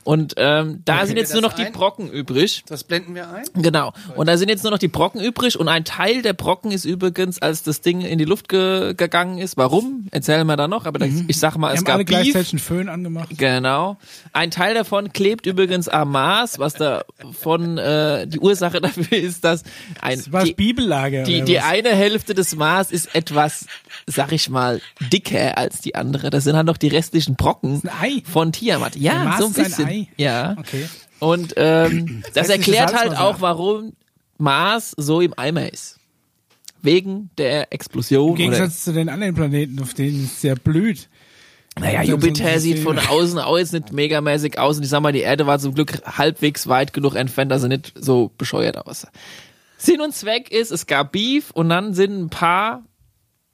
Und 0.04 0.34
ähm, 0.38 0.82
da 0.84 1.04
sind 1.06 1.16
jetzt 1.16 1.32
nur 1.32 1.42
noch 1.42 1.52
die 1.52 1.62
ein? 1.66 1.72
Brocken 1.72 2.10
übrig. 2.10 2.64
Das 2.68 2.84
blenden 2.84 3.14
wir 3.14 3.28
ein. 3.30 3.44
Genau. 3.54 3.92
Und 4.16 4.26
da 4.26 4.36
sind 4.38 4.48
jetzt 4.48 4.62
nur 4.62 4.70
noch 4.70 4.78
die 4.78 4.88
Brocken 4.88 5.20
übrig 5.20 5.58
und 5.58 5.68
ein 5.68 5.84
Teil 5.84 6.22
der 6.22 6.32
Brocken 6.32 6.70
ist 6.72 6.84
übrigens, 6.84 7.40
als 7.40 7.62
das 7.62 7.80
Ding 7.80 8.00
in 8.00 8.18
die 8.18 8.24
Luft 8.24 8.48
ge 8.48 8.94
gegangen 8.94 9.38
ist. 9.38 9.56
Warum? 9.56 10.06
Erzählen 10.10 10.46
wir 10.46 10.56
da 10.56 10.66
noch. 10.68 10.86
Aber 10.86 10.98
das, 10.98 11.10
ich 11.28 11.38
sag 11.38 11.56
mal, 11.56 11.68
Wir 11.68 11.72
es 11.74 11.78
haben 11.80 11.84
gab 11.84 11.94
alle 11.96 12.04
Beef. 12.04 12.08
gleichzeitig 12.22 12.52
einen 12.54 12.58
Föhn 12.60 12.88
angemacht. 12.88 13.28
Genau. 13.36 13.96
Ein 14.32 14.50
Teil 14.50 14.74
davon 14.74 15.12
klebt 15.12 15.46
übrigens 15.46 15.88
am 15.88 16.12
Mars, 16.12 16.58
was 16.58 16.74
davon 16.74 17.78
äh, 17.78 18.26
die 18.26 18.38
Ursache 18.40 18.80
dafür 18.80 19.12
ist, 19.18 19.44
dass 19.44 19.62
ein 20.00 20.18
Das 20.18 20.32
war 20.32 20.44
die, 20.44 20.54
Bibellager. 20.54 21.24
die, 21.24 21.42
die 21.42 21.60
eine 21.60 21.90
Hälfte 21.90 22.34
des 22.34 22.56
Mars 22.56 22.90
ist 22.90 23.14
etwas, 23.14 23.66
sag 24.06 24.32
ich 24.32 24.48
mal, 24.48 24.80
dicker 25.12 25.58
als 25.58 25.80
die 25.80 25.94
andere. 25.94 26.30
Das 26.30 26.44
sind 26.44 26.56
halt 26.56 26.66
noch 26.66 26.76
die 26.76 26.88
restlichen 26.88 27.36
Brocken 27.36 27.82
ein 27.84 28.18
Ei. 28.18 28.22
von 28.24 28.52
Tiamat. 28.52 28.94
Der 28.94 29.02
Ja, 29.02 29.24
Mars 29.24 29.38
so 29.40 29.44
ein 29.46 29.50
ist 29.50 29.58
ein 29.58 29.64
bisschen. 29.64 29.97
Ei. 30.00 30.08
Ja. 30.16 30.56
Okay. 30.58 30.88
Und 31.20 31.54
ähm, 31.56 32.22
das 32.34 32.48
erklärt 32.48 32.94
halt 32.94 33.16
auch, 33.16 33.40
warum 33.40 33.92
Mars 34.38 34.94
so 34.96 35.20
im 35.20 35.34
Eimer 35.36 35.72
ist. 35.72 35.98
Wegen 36.80 37.30
der 37.38 37.72
Explosion. 37.72 38.30
Im 38.30 38.36
Gegensatz 38.36 38.84
zu 38.84 38.92
den 38.92 39.08
anderen 39.08 39.34
Planeten, 39.34 39.80
auf 39.82 39.94
denen 39.94 40.24
es 40.24 40.40
sehr 40.40 40.54
blüht. 40.54 41.08
naja, 41.78 42.02
Jupiter 42.02 42.60
sieht 42.60 42.78
von 42.78 42.98
außen 42.98 43.38
auch 43.40 43.58
jetzt 43.58 43.72
nicht 43.72 43.92
megamäßig 43.92 44.58
aus. 44.58 44.76
Und 44.76 44.84
ich 44.84 44.88
sag 44.88 45.00
mal, 45.00 45.12
die 45.12 45.20
Erde 45.20 45.46
war 45.46 45.58
zum 45.58 45.74
Glück 45.74 46.00
halbwegs 46.06 46.68
weit 46.68 46.92
genug 46.92 47.16
entfernt, 47.16 47.50
dass 47.50 47.62
sie 47.62 47.68
nicht 47.68 47.92
so 47.96 48.30
bescheuert 48.38 48.78
aussah. 48.78 49.10
Sinn 49.76 50.00
und 50.00 50.14
Zweck 50.14 50.50
ist, 50.50 50.70
es 50.70 50.86
gab 50.86 51.12
Beef 51.12 51.50
und 51.52 51.68
dann 51.68 51.94
sind 51.94 52.18
ein 52.18 52.30
paar 52.30 52.84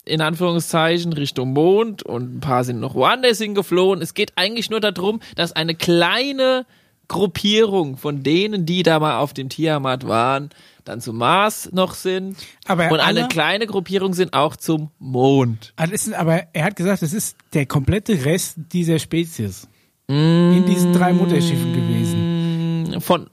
in 0.07 0.21
Anführungszeichen 0.21 1.13
Richtung 1.13 1.53
Mond 1.53 2.03
und 2.03 2.37
ein 2.37 2.41
paar 2.41 2.65
sind 2.65 2.81
noch 2.81 2.95
woanders 2.95 3.39
hingeflohen. 3.39 4.03
Es 4.03 4.15
geht 4.15 4.33
eigentlich 4.37 4.69
nur 4.71 4.81
darum, 4.81 5.21
dass 5.37 5.53
eine 5.53 5.75
kleine 5.75 6.67
Gruppierung 7.09 7.97
von 7.97 8.23
denen, 8.23 8.67
die 8.67 8.83
da 8.83 8.99
mal 8.99 9.19
auf 9.19 9.33
dem 9.35 9.49
Tiamat 9.49 10.07
waren, 10.09 10.51
dann 10.85 11.01
zum 11.01 11.17
Mars 11.17 11.71
noch 11.73 11.95
sind. 11.95 12.37
Aber 12.67 12.91
und 12.91 13.01
eine 13.01 13.21
alle- 13.21 13.29
kleine 13.29 13.67
Gruppierung 13.67 14.15
sind 14.15 14.33
auch 14.35 14.57
zum 14.57 14.91
Mond. 14.99 15.73
Ah, 15.77 15.87
aber 16.17 16.45
er 16.53 16.65
hat 16.65 16.77
gesagt, 16.77 17.03
es 17.03 17.13
ist 17.13 17.37
der 17.53 17.67
komplette 17.67 18.25
Rest 18.25 18.57
dieser 18.73 18.99
Spezies. 18.99 19.69
In 20.07 20.65
diesen 20.67 20.93
drei 20.93 21.15
Mutterschiffen 21.15 21.73
gewesen. 21.73 23.01
Von, 23.01 23.31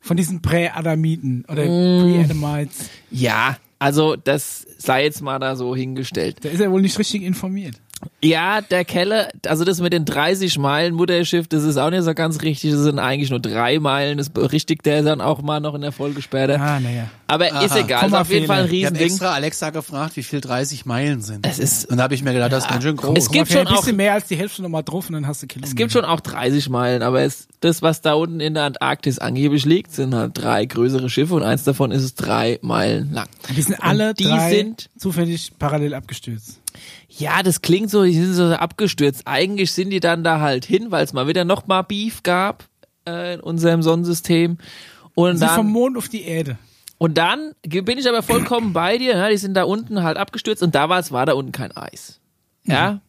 Von 0.00 0.16
diesen 0.16 0.40
Prä-Adamiten 0.40 1.44
oder 1.48 1.64
Mm. 1.66 2.00
Pre-Adamites. 2.00 2.88
ja, 3.10 3.58
also 3.78 4.16
das 4.16 4.66
sei 4.78 5.04
jetzt 5.04 5.22
mal 5.22 5.38
da 5.38 5.56
so 5.56 5.74
hingestellt. 5.74 6.44
Da 6.44 6.48
ist 6.48 6.60
er 6.60 6.70
wohl 6.70 6.82
nicht 6.82 6.98
richtig 6.98 7.22
informiert. 7.22 7.76
Ja, 8.22 8.60
der 8.60 8.84
Keller, 8.84 9.28
also 9.46 9.64
das 9.64 9.80
mit 9.80 9.92
den 9.92 10.04
30 10.04 10.58
Meilen 10.58 10.94
Mutterschiff, 10.94 11.46
das 11.48 11.64
ist 11.64 11.76
auch 11.76 11.90
nicht 11.90 12.02
so 12.02 12.14
ganz 12.14 12.42
richtig. 12.42 12.72
Das 12.72 12.80
sind 12.80 12.98
eigentlich 12.98 13.30
nur 13.30 13.40
drei 13.40 13.78
Meilen. 13.78 14.18
Das 14.18 14.28
berichtigt 14.30 14.86
der 14.86 15.02
dann 15.02 15.20
auch 15.20 15.42
mal 15.42 15.60
noch 15.60 15.74
in 15.74 15.80
der 15.82 15.92
Folge 15.92 16.20
später. 16.22 16.60
Ah, 16.60 16.80
naja. 16.80 17.08
Aber 17.26 17.46
ist 17.62 17.76
egal. 17.76 18.06
Ist 18.06 18.14
auf 18.14 18.30
jeden 18.30 18.46
Fall 18.46 18.62
ein 18.62 18.68
Kommafehler. 18.68 18.80
Ich 18.80 18.86
habe 18.86 18.94
Riesending. 18.94 19.06
extra 19.06 19.34
Alexa 19.34 19.70
gefragt, 19.70 20.16
wie 20.16 20.22
viel 20.22 20.40
30 20.40 20.86
Meilen 20.86 21.20
sind. 21.22 21.46
Es 21.46 21.58
ist- 21.58 21.90
und 21.90 21.98
da 21.98 22.04
habe 22.04 22.14
ich 22.14 22.22
mir 22.22 22.32
gedacht, 22.32 22.52
das 22.52 22.64
ist 22.64 22.70
ganz 22.70 22.82
schön 22.82 22.96
groß. 22.96 23.18
Es 23.18 23.30
gibt 23.30 23.50
schon 23.52 23.60
ein 23.60 23.66
auch, 23.68 23.80
bisschen 23.80 23.96
mehr 23.96 24.14
als 24.14 24.26
die 24.26 24.36
Hälfte 24.36 24.62
nochmal 24.62 24.82
drauf 24.82 25.08
und 25.08 25.14
dann 25.14 25.26
hast 25.26 25.42
du 25.42 25.46
Kilometer. 25.46 25.68
es 25.70 25.76
gibt 25.76 25.92
schon 25.92 26.04
auch 26.04 26.20
30 26.20 26.68
Meilen, 26.70 27.02
aber 27.02 27.22
es, 27.22 27.46
das, 27.60 27.82
was 27.82 28.00
da 28.00 28.14
unten 28.14 28.40
in 28.40 28.54
der 28.54 28.64
Antarktis 28.64 29.18
angeblich 29.18 29.64
liegt, 29.64 29.92
sind 29.92 30.14
halt 30.14 30.32
drei 30.34 30.64
größere 30.64 31.10
Schiffe 31.10 31.34
und 31.34 31.42
eins 31.42 31.64
davon 31.64 31.92
ist 31.92 32.02
es 32.02 32.14
drei 32.14 32.58
Meilen 32.62 33.12
lang. 33.12 33.28
Die 33.54 33.62
sind 33.62 33.82
alle 33.82 34.10
Und 34.10 34.18
die 34.18 34.24
drei 34.24 34.50
sind 34.50 34.88
zufällig 34.96 35.52
parallel 35.58 35.94
abgestürzt. 35.94 36.58
Ja, 37.18 37.42
das 37.42 37.62
klingt 37.62 37.90
so, 37.90 38.04
die 38.04 38.14
sind 38.14 38.34
so 38.34 38.44
abgestürzt. 38.54 39.22
Eigentlich 39.24 39.72
sind 39.72 39.90
die 39.90 40.00
dann 40.00 40.22
da 40.22 40.40
halt 40.40 40.64
hin, 40.64 40.90
weil 40.90 41.04
es 41.04 41.12
mal 41.12 41.26
wieder 41.26 41.44
noch 41.44 41.66
mal 41.66 41.82
Beef 41.82 42.22
gab 42.22 42.64
äh, 43.08 43.34
in 43.34 43.40
unserem 43.40 43.82
Sonnensystem. 43.82 44.58
Und 45.14 45.38
vom 45.38 45.48
dann, 45.48 45.66
Mond 45.66 45.96
auf 45.98 46.08
die 46.08 46.22
Erde. 46.22 46.58
und 46.96 47.18
dann 47.18 47.52
bin 47.62 47.98
ich 47.98 48.08
aber 48.08 48.22
vollkommen 48.22 48.72
bei 48.72 48.98
dir. 48.98 49.16
Ja, 49.16 49.28
die 49.28 49.36
sind 49.36 49.54
da 49.54 49.64
unten 49.64 50.04
halt 50.04 50.16
abgestürzt 50.16 50.62
und 50.62 50.76
damals 50.76 51.10
war 51.10 51.26
da 51.26 51.32
unten 51.32 51.50
kein 51.50 51.76
Eis. 51.76 52.20
Ja. 52.64 53.00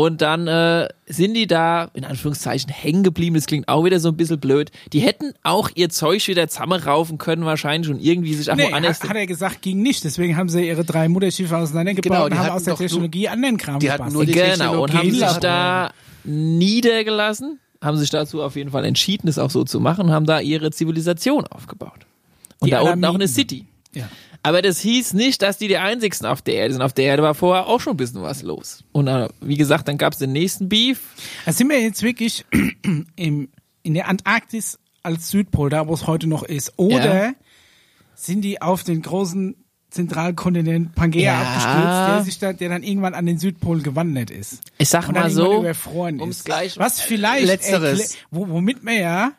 Und 0.00 0.22
dann 0.22 0.46
äh, 0.46 0.86
sind 1.08 1.34
die 1.34 1.48
da, 1.48 1.90
in 1.92 2.04
Anführungszeichen, 2.04 2.70
hängen 2.70 3.02
geblieben. 3.02 3.34
Das 3.34 3.46
klingt 3.46 3.66
auch 3.66 3.84
wieder 3.84 3.98
so 3.98 4.10
ein 4.10 4.16
bisschen 4.16 4.38
blöd. 4.38 4.70
Die 4.92 5.00
hätten 5.00 5.32
auch 5.42 5.70
ihr 5.74 5.88
Zeug 5.88 6.28
wieder 6.28 6.46
zusammenraufen 6.46 7.18
können 7.18 7.44
wahrscheinlich 7.44 7.90
und 7.90 7.98
irgendwie 8.00 8.34
sich 8.34 8.48
auch 8.48 8.54
Nee, 8.54 8.70
woanders... 8.70 9.02
hat, 9.02 9.10
hat 9.10 9.16
er 9.16 9.26
gesagt, 9.26 9.60
ging 9.60 9.82
nicht. 9.82 10.04
Deswegen 10.04 10.36
haben 10.36 10.48
sie 10.48 10.68
ihre 10.68 10.84
drei 10.84 11.08
Mutterschiffe 11.08 11.56
auseinandergebaut 11.56 12.12
Genau, 12.12 12.24
und 12.26 12.38
haben 12.38 12.50
aus 12.54 12.62
der 12.62 12.74
doch 12.74 12.78
nur- 12.78 12.88
Technologie 12.88 13.28
anderen 13.28 13.56
Kram 13.56 13.80
die 13.80 13.90
hatten 13.90 14.12
nur 14.12 14.24
die 14.24 14.30
gebastelt. 14.34 14.60
Genau, 14.60 14.82
und 14.84 14.90
Technologie 14.92 15.20
haben 15.24 15.30
sich 15.32 15.38
da 15.40 15.90
niedergelassen, 16.68 17.58
haben 17.82 17.96
sich 17.96 18.10
dazu 18.10 18.40
auf 18.42 18.54
jeden 18.54 18.70
Fall 18.70 18.84
entschieden, 18.84 19.26
es 19.28 19.38
auch 19.38 19.50
so 19.50 19.64
zu 19.64 19.80
machen, 19.80 20.10
haben 20.12 20.26
da 20.26 20.38
ihre 20.40 20.70
Zivilisation 20.70 21.44
aufgebaut. 21.48 22.06
Und 22.60 22.66
Die 22.66 22.70
da 22.70 22.80
unten 22.82 23.04
auch 23.04 23.14
eine. 23.14 23.26
City. 23.26 23.66
Ja. 23.94 24.08
Aber 24.42 24.62
das 24.62 24.78
hieß 24.80 25.14
nicht, 25.14 25.42
dass 25.42 25.58
die 25.58 25.68
die 25.68 25.78
einzigsten 25.78 26.26
auf 26.26 26.42
der 26.42 26.54
Erde 26.54 26.72
sind. 26.74 26.82
Auf 26.82 26.92
der 26.92 27.04
Erde 27.06 27.22
war 27.22 27.34
vorher 27.34 27.66
auch 27.66 27.80
schon 27.80 27.94
ein 27.94 27.96
bisschen 27.96 28.22
was 28.22 28.42
los. 28.42 28.84
Und 28.92 29.08
äh, 29.08 29.28
wie 29.40 29.56
gesagt, 29.56 29.88
dann 29.88 29.98
gab 29.98 30.12
es 30.12 30.18
den 30.20 30.32
nächsten 30.32 30.68
Beef. 30.68 31.00
Da 31.44 31.52
sind 31.52 31.68
wir 31.68 31.80
jetzt 31.80 32.02
wirklich 32.02 32.44
im, 33.16 33.48
in 33.82 33.94
der 33.94 34.08
Antarktis 34.08 34.78
als 35.02 35.30
Südpol, 35.30 35.70
da 35.70 35.86
wo 35.88 35.94
es 35.94 36.06
heute 36.06 36.26
noch 36.28 36.42
ist. 36.44 36.72
Oder 36.76 37.24
Ja. 37.26 37.32
sind 38.14 38.42
die 38.42 38.62
auf 38.62 38.84
den 38.84 39.02
großen 39.02 39.56
Zentralkontinent 39.90 40.94
Pangea 40.94 41.22
Ja. 41.22 41.40
abgestürzt, 41.40 42.08
der 42.08 42.22
sich 42.24 42.38
da, 42.38 42.52
der 42.52 42.68
dann 42.68 42.82
irgendwann 42.82 43.14
an 43.14 43.26
den 43.26 43.38
Südpol 43.38 43.80
gewandert 43.82 44.30
ist. 44.30 44.60
Ich 44.78 44.88
sag 44.88 45.10
mal 45.12 45.30
so, 45.30 45.60
ums 45.60 46.38
ist. 46.38 46.44
gleich- 46.44 46.78
Was 46.78 47.00
vielleicht 47.00 47.46
Letzteres. 47.46 48.00
erklä- 48.12 48.16
wo, 48.30 48.48
womit 48.48 48.84
wir 48.84 48.94
ja 49.00 49.32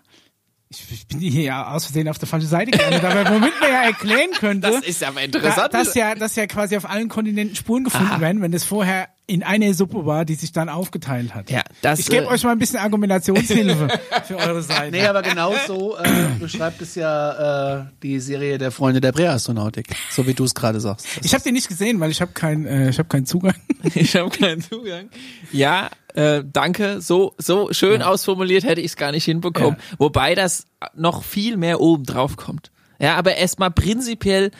ich, 0.69 1.07
bin 1.07 1.19
hier 1.19 1.41
ja 1.41 1.67
aus 1.73 1.85
Versehen 1.85 2.07
auf 2.07 2.19
der 2.19 2.27
falschen 2.27 2.47
Seite 2.47 2.71
gelandet, 2.71 3.03
aber 3.03 3.27
womit 3.33 3.59
man 3.59 3.71
ja 3.71 3.83
erklären 3.83 4.29
könnte, 4.39 4.69
das 4.69 4.85
ist 4.85 5.03
aber 5.03 5.21
interessant. 5.21 5.73
dass 5.73 5.95
ja, 5.95 6.13
dass 6.13 6.35
ja 6.35 6.45
quasi 6.45 6.77
auf 6.77 6.87
allen 6.87 7.09
Kontinenten 7.09 7.55
Spuren 7.55 7.83
gefunden 7.83 8.21
werden, 8.21 8.41
wenn 8.41 8.51
das 8.51 8.63
vorher 8.63 9.09
in 9.29 9.43
einer 9.43 9.73
Suppe 9.73 10.05
war, 10.05 10.25
die 10.25 10.35
sich 10.35 10.51
dann 10.51 10.69
aufgeteilt 10.69 11.35
hat. 11.35 11.49
Ja, 11.49 11.61
das, 11.81 11.99
ich 11.99 12.09
gebe 12.09 12.25
äh, 12.25 12.29
euch 12.29 12.43
mal 12.43 12.51
ein 12.51 12.59
bisschen 12.59 12.79
Argumentationshilfe 12.79 13.87
für 14.25 14.37
eure 14.37 14.61
Seite. 14.63 14.91
Nee, 14.91 15.05
aber 15.05 15.21
genau 15.21 15.53
so 15.67 15.97
äh, 15.97 16.09
beschreibt 16.39 16.81
es 16.81 16.95
ja 16.95 17.81
äh, 17.81 17.85
die 18.01 18.19
Serie 18.19 18.57
der 18.57 18.71
Freunde 18.71 19.01
der 19.01 19.11
Präastronautik, 19.11 19.87
so 20.09 20.25
wie 20.25 20.33
du 20.33 20.43
es 20.43 20.55
gerade 20.55 20.79
sagst. 20.79 21.07
ich 21.23 21.33
habe 21.33 21.43
den 21.43 21.53
nicht 21.53 21.67
gesehen, 21.67 21.99
weil 21.99 22.11
ich 22.11 22.21
habe 22.21 22.31
keinen, 22.31 22.65
äh, 22.65 22.89
ich 22.89 22.97
habe 22.97 23.07
keinen 23.07 23.25
Zugang. 23.25 23.55
Ich 23.95 24.15
habe 24.15 24.29
keinen 24.29 24.61
Zugang. 24.61 25.09
Ja, 25.53 25.89
äh, 26.13 26.43
danke. 26.45 26.99
So 27.01 27.33
so 27.37 27.71
schön 27.71 28.01
ausformuliert 28.01 28.63
hätte 28.63 28.81
ich 28.81 28.87
es 28.87 28.95
gar 28.97 29.11
nicht 29.11 29.23
hinbekommen. 29.23 29.77
Wobei 29.97 30.35
das 30.35 30.65
noch 30.95 31.23
viel 31.23 31.55
mehr 31.55 31.79
oben 31.79 32.03
drauf 32.03 32.35
kommt. 32.35 32.71
Ja, 32.99 33.15
aber 33.15 33.35
erstmal 33.35 33.71
prinzipiell, 33.71 34.51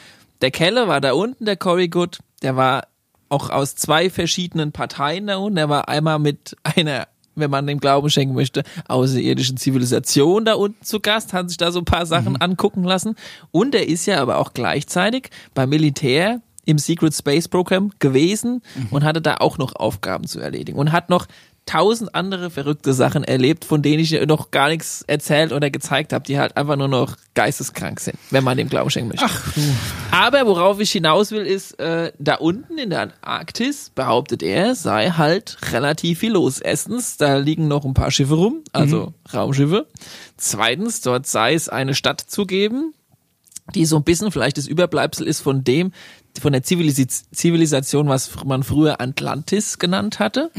der 0.42 0.52
Keller 0.52 0.88
war 0.88 1.02
da 1.02 1.14
unten, 1.14 1.46
der 1.46 1.58
Cory 1.58 1.90
Good, 1.90 2.20
der 2.42 2.56
war 2.56 2.88
auch 3.30 3.50
aus 3.50 3.76
zwei 3.76 4.10
verschiedenen 4.10 4.72
Parteien 4.72 5.28
da 5.28 5.38
unten. 5.38 5.56
Der 5.56 5.70
war 5.70 5.88
einmal 5.88 6.20
mit 6.20 6.56
einer 6.64 7.08
wenn 7.40 7.52
man 7.52 7.68
dem 7.68 7.80
Glauben 7.80 8.10
schenken 8.10 8.36
möchte, 8.36 8.64
außerirdischen 8.90 9.56
Zivilisation 9.56 10.44
da 10.44 10.56
unten 10.56 10.84
zu 10.84 11.00
Gast, 11.00 11.32
hat 11.32 11.48
sich 11.48 11.58
da 11.58 11.72
so 11.72 11.80
ein 11.80 11.86
paar 11.86 12.06
Sachen 12.06 12.36
angucken 12.42 12.84
lassen. 12.84 13.16
Und 13.52 13.74
er 13.76 13.88
ist 13.88 14.06
ja 14.06 14.22
aber 14.22 14.40
auch 14.40 14.54
gleichzeitig 14.54 15.30
beim 15.54 15.70
Militär 15.70 16.42
im 16.66 16.78
Secret 16.78 17.16
Space 17.16 17.48
Program 17.48 17.92
gewesen 18.00 18.62
und 18.92 19.04
hatte 19.04 19.22
da 19.22 19.38
auch 19.38 19.58
noch 19.58 19.76
Aufgaben 19.76 20.28
zu 20.28 20.40
erledigen 20.40 20.78
und 20.78 20.92
hat 20.92 21.10
noch 21.10 21.26
tausend 21.70 22.16
andere 22.16 22.50
verrückte 22.50 22.94
Sachen 22.94 23.24
erlebt, 23.24 23.64
von 23.64 23.84
denen 23.84 24.00
ich 24.00 24.12
noch 24.26 24.50
gar 24.50 24.70
nichts 24.70 25.04
erzählt 25.06 25.54
oder 25.54 25.70
gezeigt 25.70 26.14
habe, 26.14 26.26
die 26.26 26.40
halt 26.40 26.58
einfach 26.58 26.76
nur 26.76 26.88
noch 26.88 27.16
geisteskrank 27.36 28.00
sind, 28.00 28.18
wenn 28.32 28.44
man 28.44 28.58
dem 28.58 28.70
Glauben 28.70 28.90
schenken 28.90 29.10
möchte. 29.10 29.26
Ach. 29.28 29.54
Aber 30.12 30.48
worauf 30.48 30.80
ich 30.80 30.92
hinaus 30.92 31.30
will, 31.30 31.46
ist, 31.46 31.80
äh, 31.80 32.12
da 32.18 32.36
unten 32.36 32.80
in 32.80 32.90
der 32.90 33.02
Antarktis, 33.02 33.92
behauptet 33.94 34.42
er, 34.42 34.74
sei 34.74 35.12
halt 35.12 35.58
relativ 35.72 36.20
viel 36.20 36.32
los. 36.32 36.60
Erstens, 36.60 37.18
da 37.18 37.38
liegen 37.38 37.68
noch 37.68 37.86
ein 37.86 37.94
paar 37.94 38.10
Schiffe 38.10 38.34
rum, 38.34 38.64
also 38.74 39.14
Raumschiffe. 39.32 39.86
Zweitens, 40.38 41.02
dort 41.02 41.28
sei 41.28 41.54
es 41.54 41.70
eine 41.70 41.94
Stadt 41.94 42.20
zu 42.22 42.48
geben, 42.48 42.96
die 43.76 43.86
so 43.86 43.98
ein 43.98 44.04
bisschen 44.04 44.32
vielleicht 44.32 44.58
das 44.58 44.66
Überbleibsel 44.66 45.28
ist 45.28 45.42
von 45.42 45.64
dem, 45.64 45.92
von 46.40 46.52
der 46.54 46.64
Zivilis 46.64 47.26
Zivilisation, 47.32 48.08
was 48.08 48.32
man 48.46 48.64
früher 48.64 49.00
Atlantis 49.02 49.78
genannt 49.80 50.20
hatte. 50.20 50.52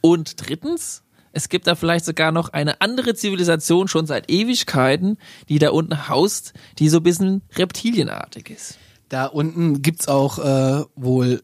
Und 0.00 0.48
drittens, 0.48 1.02
es 1.32 1.48
gibt 1.48 1.66
da 1.66 1.74
vielleicht 1.74 2.04
sogar 2.04 2.32
noch 2.32 2.50
eine 2.50 2.80
andere 2.80 3.14
Zivilisation 3.14 3.88
schon 3.88 4.06
seit 4.06 4.30
Ewigkeiten, 4.30 5.18
die 5.48 5.58
da 5.58 5.70
unten 5.70 6.08
haust, 6.08 6.52
die 6.78 6.88
so 6.88 6.98
ein 6.98 7.02
bisschen 7.02 7.42
reptilienartig 7.56 8.50
ist. 8.50 8.78
Da 9.08 9.26
unten 9.26 9.82
gibt's 9.82 10.08
auch 10.08 10.38
äh, 10.38 10.84
wohl. 10.96 11.42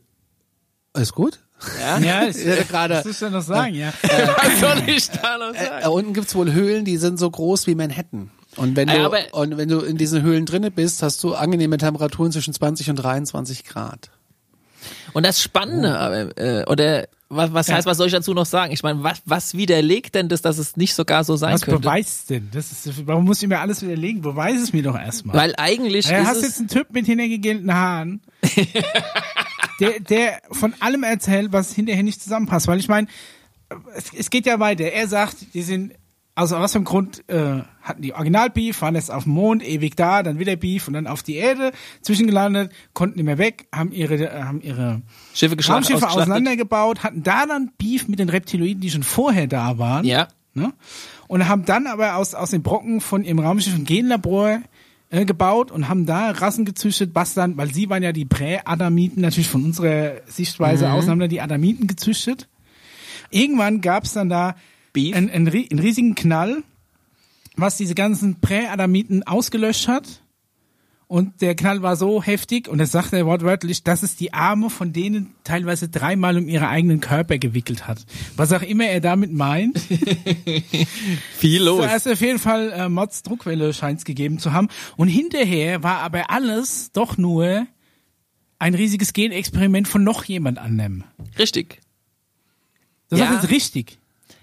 Alles 0.93 1.13
gut? 1.13 1.41
Ja, 1.79 2.27
das, 2.27 2.43
Ja, 2.45 2.63
gerade- 2.63 3.03
muss 3.05 3.15
ich 3.17 3.21
ja 3.21 3.31
noch 3.31 3.43
sagen, 3.43 3.75
ja. 3.75 3.93
Was 4.03 4.61
soll 4.61 4.89
ich 4.89 5.09
da 5.11 5.39
noch 5.39 5.55
sagen? 5.55 5.81
Da 5.83 5.89
unten 5.89 6.15
gibt's 6.15 6.35
wohl 6.35 6.53
Höhlen, 6.53 6.85
die 6.85 6.97
sind 6.97 7.19
so 7.19 7.31
groß 7.31 7.67
wie 7.67 7.75
Manhattan. 7.75 8.31
Und 8.57 8.77
wenn 8.77 8.89
du, 8.89 8.95
Ja, 8.97 9.07
aber- 9.07 9.33
und 9.33 9.57
wenn 9.57 9.69
du 9.69 9.81
in 9.81 9.97
diesen 9.97 10.23
Höhlen 10.23 10.45
drinne 10.47 10.71
bist, 10.71 11.03
hast 11.03 11.23
du 11.23 11.35
angenehme 11.35 11.79
Temperaturen 11.79 12.33
zwischen 12.33 12.53
20 12.53 12.91
und 12.91 12.97
23 12.97 13.65
Grad. 13.65 14.11
Und 15.13 15.25
das 15.27 15.43
Spannende, 15.43 15.99
aber, 15.99 16.37
äh, 16.39 16.65
oder 16.67 17.07
was, 17.29 17.53
was 17.53 17.69
heißt, 17.71 17.87
was 17.87 17.97
soll 17.97 18.09
ich 18.09 18.13
dazu 18.13 18.35
noch 18.35 18.47
sagen? 18.47 18.73
Ich 18.73 18.83
meine, 18.83 19.05
was, 19.05 19.23
was 19.25 19.55
widerlegt 19.55 20.17
denn 20.17 20.29
das, 20.29 20.43
dass 20.43 20.59
es 20.59 20.77
nicht 20.77 20.95
sogar 20.95 21.23
so 21.23 21.37
sein 21.37 21.55
Was 21.55 21.63
könnte? 21.63 21.79
beweist 21.81 22.31
denn? 22.31 22.49
Das 22.53 22.73
ist, 22.73 23.07
warum 23.07 23.25
muss 23.25 23.41
ich 23.41 23.49
mir 23.49 23.61
alles 23.61 23.83
widerlegen? 23.83 24.21
Beweis 24.21 24.61
es 24.61 24.73
mir 24.73 24.83
doch 24.83 24.99
erstmal. 24.99 25.37
Weil 25.37 25.55
eigentlich 25.57 26.07
Ja, 26.09 26.23
ist 26.23 26.27
hast 26.27 26.37
es, 26.39 26.43
jetzt 26.43 26.59
einen 26.59 26.69
Typ 26.69 26.91
mit 26.93 27.07
hintergegelten 27.07 27.73
Haaren, 27.73 28.21
der, 29.81 30.01
der 30.01 30.41
von 30.51 30.75
allem 30.81 31.03
erzählt, 31.05 31.53
was 31.53 31.73
hinterher 31.73 32.03
nicht 32.03 32.23
zusammenpasst. 32.23 32.67
Weil 32.67 32.79
ich 32.81 32.89
meine, 32.89 33.07
es, 33.95 34.07
es 34.17 34.31
geht 34.31 34.47
ja 34.47 34.59
weiter. 34.59 34.85
Er 34.85 35.07
sagt, 35.07 35.37
die 35.55 35.63
sind, 35.63 35.93
also 36.35 36.57
aus 36.57 36.73
dem 36.73 36.85
Grund 36.85 37.29
äh, 37.29 37.63
hatten 37.83 38.03
die 38.03 38.15
Original-Beef, 38.15 38.81
waren 38.83 38.95
jetzt 38.95 39.11
auf 39.11 39.25
dem 39.25 39.33
Mond, 39.33 39.67
ewig 39.67 39.97
da, 39.97 40.23
dann 40.23 40.39
wieder 40.39 40.57
Beef 40.57 40.87
und 40.89 40.95
dann 40.95 41.07
auf 41.07 41.23
die 41.23 41.35
Erde, 41.37 41.73
zwischengelandet, 42.03 42.73
konnten 42.95 43.17
nicht 43.17 43.27
mehr 43.27 43.39
weg, 43.39 43.67
haben 43.75 43.93
ihre, 43.93 44.15
äh, 44.15 44.43
haben 44.43 44.61
ihre 44.61 45.03
Schiffe 45.35 45.57
Raumschiffe 45.67 46.09
auseinandergebaut, 46.09 47.03
hatten 47.03 47.23
da 47.23 47.47
dann 47.47 47.73
Beef 47.79 48.09
mit 48.09 48.19
den 48.19 48.29
Reptiloiden, 48.29 48.81
die 48.81 48.91
schon 48.91 49.03
vorher 49.03 49.47
da 49.47 49.79
waren. 49.79 50.05
Ja. 50.05 50.29
Ne? 50.55 50.73
Und 51.29 51.49
haben 51.49 51.65
dann 51.65 51.87
aber 51.87 52.17
aus, 52.17 52.35
aus 52.35 52.51
den 52.51 52.63
Brocken 52.63 53.01
von 53.01 53.23
ihrem 53.25 53.39
Raumschiff 53.39 53.75
ein 53.75 53.85
Genlabor 53.85 54.61
äh, 55.11 55.25
gebaut 55.25 55.71
und 55.71 55.89
haben 55.89 56.07
da 56.07 56.31
Rassen 56.31 56.65
gezüchtet, 56.65 57.11
was 57.15 57.35
dann, 57.35 57.57
weil 57.57 57.73
sie 57.73 57.91
waren 57.91 58.03
ja 58.03 58.13
die 58.13 58.25
Prä-Adamiten, 58.25 59.21
natürlich 59.21 59.49
von 59.49 59.65
unserer 59.65 60.13
Sichtweise 60.27 60.87
Mhm. 60.87 60.93
aus, 60.93 61.09
haben 61.09 61.19
dann 61.21 61.29
die 61.29 61.41
Adamiten 61.41 61.87
gezüchtet. 61.87 62.49
Irgendwann 63.31 63.81
gab 63.81 64.05
es 64.05 64.13
dann 64.13 64.29
da 64.29 64.57
Beef. 64.93 65.15
einen, 65.15 65.49
ri- 65.49 65.71
einen 65.71 65.81
riesigen 65.81 66.15
Knall, 66.15 66.63
was 67.57 67.77
diese 67.77 67.95
ganzen 67.95 68.41
Prä-Adamiten 68.41 69.23
ausgelöscht 69.25 69.89
hat. 69.89 70.23
Und 71.07 71.41
der 71.43 71.57
Knall 71.57 71.83
war 71.83 71.97
so 71.97 72.23
heftig, 72.23 72.69
und 72.69 72.79
das 72.79 72.93
sagt 72.93 73.13
er 73.13 73.27
wortwörtlich, 73.27 73.83
dass 73.83 74.05
es 74.05 74.15
die 74.15 74.33
Arme 74.33 74.71
von 74.71 74.93
denen 74.93 75.35
teilweise 75.43 75.89
dreimal 75.89 76.37
um 76.39 76.49
ihre 76.49 76.69
eigenen 76.69 77.01
Körper 77.01 77.37
gewickelt 77.39 77.89
hat. 77.89 78.07
Was 78.37 78.53
auch 78.53 78.63
immer 78.63 78.85
er 78.85 79.01
damit 79.01 79.33
meint. 79.33 79.77
viel 81.37 81.63
los. 81.65 81.83
Da 81.85 81.95
ist 81.97 82.09
auf 82.09 82.21
jeden 82.21 82.39
Fall 82.39 82.71
äh, 82.73 82.89
Mods 82.89 83.23
Druckwelle 83.25 83.73
scheint's 83.75 84.05
gegeben 84.05 84.39
zu 84.39 84.53
haben. 84.53 84.69
Und 84.97 85.09
hinterher 85.09 85.83
war 85.83 85.99
aber 85.99 86.31
alles 86.31 86.93
doch 86.93 87.17
nur 87.19 87.67
ein 88.61 88.75
riesiges 88.75 89.13
Genexperiment 89.13 89.89
von 89.89 90.05
noch 90.05 90.25
jemand 90.25 90.59
anderem. 90.59 91.05
Richtig. 91.39 91.81
Das 93.09 93.19
Ja. 93.19 93.35
ist 93.35 93.51
richtig. 93.51 93.99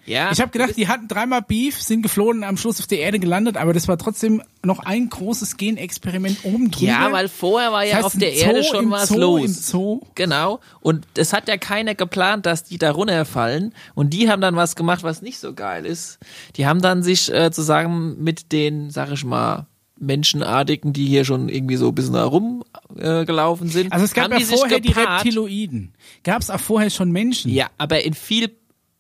Ja. 0.08 0.32
Ich 0.32 0.40
habe 0.40 0.52
gedacht, 0.52 0.78
die 0.78 0.88
hatten 0.88 1.08
dreimal 1.08 1.42
Beef, 1.42 1.82
sind 1.82 2.02
geflohen, 2.02 2.44
am 2.44 2.58
Schluss 2.58 2.80
auf 2.80 2.88
der 2.88 3.00
Erde 3.00 3.20
gelandet, 3.20 3.58
aber 3.58 3.74
das 3.74 3.88
war 3.88 3.98
trotzdem 3.98 4.42
noch 4.64 4.80
ein 4.80 5.10
großes 5.10 5.58
Genexperiment 5.58 6.40
oben 6.44 6.72
drüber. 6.72 6.92
ja, 6.92 7.12
weil 7.12 7.28
vorher 7.28 7.72
war 7.72 7.84
ja 7.84 7.98
Das 7.98 8.06
heißt, 8.06 8.16
auf 8.16 8.20
der 8.20 8.32
Zoo, 8.32 8.46
Erde 8.46 8.64
schon 8.64 8.90
was 8.90 9.10
Zoo, 9.10 9.20
los. 9.20 9.46
Im 9.46 9.54
Zoo. 9.54 10.02
Genau. 10.16 10.60
Und 10.80 11.06
es 11.16 11.34
hat 11.34 11.48
ja 11.48 11.58
keiner 11.58 11.94
geplant, 11.94 12.46
dass 12.46 12.64
die 12.64 12.78
da 12.78 12.92
runterfallen. 12.92 13.74
Und 13.96 14.12
die 14.12 14.30
haben 14.30 14.42
dann 14.42 14.56
was 14.56 14.76
gemacht, 14.76 15.04
was 15.04 15.22
nicht 15.22 15.40
so 15.40 15.54
geil 15.54 15.86
ist. 15.86 16.20
Die 16.56 16.66
haben 16.66 16.82
dann 16.82 17.04
sich 17.04 17.32
äh, 17.34 17.52
zusammen 17.52 18.24
mit 18.24 18.52
den, 18.52 18.90
sag 18.90 19.12
ich 19.12 19.26
mal, 19.26 19.68
Menschenartigen, 20.00 20.94
die 20.94 21.06
hier 21.06 21.26
schon 21.26 21.50
irgendwie 21.50 21.76
so 21.76 21.90
ein 21.90 21.96
bisschen 21.96 22.16
herumgelaufen 22.16 23.22
äh, 23.22 23.26
gelaufen 23.26 23.68
sind. 23.70 23.92
Also 23.92 24.06
es 24.06 24.14
gab 24.14 24.32
ja 24.32 24.38
die 24.38 24.46
vorher 24.46 24.80
die. 24.80 24.92
Reptiloiden. 24.92 25.94
Gab 26.24 26.42
es 26.42 26.50
auch 26.50 26.60
vorher 26.60 26.90
schon 26.90 27.12
Menschen. 27.12 27.52
Ja, 27.52 27.68
aber 27.78 28.04
in 28.04 28.14
viel, 28.14 28.52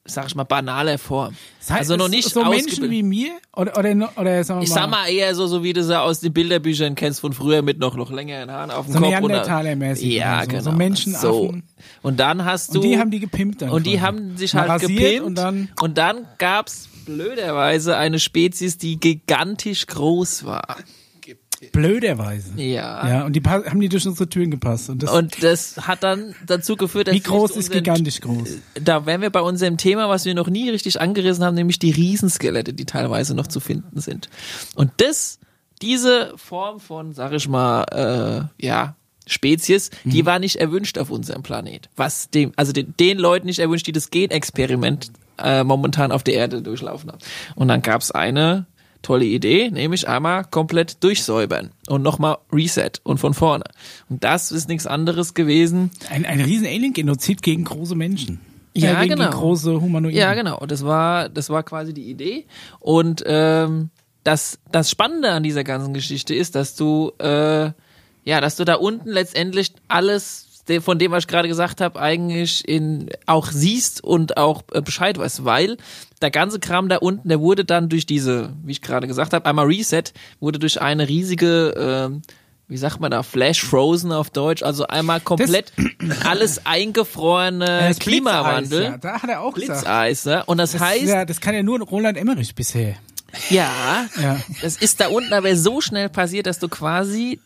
sag 0.07 0.25
ich 0.27 0.35
mal, 0.35 0.43
banaler 0.45 0.97
Form. 0.97 1.35
Das 1.59 1.69
heißt, 1.69 1.79
also 1.81 1.95
noch 1.97 2.07
nicht 2.09 2.29
so 2.29 2.43
Menschen 2.43 2.89
wie 2.89 3.03
mir 3.03 3.31
oder 3.55 3.77
oder 3.77 3.91
oder 4.17 4.43
sagen 4.43 4.59
wir 4.61 4.63
Ich 4.63 4.69
mal, 4.69 4.75
sag 4.75 4.89
mal 4.89 5.07
eher 5.09 5.35
so, 5.35 5.47
so 5.47 5.63
wie 5.63 5.73
du 5.73 5.83
sie 5.83 5.99
aus 5.99 6.21
den 6.21 6.33
Bilderbüchern 6.33 6.95
kennst 6.95 7.19
von 7.19 7.33
früher 7.33 7.61
mit 7.61 7.77
noch, 7.79 7.95
noch 7.95 8.09
längeren 8.11 8.49
Haaren 8.51 8.71
auf 8.71 8.85
dem 8.85 8.93
So 8.93 8.99
Kopf. 8.99 9.07
und- 9.41 9.45
Ja, 10.13 10.41
so, 10.43 10.47
genau. 10.49 10.61
so 10.63 10.71
Menschenaffen. 10.71 11.21
So. 11.29 11.53
Und 12.01 12.19
dann 12.19 12.45
hast 12.45 12.73
du. 12.73 12.79
und 12.79 12.85
die 12.85 12.97
haben 12.97 13.11
die 13.11 13.19
gepimpt 13.19 13.61
dann. 13.61 13.69
Und 13.69 13.85
die 13.85 14.01
haben 14.01 14.37
sich 14.37 14.55
halt 14.55 14.81
gepimpt. 14.81 15.25
und 15.27 15.35
dann 15.35 15.69
und 15.81 15.97
dann 15.97 16.25
gab's 16.37 16.87
blöderweise 17.05 17.97
eine 17.97 18.19
Spezies, 18.19 18.77
die 18.77 18.99
gigantisch 18.99 19.87
groß 19.87 20.45
war. 20.45 20.77
Blöderweise. 21.71 22.51
Ja. 22.61 23.07
Ja, 23.07 23.25
und 23.25 23.33
die 23.35 23.41
haben 23.43 23.79
die 23.79 23.89
durch 23.89 24.05
unsere 24.07 24.29
Türen 24.29 24.51
gepasst 24.51 24.89
und 24.89 25.03
das 25.03 25.11
Und 25.11 25.41
das 25.43 25.87
hat 25.87 26.03
dann 26.03 26.35
dazu 26.45 26.75
geführt, 26.75 27.07
dass 27.07 27.15
wie 27.15 27.21
groß 27.21 27.51
ist 27.51 27.57
unseren- 27.57 27.73
gigantisch 27.83 28.21
groß? 28.21 28.57
Da 28.83 29.05
wären 29.05 29.21
wir 29.21 29.29
bei 29.29 29.41
unserem 29.41 29.77
Thema, 29.77 30.09
was 30.09 30.25
wir 30.25 30.33
noch 30.35 30.49
nie 30.49 30.69
richtig 30.69 30.99
angerissen 31.01 31.43
haben, 31.43 31.55
nämlich 31.55 31.79
die 31.79 31.91
Riesenskelette, 31.91 32.73
die 32.73 32.85
teilweise 32.85 33.33
noch 33.35 33.47
zu 33.47 33.59
finden 33.59 33.99
sind. 34.01 34.29
Und 34.75 34.91
das, 34.97 35.39
diese 35.81 36.33
Form 36.37 36.79
von, 36.79 37.13
sag 37.13 37.33
ich 37.33 37.47
mal, 37.47 38.49
äh, 38.59 38.65
ja, 38.65 38.95
Spezies, 39.29 39.89
die 40.05 40.25
war 40.25 40.39
nicht 40.39 40.55
erwünscht 40.55 40.97
auf 40.97 41.09
unserem 41.09 41.43
Planet. 41.43 41.89
Was 41.97 42.29
dem, 42.29 42.53
also 42.55 42.71
den, 42.71 42.93
den 42.97 43.17
Leuten 43.17 43.47
nicht 43.47 43.59
erwünscht, 43.59 43.85
die 43.85 43.91
das 43.91 44.09
Genexperiment 44.09 45.11
äh, 45.37 45.65
momentan 45.65 46.13
auf 46.13 46.23
der 46.23 46.35
Erde 46.35 46.61
durchlaufen 46.61 47.11
haben. 47.11 47.19
Und 47.55 47.67
dann 47.67 47.81
gab's 47.81 48.09
eine 48.11 48.67
tolle 49.01 49.25
Idee, 49.25 49.69
nämlich 49.71 50.07
einmal 50.07 50.45
komplett 50.45 51.03
durchsäubern 51.03 51.71
und 51.87 52.01
nochmal 52.01 52.37
Reset 52.51 52.91
und 53.03 53.19
von 53.19 53.33
vorne. 53.33 53.65
Und 54.09 54.23
das 54.23 54.51
ist 54.51 54.67
nichts 54.67 54.87
anderes 54.87 55.33
gewesen, 55.33 55.91
Ein, 56.09 56.25
ein 56.25 56.41
riesen 56.41 56.67
Alien-Genozid 56.67 57.41
gegen 57.41 57.63
große 57.63 57.95
Menschen. 57.95 58.39
Ja, 58.73 59.01
äh, 59.01 59.07
gegen 59.07 59.19
genau. 59.19 59.31
Große 59.31 59.81
Humanoiden. 59.81 60.17
Ja, 60.17 60.33
genau. 60.33 60.63
Das 60.67 60.85
war, 60.85 61.29
das 61.29 61.49
war 61.49 61.63
quasi 61.63 61.93
die 61.93 62.09
Idee. 62.09 62.45
Und 62.79 63.23
ähm, 63.25 63.89
das, 64.23 64.59
das 64.71 64.91
Spannende 64.91 65.31
an 65.31 65.43
dieser 65.43 65.63
ganzen 65.63 65.93
Geschichte 65.93 66.35
ist, 66.35 66.55
dass 66.55 66.75
du, 66.75 67.11
äh, 67.19 67.71
ja, 68.23 68.41
dass 68.41 68.55
du 68.57 68.65
da 68.65 68.75
unten 68.75 69.09
letztendlich 69.09 69.73
alles, 69.87 70.47
von 70.81 70.99
dem, 70.99 71.11
was 71.11 71.23
ich 71.23 71.27
gerade 71.27 71.47
gesagt 71.47 71.79
habe, 71.79 71.99
eigentlich 71.99 72.67
in 72.67 73.09
auch 73.25 73.47
siehst 73.47 74.03
und 74.03 74.35
auch 74.35 74.63
äh, 74.73 74.81
Bescheid 74.81 75.17
weißt, 75.17 75.45
weil 75.45 75.77
der 76.21 76.31
ganze 76.31 76.59
Kram 76.59 76.89
da 76.89 76.97
unten, 76.97 77.29
der 77.29 77.39
wurde 77.39 77.63
dann 77.65 77.89
durch 77.89 78.05
diese, 78.05 78.53
wie 78.63 78.71
ich 78.71 78.81
gerade 78.81 79.07
gesagt 79.07 79.33
habe, 79.33 79.45
einmal 79.45 79.65
Reset, 79.67 80.03
wurde 80.39 80.59
durch 80.59 80.81
eine 80.81 81.07
riesige 81.07 81.73
ähm, 81.77 82.21
wie 82.69 82.75
sagt 82.77 82.99
man 82.99 83.11
da, 83.11 83.23
Flash 83.23 83.63
Frozen 83.63 84.11
auf 84.11 84.29
Deutsch, 84.29 84.61
also 84.61 84.85
einmal 84.87 85.21
komplett 85.21 85.71
alles 86.25 86.65
eingefrorene 86.65 87.65
Äh, 87.65 87.87
das 87.89 87.99
Klimawandel. 87.99 88.79
Blitzeis, 88.79 88.91
Ja, 88.91 88.97
da 88.97 89.21
hat 89.21 89.29
er 89.29 89.41
auch 89.41 89.53
gesagt. 89.53 89.79
Blitzeis, 89.81 90.25
ne? 90.25 90.43
Und 90.47 90.57
das, 90.57 90.73
Das, 90.73 90.81
heißt, 90.81 91.03
ja, 91.05 91.23
das 91.25 91.39
kann 91.39 91.55
ja 91.55 91.63
nur 91.63 91.79
Roland 91.81 92.17
Emmerich 92.17 92.55
bisher. 92.55 92.95
ja, 93.49 94.05
Ja. 94.21 94.37
das 94.61 94.75
ist 94.77 94.99
da 94.99 95.07
unten 95.07 95.31
aber 95.33 95.55
so 95.55 95.79
schnell 95.79 96.09
passiert, 96.09 96.45
dass 96.45 96.59
du 96.59 96.67
quasi 96.67 97.39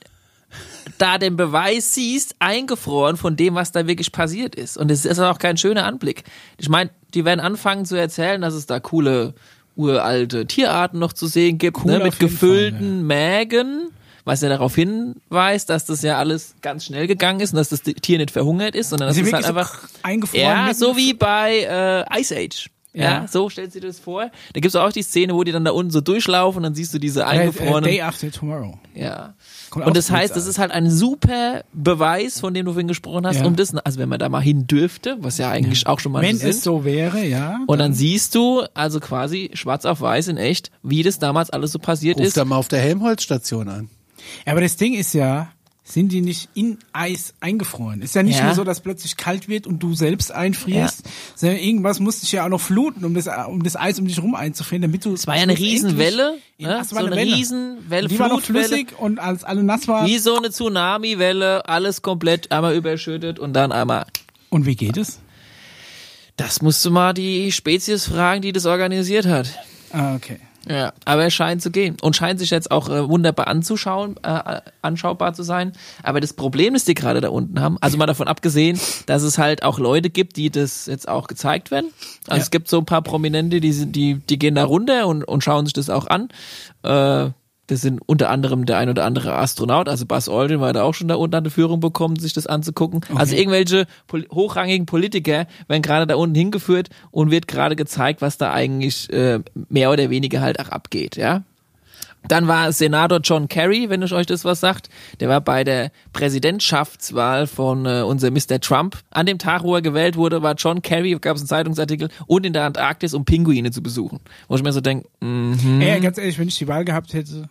da 1.01 1.17
den 1.17 1.35
Beweis 1.35 1.93
siehst, 1.93 2.35
eingefroren 2.39 3.17
von 3.17 3.35
dem, 3.35 3.55
was 3.55 3.71
da 3.71 3.87
wirklich 3.87 4.11
passiert 4.11 4.55
ist. 4.55 4.77
Und 4.77 4.91
es 4.91 5.05
ist 5.05 5.19
auch 5.19 5.39
kein 5.39 5.57
schöner 5.57 5.85
Anblick. 5.85 6.23
Ich 6.57 6.69
meine, 6.69 6.91
die 7.13 7.25
werden 7.25 7.39
anfangen 7.39 7.85
zu 7.85 7.95
erzählen, 7.95 8.39
dass 8.41 8.53
es 8.53 8.67
da 8.67 8.79
coole, 8.79 9.33
uralte 9.75 10.45
Tierarten 10.45 10.99
noch 10.99 11.13
zu 11.13 11.27
sehen 11.27 11.57
gibt, 11.57 11.77
Cool 11.83 11.97
ne? 11.97 12.03
mit 12.03 12.19
gefüllten 12.19 13.07
Mägen, 13.07 13.89
was 14.25 14.41
ja 14.41 14.49
darauf 14.49 14.75
hinweist, 14.75 15.69
dass 15.69 15.85
das 15.85 16.03
ja 16.03 16.19
alles 16.19 16.53
ganz 16.61 16.85
schnell 16.85 17.07
gegangen 17.07 17.39
ist 17.39 17.53
und 17.53 17.57
dass 17.57 17.69
das 17.69 17.81
Tier 17.81 18.19
nicht 18.19 18.31
verhungert 18.31 18.75
ist, 18.75 18.89
sondern 18.91 19.07
dass 19.09 19.17
es 19.17 19.33
halt 19.33 19.43
so 19.43 19.49
einfach 19.49 19.79
eingefroren. 20.03 20.43
ja, 20.43 20.73
so 20.73 20.95
wie 20.95 21.13
bei 21.13 22.05
äh, 22.11 22.19
Ice 22.21 22.35
Age. 22.35 22.69
Ja. 22.93 23.03
Ja. 23.03 23.27
so 23.27 23.49
stellt 23.49 23.71
sie 23.71 23.79
das 23.79 23.99
vor. 23.99 24.29
Da 24.53 24.59
gibt's 24.59 24.75
auch 24.75 24.91
die 24.91 25.01
Szene, 25.01 25.33
wo 25.33 25.43
die 25.45 25.53
dann 25.53 25.63
da 25.63 25.71
unten 25.71 25.91
so 25.91 26.01
durchlaufen 26.01 26.57
und 26.57 26.63
dann 26.63 26.75
siehst 26.75 26.93
du 26.93 26.99
diese 26.99 27.21
äh, 27.21 27.23
äh, 27.23 27.27
eingefrorenen. 27.27 27.83
Day 27.85 28.01
After 28.01 28.29
Tomorrow. 28.29 28.77
ja. 28.93 29.33
Kommt 29.71 29.85
Und 29.87 29.95
das 29.95 30.11
heißt, 30.11 30.35
das 30.35 30.45
ist 30.47 30.59
halt 30.59 30.71
ein 30.71 30.91
super 30.91 31.63
Beweis, 31.73 32.39
von 32.41 32.53
dem 32.53 32.65
du 32.65 32.73
vorhin 32.73 32.89
gesprochen 32.89 33.25
hast, 33.25 33.37
Ja. 33.39 33.45
um 33.45 33.55
das, 33.55 33.73
also 33.73 33.99
wenn 33.99 34.09
man 34.09 34.19
da 34.19 34.27
mal 34.29 34.41
hin 34.41 34.67
dürfte, 34.67 35.15
was 35.21 35.37
ja 35.37 35.49
eigentlich 35.49 35.87
auch 35.87 35.99
schon 36.01 36.11
mal 36.11 36.21
Wenn 36.21 36.35
es 36.35 36.61
so 36.63 36.83
wäre, 36.83 37.23
ja. 37.25 37.61
und 37.67 37.79
dann 37.79 37.93
siehst 37.93 38.35
du 38.35 38.63
also 38.73 38.99
quasi 38.99 39.49
schwarz 39.53 39.85
auf 39.85 40.01
weiß 40.01 40.27
in 40.27 40.35
echt, 40.37 40.71
wie 40.83 41.03
das 41.03 41.19
damals 41.19 41.49
alles 41.49 41.71
so 41.71 41.79
passiert 41.79 42.17
Ruf 42.19 42.27
ist. 42.27 42.37
da 42.37 42.43
mal 42.45 42.57
auf 42.57 42.67
der 42.67 42.79
Helmholtz-Station 42.81 43.69
an. 43.69 43.89
Aber 44.45 44.59
das 44.61 44.75
Ding 44.75 44.93
ist 44.93 45.13
ja, 45.13 45.49
sind 45.93 46.11
die 46.11 46.21
nicht 46.21 46.49
in 46.53 46.77
Eis 46.93 47.33
eingefroren? 47.39 48.01
Ist 48.01 48.15
ja 48.15 48.23
nicht 48.23 48.37
Ja. 48.39 48.45
nur 48.45 48.55
so, 48.55 48.63
dass 48.63 48.79
plötzlich 48.81 49.17
kalt 49.17 49.47
wird 49.49 49.67
und 49.67 49.79
du 49.83 49.93
selbst 49.93 50.31
einfrierst, 50.31 51.03
sondern 51.35 51.59
irgendwas 51.59 51.99
muss 51.99 52.21
dich 52.21 52.31
ja 52.31 52.45
auch 52.45 52.49
noch 52.49 52.61
fluten, 52.61 53.03
um 53.05 53.13
das, 53.13 53.27
um 53.47 53.61
das 53.63 53.75
Eis 53.75 53.99
um 53.99 54.07
dich 54.07 54.21
rum 54.21 54.35
einzufrieren, 54.35 54.81
damit 54.83 55.03
du. 55.05 55.13
Es 55.13 55.27
war 55.27 55.35
ja 55.35 55.41
eine 55.43 55.57
Riesenwelle, 55.57 56.37
Ja, 56.57 56.67
ne? 56.69 56.79
es 56.81 56.93
war 56.93 57.01
so 57.01 57.07
eine 57.07 57.15
eine 57.15 57.15
Welle. 57.17 57.35
Riesenwelle, 57.35 58.07
Die 58.07 58.19
war 58.19 58.29
noch 58.29 58.41
flüssig 58.41 58.97
und 58.99 59.19
als 59.19 59.43
alle 59.43 59.63
nass 59.63 59.87
waren. 59.87 60.07
Wie 60.07 60.17
so 60.17 60.37
eine 60.37 60.49
Tsunami-Welle, 60.51 61.67
alles 61.67 62.01
komplett 62.01 62.51
einmal 62.51 62.75
überschüttet 62.75 63.39
und 63.39 63.53
dann 63.53 63.71
einmal 63.71 64.05
Und 64.49 64.65
wie 64.65 64.75
geht 64.75 64.97
es? 64.97 65.19
Das 66.37 66.61
musst 66.61 66.83
du 66.85 66.91
mal 66.91 67.13
die 67.13 67.51
Spezies 67.51 68.05
fragen, 68.07 68.41
die 68.41 68.51
das 68.51 68.65
organisiert 68.65 69.25
hat. 69.25 69.47
Ah, 69.91 70.15
okay. 70.15 70.39
Ja, 70.69 70.93
aber 71.05 71.25
es 71.25 71.33
scheint 71.33 71.61
zu 71.61 71.71
gehen 71.71 71.97
und 72.01 72.15
scheint 72.15 72.39
sich 72.39 72.51
jetzt 72.51 72.69
auch 72.69 72.87
äh, 72.89 73.09
wunderbar 73.09 73.47
anzuschauen, 73.47 74.15
äh, 74.23 74.61
anschaubar 74.83 75.33
zu 75.33 75.41
sein. 75.41 75.71
Aber 76.03 76.21
das 76.21 76.33
Problem, 76.33 76.75
das 76.75 76.85
die 76.85 76.93
gerade 76.93 77.19
da 77.19 77.29
unten 77.29 77.59
haben, 77.59 77.77
also 77.81 77.97
mal 77.97 78.05
davon 78.05 78.27
abgesehen, 78.27 78.79
dass 79.07 79.23
es 79.23 79.39
halt 79.39 79.63
auch 79.63 79.79
Leute 79.79 80.11
gibt, 80.11 80.37
die 80.37 80.51
das 80.51 80.85
jetzt 80.85 81.07
auch 81.07 81.27
gezeigt 81.27 81.71
werden. 81.71 81.91
Also 82.27 82.37
Ja. 82.37 82.43
es 82.43 82.51
gibt 82.51 82.67
so 82.67 82.77
ein 82.77 82.85
paar 82.85 83.01
Prominente, 83.01 83.59
die 83.59 83.73
sind, 83.73 83.95
die, 83.95 84.15
die 84.15 84.37
gehen 84.37 84.53
da 84.53 84.63
runter 84.63 85.07
und, 85.07 85.23
und 85.23 85.43
schauen 85.43 85.65
sich 85.65 85.73
das 85.73 85.89
auch 85.89 86.05
an. 86.07 86.29
Äh, 86.83 87.31
Das 87.71 87.79
sind 87.79 88.01
unter 88.05 88.29
anderem 88.29 88.65
der 88.65 88.79
ein 88.79 88.89
oder 88.89 89.05
andere 89.05 89.33
Astronaut, 89.33 89.87
also 89.87 90.05
Buzz 90.05 90.27
Aldrin 90.27 90.59
war 90.59 90.73
da 90.73 90.83
auch 90.83 90.93
schon 90.93 91.07
da 91.07 91.15
unten 91.15 91.35
an 91.35 91.45
der 91.45 91.51
Führung 91.51 91.79
bekommen, 91.79 92.17
sich 92.17 92.33
das 92.33 92.45
anzugucken. 92.45 92.99
Also 93.15 93.33
irgendwelche 93.37 93.85
pol 94.07 94.27
hochrangigen 94.29 94.85
Politiker 94.85 95.47
werden 95.69 95.81
gerade 95.81 96.05
da 96.05 96.15
unten 96.15 96.35
hingeführt 96.35 96.89
und 97.11 97.31
wird 97.31 97.47
gerade 97.47 97.77
gezeigt, 97.77 98.21
was 98.21 98.37
da 98.37 98.51
eigentlich 98.51 99.09
äh, 99.13 99.39
mehr 99.69 99.89
oder 99.89 100.09
weniger 100.09 100.41
halt 100.41 100.59
auch 100.59 100.67
abgeht, 100.67 101.15
ja. 101.15 101.43
Dann 102.27 102.49
war 102.49 102.73
Senator 102.73 103.19
John 103.23 103.47
Kerry, 103.47 103.89
wenn 103.89 104.01
ich 104.01 104.11
euch 104.11 104.25
das 104.25 104.43
was 104.43 104.59
sagt. 104.59 104.89
Der 105.21 105.29
war 105.29 105.39
bei 105.39 105.63
der 105.63 105.91
Präsidentschaftswahl 106.11 107.47
von 107.47 107.85
äh, 107.85 108.01
unser 108.01 108.31
Mr. 108.31 108.59
Trump. 108.59 108.97
An 109.11 109.25
dem 109.25 109.37
Tag, 109.37 109.63
wo 109.63 109.75
er 109.75 109.81
gewählt 109.81 110.17
wurde, 110.17 110.43
war 110.43 110.55
John 110.55 110.81
Kerry, 110.81 111.17
gab 111.21 111.37
es 111.37 111.41
einen 111.41 111.47
Zeitungsartikel, 111.47 112.09
und 112.27 112.45
in 112.45 112.51
der 112.51 112.65
Antarktis, 112.65 113.13
um 113.13 113.23
Pinguine 113.23 113.71
zu 113.71 113.81
besuchen. 113.81 114.19
Wo 114.49 114.55
ich 114.55 114.61
mir 114.61 114.73
so 114.73 114.81
denke, 114.81 115.07
mhm. 115.21 115.79
Ey, 115.79 116.01
ganz 116.01 116.17
ehrlich, 116.17 116.37
wenn 116.37 116.49
ich 116.49 116.57
die 116.57 116.67
Wahl 116.67 116.83
gehabt 116.83 117.13
hätte, 117.13 117.49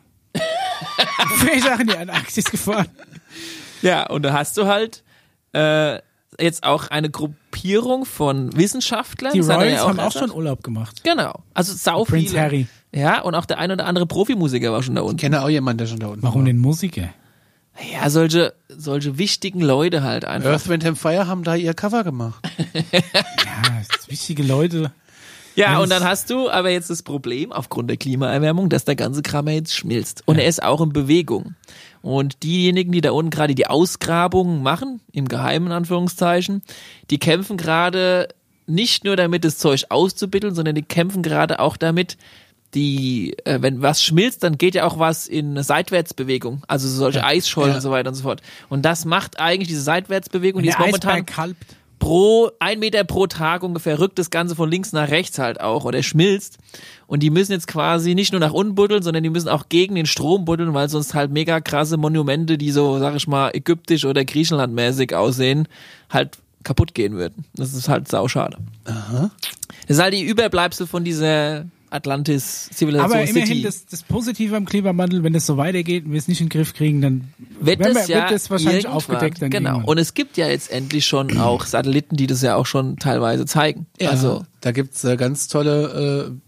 ich 1.56 1.70
auch 1.70 1.78
in 1.78 1.86
die 1.86 1.96
Antarktis 1.96 2.44
gefahren. 2.44 2.88
Ja, 3.82 4.06
und 4.08 4.22
da 4.22 4.32
hast 4.32 4.56
du 4.56 4.66
halt 4.66 5.02
äh, 5.52 5.98
jetzt 6.38 6.64
auch 6.64 6.88
eine 6.88 7.10
Gruppierung 7.10 8.04
von 8.04 8.56
Wissenschaftlern. 8.56 9.32
Die 9.32 9.40
Royals 9.40 9.72
ja 9.80 9.88
haben 9.88 10.00
auch 10.00 10.12
schon 10.12 10.30
Urlaub 10.30 10.62
gemacht. 10.62 11.02
Genau. 11.04 11.42
Also 11.54 11.72
sau 11.74 12.04
Prince 12.04 12.30
viele. 12.30 12.40
Harry. 12.40 12.66
Ja, 12.92 13.22
und 13.22 13.34
auch 13.34 13.46
der 13.46 13.58
ein 13.58 13.70
oder 13.70 13.86
andere 13.86 14.06
Profimusiker 14.06 14.72
war 14.72 14.82
schon 14.82 14.96
da 14.96 15.02
unten. 15.02 15.16
Ich 15.16 15.20
kenne 15.20 15.42
auch 15.42 15.48
jemanden, 15.48 15.78
der 15.78 15.86
schon 15.86 16.00
da 16.00 16.08
unten 16.08 16.22
Warum 16.22 16.42
war. 16.42 16.46
den 16.46 16.58
Musiker? 16.58 17.08
Ja, 17.92 18.10
solche, 18.10 18.52
solche 18.68 19.16
wichtigen 19.16 19.60
Leute 19.60 20.02
halt 20.02 20.24
einfach. 20.24 20.50
Earth, 20.50 20.68
Wind 20.68 20.84
and 20.84 20.98
Fire 20.98 21.26
haben 21.26 21.44
da 21.44 21.54
ihr 21.54 21.72
Cover 21.74 22.04
gemacht. 22.04 22.44
Ja, 22.92 23.82
wichtige 24.08 24.42
Leute. 24.42 24.92
Ja, 25.60 25.78
und 25.78 25.90
dann 25.90 26.04
hast 26.04 26.30
du 26.30 26.50
aber 26.50 26.70
jetzt 26.70 26.90
das 26.90 27.02
Problem 27.02 27.52
aufgrund 27.52 27.90
der 27.90 27.96
Klimaerwärmung, 27.96 28.68
dass 28.68 28.84
der 28.84 28.96
ganze 28.96 29.22
Kram 29.22 29.46
ja 29.48 29.54
jetzt 29.54 29.74
schmilzt. 29.74 30.22
Und 30.26 30.38
er 30.38 30.46
ist 30.46 30.62
auch 30.62 30.80
in 30.80 30.92
Bewegung. 30.92 31.54
Und 32.02 32.42
diejenigen, 32.42 32.92
die 32.92 33.00
da 33.00 33.10
unten 33.12 33.30
gerade 33.30 33.54
die 33.54 33.66
Ausgrabungen 33.66 34.62
machen, 34.62 35.00
im 35.12 35.28
Geheimen 35.28 35.70
Anführungszeichen, 35.72 36.62
die 37.10 37.18
kämpfen 37.18 37.56
gerade 37.56 38.28
nicht 38.66 39.04
nur 39.04 39.16
damit, 39.16 39.44
das 39.44 39.58
Zeug 39.58 39.84
auszubitteln, 39.90 40.54
sondern 40.54 40.74
die 40.74 40.82
kämpfen 40.82 41.22
gerade 41.22 41.60
auch 41.60 41.76
damit, 41.76 42.16
die, 42.74 43.36
äh, 43.44 43.60
wenn 43.60 43.82
was 43.82 44.02
schmilzt, 44.02 44.44
dann 44.44 44.56
geht 44.56 44.74
ja 44.76 44.84
auch 44.86 44.98
was 44.98 45.26
in 45.26 45.50
eine 45.50 45.64
Seitwärtsbewegung. 45.64 46.62
Also 46.68 46.88
solche 46.88 47.24
Eisschollen 47.24 47.70
Ja. 47.70 47.76
und 47.76 47.82
so 47.82 47.90
weiter 47.90 48.10
und 48.10 48.14
so 48.14 48.22
fort. 48.22 48.42
Und 48.68 48.84
das 48.84 49.04
macht 49.04 49.40
eigentlich 49.40 49.68
diese 49.68 49.82
Seitwärtsbewegung, 49.82 50.62
die 50.62 50.68
ist 50.68 50.78
momentan 50.78 51.10
Eisberg 51.10 51.26
kalbt. 51.26 51.64
Pro 52.00 52.50
ein 52.58 52.80
Meter 52.80 53.04
pro 53.04 53.28
Tag 53.28 53.62
ungefähr 53.62 54.00
rückt 54.00 54.18
das 54.18 54.30
Ganze 54.30 54.56
von 54.56 54.68
links 54.68 54.92
nach 54.92 55.08
rechts 55.08 55.38
halt 55.38 55.60
auch 55.60 55.84
oder 55.84 56.02
schmilzt. 56.02 56.58
Und 57.06 57.22
die 57.22 57.30
müssen 57.30 57.52
jetzt 57.52 57.68
quasi 57.68 58.16
nicht 58.16 58.32
nur 58.32 58.40
nach 58.40 58.52
unten 58.52 58.74
buddeln, 58.74 59.02
sondern 59.02 59.22
die 59.22 59.30
müssen 59.30 59.48
auch 59.48 59.68
gegen 59.68 59.94
den 59.94 60.06
Strom 60.06 60.44
buddeln, 60.44 60.74
weil 60.74 60.88
sonst 60.88 61.14
halt 61.14 61.30
mega 61.30 61.60
krasse 61.60 61.96
Monumente, 61.96 62.58
die 62.58 62.72
so, 62.72 62.98
sag 62.98 63.14
ich 63.14 63.28
mal, 63.28 63.50
ägyptisch 63.54 64.04
oder 64.04 64.24
griechenlandmäßig 64.24 65.14
aussehen, 65.14 65.68
halt 66.08 66.38
kaputt 66.64 66.94
gehen 66.94 67.14
würden. 67.14 67.44
Das 67.54 67.72
ist 67.74 67.88
halt 67.88 68.08
sauschade. 68.08 68.58
Aha. 68.84 69.30
Das 69.86 69.96
ist 69.96 70.02
halt 70.02 70.14
die 70.14 70.22
Überbleibsel 70.22 70.86
von 70.86 71.04
dieser 71.04 71.66
Atlantis-Zivilisation 71.90 73.12
Aber 73.20 73.28
immerhin 73.28 73.46
City. 73.46 73.62
das, 73.62 73.86
das 73.86 74.02
Positive 74.02 74.56
am 74.56 74.64
Klimawandel, 74.64 75.22
wenn 75.24 75.34
es 75.34 75.46
so 75.46 75.56
weitergeht 75.56 76.04
und 76.06 76.12
wir 76.12 76.18
es 76.18 76.28
nicht 76.28 76.40
in 76.40 76.46
den 76.48 76.50
Griff 76.50 76.74
kriegen, 76.74 77.00
dann 77.00 77.32
wird 77.60 77.80
das 77.84 78.08
wir, 78.08 78.16
ja 78.16 78.22
wird 78.22 78.32
das 78.32 78.50
wahrscheinlich 78.50 78.84
irgendwann. 78.84 78.96
aufgedeckt. 78.96 79.42
Dann 79.42 79.50
Genau. 79.50 79.70
irgendwann. 79.70 79.88
Und 79.88 79.98
es 79.98 80.14
gibt 80.14 80.36
ja 80.36 80.48
jetzt 80.48 80.70
endlich 80.70 81.06
schon 81.06 81.36
auch 81.38 81.64
Satelliten, 81.66 82.16
die 82.16 82.26
das 82.26 82.42
ja 82.42 82.56
auch 82.56 82.66
schon 82.66 82.96
teilweise 82.96 83.46
zeigen. 83.46 83.86
Also 84.04 84.44
da 84.60 84.72
gibt's 84.72 85.04
äh, 85.04 85.16
ganz 85.16 85.48
tolle 85.48 86.30
äh, 86.30 86.40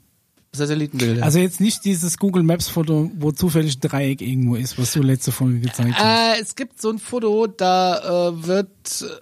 Satellitenbilder. 0.54 1.24
Also 1.24 1.38
jetzt 1.38 1.60
nicht 1.62 1.84
dieses 1.86 2.18
Google 2.18 2.42
Maps 2.42 2.68
Foto, 2.68 3.10
wo 3.18 3.32
zufällig 3.32 3.76
ein 3.78 3.80
Dreieck 3.80 4.20
irgendwo 4.20 4.54
ist, 4.56 4.78
was 4.78 4.92
du 4.92 5.00
letzte 5.00 5.32
Folge 5.32 5.60
gezeigt 5.60 5.94
hast. 5.96 6.38
Äh, 6.38 6.42
es 6.42 6.54
gibt 6.56 6.80
so 6.80 6.90
ein 6.90 6.98
Foto, 6.98 7.46
da 7.46 8.28
äh, 8.28 8.46
wird, 8.46 8.68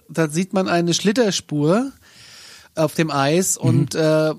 da 0.09 0.27
sieht 0.27 0.51
man 0.51 0.67
eine 0.67 0.93
Schlitterspur 0.93 1.93
auf 2.75 2.95
dem 2.95 3.11
Eis 3.11 3.57
Mhm. 3.61 3.67
und 3.69 3.95
äh, 3.95 4.29
äh, 4.29 4.35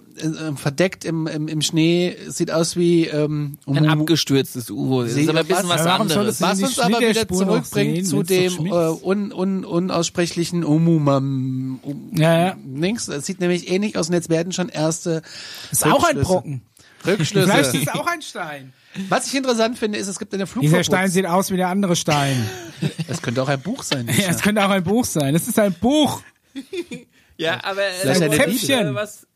verdeckt 0.57 1.05
im, 1.05 1.27
im, 1.27 1.49
im 1.49 1.61
Schnee 1.61 2.17
sieht 2.29 2.51
aus 2.51 2.77
wie 2.77 3.07
ähm, 3.07 3.59
ein 3.67 3.87
abgestürztes 3.89 4.71
U-Boot. 4.71 5.07
Das 5.07 5.15
Sie- 5.15 5.23
ist 5.23 5.29
aber 5.29 5.41
ein 5.41 5.47
bisschen 5.47 5.69
was- 5.69 5.81
was 5.85 5.87
anderes. 5.87 6.35
es- 6.37 6.41
was 6.41 6.63
uns 6.63 6.79
aber 6.79 7.01
wieder 7.01 7.29
zurückbringt 7.29 7.97
sehen, 7.97 8.05
zu 8.07 8.23
dem 8.23 8.67
äh, 8.67 8.71
un, 8.71 9.33
un, 9.33 9.65
unaussprechlichen 9.67 10.65
Umumam. 10.65 11.79
Um, 11.83 12.11
Ja, 12.17 12.39
ja. 12.47 12.57
Links, 12.75 13.07
das 13.07 13.27
sieht 13.27 13.41
nämlich 13.41 13.71
ähnlich 13.71 13.97
aus 13.99 14.09
und 14.09 14.15
jetzt 14.15 14.31
werden 14.31 14.53
schon 14.53 14.69
erste 14.71 15.23
ist 15.71 15.85
auch 15.87 16.03
ein. 16.05 16.21
Brocken. 16.21 16.63
Rückschlüsse. 17.07 17.49
Vielleicht 17.51 17.75
ist 17.75 17.83
es 17.83 17.89
auch 17.89 18.07
ein 18.07 18.23
Stein. 18.23 18.73
Was 19.09 19.27
ich 19.27 19.35
interessant 19.35 19.77
finde, 19.79 19.99
ist, 19.99 20.07
es 20.07 20.19
gibt 20.21 20.33
eine 20.35 20.45
Dieser 20.45 20.53
Flugverbot. 20.53 20.87
Stein 20.87 21.11
sieht 21.11 21.27
aus 21.27 21.51
wie 21.51 21.57
der 21.57 21.69
andere 21.69 21.97
Stein. 21.97 22.49
Es 23.09 23.21
könnte 23.23 23.43
auch 23.43 23.49
ein 23.49 23.61
Buch 23.61 23.83
sein. 23.83 24.07
Ja, 24.09 24.29
es 24.31 24.41
könnte 24.43 24.65
auch 24.65 24.71
ein 24.71 24.85
Buch 24.85 25.05
sein. 25.05 25.35
Es 25.35 25.47
ist 25.49 25.59
ein 25.59 25.73
Buch. 25.75 26.23
Ja, 27.37 27.61
aber 27.65 27.83
äh, 27.83 28.09
eine 28.09 28.31
Zäpfchen. 28.31 28.89
äh, 28.89 28.95
was. 28.95 29.27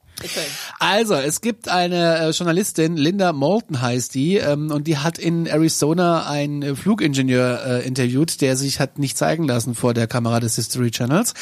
Also, 0.79 1.15
es 1.15 1.41
gibt 1.41 1.69
eine 1.69 2.19
äh, 2.19 2.31
Journalistin, 2.31 2.97
Linda 2.97 3.33
Moulton 3.33 3.83
heißt 3.83 4.15
die, 4.15 4.37
ähm, 4.37 4.71
und 4.71 4.87
die 4.87 4.97
hat 4.97 5.19
in 5.19 5.47
Arizona 5.47 6.27
einen 6.27 6.63
äh, 6.63 6.75
Flugingenieur 6.75 7.65
äh, 7.67 7.87
interviewt, 7.87 8.41
der 8.41 8.57
sich 8.57 8.81
hat 8.81 8.99
nicht 8.99 9.19
zeigen 9.19 9.45
lassen 9.45 9.75
vor 9.75 9.93
der 9.93 10.07
Kamera 10.07 10.41
des 10.41 10.57
History 10.57 10.91
Channels. 10.91 11.35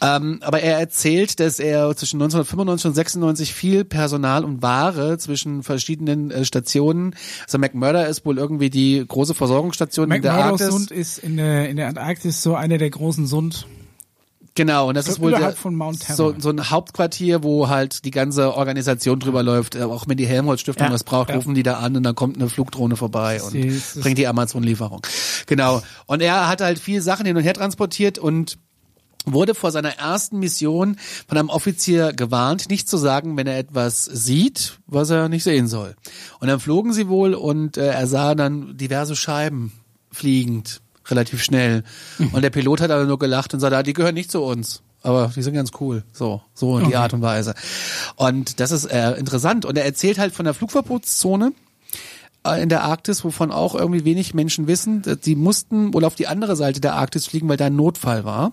Ähm, 0.00 0.38
aber 0.42 0.60
er 0.60 0.78
erzählt, 0.78 1.38
dass 1.38 1.58
er 1.58 1.94
zwischen 1.96 2.16
1995 2.16 2.86
und 2.86 2.94
96 2.94 3.54
viel 3.54 3.84
Personal 3.84 4.44
und 4.44 4.62
Ware 4.62 5.18
zwischen 5.18 5.62
verschiedenen 5.62 6.30
äh, 6.30 6.44
Stationen, 6.44 7.14
also 7.44 7.58
McMurdo 7.58 8.02
ist 8.04 8.24
wohl 8.24 8.38
irgendwie 8.38 8.70
die 8.70 9.04
große 9.06 9.34
Versorgungsstation 9.34 10.10
in 10.10 10.22
der 10.22 10.32
McMurdo 10.32 10.52
Arktis. 10.52 10.68
Sund 10.68 10.90
ist 10.90 11.18
in 11.18 11.36
der, 11.36 11.68
in 11.68 11.76
der 11.76 11.88
Antarktis 11.88 12.42
so 12.42 12.54
einer 12.54 12.78
der 12.78 12.90
großen 12.90 13.26
Sund. 13.26 13.66
Genau, 14.58 14.88
und 14.88 14.96
das 14.96 15.06
So 15.06 15.12
ist 15.12 15.20
wohl 15.20 15.30
der, 15.30 15.54
so, 16.16 16.34
so 16.36 16.50
ein 16.50 16.68
Hauptquartier, 16.70 17.44
wo 17.44 17.68
halt 17.68 18.04
die 18.04 18.10
ganze 18.10 18.54
Organisation 18.56 19.20
drüber 19.20 19.44
läuft. 19.44 19.76
Äh, 19.76 19.84
Auch 19.84 20.08
wenn 20.08 20.16
die 20.16 20.26
Helmholtz-Stiftung 20.26 20.88
Ja, 20.88 20.92
was 20.92 21.04
braucht, 21.04 21.28
ja. 21.30 21.36
rufen 21.36 21.54
die 21.54 21.62
da 21.62 21.74
an 21.74 21.96
und 21.96 22.02
dann 22.02 22.16
kommt 22.16 22.36
eine 22.36 22.48
Flugdrohne 22.48 22.96
vorbei 22.96 23.40
und 23.40 23.54
ist- 23.54 24.00
bringt 24.00 24.18
die 24.18 24.26
Amazon-Lieferung. 24.26 25.02
Genau. 25.46 25.80
Und 26.06 26.22
er 26.22 26.48
hat 26.48 26.60
halt 26.60 26.80
viel 26.80 27.00
Sachen 27.02 27.24
hin 27.24 27.36
und 27.36 27.44
her 27.44 27.54
transportiert 27.54 28.18
und 28.18 28.58
wurde 29.24 29.54
vor 29.54 29.70
seiner 29.70 29.90
ersten 29.98 30.38
Mission 30.40 30.96
von 31.28 31.38
einem 31.38 31.50
Offizier 31.50 32.12
gewarnt, 32.12 32.68
nicht 32.68 32.88
zu 32.88 32.96
sagen, 32.96 33.36
wenn 33.36 33.46
er 33.46 33.58
etwas 33.58 34.04
sieht, 34.06 34.78
was 34.88 35.10
er 35.10 35.28
nicht 35.28 35.44
sehen 35.44 35.68
soll. 35.68 35.94
Und 36.40 36.48
dann 36.48 36.58
flogen 36.58 36.92
sie 36.92 37.08
wohl 37.08 37.34
und 37.34 37.76
äh, 37.76 37.88
er 37.90 38.06
sah 38.08 38.34
dann 38.34 38.76
diverse 38.76 39.14
Scheiben 39.14 39.72
fliegend, 40.10 40.80
relativ 41.10 41.42
schnell. 41.42 41.84
Und 42.32 42.42
der 42.42 42.50
Pilot 42.50 42.80
hat 42.80 42.90
aber 42.90 43.04
nur 43.04 43.18
gelacht 43.18 43.54
und 43.54 43.60
sagte, 43.60 43.76
ah, 43.76 43.82
die 43.82 43.92
gehören 43.92 44.14
nicht 44.14 44.30
zu 44.30 44.42
uns. 44.42 44.82
Aber 45.02 45.32
die 45.34 45.42
sind 45.42 45.54
ganz 45.54 45.70
cool. 45.80 46.02
So, 46.12 46.42
so 46.54 46.78
in 46.78 46.88
die 46.88 46.96
Art 46.96 47.12
und 47.14 47.22
Weise. 47.22 47.54
Und 48.16 48.60
das 48.60 48.72
ist 48.72 48.84
äh, 48.86 49.12
interessant. 49.12 49.64
Und 49.64 49.78
er 49.78 49.84
erzählt 49.84 50.18
halt 50.18 50.34
von 50.34 50.44
der 50.44 50.54
Flugverbotszone 50.54 51.52
äh, 52.44 52.62
in 52.62 52.68
der 52.68 52.82
Arktis, 52.82 53.24
wovon 53.24 53.52
auch 53.52 53.74
irgendwie 53.74 54.04
wenig 54.04 54.34
Menschen 54.34 54.66
wissen. 54.66 55.02
Die 55.24 55.36
mussten 55.36 55.94
wohl 55.94 56.04
auf 56.04 56.16
die 56.16 56.26
andere 56.26 56.56
Seite 56.56 56.80
der 56.80 56.94
Arktis 56.94 57.26
fliegen, 57.26 57.48
weil 57.48 57.56
da 57.56 57.66
ein 57.66 57.76
Notfall 57.76 58.24
war. 58.24 58.50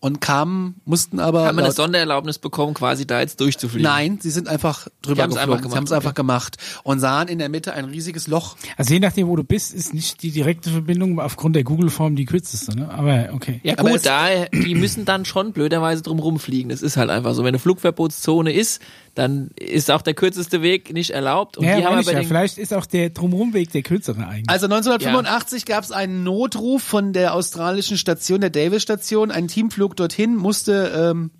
Und 0.00 0.20
kamen, 0.20 0.80
mussten 0.84 1.18
aber. 1.18 1.46
Haben 1.46 1.56
wir 1.56 1.64
eine 1.64 1.72
Sondererlaubnis 1.72 2.38
bekommen, 2.38 2.72
quasi 2.74 3.04
da 3.04 3.18
jetzt 3.20 3.40
durchzufliegen? 3.40 3.82
Nein, 3.82 4.18
sie 4.22 4.30
sind 4.30 4.46
einfach 4.46 4.86
drüber 5.02 5.24
Die 5.24 5.30
geflogen. 5.34 5.52
einfach 5.54 5.70
sie 5.70 5.76
haben 5.76 5.84
es 5.84 5.90
gemacht, 5.90 6.02
einfach 6.04 6.14
gemacht 6.14 6.56
und 6.84 7.00
sahen 7.00 7.26
in 7.26 7.38
der 7.40 7.48
Mitte 7.48 7.72
ein 7.72 7.84
riesiges 7.86 8.28
Loch. 8.28 8.56
Also 8.76 8.94
je 8.94 9.00
nachdem, 9.00 9.26
wo 9.26 9.34
du 9.34 9.42
bist, 9.42 9.74
ist 9.74 9.94
nicht 9.94 10.22
die 10.22 10.30
direkte 10.30 10.70
Verbindung 10.70 11.18
aufgrund 11.18 11.56
der 11.56 11.64
Google-Form 11.64 12.14
die 12.14 12.26
kürzeste. 12.26 12.76
Ne? 12.76 12.88
Aber 12.90 13.30
okay. 13.34 13.60
Ja 13.64 13.74
Aber 13.76 13.90
gut, 13.90 14.06
da, 14.06 14.28
die 14.52 14.76
müssen 14.76 15.04
dann 15.04 15.24
schon 15.24 15.52
blöderweise 15.52 16.02
drum 16.02 16.20
rumfliegen. 16.20 16.68
Das 16.68 16.80
ist 16.82 16.96
halt 16.96 17.10
einfach 17.10 17.34
so. 17.34 17.42
Wenn 17.42 17.48
eine 17.48 17.58
Flugverbotszone 17.58 18.52
ist, 18.52 18.80
dann 19.16 19.50
ist 19.56 19.90
auch 19.90 20.02
der 20.02 20.14
kürzeste 20.14 20.62
Weg 20.62 20.92
nicht 20.92 21.10
erlaubt. 21.10 21.56
Und 21.58 21.64
Ja, 21.64 21.76
die 21.76 21.84
haben 21.84 21.98
aber 21.98 22.12
ja. 22.12 22.22
Vielleicht 22.22 22.56
ist 22.56 22.72
auch 22.72 22.86
der 22.86 23.10
Drumrumweg 23.10 23.72
der 23.72 23.82
kürzere 23.82 24.24
eigentlich. 24.24 24.48
Also 24.48 24.66
1985 24.66 25.64
gab 25.66 25.82
es 25.82 25.90
einen 25.90 26.22
Notruf 26.22 26.84
von 26.84 27.12
der 27.12 27.34
australischen 27.34 27.98
Station, 27.98 28.40
der 28.40 28.50
Davis-Station. 28.50 29.32
Ein 29.32 29.48
Team 29.48 29.70
flog 29.88 29.96
dorthin, 29.96 30.36
musste, 30.36 30.92
ähm, 30.94 31.30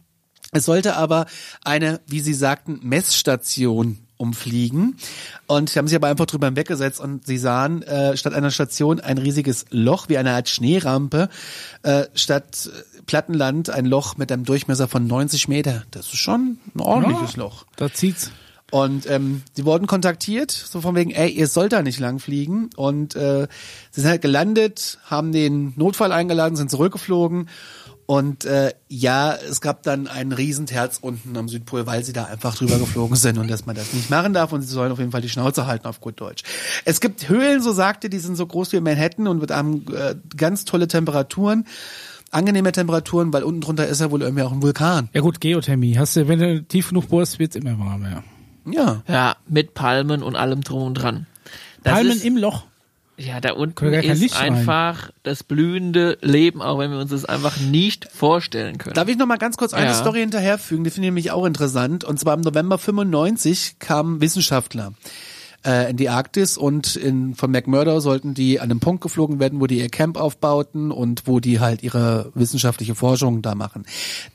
es 0.52 0.64
sollte 0.64 0.96
aber 0.96 1.26
eine, 1.62 2.00
wie 2.06 2.20
sie 2.20 2.32
sagten, 2.32 2.80
Messstation 2.82 3.98
umfliegen. 4.16 4.96
Und 5.46 5.70
sie 5.70 5.78
haben 5.78 5.86
sich 5.86 5.96
aber 5.96 6.08
einfach 6.08 6.26
drüber 6.26 6.56
weggesetzt 6.56 7.00
und 7.00 7.26
sie 7.26 7.38
sahen 7.38 7.82
äh, 7.82 8.16
statt 8.16 8.32
einer 8.32 8.50
Station 8.50 8.98
ein 9.00 9.18
riesiges 9.18 9.66
Loch, 9.70 10.08
wie 10.08 10.18
eine 10.18 10.32
Art 10.32 10.48
Schneerampe, 10.48 11.28
äh, 11.82 12.04
statt 12.14 12.70
äh, 12.72 13.02
Plattenland 13.02 13.70
ein 13.70 13.84
Loch 13.84 14.16
mit 14.16 14.32
einem 14.32 14.44
Durchmesser 14.44 14.88
von 14.88 15.06
90 15.06 15.48
Meter. 15.48 15.84
Das 15.90 16.06
ist 16.06 16.16
schon 16.16 16.58
ein 16.74 16.80
ordentliches 16.80 17.36
Loch. 17.36 17.66
Da 17.76 17.92
zieht's. 17.92 18.30
Und 18.70 19.08
ähm, 19.08 19.42
die 19.56 19.64
wurden 19.64 19.86
kontaktiert, 19.86 20.50
so 20.50 20.80
von 20.80 20.94
wegen, 20.94 21.10
ey, 21.10 21.30
ihr 21.30 21.46
sollt 21.46 21.72
da 21.72 21.82
nicht 21.82 22.00
lang 22.00 22.18
fliegen. 22.18 22.70
Und 22.76 23.14
äh, 23.16 23.46
sie 23.90 24.00
sind 24.00 24.10
halt 24.10 24.22
gelandet, 24.22 24.98
haben 25.04 25.32
den 25.32 25.72
Notfall 25.76 26.12
eingeladen, 26.12 26.56
sind 26.56 26.70
zurückgeflogen 26.70 27.48
Und 28.10 28.46
äh, 28.46 28.72
ja, 28.88 29.34
es 29.34 29.60
gab 29.60 29.82
dann 29.82 30.08
einen 30.08 30.32
Riesenterz 30.32 30.96
unten 30.98 31.36
am 31.36 31.46
Südpol, 31.46 31.84
weil 31.84 32.04
sie 32.04 32.14
da 32.14 32.24
einfach 32.24 32.56
drüber 32.56 32.78
geflogen 32.78 33.16
sind 33.16 33.36
und 33.36 33.50
dass 33.50 33.66
man 33.66 33.76
das 33.76 33.92
nicht 33.92 34.08
machen 34.08 34.32
darf 34.32 34.50
und 34.50 34.62
sie 34.62 34.68
sollen 34.68 34.90
auf 34.90 34.98
jeden 34.98 35.10
Fall 35.10 35.20
die 35.20 35.28
Schnauze 35.28 35.66
halten 35.66 35.86
auf 35.86 36.00
gut 36.00 36.18
Deutsch. 36.18 36.42
Es 36.86 37.02
gibt 37.02 37.28
Höhlen, 37.28 37.60
so 37.60 37.70
sagte, 37.70 38.08
die 38.08 38.18
sind 38.18 38.36
so 38.36 38.46
groß 38.46 38.72
wie 38.72 38.80
Manhattan 38.80 39.28
und 39.28 39.50
haben 39.50 39.84
äh, 39.94 40.14
ganz 40.38 40.64
tolle 40.64 40.88
Temperaturen, 40.88 41.66
angenehme 42.30 42.72
Temperaturen, 42.72 43.30
weil 43.30 43.42
unten 43.42 43.60
drunter 43.60 43.86
ist 43.86 44.00
ja 44.00 44.10
wohl 44.10 44.22
irgendwie 44.22 44.42
auch 44.42 44.52
ein 44.52 44.62
Vulkan. 44.62 45.10
Ja 45.12 45.20
gut, 45.20 45.42
Geothermie. 45.42 45.98
Hast 45.98 46.16
du, 46.16 46.28
wenn 46.28 46.38
du 46.38 46.62
tief 46.62 46.88
genug 46.88 47.10
bohrst, 47.10 47.38
wird's 47.38 47.56
immer 47.56 47.78
warmer. 47.78 48.24
Ja. 48.64 49.02
Ja, 49.06 49.36
mit 49.46 49.74
Palmen 49.74 50.22
und 50.22 50.34
allem 50.34 50.62
drum 50.62 50.82
und 50.82 50.94
dran. 50.94 51.26
Das 51.82 51.92
Palmen 51.92 52.12
ist, 52.12 52.24
im 52.24 52.38
Loch. 52.38 52.64
Ja, 53.18 53.40
da 53.40 53.52
unten 53.52 53.92
ist 53.92 54.20
Licht 54.20 54.38
rein. 54.40 54.54
einfach 54.54 55.10
das 55.24 55.42
blühende 55.42 56.18
Leben, 56.22 56.62
auch 56.62 56.78
wenn 56.78 56.92
wir 56.92 57.00
uns 57.00 57.10
das 57.10 57.24
einfach 57.24 57.56
nicht 57.58 58.08
vorstellen 58.12 58.78
können. 58.78 58.94
Darf 58.94 59.08
ich 59.08 59.16
noch 59.18 59.26
mal 59.26 59.38
ganz 59.38 59.56
kurz 59.56 59.74
eine 59.74 59.86
Ja. 59.86 59.94
Story 59.94 60.20
hinterherfügen, 60.20 60.84
die 60.84 60.90
finde 60.90 61.06
ich 61.08 61.10
nämlich 61.10 61.30
auch 61.32 61.44
interessant. 61.44 62.04
Und 62.04 62.20
zwar 62.20 62.34
im 62.34 62.42
November 62.42 62.78
95 62.78 63.80
kamen 63.80 64.20
Wissenschaftler 64.20 64.92
äh, 65.66 65.90
in 65.90 65.96
die 65.96 66.08
Arktis 66.08 66.56
und 66.56 66.94
in, 66.94 67.34
von 67.34 67.50
McMurdo 67.50 67.98
sollten 67.98 68.34
die 68.34 68.60
an 68.60 68.70
einem 68.70 68.78
Punkt 68.78 69.02
geflogen 69.02 69.40
werden, 69.40 69.60
wo 69.60 69.66
die 69.66 69.80
ihr 69.80 69.88
Camp 69.88 70.16
aufbauten 70.16 70.92
und 70.92 71.26
wo 71.26 71.40
die 71.40 71.58
halt 71.58 71.82
ihre 71.82 72.30
wissenschaftliche 72.34 72.94
Forschung 72.94 73.42
da 73.42 73.56
machen. 73.56 73.84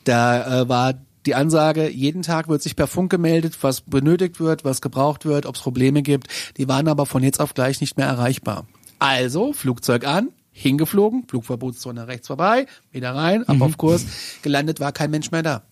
Da 0.03 0.61
äh, 0.64 0.69
war 0.69 0.93
die 1.26 1.36
Ansage, 1.36 1.90
jeden 1.90 2.22
Tag 2.22 2.48
wird 2.50 2.62
sich 2.62 2.76
per 2.76 2.88
Funk 2.88 3.10
gemeldet, 3.12 3.58
was 3.62 3.82
benötigt 3.82 4.40
wird, 4.40 4.64
was 4.66 4.82
gebraucht 4.82 5.26
wird, 5.26 5.45
ob 5.45 5.56
es 5.56 5.62
Probleme 5.62 6.02
gibt. 6.02 6.28
Die 6.58 6.68
waren 6.68 6.88
aber 6.88 7.06
von 7.06 7.24
jetzt 7.24 7.40
auf 7.40 7.54
gleich 7.54 7.82
nicht 7.82 7.98
mehr 7.98 8.08
erreichbar. 8.08 8.66
Also, 9.00 9.54
Flugzeug 9.54 10.06
an, 10.06 10.30
hingeflogen, 10.52 11.26
Flugverbotszone 11.28 12.08
rechts 12.08 12.28
vorbei, 12.28 12.68
wieder 12.91 13.16
rein, 13.16 13.48
ab 13.48 13.62
auf 13.62 13.78
Kurs, 13.78 14.06
gelandet 14.41 14.80
war 14.80 14.91
kein 14.91 15.12
Mensch 15.12 15.32
mehr 15.32 15.44
da. 15.44 15.64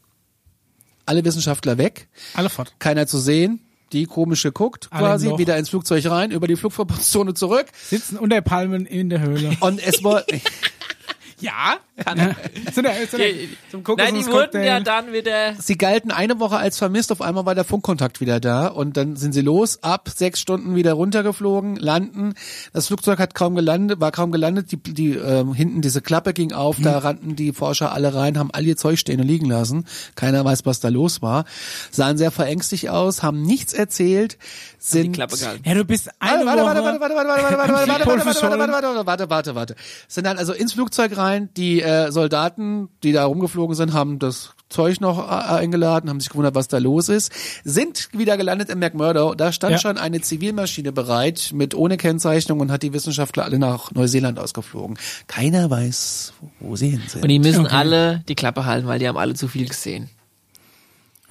Alle 1.06 1.24
Wissenschaftler 1.26 1.78
weg, 1.78 2.08
Alle 2.34 2.50
fort. 2.50 2.74
keiner 2.80 3.08
zu 3.08 3.18
sehen, 3.20 3.60
die 3.92 4.06
komisch 4.06 4.44
geguckt, 4.44 4.88
Alle 4.92 5.02
quasi, 5.08 5.38
wieder 5.38 5.58
ins 5.58 5.70
Flugzeug 5.70 6.06
rein, 6.10 6.32
über 6.32 6.48
die 6.48 6.56
Flugverbotszone 6.56 7.34
zurück 7.34 7.68
Sitzen 7.84 8.18
unter 8.18 8.42
Palmen 8.42 8.86
in 8.86 9.10
der 9.10 9.20
Höhle. 9.22 9.52
und 9.60 9.86
es 9.86 10.04
war, 10.04 10.24
ja? 11.42 11.78
ja. 12.06 12.36
Zu 12.74 12.82
der, 12.82 13.10
zu 13.10 13.18
der, 13.18 13.34
zum 13.70 13.84
Nein, 13.98 14.16
die 14.16 14.26
wurden 14.28 14.64
ja 14.64 14.80
dann 14.80 15.14
wieder 15.14 15.56
sie 15.60 15.78
galten 15.78 16.12
eine 16.12 16.40
Woche 16.40 16.58
als 16.58 16.78
vermisst, 16.78 17.12
auf 17.12 17.22
einmal 17.22 17.46
war 17.46 17.56
der 17.56 17.64
Funkkontakt 17.64 18.22
wieder 18.22 18.40
da 18.40 18.68
und 18.68 18.98
dann 18.98 19.16
sind 19.16 19.34
sie 19.34 19.42
los, 19.42 19.84
ab 19.84 20.10
sechs 20.14 20.40
Stunden 20.40 20.76
wieder 20.76 20.94
runtergeflogen, 20.94 21.76
landen. 21.76 22.34
Das 22.74 22.88
Flugzeug 22.88 23.20
hat 23.20 23.36
kaum 23.36 23.56
gelandet, 23.56 24.00
war 24.00 24.12
kaum 24.12 24.32
gelandet, 24.32 24.72
die, 24.72 24.78
die 24.78 25.12
ähm, 25.14 25.54
hinten 25.54 25.82
diese 25.82 26.02
Klappe 26.02 26.34
ging 26.34 26.54
auf, 26.54 26.78
da 26.82 26.98
rannten 27.00 27.36
die 27.36 27.54
Forscher 27.54 27.92
alle 27.92 28.14
rein, 28.14 28.38
haben 28.38 28.50
all 28.52 28.66
ihr 28.66 28.78
Zeug 28.78 29.00
stehen 29.00 29.20
und 29.20 29.28
liegen 29.28 29.48
lassen. 29.48 29.86
Keiner 30.16 30.44
weiß, 30.44 30.66
was 30.66 30.80
da 30.80 30.90
los 30.90 31.22
war. 31.22 31.46
Sahen 31.92 32.18
sehr 32.18 32.32
verängstigt 32.32 32.90
aus, 32.90 33.24
haben 33.24 33.42
nichts 33.42 33.74
erzählt, 33.74 34.34
die 34.34 34.78
sind 34.80 35.14
Klappe 35.14 35.38
gehalten. 35.38 35.64
Ja, 35.66 35.74
du 35.76 35.86
bist 35.86 36.10
eine 36.20 36.46
Warte, 36.46 36.66
warte, 36.66 36.82
Woche. 36.82 37.00
warte, 37.00 37.00
warte, 37.00 37.16
warte, 37.16 37.30
warte, 37.30 37.44
warte, 37.44 37.58
warte, 37.58 37.74
warte, 37.74 37.94
Südpol 37.94 37.98
warte, 37.98 38.08
warte, 38.08 38.40
verschollen. 38.40 38.60
warte, 38.60 38.74
warte, 38.74 39.06
warte, 39.06 39.30
warte, 39.30 39.56
warte. 39.56 39.76
Sind 40.08 40.26
dann 40.26 40.38
also 40.38 40.54
ins 40.54 40.74
Flugzeug 40.74 41.18
rein, 41.32 41.50
die 41.58 41.82
äh, 41.82 42.12
Soldaten, 42.12 42.90
die 43.04 43.12
da 43.12 43.26
rumgeflogen 43.26 43.76
sind, 43.76 43.94
haben 43.94 44.20
das 44.20 44.54
Zeug 44.70 45.02
noch 45.02 45.18
äh, 45.20 45.32
eingeladen, 45.56 46.10
haben 46.10 46.20
sich 46.20 46.30
gewundert, 46.30 46.56
was 46.56 46.68
da 46.68 46.78
los 46.78 47.10
ist, 47.10 47.32
sind 47.64 48.10
wieder 48.14 48.38
gelandet 48.38 48.70
in 48.70 48.80
McMurdo. 48.80 49.34
Da 49.36 49.52
stand 49.52 49.74
Ja. 49.74 49.78
schon 49.80 49.98
eine 49.98 50.22
Zivilmaschine 50.22 50.92
bereit, 50.92 51.52
mit 51.54 51.76
ohne 51.76 51.98
Kennzeichnung 51.98 52.60
und 52.62 52.72
hat 52.72 52.84
die 52.84 52.94
Wissenschaftler 52.94 53.44
alle 53.44 53.60
nach 53.60 53.92
Neuseeland 53.92 54.40
ausgeflogen. 54.40 54.98
Keiner 55.28 55.70
weiß, 55.70 56.34
wo 56.60 56.76
sie 56.76 56.90
hin 56.90 57.02
sind. 57.08 57.24
Und 57.24 57.30
die 57.30 57.40
müssen 57.40 57.66
Okay. 57.66 57.76
alle 57.76 58.24
die 58.30 58.36
Klappe 58.36 58.66
halten, 58.66 58.88
weil 58.88 59.00
die 59.00 59.08
haben 59.08 59.18
alle 59.18 59.34
zu 59.34 59.48
viel 59.48 59.68
gesehen. 59.68 60.10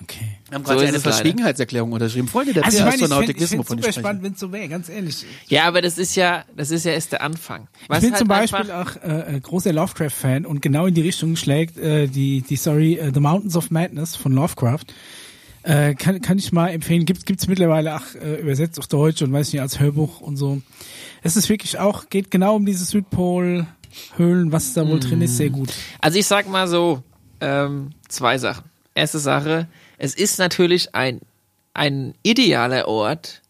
Okay. 0.02 0.38
Wir 0.48 0.54
haben 0.56 0.64
so 0.64 0.70
gerade 0.70 0.82
ist 0.84 0.88
eine 0.88 0.96
es. 0.96 1.02
Verschwiegenheitserklärung 1.02 1.92
unterschrieben. 1.92 2.28
Freunde 2.28 2.52
der 2.52 2.64
Also 2.64 2.78
ich 2.78 2.84
meine, 2.84 2.96
ich 2.96 3.02
Astronautik 3.02 3.28
finde 3.28 3.42
wissen, 3.42 3.54
es 3.54 3.58
wovon 3.60 3.78
ich 3.78 3.84
super 3.84 3.92
spreche. 3.92 4.06
spannend, 4.06 4.22
wenn 4.22 4.32
es 4.32 4.40
so 4.40 4.52
wäre, 4.52 4.68
ganz 4.68 4.88
ehrlich. 4.88 5.24
Ja, 5.48 5.64
aber 5.64 5.82
das 5.82 5.98
ist 5.98 6.16
ja, 6.16 6.44
das 6.56 6.70
ist 6.70 6.84
ja 6.84 6.92
erst 6.92 7.12
der 7.12 7.22
Anfang. 7.22 7.68
Was 7.88 7.98
Ich 7.98 8.02
bin 8.04 8.12
halt 8.12 8.18
zum 8.18 8.28
Beispiel 8.28 8.70
auch 8.72 8.96
äh, 9.02 9.36
äh, 9.36 9.40
großer 9.40 9.72
Lovecraft-Fan 9.72 10.46
und 10.46 10.62
genau 10.62 10.86
in 10.86 10.94
die 10.94 11.02
Richtung 11.02 11.36
schlägt 11.36 11.78
äh, 11.78 12.06
die, 12.08 12.42
die 12.42 12.56
Story 12.56 12.94
äh, 12.94 13.12
The 13.12 13.20
Mountains 13.20 13.56
of 13.56 13.70
Madness 13.70 14.16
von 14.16 14.32
Lovecraft. 14.32 14.86
Äh, 15.62 15.94
kann, 15.94 16.22
kann 16.22 16.38
ich 16.38 16.52
mal 16.52 16.68
empfehlen. 16.68 17.04
Gibt 17.04 17.26
gibt's 17.26 17.46
mittlerweile 17.46 17.94
auch 17.96 18.14
äh, 18.14 18.40
übersetzt 18.40 18.78
auf 18.78 18.86
Deutsch 18.86 19.20
und 19.20 19.30
weiß 19.32 19.52
nicht, 19.52 19.60
als 19.60 19.78
Hörbuch 19.78 20.20
und 20.22 20.36
so. 20.36 20.62
Es 21.22 21.36
ist 21.36 21.50
wirklich 21.50 21.78
auch, 21.78 22.08
geht 22.08 22.30
genau 22.30 22.56
um 22.56 22.64
diese 22.64 22.84
Südpol-Höhlen, 22.86 24.52
was 24.52 24.72
da 24.72 24.88
wohl 24.88 25.00
drin 25.00 25.20
ist, 25.20 25.36
sehr 25.36 25.50
gut. 25.50 25.70
Also 26.00 26.18
ich 26.18 26.26
sag 26.26 26.48
mal 26.48 26.66
so, 26.66 27.02
ähm, 27.42 27.90
zwei 28.08 28.38
Sachen. 28.38 28.64
Erste 28.94 29.18
Sache, 29.18 29.68
es 30.00 30.14
ist 30.14 30.38
natürlich 30.38 30.94
ein, 30.94 31.20
ein 31.74 32.14
idealer 32.22 32.88
Ort 32.88 33.42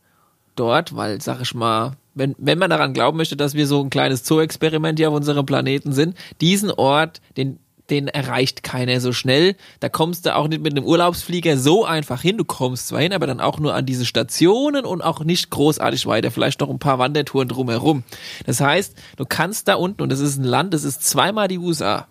dort, 0.56 0.96
weil, 0.96 1.20
sag 1.20 1.40
ich 1.40 1.54
mal, 1.54 1.92
wenn, 2.14 2.34
wenn 2.38 2.58
man 2.58 2.68
daran 2.68 2.92
glauben 2.92 3.16
möchte, 3.16 3.36
dass 3.36 3.54
wir 3.54 3.68
so 3.68 3.80
ein 3.80 3.88
kleines 3.88 4.26
Zoo-Experiment 4.26 4.98
hier 4.98 5.10
auf 5.10 5.14
unserem 5.14 5.46
Planeten 5.46 5.92
sind, 5.92 6.16
diesen 6.40 6.72
Ort, 6.72 7.20
den, 7.36 7.60
den 7.88 8.08
erreicht 8.08 8.64
keiner 8.64 9.00
so 9.00 9.12
schnell. 9.12 9.54
Da 9.78 9.88
kommst 9.88 10.26
du 10.26 10.34
auch 10.34 10.48
nicht 10.48 10.60
mit 10.60 10.76
einem 10.76 10.84
Urlaubsflieger 10.84 11.56
so 11.56 11.84
einfach 11.84 12.20
hin. 12.20 12.36
Du 12.36 12.44
kommst 12.44 12.88
zwar 12.88 13.00
hin, 13.00 13.12
aber 13.12 13.28
dann 13.28 13.40
auch 13.40 13.60
nur 13.60 13.74
an 13.74 13.86
diese 13.86 14.04
Stationen 14.04 14.84
und 14.84 15.02
auch 15.02 15.22
nicht 15.22 15.50
großartig 15.50 16.04
weiter. 16.06 16.32
Vielleicht 16.32 16.60
noch 16.60 16.68
ein 16.68 16.80
paar 16.80 16.98
Wandertouren 16.98 17.46
drumherum. 17.46 18.02
Das 18.44 18.60
heißt, 18.60 18.96
du 19.16 19.24
kannst 19.24 19.68
da 19.68 19.74
unten, 19.74 20.02
und 20.02 20.10
das 20.10 20.18
ist 20.18 20.36
ein 20.36 20.44
Land, 20.44 20.74
das 20.74 20.82
ist 20.82 21.04
zweimal 21.04 21.46
die 21.46 21.58
USA. 21.58 22.08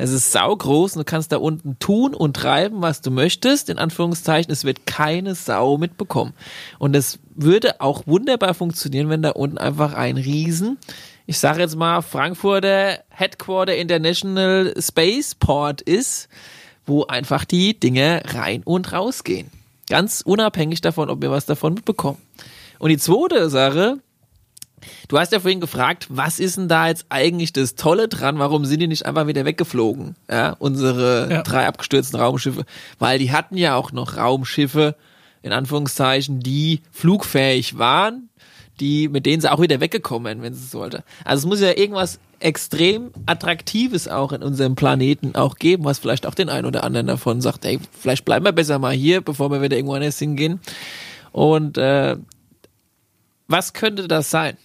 Es 0.00 0.12
ist 0.12 0.32
saugroß 0.32 0.96
und 0.96 1.00
du 1.00 1.04
kannst 1.04 1.30
da 1.30 1.36
unten 1.36 1.78
tun 1.78 2.14
und 2.14 2.34
treiben, 2.34 2.80
was 2.80 3.02
du 3.02 3.10
möchtest. 3.10 3.68
In 3.68 3.78
Anführungszeichen, 3.78 4.50
es 4.50 4.64
wird 4.64 4.86
keine 4.86 5.34
Sau 5.34 5.76
mitbekommen. 5.76 6.32
Und 6.78 6.96
es 6.96 7.18
würde 7.34 7.82
auch 7.82 8.06
wunderbar 8.06 8.54
funktionieren, 8.54 9.10
wenn 9.10 9.20
da 9.20 9.30
unten 9.30 9.58
einfach 9.58 9.92
ein 9.92 10.16
Riesen, 10.16 10.78
ich 11.26 11.38
sage 11.38 11.60
jetzt 11.60 11.76
mal, 11.76 12.00
Frankfurter 12.00 13.00
Headquarter 13.10 13.76
International 13.76 14.74
Spaceport 14.80 15.82
ist, 15.82 16.28
wo 16.86 17.04
einfach 17.04 17.44
die 17.44 17.78
Dinge 17.78 18.22
rein 18.26 18.62
und 18.64 18.92
rausgehen. 18.92 19.50
Ganz 19.88 20.22
unabhängig 20.22 20.80
davon, 20.80 21.10
ob 21.10 21.20
wir 21.20 21.30
was 21.30 21.44
davon 21.44 21.74
mitbekommen. 21.74 22.18
Und 22.78 22.88
die 22.88 22.98
zweite 22.98 23.50
Sache, 23.50 23.98
Du 25.08 25.18
hast 25.18 25.32
ja 25.32 25.40
vorhin 25.40 25.60
gefragt, 25.60 26.06
was 26.08 26.38
ist 26.40 26.56
denn 26.56 26.68
da 26.68 26.88
jetzt 26.88 27.06
eigentlich 27.08 27.52
das 27.52 27.74
Tolle 27.74 28.08
dran? 28.08 28.38
Warum 28.38 28.64
sind 28.64 28.80
die 28.80 28.86
nicht 28.86 29.06
einfach 29.06 29.26
wieder 29.26 29.44
weggeflogen? 29.44 30.16
Ja, 30.30 30.56
unsere 30.58 31.28
Ja. 31.30 31.42
drei 31.42 31.66
abgestürzten 31.66 32.18
Raumschiffe. 32.18 32.64
Weil 32.98 33.18
die 33.18 33.32
hatten 33.32 33.56
ja 33.56 33.74
auch 33.76 33.92
noch 33.92 34.16
Raumschiffe, 34.16 34.96
in 35.42 35.52
Anführungszeichen, 35.52 36.40
die 36.40 36.80
flugfähig 36.92 37.78
waren, 37.78 38.28
die, 38.78 39.08
mit 39.08 39.26
denen 39.26 39.40
sie 39.42 39.50
auch 39.52 39.60
wieder 39.60 39.80
weggekommen 39.80 40.24
wären, 40.26 40.42
wenn 40.42 40.54
sie 40.54 40.64
es 40.64 40.70
sollte. 40.70 41.04
Also 41.24 41.46
es 41.46 41.50
muss 41.50 41.60
ja 41.60 41.76
irgendwas 41.76 42.18
extrem 42.40 43.10
Attraktives 43.26 44.08
auch 44.08 44.32
in 44.32 44.42
unserem 44.42 44.74
Planeten 44.74 45.34
auch 45.34 45.56
geben, 45.56 45.84
was 45.84 45.98
vielleicht 45.98 46.26
auch 46.26 46.34
den 46.34 46.48
einen 46.48 46.66
oder 46.66 46.84
anderen 46.84 47.06
davon 47.06 47.42
sagt, 47.42 47.66
ey, 47.66 47.78
vielleicht 47.92 48.24
bleiben 48.24 48.44
wir 48.46 48.52
besser 48.52 48.78
mal 48.78 48.94
hier, 48.94 49.20
bevor 49.20 49.50
wir 49.50 49.60
wieder 49.60 49.76
irgendwo 49.76 49.94
anders 49.94 50.18
hingehen. 50.18 50.60
Und 51.32 51.76
äh, 51.76 52.16
was 53.48 53.72
könnte 53.74 54.08
das 54.08 54.30
sein? 54.30 54.56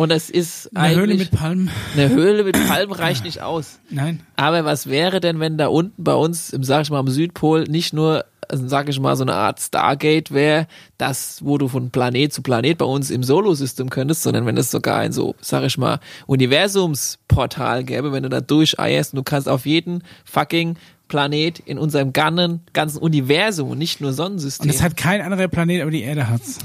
Und 0.00 0.10
es 0.12 0.30
ist 0.30 0.74
Eine 0.74 0.96
Höhle 0.96 1.14
mit 1.14 1.30
Palmen. 1.30 1.70
eine 1.94 2.08
Höhle 2.08 2.44
mit 2.44 2.56
Palmen 2.66 2.94
reicht 2.94 3.22
nicht 3.22 3.42
aus. 3.42 3.80
Nein. 3.90 4.20
Aber 4.34 4.64
was 4.64 4.86
wäre 4.86 5.20
denn, 5.20 5.40
wenn 5.40 5.58
da 5.58 5.66
unten 5.66 6.02
bei 6.02 6.14
uns, 6.14 6.54
im 6.54 6.64
sag 6.64 6.84
ich 6.84 6.90
mal 6.90 7.00
am 7.00 7.08
Südpol, 7.08 7.64
nicht 7.64 7.92
nur, 7.92 8.24
also 8.48 8.66
sag 8.66 8.88
ich 8.88 8.98
mal, 8.98 9.14
so 9.14 9.24
eine 9.24 9.34
Art 9.34 9.60
Stargate 9.60 10.30
wäre, 10.30 10.68
das, 10.96 11.44
wo 11.44 11.58
du 11.58 11.68
von 11.68 11.90
Planet 11.90 12.32
zu 12.32 12.40
Planet 12.40 12.78
bei 12.78 12.86
uns 12.86 13.10
im 13.10 13.22
Solo-System 13.22 13.90
könntest, 13.90 14.22
sondern 14.22 14.46
wenn 14.46 14.56
es 14.56 14.70
sogar 14.70 15.00
ein 15.00 15.12
so, 15.12 15.34
sag 15.42 15.64
ich 15.64 15.76
mal, 15.76 16.00
Universumsportal 16.26 17.84
gäbe, 17.84 18.10
wenn 18.10 18.22
du 18.22 18.30
da 18.30 18.40
durcheierst 18.40 19.12
und 19.12 19.18
du 19.18 19.22
kannst 19.22 19.50
auf 19.50 19.66
jeden 19.66 20.02
fucking 20.24 20.78
Planet 21.08 21.58
in 21.58 21.76
unserem 21.76 22.14
gannen, 22.14 22.60
ganzen 22.72 22.96
Universum 23.00 23.68
und 23.68 23.76
nicht 23.76 24.00
nur 24.00 24.14
Sonnensystem. 24.14 24.64
Und 24.70 24.74
es 24.74 24.80
hat 24.80 24.96
kein 24.96 25.20
anderer 25.20 25.48
Planet, 25.48 25.82
aber 25.82 25.90
die 25.90 26.04
Erde 26.04 26.30
hat's. 26.30 26.58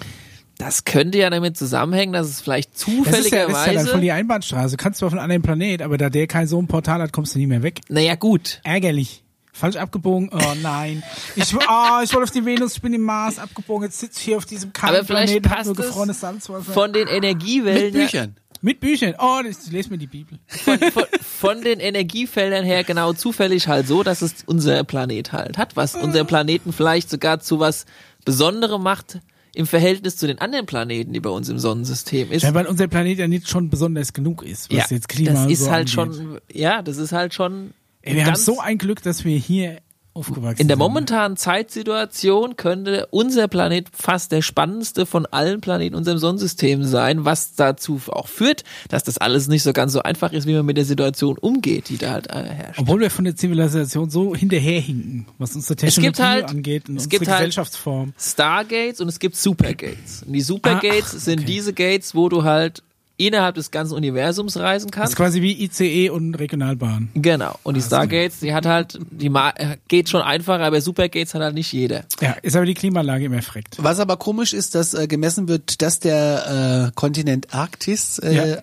Das 0.57 0.85
könnte 0.85 1.17
ja 1.17 1.29
damit 1.29 1.57
zusammenhängen, 1.57 2.13
dass 2.13 2.27
es 2.27 2.41
vielleicht 2.41 2.73
Das 2.73 2.81
ist 2.83 2.87
ja, 2.87 3.03
das 3.05 3.19
ist 3.25 3.31
ja 3.31 3.45
dann 3.47 3.53
zufälligerweise. 3.55 3.87
voll 3.91 4.01
die 4.01 4.11
Einbahnstraße. 4.11 4.77
Du 4.77 4.83
kannst 4.83 4.99
zwar 4.99 5.09
von 5.09 5.19
einem 5.19 5.25
anderen 5.25 5.41
Planet, 5.41 5.81
aber 5.81 5.97
da 5.97 6.09
der 6.09 6.27
kein 6.27 6.47
so 6.47 6.59
ein 6.61 6.67
Portal 6.67 7.01
hat, 7.01 7.11
kommst 7.11 7.35
du 7.35 7.39
nie 7.39 7.47
mehr 7.47 7.63
weg. 7.63 7.81
naja, 7.89 8.15
gut. 8.15 8.61
Ärgerlich. 8.63 9.23
Falsch 9.51 9.77
abgebogen. 9.77 10.29
Oh 10.33 10.53
nein. 10.61 11.01
Ich, 11.37 11.55
oh, 11.55 11.59
ich 12.03 12.11
wollte 12.13 12.23
auf 12.23 12.31
die 12.31 12.43
Venus, 12.45 12.75
ich 12.75 12.81
bin 12.81 12.93
im 12.93 13.03
Mars 13.03 13.39
abgebogen. 13.39 13.85
Jetzt 13.85 13.99
sitze 14.01 14.19
ich 14.19 14.25
hier 14.25 14.37
auf 14.37 14.45
diesem 14.45 14.73
kalten 14.73 14.97
Aber 14.97 15.05
vielleicht 15.05 15.27
Planeten, 15.27 15.49
hab 15.49 15.57
passt 15.57 15.67
nur 15.67 15.79
es 15.79 15.85
gefrorenes 15.87 16.19
Salzwasser. 16.19 16.73
von 16.73 16.91
den 16.91 17.07
Energiewellen. 17.07 17.93
Mit 17.93 17.93
Büchern. 17.93 18.35
Mit 18.61 18.79
Büchern. 18.81 19.15
Oh, 19.17 19.39
das, 19.45 19.65
ich 19.65 19.71
lese 19.71 19.89
mir 19.91 19.97
die 19.97 20.07
Bibel. 20.07 20.39
von, 20.47 20.77
von, 20.79 21.03
von 21.21 21.61
den 21.61 21.79
Energiefeldern 21.79 22.65
her 22.65 22.83
genau 22.83 23.13
zufällig 23.13 23.67
halt 23.69 23.87
so, 23.87 24.03
dass 24.03 24.21
es 24.21 24.43
unser 24.45 24.83
Planet 24.83 25.31
halt 25.31 25.57
hat, 25.57 25.77
was 25.77 25.95
unser 25.95 26.25
Planeten 26.25 26.73
vielleicht 26.73 27.09
sogar 27.09 27.39
zu 27.39 27.59
was 27.59 27.85
Besonderem 28.25 28.81
macht 28.83 29.19
im 29.55 29.65
Verhältnis 29.65 30.17
zu 30.17 30.27
den 30.27 30.39
anderen 30.39 30.65
Planeten, 30.65 31.13
die 31.13 31.19
bei 31.19 31.29
uns 31.29 31.49
im 31.49 31.59
Sonnensystem 31.59 32.31
ist. 32.31 32.43
Ja, 32.43 32.53
weil 32.53 32.67
unser 32.67 32.87
Planet 32.87 33.17
ja 33.17 33.27
nicht 33.27 33.47
schon 33.47 33.69
besonders 33.69 34.13
genug 34.13 34.43
ist, 34.43 34.71
was 34.71 34.89
jetzt 34.89 35.07
Klima 35.07 35.31
das 35.31 35.51
ist 35.51 35.59
so 35.63 35.71
halt 35.71 35.97
angeht. 35.97 36.17
schon, 36.17 36.39
ja, 36.51 36.81
das 36.81 36.97
ist 36.97 37.11
halt 37.13 37.33
schon. 37.33 37.73
Ey, 38.01 38.15
wir 38.15 38.25
haben 38.25 38.35
so 38.35 38.59
ein 38.59 38.77
Glück, 38.77 39.01
dass 39.01 39.25
wir 39.25 39.37
hier 39.37 39.79
aufgewachsen 40.15 40.61
In 40.61 40.67
der 40.67 40.75
sind. 40.77 40.79
momentanen 40.79 41.37
Zeitsituation 41.37 42.55
könnte 42.55 43.07
unser 43.11 43.47
Planet 43.47 43.87
fast 43.91 44.31
der 44.31 44.41
spannendste 44.41 45.05
von 45.05 45.25
allen 45.25 45.61
Planeten 45.61 45.93
in 45.93 45.97
unserem 45.99 46.17
Sonnensystem 46.17 46.83
sein, 46.83 47.25
was 47.25 47.53
dazu 47.55 48.01
auch 48.09 48.27
führt, 48.27 48.63
dass 48.89 49.03
das 49.03 49.17
alles 49.17 49.47
nicht 49.47 49.63
so 49.63 49.73
ganz 49.73 49.91
so 49.93 50.01
einfach 50.01 50.31
ist, 50.31 50.47
wie 50.47 50.53
man 50.55 50.65
mit 50.65 50.77
der 50.77 50.85
Situation 50.85 51.37
umgeht, 51.37 51.89
die 51.89 51.97
da 51.97 52.11
halt 52.11 52.27
äh, 52.29 52.43
herrscht. 52.43 52.79
Obwohl 52.79 52.99
wir 53.01 53.11
von 53.11 53.25
der 53.25 53.35
Zivilisation 53.35 54.09
so 54.09 54.35
hinterherhinken, 54.35 55.27
was 55.37 55.55
unsere 55.55 55.75
Technologie 55.75 56.21
halt- 56.23 56.45
angeht 56.49 56.89
und 56.89 56.95
es 56.97 57.03
unsere 57.03 57.19
gibt 57.19 57.27
halt- 57.31 57.39
Gesellschaftsform. 57.39 58.13
Stargates 58.17 59.01
und 59.01 59.09
es 59.09 59.19
gibt 59.19 59.35
Supergates. 59.35 60.23
Und 60.25 60.33
die 60.33 60.41
Supergates 60.41 61.13
Ah, 61.15 61.19
sind 61.19 61.39
okay. 61.41 61.45
diese 61.45 61.73
Gates, 61.73 62.15
wo 62.15 62.29
du 62.29 62.43
halt 62.43 62.81
innerhalb 63.17 63.55
des 63.55 63.71
ganzen 63.71 63.93
Universums 63.95 64.57
reisen 64.57 64.87
Das 64.91 64.95
ist 64.95 65.01
kannst. 65.01 65.15
quasi 65.15 65.41
wie 65.41 65.63
ICE 65.63 66.09
und 66.09 66.35
Regionalbahn. 66.35 67.09
Genau. 67.15 67.57
Und 67.63 67.75
die 67.77 67.81
Stargates, 67.81 68.39
die 68.39 68.53
hat 68.53 68.65
halt, 68.65 68.99
die 69.11 69.29
Ma 69.29 69.53
geht 69.87 70.09
schon 70.09 70.21
einfacher, 70.21 70.63
aber 70.63 70.81
Supergates 70.81 71.33
hat 71.33 71.41
halt 71.41 71.55
nicht 71.55 71.71
jeder. 71.71 72.03
Ja, 72.21 72.35
ist 72.41 72.55
aber 72.55 72.65
die 72.65 72.73
Klimaanlage 72.73 73.25
immer 73.25 73.41
freckt. 73.41 73.77
Was 73.81 73.99
aber 73.99 74.17
komisch 74.17 74.53
ist, 74.53 74.75
dass 74.75 74.93
äh, 74.93 75.07
gemessen 75.07 75.47
wird, 75.47 75.81
dass 75.81 75.99
der 75.99 76.87
äh, 76.89 76.91
Kontinent 76.95 77.53
Arktis 77.53 78.19
äh, 78.19 78.33
Ja. 78.55 78.57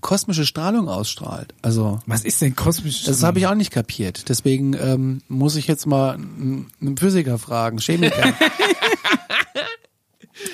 kosmische 0.00 0.44
Strahlung 0.46 0.88
ausstrahlt. 0.88 1.54
Also 1.62 2.00
Was 2.06 2.24
ist 2.24 2.40
denn 2.40 2.56
kosmisch? 2.56 3.04
das 3.04 3.22
habe 3.22 3.38
ich 3.38 3.46
auch 3.46 3.54
nicht 3.54 3.70
kapiert. 3.70 4.28
Deswegen 4.28 4.74
ähm, 4.74 5.20
muss 5.28 5.54
ich 5.56 5.66
jetzt 5.66 5.86
mal 5.86 6.14
einen 6.14 6.66
einen 6.80 6.96
Physiker 6.96 7.38
fragen, 7.38 7.78
Chemiker. 7.78 8.32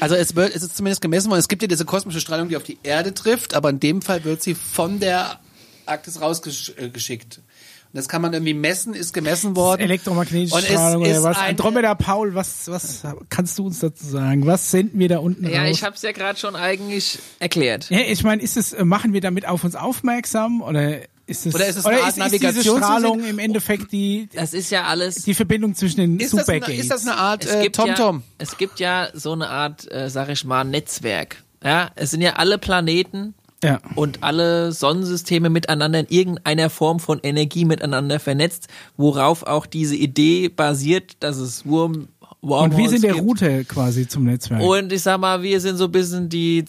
Also 0.05 0.15
es 0.17 0.37
wird, 0.37 0.55
es 0.55 0.63
ist 0.63 0.77
zumindest 0.77 1.01
gemessen 1.01 1.31
worden. 1.31 1.41
Es 1.41 1.49
gibt 1.49 1.63
ja 1.63 1.69
diese 1.69 1.85
kosmische 1.85 2.21
Strahlung, 2.21 2.49
die 2.49 2.57
auf 2.57 2.63
die 2.63 2.79
Erde 2.83 3.15
trifft, 3.15 3.55
aber 3.55 3.71
in 3.71 3.81
dem 3.81 4.03
Fall 4.03 4.25
wird 4.25 4.43
sie 4.43 4.55
von 4.55 5.01
der 5.01 5.41
Arktis 5.87 6.21
rausgeschickt. 6.21 7.39
Und 7.39 7.99
das 7.99 8.09
kann 8.09 8.21
man 8.23 8.33
irgendwie 8.33 8.55
messen, 8.55 8.93
ist 8.95 9.13
gemessen 9.15 9.55
worden. 9.55 9.83
Elektromagnetische 9.83 10.55
Und 10.57 10.63
es 10.65 10.69
Strahlung 10.69 11.03
oder 11.03 11.11
ist 11.17 11.23
was? 11.23 11.39
Andromeda 11.39 11.95
Paul, 11.95 12.35
was, 12.35 12.67
was 12.69 13.03
kannst 13.31 13.57
du 13.59 13.67
uns 13.67 13.79
dazu 13.79 14.05
sagen? 14.05 14.45
Was 14.47 14.71
senden 14.73 14.99
wir 14.99 15.09
da 15.09 15.19
unten 15.19 15.49
Ja, 15.49 15.63
raus? 15.63 15.71
ich 15.71 15.85
hab's 15.85 16.03
ja 16.03 16.11
gerade 16.13 16.39
schon 16.39 16.57
eigentlich 16.57 17.19
erklärt. 17.39 17.91
ja, 17.91 18.01
ich 18.01 18.25
meine, 18.25 18.43
ist 18.43 18.57
es, 18.57 18.75
machen 18.83 19.13
wir 19.13 19.21
damit 19.21 19.47
auf 19.47 19.63
uns 19.63 19.77
aufmerksam 19.77 20.61
oder 20.61 20.99
ist 21.27 21.47
es, 21.47 21.55
Oder 21.55 21.67
ist 21.67 21.77
es 21.77 21.87
eine 21.87 22.03
Art 22.03 22.09
ist, 22.09 22.19
ist 22.19 22.25
diese 22.25 22.37
Navigationssystem? 22.37 22.83
Strahlung 22.83 23.25
im 23.25 23.39
Endeffekt 23.39 23.93
die, 23.93 24.29
Das 24.35 24.53
ist 24.53 24.71
ja 24.71 24.85
alles. 24.85 25.17
die 25.17 25.35
Verbindung 25.35 25.75
zwischen 25.75 26.01
den 26.01 26.21
ist, 26.21 26.35
das 26.35 26.49
eine, 26.49 26.75
ist 26.75 26.91
das 26.91 27.07
eine 27.07 27.17
Art 27.17 27.45
es 27.45 27.55
äh, 27.55 27.63
gibt 27.63 27.79
ja, 27.79 27.85
TomTom? 27.85 28.23
es 28.39 28.57
gibt 28.59 28.81
ja 28.81 29.09
so 29.15 29.33
eine 29.33 29.49
Art, 29.49 29.91
äh, 29.91 30.11
sag 30.11 30.29
ich 30.29 30.45
mal, 30.45 30.65
Netzwerk. 30.65 31.43
Ja, 31.63 31.91
es 31.95 32.11
sind 32.11 32.21
ja 32.21 32.35
alle 32.35 32.59
Planeten 32.59 33.35
ja. 33.63 33.81
und 33.95 34.23
alle 34.23 34.73
Sonnensysteme 34.73 35.49
miteinander 35.49 36.01
in 36.01 36.07
irgendeiner 36.09 36.69
Form 36.69 37.01
von 37.01 37.21
Energie 37.23 37.65
miteinander 37.65 38.21
vernetzt, 38.21 38.69
worauf 38.99 39.45
auch 39.45 39.65
diese 39.65 39.97
Idee 39.97 40.51
basiert, 40.51 41.17
dass 41.21 41.39
es 41.39 41.65
Wurm 41.65 42.09
Und 42.21 42.51
Wormholes 42.51 42.77
wir 42.77 42.89
sind 42.91 43.05
der 43.05 43.15
gibt. 43.15 43.25
Router 43.25 43.65
quasi 43.65 44.07
zum 44.07 44.25
Netzwerk. 44.25 44.63
Und 44.63 44.93
ich 44.93 45.01
sag 45.01 45.19
mal, 45.19 45.43
wir 45.43 45.59
sind 45.61 45.79
so 45.79 45.85
ein 45.85 45.93
bisschen 45.93 46.29
die 46.29 46.67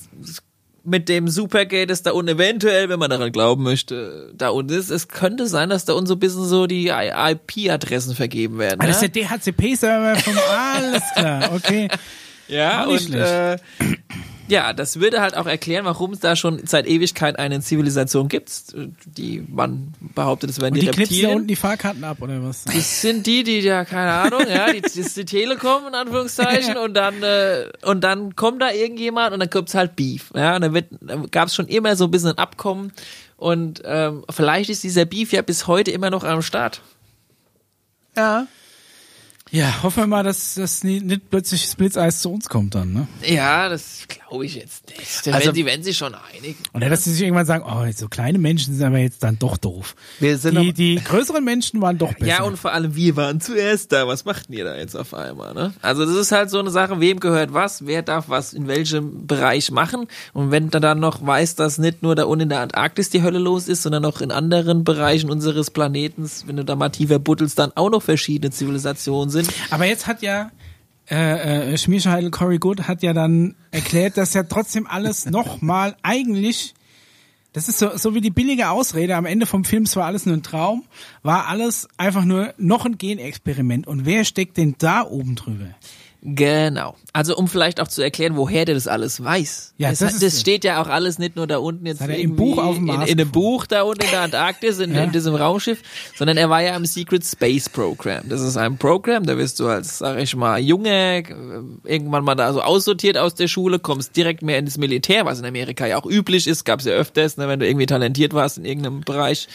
mit 0.85 1.09
dem 1.09 1.27
Supergate, 1.27 1.87
das 1.87 2.03
da 2.03 2.11
unten 2.11 2.35
eventuell, 2.35 2.89
wenn 2.89 2.99
man 2.99 3.09
daran 3.09 3.31
glauben 3.31 3.63
möchte, 3.63 4.31
da 4.35 4.49
unten 4.49 4.73
ist. 4.73 4.89
Es 4.89 5.07
könnte 5.07 5.47
sein, 5.47 5.69
dass 5.69 5.85
da 5.85 5.93
unten 5.93 6.07
so 6.07 6.15
ein 6.15 6.19
bisschen 6.19 6.45
so 6.45 6.67
die 6.67 6.89
IP-Adressen 6.89 8.15
vergeben 8.15 8.57
werden. 8.57 8.79
ah, 8.81 8.87
das 8.87 9.01
ist 9.01 9.15
der 9.15 9.23
DHCP-Server 9.23 10.15
von 10.17 10.33
alles 10.49 11.03
klar, 11.15 11.51
okay. 11.53 11.87
Ja, 12.47 12.85
und 12.85 13.13
äh. 13.13 13.57
Ja, 14.47 14.73
das 14.73 14.99
würde 14.99 15.21
halt 15.21 15.35
auch 15.35 15.47
erklären, 15.47 15.85
warum 15.85 16.11
es 16.13 16.19
da 16.19 16.35
schon 16.35 16.65
seit 16.65 16.87
Ewigkeit 16.87 17.39
eine 17.39 17.61
Zivilisation 17.61 18.27
gibt, 18.27 18.51
die 19.05 19.43
man 19.47 19.93
behauptet, 19.99 20.49
es 20.49 20.59
wären 20.59 20.73
Und 20.73 20.81
die, 20.81 20.85
die 20.85 20.91
knipsen 20.91 20.97
da 20.97 21.03
Reptilien. 21.03 21.35
unten 21.35 21.47
die 21.47 21.55
Fahrkarten 21.55 22.03
ab 22.03 22.21
oder 22.21 22.43
was? 22.43 22.63
Das 22.65 23.01
sind 23.01 23.25
die, 23.25 23.43
die 23.43 23.59
ja 23.59 23.85
keine 23.85 24.11
Ahnung, 24.11 24.41
ja, 24.47 24.71
die, 24.71 24.81
das 24.81 24.95
ist 24.95 25.17
die 25.17 25.25
Telekom 25.25 25.87
in 25.87 25.95
Anführungszeichen 25.95 26.77
und 26.83 26.93
dann 26.93 27.23
äh, 27.23 27.69
und 27.83 28.03
dann 28.03 28.35
kommt 28.35 28.61
da 28.61 28.71
irgendjemand 28.71 29.33
und 29.33 29.39
dann 29.39 29.49
gibt's 29.49 29.73
halt 29.73 29.95
Beef, 29.95 30.31
ja, 30.35 30.55
und 30.55 30.61
dann 30.61 30.73
wird 30.73 30.87
gab 31.31 31.47
es 31.47 31.55
schon 31.55 31.67
immer 31.67 31.95
so 31.95 32.05
ein 32.05 32.11
bisschen 32.11 32.29
ein 32.29 32.37
Abkommen 32.37 32.91
und 33.37 33.81
ähm, 33.85 34.23
vielleicht 34.29 34.69
ist 34.69 34.83
dieser 34.83 35.05
Beef 35.05 35.31
ja 35.33 35.41
bis 35.41 35.67
heute 35.67 35.91
immer 35.91 36.09
noch 36.09 36.23
am 36.23 36.41
Start. 36.41 36.81
Ja. 38.15 38.47
Ja, 39.55 39.83
hoffen 39.83 40.03
wir 40.03 40.07
mal, 40.07 40.23
dass 40.23 40.55
das 40.55 40.83
nicht 40.83 41.29
plötzlich 41.29 41.63
das 41.63 41.75
Blitzeis 41.75 42.19
zu 42.19 42.29
uns 42.29 42.49
kommt 42.49 42.75
dann, 42.75 42.91
ne? 42.91 43.07
Ja, 43.25 43.69
das 43.69 44.03
glaube 44.05 44.45
ich 44.45 44.55
jetzt 44.55 44.89
nicht. 44.89 45.33
Also- 45.33 45.47
wenn 45.47 45.55
die 45.55 45.65
werden 45.65 45.81
sich 45.81 45.95
schon 45.97 46.13
einigen. 46.13 46.57
Oder 46.73 46.89
dass 46.89 47.05
sie 47.05 47.13
sich 47.13 47.21
irgendwann 47.21 47.45
sagen, 47.45 47.63
oh, 47.65 47.89
so 47.95 48.09
kleine 48.09 48.37
Menschen 48.37 48.75
sind 48.75 48.85
aber 48.85 48.97
jetzt 48.97 49.23
dann 49.23 49.39
doch 49.39 49.55
doof. 49.55 49.95
Wir 50.19 50.37
sind 50.37 50.59
die, 50.59 50.73
die 50.73 50.95
größeren 51.01 51.41
Menschen 51.41 51.79
waren 51.81 51.97
doch 51.97 52.13
besser. 52.15 52.25
Ja, 52.25 52.43
und 52.43 52.57
vor 52.59 52.73
allem, 52.73 52.95
wir 52.97 53.15
waren 53.15 53.39
zuerst 53.39 53.93
da. 53.93 54.09
Was 54.09 54.25
machten 54.25 54.51
ihr 54.51 54.65
da 54.65 54.75
jetzt 54.75 54.93
auf 54.97 55.13
einmal, 55.13 55.53
ne? 55.53 55.73
Also, 55.81 56.05
das 56.05 56.15
ist 56.15 56.33
halt 56.33 56.49
so 56.49 56.59
eine 56.59 56.69
Sache, 56.69 56.99
wem 56.99 57.21
gehört 57.21 57.53
was, 57.53 57.85
wer 57.85 58.01
darf 58.01 58.27
was 58.27 58.51
in 58.51 58.67
welchem 58.67 59.25
Bereich 59.25 59.71
machen. 59.71 60.07
Und 60.33 60.51
wenn 60.51 60.69
du 60.69 60.81
dann 60.81 60.99
noch 60.99 61.25
weißt, 61.25 61.57
dass 61.61 61.77
nicht 61.77 62.03
nur 62.03 62.15
da 62.15 62.25
unten 62.25 62.43
in 62.43 62.49
der 62.49 62.59
Antarktis 62.59 63.09
die 63.09 63.23
Hölle 63.23 63.39
los 63.39 63.69
ist, 63.69 63.83
sondern 63.83 64.03
auch 64.03 64.19
in 64.19 64.31
anderen 64.31 64.83
Bereichen 64.83 65.29
unseres 65.29 65.71
Planetens, 65.71 66.43
wenn 66.45 66.57
du 66.57 66.65
da 66.65 66.75
mal 66.75 66.89
tiefer 66.89 67.19
buddelst, 67.19 67.57
dann 67.57 67.71
auch 67.75 67.89
noch 67.89 68.01
verschiedene 68.01 68.51
Zivilisationen 68.51 69.29
sind. 69.29 69.44
Aber 69.69 69.85
jetzt 69.85 70.07
hat 70.07 70.21
ja 70.21 70.51
äh, 71.09 71.73
äh, 71.73 71.77
Schmierscheidel 71.77 72.31
Cory 72.31 72.57
Good 72.57 72.87
hat 72.87 73.03
ja 73.03 73.13
dann 73.13 73.55
erklärt, 73.71 74.17
dass 74.17 74.33
ja 74.33 74.43
trotzdem 74.43 74.87
alles 74.87 75.25
nochmal 75.29 75.95
eigentlich 76.01 76.73
das 77.55 77.69
ist 77.69 77.79
so, 77.79 77.95
so 77.95 78.13
wie 78.13 78.19
die 78.19 78.31
billige 78.31 78.69
Ausrede 78.69 79.15
am 79.15 79.25
Ende 79.25 79.45
vom 79.45 79.63
Film, 79.63 79.83
es 79.83 79.95
war 79.95 80.05
alles 80.05 80.25
nur 80.25 80.35
ein 80.35 80.43
Traum, 80.43 80.83
war 81.23 81.47
alles 81.47 81.87
einfach 81.95 82.25
nur 82.25 82.53
noch 82.57 82.85
ein 82.85 82.97
Genexperiment. 82.97 83.87
Und 83.87 84.05
wer 84.05 84.25
steckt 84.25 84.57
denn 84.57 84.75
da 84.77 85.03
oben 85.03 85.35
drüber? 85.35 85.69
Genau. 86.27 86.95
Also 87.13 87.37
um 87.37 87.47
vielleicht 87.47 87.79
auch 87.79 87.87
zu 87.87 88.01
erklären, 88.01 88.35
woher 88.35 88.65
der 88.65 88.73
das 88.73 88.87
alles 88.87 89.23
weiß. 89.23 89.75
Ja, 89.77 89.91
das, 89.91 89.99
das 89.99 90.19
das, 90.19 90.39
steht 90.41 90.63
ja 90.63 90.81
auch 90.81 90.87
alles 90.87 91.19
nicht 91.19 91.35
nur 91.35 91.45
da 91.45 91.59
unten 91.59 91.85
jetzt 91.85 92.01
im 92.01 92.35
Buch 92.35 92.57
auf 92.57 92.75
dem 92.77 92.79
in, 92.79 92.85
Mars 92.87 92.97
in 92.97 93.19
einem 93.19 93.29
gefunden. 93.29 93.31
Buch 93.31 93.67
da 93.67 93.83
unten 93.83 94.03
in 94.03 94.09
der 94.09 94.21
Antarktis, 94.21 94.79
in, 94.79 94.95
Ja. 94.95 95.03
in 95.03 95.11
diesem 95.11 95.35
Raumschiff, 95.35 95.83
sondern 96.17 96.37
er 96.37 96.49
war 96.49 96.63
ja 96.63 96.75
im 96.75 96.85
Secret 96.85 97.23
Space 97.23 97.69
Program. 97.69 98.27
Das 98.27 98.41
ist 98.41 98.57
ein 98.57 98.77
Programm, 98.79 99.27
da 99.27 99.37
wirst 99.37 99.59
du 99.59 99.67
als, 99.67 99.99
sag 99.99 100.17
ich 100.17 100.35
mal, 100.35 100.59
Junge 100.59 101.19
äh, 101.19 101.23
irgendwann 101.83 102.23
mal 102.23 102.33
da 102.33 102.51
so 102.53 102.61
aussortiert 102.61 103.19
aus 103.19 103.35
der 103.35 103.47
Schule, 103.47 103.77
kommst 103.77 104.15
direkt 104.17 104.41
mehr 104.41 104.57
ins 104.57 104.79
Militär, 104.79 105.25
was 105.25 105.39
in 105.39 105.45
Amerika 105.45 105.85
ja 105.85 105.97
auch 105.97 106.07
üblich 106.07 106.47
ist, 106.47 106.63
gab's 106.65 106.85
ja 106.85 106.93
öfters, 106.93 107.37
ne, 107.37 107.47
wenn 107.47 107.59
du 107.59 107.67
irgendwie 107.67 107.85
talentiert 107.85 108.33
warst 108.33 108.57
in 108.57 108.65
irgendeinem 108.65 109.01
Bereich. 109.01 109.47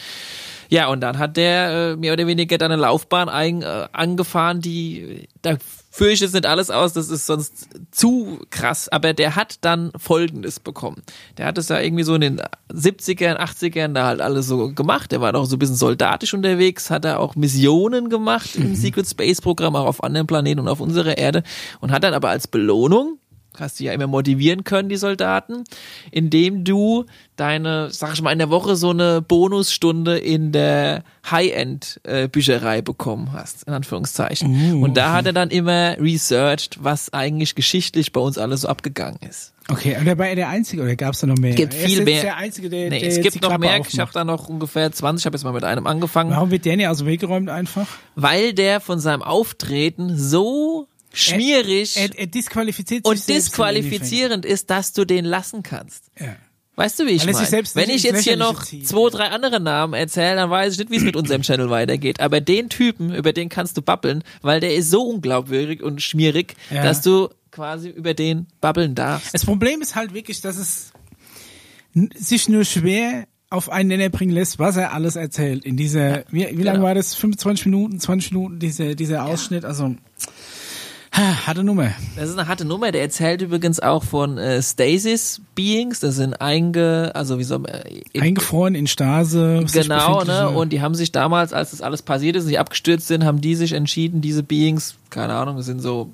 Ja, 0.71 0.87
und 0.87 1.01
dann 1.01 1.19
hat 1.19 1.37
der 1.37 1.93
äh, 1.93 1.97
mehr 1.97 2.13
oder 2.13 2.29
weniger 2.29 2.57
dann 2.57 2.71
eine 2.71 2.81
Laufbahn 2.81 3.29
ein, 3.29 3.63
äh, 3.63 3.89
angefahren, 3.91 4.61
die, 4.61 5.29
da 5.43 5.57
führe 5.91 6.13
ich 6.13 6.21
jetzt 6.21 6.33
nicht 6.33 6.47
alles 6.47 6.71
aus, 6.71 6.93
das 6.93 7.11
ist 7.11 7.27
sonst 7.27 7.69
zu 7.91 8.39
krass, 8.51 8.89
aber 8.89 9.13
der 9.13 9.35
hat 9.35 9.57
dann 9.63 9.91
Folgendes 9.99 10.61
bekommen. 10.61 11.03
Der 11.39 11.47
hat 11.47 11.59
es 11.59 11.71
ja 11.71 11.81
irgendwie 11.81 12.05
so 12.05 12.15
in 12.15 12.21
den 12.21 12.43
70ern, 12.73 13.37
80ern 13.37 13.95
da 13.95 14.07
halt 14.07 14.21
alles 14.21 14.47
so 14.47 14.73
gemacht, 14.73 15.11
der 15.11 15.21
war 15.21 15.33
doch 15.33 15.45
so 15.47 15.57
ein 15.57 15.59
bisschen 15.59 15.75
soldatisch 15.75 16.35
unterwegs, 16.35 16.89
hat 16.89 17.05
er 17.05 17.19
auch 17.19 17.35
Missionen 17.35 18.09
gemacht 18.09 18.55
im 18.55 18.77
Secret 18.77 19.09
Space 19.09 19.41
Programm, 19.41 19.75
auch 19.75 19.87
auf 19.87 20.05
anderen 20.05 20.29
Planeten 20.29 20.61
und 20.61 20.69
auf 20.69 20.81
unserer 20.81 21.19
Erde 21.19 21.43
und 21.81 21.91
hat 21.91 22.05
dann 22.05 22.15
aber 22.15 22.29
als 22.31 22.47
Belohnung 22.47 23.19
hast 23.59 23.81
du 23.81 23.85
ja 23.85 23.93
immer 23.93 24.07
motivieren 24.07 24.65
können, 24.65 24.89
die 24.89 24.97
Soldaten, 24.97 25.65
indem 26.11 26.65
du 26.65 27.05
deine, 27.37 27.91
sag 27.91 28.15
ich 28.15 28.23
mal, 28.23 28.33
in 28.33 28.39
der 28.39 28.51
Woche 28.51 28.77
so 28.77 28.91
eine 28.91 29.23
Bonusstunde 29.23 30.19
in 30.19 30.53
der 30.53 31.03
High-End-Bücherei 31.31 32.83
bekommen 32.83 33.33
hast, 33.33 33.65
in 33.65 33.73
Anführungszeichen. 33.73 34.83
Und 34.83 34.97
da 34.97 35.13
hat 35.15 35.27
er 35.27 35.33
dann 35.33 35.51
immer 35.51 35.97
researched, 35.99 36.79
was 36.83 37.13
eigentlich 37.13 37.55
geschichtlich 37.55 38.13
bei 38.13 38.21
uns 38.21 38.39
alles 38.39 38.63
so 38.63 38.69
abgegangen 38.69 39.19
ist. 39.29 39.53
Okay, 39.69 39.97
und 39.99 40.05
der 40.05 40.19
war 40.19 40.27
er 40.27 40.35
der 40.35 40.49
Einzige 40.49 40.83
oder 40.83 40.97
gab 40.97 41.15
es 41.15 41.21
da 41.21 41.29
noch 41.29 41.37
mehr? 41.39 41.55
Gibt 41.55 41.75
er 41.75 41.81
ist 41.81 41.87
viel 41.87 42.05
mehr. 42.05 42.23
der 42.23 42.37
Einzige, 42.37 42.69
der, 42.69 42.91
Nee, 42.91 43.01
der 43.01 43.09
es 43.09 43.21
gibt 43.21 43.41
noch 43.41 43.57
mehr, 43.57 43.75
ich 43.77 43.81
aufmacht. 43.81 43.99
habe 44.01 44.11
da 44.13 44.25
noch 44.25 44.49
ungefähr 44.49 44.91
20, 44.91 45.23
ich 45.23 45.27
habe 45.27 45.37
jetzt 45.37 45.45
mal 45.45 45.53
mit 45.53 45.63
einem 45.65 45.87
angefangen, 45.87 46.31
Warum 46.33 46.51
wird 46.51 46.65
der 46.65 46.77
nicht 46.77 46.89
aus 46.89 46.99
dem 46.99 47.07
Weg 47.07 47.21
geräumt 47.21 47.49
einfach? 47.49 47.87
weil 48.17 48.53
der 48.53 48.81
von 48.81 48.99
seinem 48.99 49.23
Auftreten 49.23 50.17
so 50.19 50.89
schmierig 51.13 51.97
Er, 51.97 52.17
er 52.19 52.27
disqualifiziert 52.27 53.07
sich 53.07 53.11
und 53.11 53.29
disqualifizierend 53.29 54.45
ist, 54.45 54.71
dass 54.71 54.93
du 54.93 55.05
den 55.05 55.25
lassen 55.25 55.63
kannst. 55.63 56.05
Ja. 56.19 56.37
Weißt 56.77 56.99
du, 56.99 57.07
wie 57.07 57.11
ich 57.11 57.27
er 57.27 57.33
meine? 57.35 57.65
Wenn 57.75 57.91
ich 57.91 58.05
jetzt 58.05 58.23
hier 58.25 58.39
noch 58.39 58.65
zieht. 58.65 58.89
zwei, 58.89 59.11
drei 59.11 59.27
andere 59.27 59.61
Namen 59.61 59.93
erzähle, 59.93 60.37
dann 60.37 60.49
weiß 60.51 60.73
ich 60.73 60.79
nicht, 60.79 60.91
wie 60.91 60.97
es 60.97 61.03
mit 61.03 61.15
unserem 61.15 61.43
Channel 61.43 61.69
weitergeht. 61.69 62.21
Aber 62.21 62.41
den 62.41 62.71
Typen, 62.71 63.15
über 63.15 63.35
den 63.35 63.51
kannst 63.51 63.77
du 63.77 63.83
babbeln, 63.83 64.25
weil 64.41 64.61
der 64.61 64.75
ist 64.75 64.91
so 64.91 65.03
unglaubwürdig 65.03 65.83
und 65.83 66.01
schmierig, 66.01 66.55
Ja. 66.71 66.83
dass 66.83 67.03
du 67.03 67.29
quasi 67.51 67.91
über 67.91 68.15
den 68.15 68.47
babbeln 68.63 68.95
darfst. 68.95 69.35
Das 69.35 69.45
Problem 69.45 69.83
ist 69.83 69.95
halt 69.95 70.15
wirklich, 70.15 70.41
dass 70.41 70.57
es 70.57 70.93
sich 72.15 72.49
nur 72.49 72.65
schwer 72.65 73.27
auf 73.51 73.69
einen 73.69 73.89
Nenner 73.89 74.09
bringen 74.09 74.33
lässt, 74.33 74.59
was 74.61 74.77
er 74.77 74.95
alles 74.95 75.17
erzählt. 75.17 75.65
In 75.65 75.77
dieser, 75.77 76.25
wie, 76.31 76.47
wie 76.57 76.63
lange 76.63 76.79
genau. 76.79 76.83
war 76.85 76.95
das? 76.95 77.15
25 77.17 77.67
Minuten, 77.67 77.99
20 77.99 78.33
Minuten, 78.33 78.59
dieser, 78.61 78.95
dieser 78.95 79.27
Ausschnitt. 79.27 79.65
Also, 79.65 79.97
Ha, 81.13 81.47
Hatte 81.49 81.65
Nummer. 81.65 81.91
Das 82.17 82.29
ist 82.29 82.39
eine 82.39 82.47
harte 82.47 82.65
Nummer. 82.65 82.93
Der 82.93 83.03
erzählt 83.03 83.43
übrigens 83.43 83.81
auch 83.81 84.05
von 84.05 84.39
äh, 84.39 84.63
Stasis 84.63 85.41
Beings. 85.57 85.99
Das 86.01 86.15
sind 86.15 86.41
einge, 86.41 87.11
also 87.15 87.39
wie 87.41 87.45
man, 87.47 87.65
äh, 87.65 88.03
in- 88.13 88.23
Eingefroren 88.23 88.77
in 88.77 88.87
Stase. 88.87 89.65
Genau, 89.73 90.23
ne? 90.25 90.51
Und 90.51 90.73
die 90.73 90.81
haben 90.81 90.95
sich 90.95 91.11
damals, 91.11 91.53
als 91.53 91.73
das 91.73 91.81
alles 91.81 92.03
passiert 92.03 92.37
ist 92.37 92.45
und 92.45 92.51
die 92.51 92.59
abgestürzt 92.59 93.09
sind, 93.09 93.25
haben 93.25 93.41
die 93.41 93.57
sich 93.57 93.73
entschieden, 93.73 94.21
diese 94.21 94.45
Beings, 94.45 94.95
keine 95.11 95.35
Ahnung, 95.35 95.57
das 95.57 95.67
sind 95.67 95.81
so, 95.83 96.13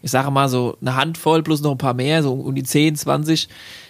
ich 0.00 0.12
sage 0.12 0.30
mal 0.30 0.48
so 0.48 0.76
eine 0.80 0.94
Handvoll 0.94 1.42
plus 1.42 1.60
noch 1.60 1.72
ein 1.72 1.78
paar 1.78 1.94
mehr, 1.94 2.22
so 2.22 2.32
um 2.32 2.54
die 2.54 2.62
10, 2.62 2.94
20, 2.94 3.48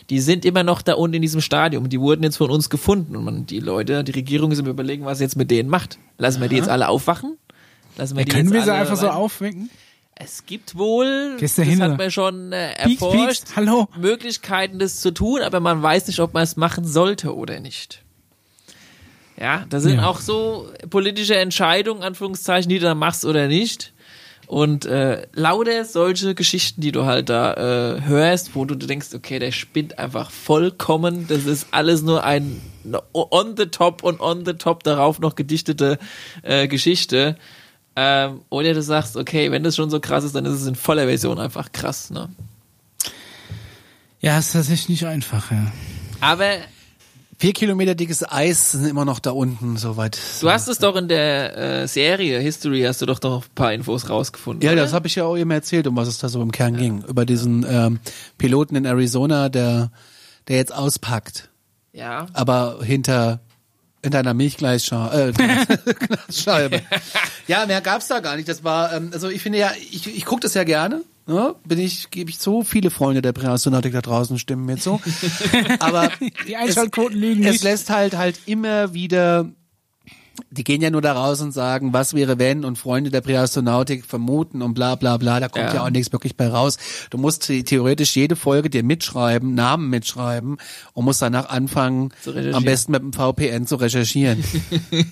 die 0.08 0.20
sind 0.20 0.46
immer 0.46 0.62
noch 0.62 0.80
da 0.80 0.94
unten 0.94 1.16
in 1.16 1.22
diesem 1.22 1.42
Stadium. 1.42 1.90
Die 1.90 2.00
wurden 2.00 2.22
jetzt 2.22 2.36
von 2.38 2.50
uns 2.50 2.70
gefunden 2.70 3.14
und 3.14 3.24
man, 3.24 3.44
die 3.44 3.60
Leute, 3.60 4.04
die 4.04 4.12
Regierung 4.12 4.52
ist 4.52 4.58
im 4.60 4.66
Überlegen, 4.66 5.04
was 5.04 5.20
jetzt 5.20 5.36
mit 5.36 5.50
denen 5.50 5.68
macht. 5.68 5.98
Lassen 6.16 6.40
wir 6.40 6.48
die 6.48 6.56
jetzt 6.56 6.70
alle 6.70 6.88
aufwachen? 6.88 7.36
Lassen 7.98 8.16
wir 8.16 8.24
die 8.24 8.30
Können 8.30 8.46
jetzt 8.46 8.54
wir 8.54 8.62
sie 8.62 8.72
einfach 8.72 8.96
so 8.96 9.06
rein- 9.08 9.16
aufwecken? 9.16 9.68
Es 10.18 10.46
gibt 10.46 10.76
wohl, 10.78 11.36
das 11.38 11.58
hat 11.58 11.98
man 11.98 12.10
schon 12.10 12.50
äh, 12.52 12.72
erforscht, 12.72 13.44
pieks, 13.44 13.56
hallo. 13.56 13.86
Möglichkeiten, 13.98 14.78
das 14.78 15.00
zu 15.00 15.12
tun, 15.12 15.42
aber 15.42 15.60
man 15.60 15.82
weiß 15.82 16.06
nicht, 16.06 16.20
ob 16.20 16.32
man 16.32 16.42
es 16.42 16.56
machen 16.56 16.86
sollte 16.86 17.34
oder 17.36 17.60
nicht. 17.60 18.02
Ja, 19.38 19.66
da 19.68 19.78
sind 19.78 19.96
Ja. 19.98 20.06
auch 20.06 20.20
so 20.20 20.70
politische 20.88 21.36
Entscheidungen, 21.36 22.02
Anführungszeichen, 22.02 22.70
die 22.70 22.78
du 22.78 22.86
dann 22.86 22.96
machst 22.98 23.26
oder 23.26 23.46
nicht. 23.46 23.92
Und 24.46 24.86
äh, 24.86 25.26
lauter 25.34 25.84
solche 25.84 26.34
Geschichten, 26.34 26.80
die 26.80 26.92
du 26.92 27.04
halt 27.04 27.28
da 27.28 27.96
äh, 27.96 28.00
hörst, 28.02 28.54
wo 28.54 28.64
du 28.64 28.74
denkst, 28.76 29.08
okay, 29.14 29.38
der 29.38 29.50
spinnt 29.52 29.98
einfach 29.98 30.30
vollkommen. 30.30 31.26
Das 31.28 31.44
ist 31.44 31.66
alles 31.72 32.00
nur 32.02 32.24
ein 32.24 32.62
on 33.12 33.54
the 33.58 33.66
top 33.66 34.02
und 34.02 34.20
on 34.20 34.46
the 34.46 34.54
top 34.54 34.82
darauf 34.84 35.18
noch 35.18 35.34
gedichtete 35.34 35.98
äh, 36.42 36.68
Geschichte. 36.68 37.36
Ähm, 37.96 38.42
oder 38.50 38.74
du 38.74 38.82
sagst, 38.82 39.16
okay, 39.16 39.50
wenn 39.50 39.62
das 39.62 39.74
schon 39.74 39.88
so 39.88 40.00
krass 40.00 40.22
ist, 40.22 40.34
dann 40.34 40.44
ist 40.44 40.52
es 40.52 40.66
in 40.66 40.74
voller 40.74 41.06
Version 41.06 41.38
einfach 41.38 41.72
krass. 41.72 42.10
Ne? 42.10 42.28
Ja, 44.20 44.38
ist 44.38 44.52
tatsächlich 44.52 44.88
nicht 44.90 45.06
einfach, 45.06 45.50
ja. 45.50 45.72
Aber 46.20 46.58
Vier 47.38 47.52
Kilometer 47.52 47.94
dickes 47.94 48.24
Eis 48.26 48.72
sind 48.72 48.86
immer 48.86 49.04
noch 49.04 49.18
da 49.18 49.30
unten, 49.30 49.76
soweit. 49.76 50.18
du 50.40 50.50
hast 50.50 50.68
es 50.68 50.78
doch 50.78 50.96
in 50.96 51.06
der 51.06 51.82
äh, 51.82 51.86
Serie 51.86 52.40
History, 52.40 52.80
hast 52.82 53.02
du 53.02 53.06
doch 53.06 53.20
noch 53.20 53.44
ein 53.44 53.54
paar 53.54 53.74
Infos 53.74 54.08
rausgefunden. 54.08 54.64
Ja, 54.64 54.72
oder? 54.72 54.80
das 54.80 54.94
habe 54.94 55.06
ich 55.06 55.16
ja 55.16 55.24
auch 55.24 55.36
eben 55.36 55.50
erzählt, 55.50 55.86
um 55.86 55.96
was 55.96 56.08
es 56.08 56.16
da 56.16 56.30
so 56.30 56.40
im 56.40 56.50
Kern 56.50 56.78
ging. 56.78 57.02
Über 57.02 57.26
diesen 57.26 57.66
ähm, 57.68 58.00
Piloten 58.38 58.74
in 58.74 58.86
Arizona, 58.86 59.50
der, 59.50 59.90
der 60.48 60.56
jetzt 60.56 60.74
auspackt, 60.74 61.50
ja. 61.92 62.26
aber 62.32 62.78
hinter 62.82 63.40
hinter 64.02 64.20
einer 64.20 64.34
Milchgleisscheibe. 64.34 65.34
Äh, 65.38 65.94
Glasscheibe. 66.26 66.80
ja, 67.48 67.66
mehr 67.66 67.80
gab's 67.80 68.08
da 68.08 68.20
gar 68.20 68.36
nicht. 68.36 68.48
Das 68.48 68.64
war, 68.64 68.92
ähm, 68.92 69.10
also 69.12 69.28
ich 69.28 69.42
finde 69.42 69.58
ja, 69.58 69.72
ich, 69.90 70.06
ich 70.14 70.24
gucke 70.24 70.40
das 70.42 70.54
ja 70.54 70.64
gerne. 70.64 71.02
Ne? 71.26 71.54
Bin 71.64 71.78
ich, 71.80 72.10
gebe 72.10 72.30
ich 72.30 72.38
zu, 72.38 72.62
viele 72.62 72.90
Freunde 72.90 73.20
der 73.20 73.32
Präastronautik 73.32 73.92
da 73.92 74.00
draußen 74.00 74.38
stimmen 74.38 74.64
mir 74.64 74.76
zu. 74.76 75.00
Aber 75.80 76.10
Die 76.46 76.56
Einschaltquoten 76.56 77.18
lügen 77.18 77.42
es 77.44 77.54
nicht. 77.54 77.64
lässt 77.64 77.90
halt 77.90 78.16
halt 78.16 78.38
immer 78.46 78.94
wieder 78.94 79.46
die 80.50 80.64
gehen 80.64 80.82
ja 80.82 80.90
nur 80.90 81.02
da 81.02 81.12
raus 81.12 81.40
und 81.40 81.52
sagen, 81.52 81.92
was 81.92 82.14
wäre 82.14 82.38
wenn 82.38 82.64
und 82.64 82.76
Freunde 82.78 83.10
der 83.10 83.20
Präastronautik 83.20 84.04
vermuten 84.04 84.62
und 84.62 84.74
bla 84.74 84.94
bla 84.94 85.16
bla, 85.16 85.40
da 85.40 85.48
kommt 85.48 85.66
ja, 85.66 85.74
Ja. 85.74 85.84
auch 85.84 85.90
nichts 85.90 86.12
wirklich 86.12 86.36
bei 86.36 86.48
raus. 86.48 86.76
Du 87.10 87.18
musst 87.18 87.44
the- 87.44 87.62
theoretisch 87.64 88.14
jede 88.16 88.36
Folge 88.36 88.70
dir 88.70 88.82
mitschreiben, 88.82 89.54
Namen 89.54 89.88
mitschreiben 89.90 90.56
und 90.94 91.04
musst 91.04 91.22
danach 91.22 91.48
anfangen, 91.48 92.10
am 92.52 92.64
besten 92.64 92.92
mit 92.92 93.02
dem 93.02 93.12
VPN 93.12 93.66
zu 93.66 93.76
recherchieren. 93.76 94.42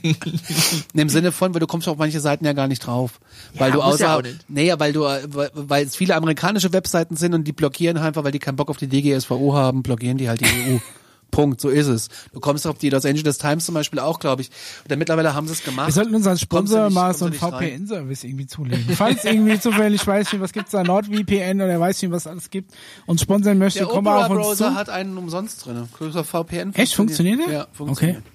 Im 0.95 1.09
Sinne 1.09 1.33
von, 1.33 1.53
weil 1.55 1.61
du 1.61 1.67
kommst 1.67 1.89
auf 1.89 1.99
manche 1.99 2.21
Seiten 2.21 2.45
ja 2.45 2.53
gar 2.53 2.69
nicht 2.69 2.87
drauf. 2.87 3.21
weil 3.55 3.73
du 3.73 3.79
ja 3.79 3.85
außer, 3.85 4.23
nicht. 4.23 4.45
nee, 4.49 4.67
ja, 4.67 4.81
weil 4.81 4.93
du, 4.93 5.05
äh, 5.05 5.23
weil 5.55 5.85
es 5.87 5.97
viele 5.97 6.15
amerikanische 6.17 6.73
Webseiten 6.73 7.17
sind 7.17 7.35
und 7.35 7.45
die 7.45 7.53
blockieren 7.53 7.97
einfach, 7.97 8.25
weil 8.25 8.33
die 8.33 8.39
keinen 8.39 8.57
Bock 8.57 8.69
auf 8.71 8.77
die 8.77 8.89
DGSVO 8.89 9.55
haben, 9.55 9.83
blockieren 9.83 10.19
die 10.19 10.29
halt 10.29 10.41
die 10.41 10.45
EU. 10.47 10.79
Punkt, 11.35 11.61
so 11.61 11.69
ist 11.69 11.87
es. 11.89 12.09
Du 12.33 12.41
kommst 12.41 12.67
auf 12.67 12.79
die 12.79 12.91
Los 12.91 13.05
Angeles 13.05 13.39
Times 13.39 13.67
zum 13.67 13.75
Beispiel 13.75 13.99
auch, 13.99 14.19
glaube 14.21 14.43
ich. 14.43 14.51
Oder 14.85 14.97
mittlerweile 14.97 15.35
haben 15.35 15.47
sie 15.47 15.53
es 15.55 15.65
gemacht. 15.65 15.89
Wir 15.89 15.93
sollten 15.93 16.15
unseren 16.15 16.33
Kommst 16.33 16.43
du 16.43 16.47
Sponsor 16.77 16.85
nicht- 16.87 16.95
mal 16.95 17.15
so 17.15 17.25
einen. 17.27 17.35
VPN-Service 17.35 18.25
irgendwie 18.25 18.47
zulegen. 18.47 18.95
Falls 18.97 19.25
irgendwie 19.25 19.59
zufällig, 19.59 20.07
weiß 20.07 20.33
nicht, 20.33 20.41
was 20.41 20.53
gibt's 20.53 20.71
da, 20.71 20.83
NordVPN 20.85 21.61
oder 21.61 21.79
weiß 21.81 22.01
nicht, 22.03 22.11
was 22.13 22.27
alles 22.27 22.51
gibt 22.51 22.73
und 23.07 23.21
sponsern 23.21 23.59
möchte, 23.59 23.81
Der 23.81 23.89
komm 23.89 24.05
mal 24.05 24.25
auf 24.25 24.31
uns 24.31 24.41
Browser 24.41 24.69
zu. 24.71 24.75
hat 24.75 24.89
einen 24.91 25.17
umsonst 25.19 25.65
drin. 25.67 25.89
Größer 25.99 26.25
VPN. 26.25 26.75
Echt? 26.75 26.95
Funktioniert 26.95 27.41
der? 27.47 27.53
Ja, 27.53 27.67
funktioniert. 27.73 28.19
Okay. 28.19 28.27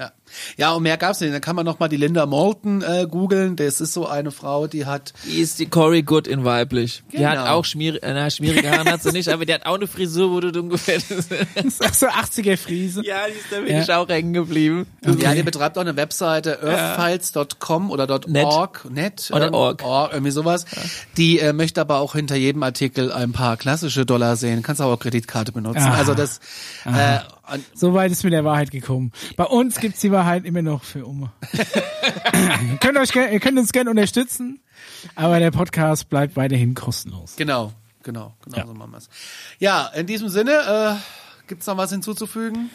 Ja. 0.00 0.12
Ja, 0.56 0.72
und 0.72 0.82
mehr 0.82 0.96
gab's 0.96 1.20
nicht. 1.20 1.32
Dann 1.32 1.40
kann 1.40 1.56
man 1.56 1.64
noch 1.64 1.78
mal 1.78 1.88
die 1.88 1.96
Linda 1.96 2.26
Moulton 2.26 2.82
äh, 2.82 3.06
googeln. 3.10 3.56
Das 3.56 3.80
ist 3.80 3.92
so 3.94 4.06
eine 4.06 4.30
Frau, 4.30 4.66
die 4.66 4.86
hat 4.86 5.12
Die 5.26 5.40
ist 5.40 5.58
die 5.58 5.66
Cory 5.66 6.02
Good 6.02 6.26
in 6.26 6.44
weiblich. 6.44 7.02
Die 7.12 7.16
Genau. 7.18 7.30
hat 7.30 7.48
auch 7.48 7.64
schmier 7.64 8.02
äh, 8.02 8.12
na, 8.14 8.30
schmierige 8.30 8.70
Haare 8.70 8.90
hat 8.92 9.02
sie 9.02 9.12
nicht, 9.12 9.28
aber 9.28 9.44
die 9.46 9.54
hat 9.54 9.66
auch 9.66 9.74
eine 9.76 9.86
Frisur, 9.86 10.30
wo 10.30 10.40
du 10.40 10.58
ungefähr. 10.60 10.98
Das 10.98 11.80
ist 11.80 12.00
so 12.00 12.06
80er 12.06 12.56
Friese. 12.56 13.04
ja, 13.04 13.16
die 13.26 13.32
ist 13.38 13.46
da 13.50 13.60
bin 13.60 13.82
Ja. 13.84 13.98
auch 13.98 14.08
hängen 14.08 14.32
geblieben. 14.32 14.86
Ja, 15.20 15.34
die 15.34 15.42
betreibt 15.42 15.76
auch 15.78 15.82
eine 15.82 15.96
Webseite 15.96 16.58
earthfiles.com 16.62 17.90
oder 17.90 18.20
Net. 18.26 18.44
.org, 18.46 18.86
net 18.90 19.30
Oder 19.32 19.48
ähm, 19.48 19.54
org. 19.54 19.82
irgendwie 20.12 20.30
sowas. 20.30 20.64
Die 21.16 21.38
äh, 21.40 21.52
möchte 21.52 21.80
aber 21.80 21.98
auch 21.98 22.14
hinter 22.14 22.36
jedem 22.36 22.62
Artikel 22.62 23.12
ein 23.12 23.32
paar 23.32 23.56
klassische 23.56 24.04
Dollar 24.06 24.36
sehen. 24.36 24.62
Kannst 24.62 24.80
auch 24.80 24.98
Kreditkarte 24.98 25.52
benutzen. 25.52 25.82
Ah. 25.82 25.94
Also 25.98 26.14
das 26.14 26.40
äh, 26.84 27.18
So 27.74 27.94
weit 27.94 28.12
ist 28.12 28.24
mit 28.24 28.32
der 28.32 28.44
Wahrheit 28.44 28.70
gekommen. 28.70 29.12
Bei 29.36 29.44
uns 29.44 29.78
gibt's 29.80 30.00
die 30.00 30.10
Wahrheit 30.18 30.44
immer 30.44 30.62
noch 30.62 30.82
für 30.82 31.06
Umme. 31.06 31.30
ihr, 31.52 32.78
könnt 32.80 32.98
euch, 32.98 33.14
ihr 33.14 33.38
könnt 33.40 33.58
uns 33.58 33.72
gerne 33.72 33.88
unterstützen, 33.90 34.60
aber 35.14 35.38
der 35.38 35.50
Podcast 35.52 36.08
bleibt 36.08 36.34
weiterhin 36.36 36.74
kostenlos. 36.74 37.36
genau, 37.36 37.72
genau, 38.02 38.34
genau 38.44 38.56
Ja. 38.56 38.66
so 38.66 38.74
machen 38.74 38.90
wir's. 38.92 39.08
Ja, 39.60 39.86
in 39.94 40.06
diesem 40.06 40.28
Sinne, 40.28 40.98
äh, 40.98 41.46
gibt's 41.46 41.66
noch 41.66 41.76
was 41.76 41.90
hinzuzufügen? 41.90 42.70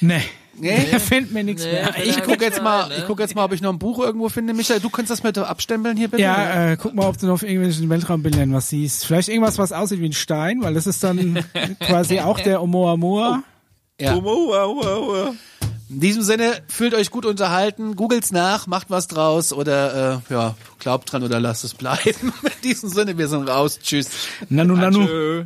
Nee. 0.00 0.22
Nee? 0.58 0.88
Da 0.90 0.98
findet 0.98 1.32
mir 1.32 1.44
nichts 1.44 1.62
Nee. 1.64 1.72
mehr. 1.72 1.94
Ich 2.04 2.22
gucke 2.24 2.42
jetzt 2.44 2.60
mal, 2.62 2.88
ne? 2.88 2.96
ich 2.96 3.06
guck 3.06 3.20
jetzt 3.20 3.34
mal, 3.36 3.44
ob 3.44 3.52
ich 3.52 3.60
noch 3.60 3.72
ein 3.72 3.78
Buch 3.78 4.00
irgendwo 4.00 4.28
finde. 4.28 4.52
Michael, 4.52 4.80
du 4.80 4.90
kannst 4.90 5.10
das 5.12 5.22
mit 5.22 5.38
abstempeln 5.38 5.96
hier 5.96 6.08
bitte? 6.08 6.22
Ja, 6.24 6.72
äh, 6.72 6.76
guck 6.76 6.94
mal, 6.94 7.06
ob 7.06 7.16
du 7.18 7.26
noch 7.26 7.34
auf 7.34 7.42
irgendwelchen 7.44 7.88
Weltraumbildern 7.88 8.52
was 8.52 8.68
siehst. 8.70 9.06
Vielleicht 9.06 9.28
irgendwas, 9.28 9.58
was 9.58 9.70
aussieht 9.72 10.00
wie 10.00 10.08
ein 10.08 10.12
Stein, 10.12 10.62
weil 10.62 10.74
das 10.74 10.88
ist 10.88 11.04
dann 11.04 11.44
quasi 11.80 12.18
auch 12.20 12.40
der 12.40 12.60
Oumuamua. 12.60 13.44
ja. 14.00 14.16
Oh, 14.16 15.34
In 15.90 15.98
diesem 15.98 16.22
Sinne, 16.22 16.62
fühlt 16.68 16.94
euch 16.94 17.10
gut 17.10 17.26
unterhalten, 17.26 17.96
googelt's 17.96 18.30
nach, 18.30 18.68
macht 18.68 18.90
was 18.90 19.08
draus 19.08 19.52
oder 19.52 20.22
äh, 20.28 20.32
ja, 20.32 20.54
glaubt 20.78 21.12
dran 21.12 21.24
oder 21.24 21.40
lasst 21.40 21.64
es 21.64 21.74
bleiben. 21.74 22.32
In 22.42 22.62
diesem 22.62 22.88
Sinne, 22.90 23.18
wir 23.18 23.26
sind 23.26 23.48
raus. 23.48 23.80
Tschüss. 23.82 24.08
Nanu, 24.48 24.76
nanu. 24.76 25.04
Tschö. 25.04 25.44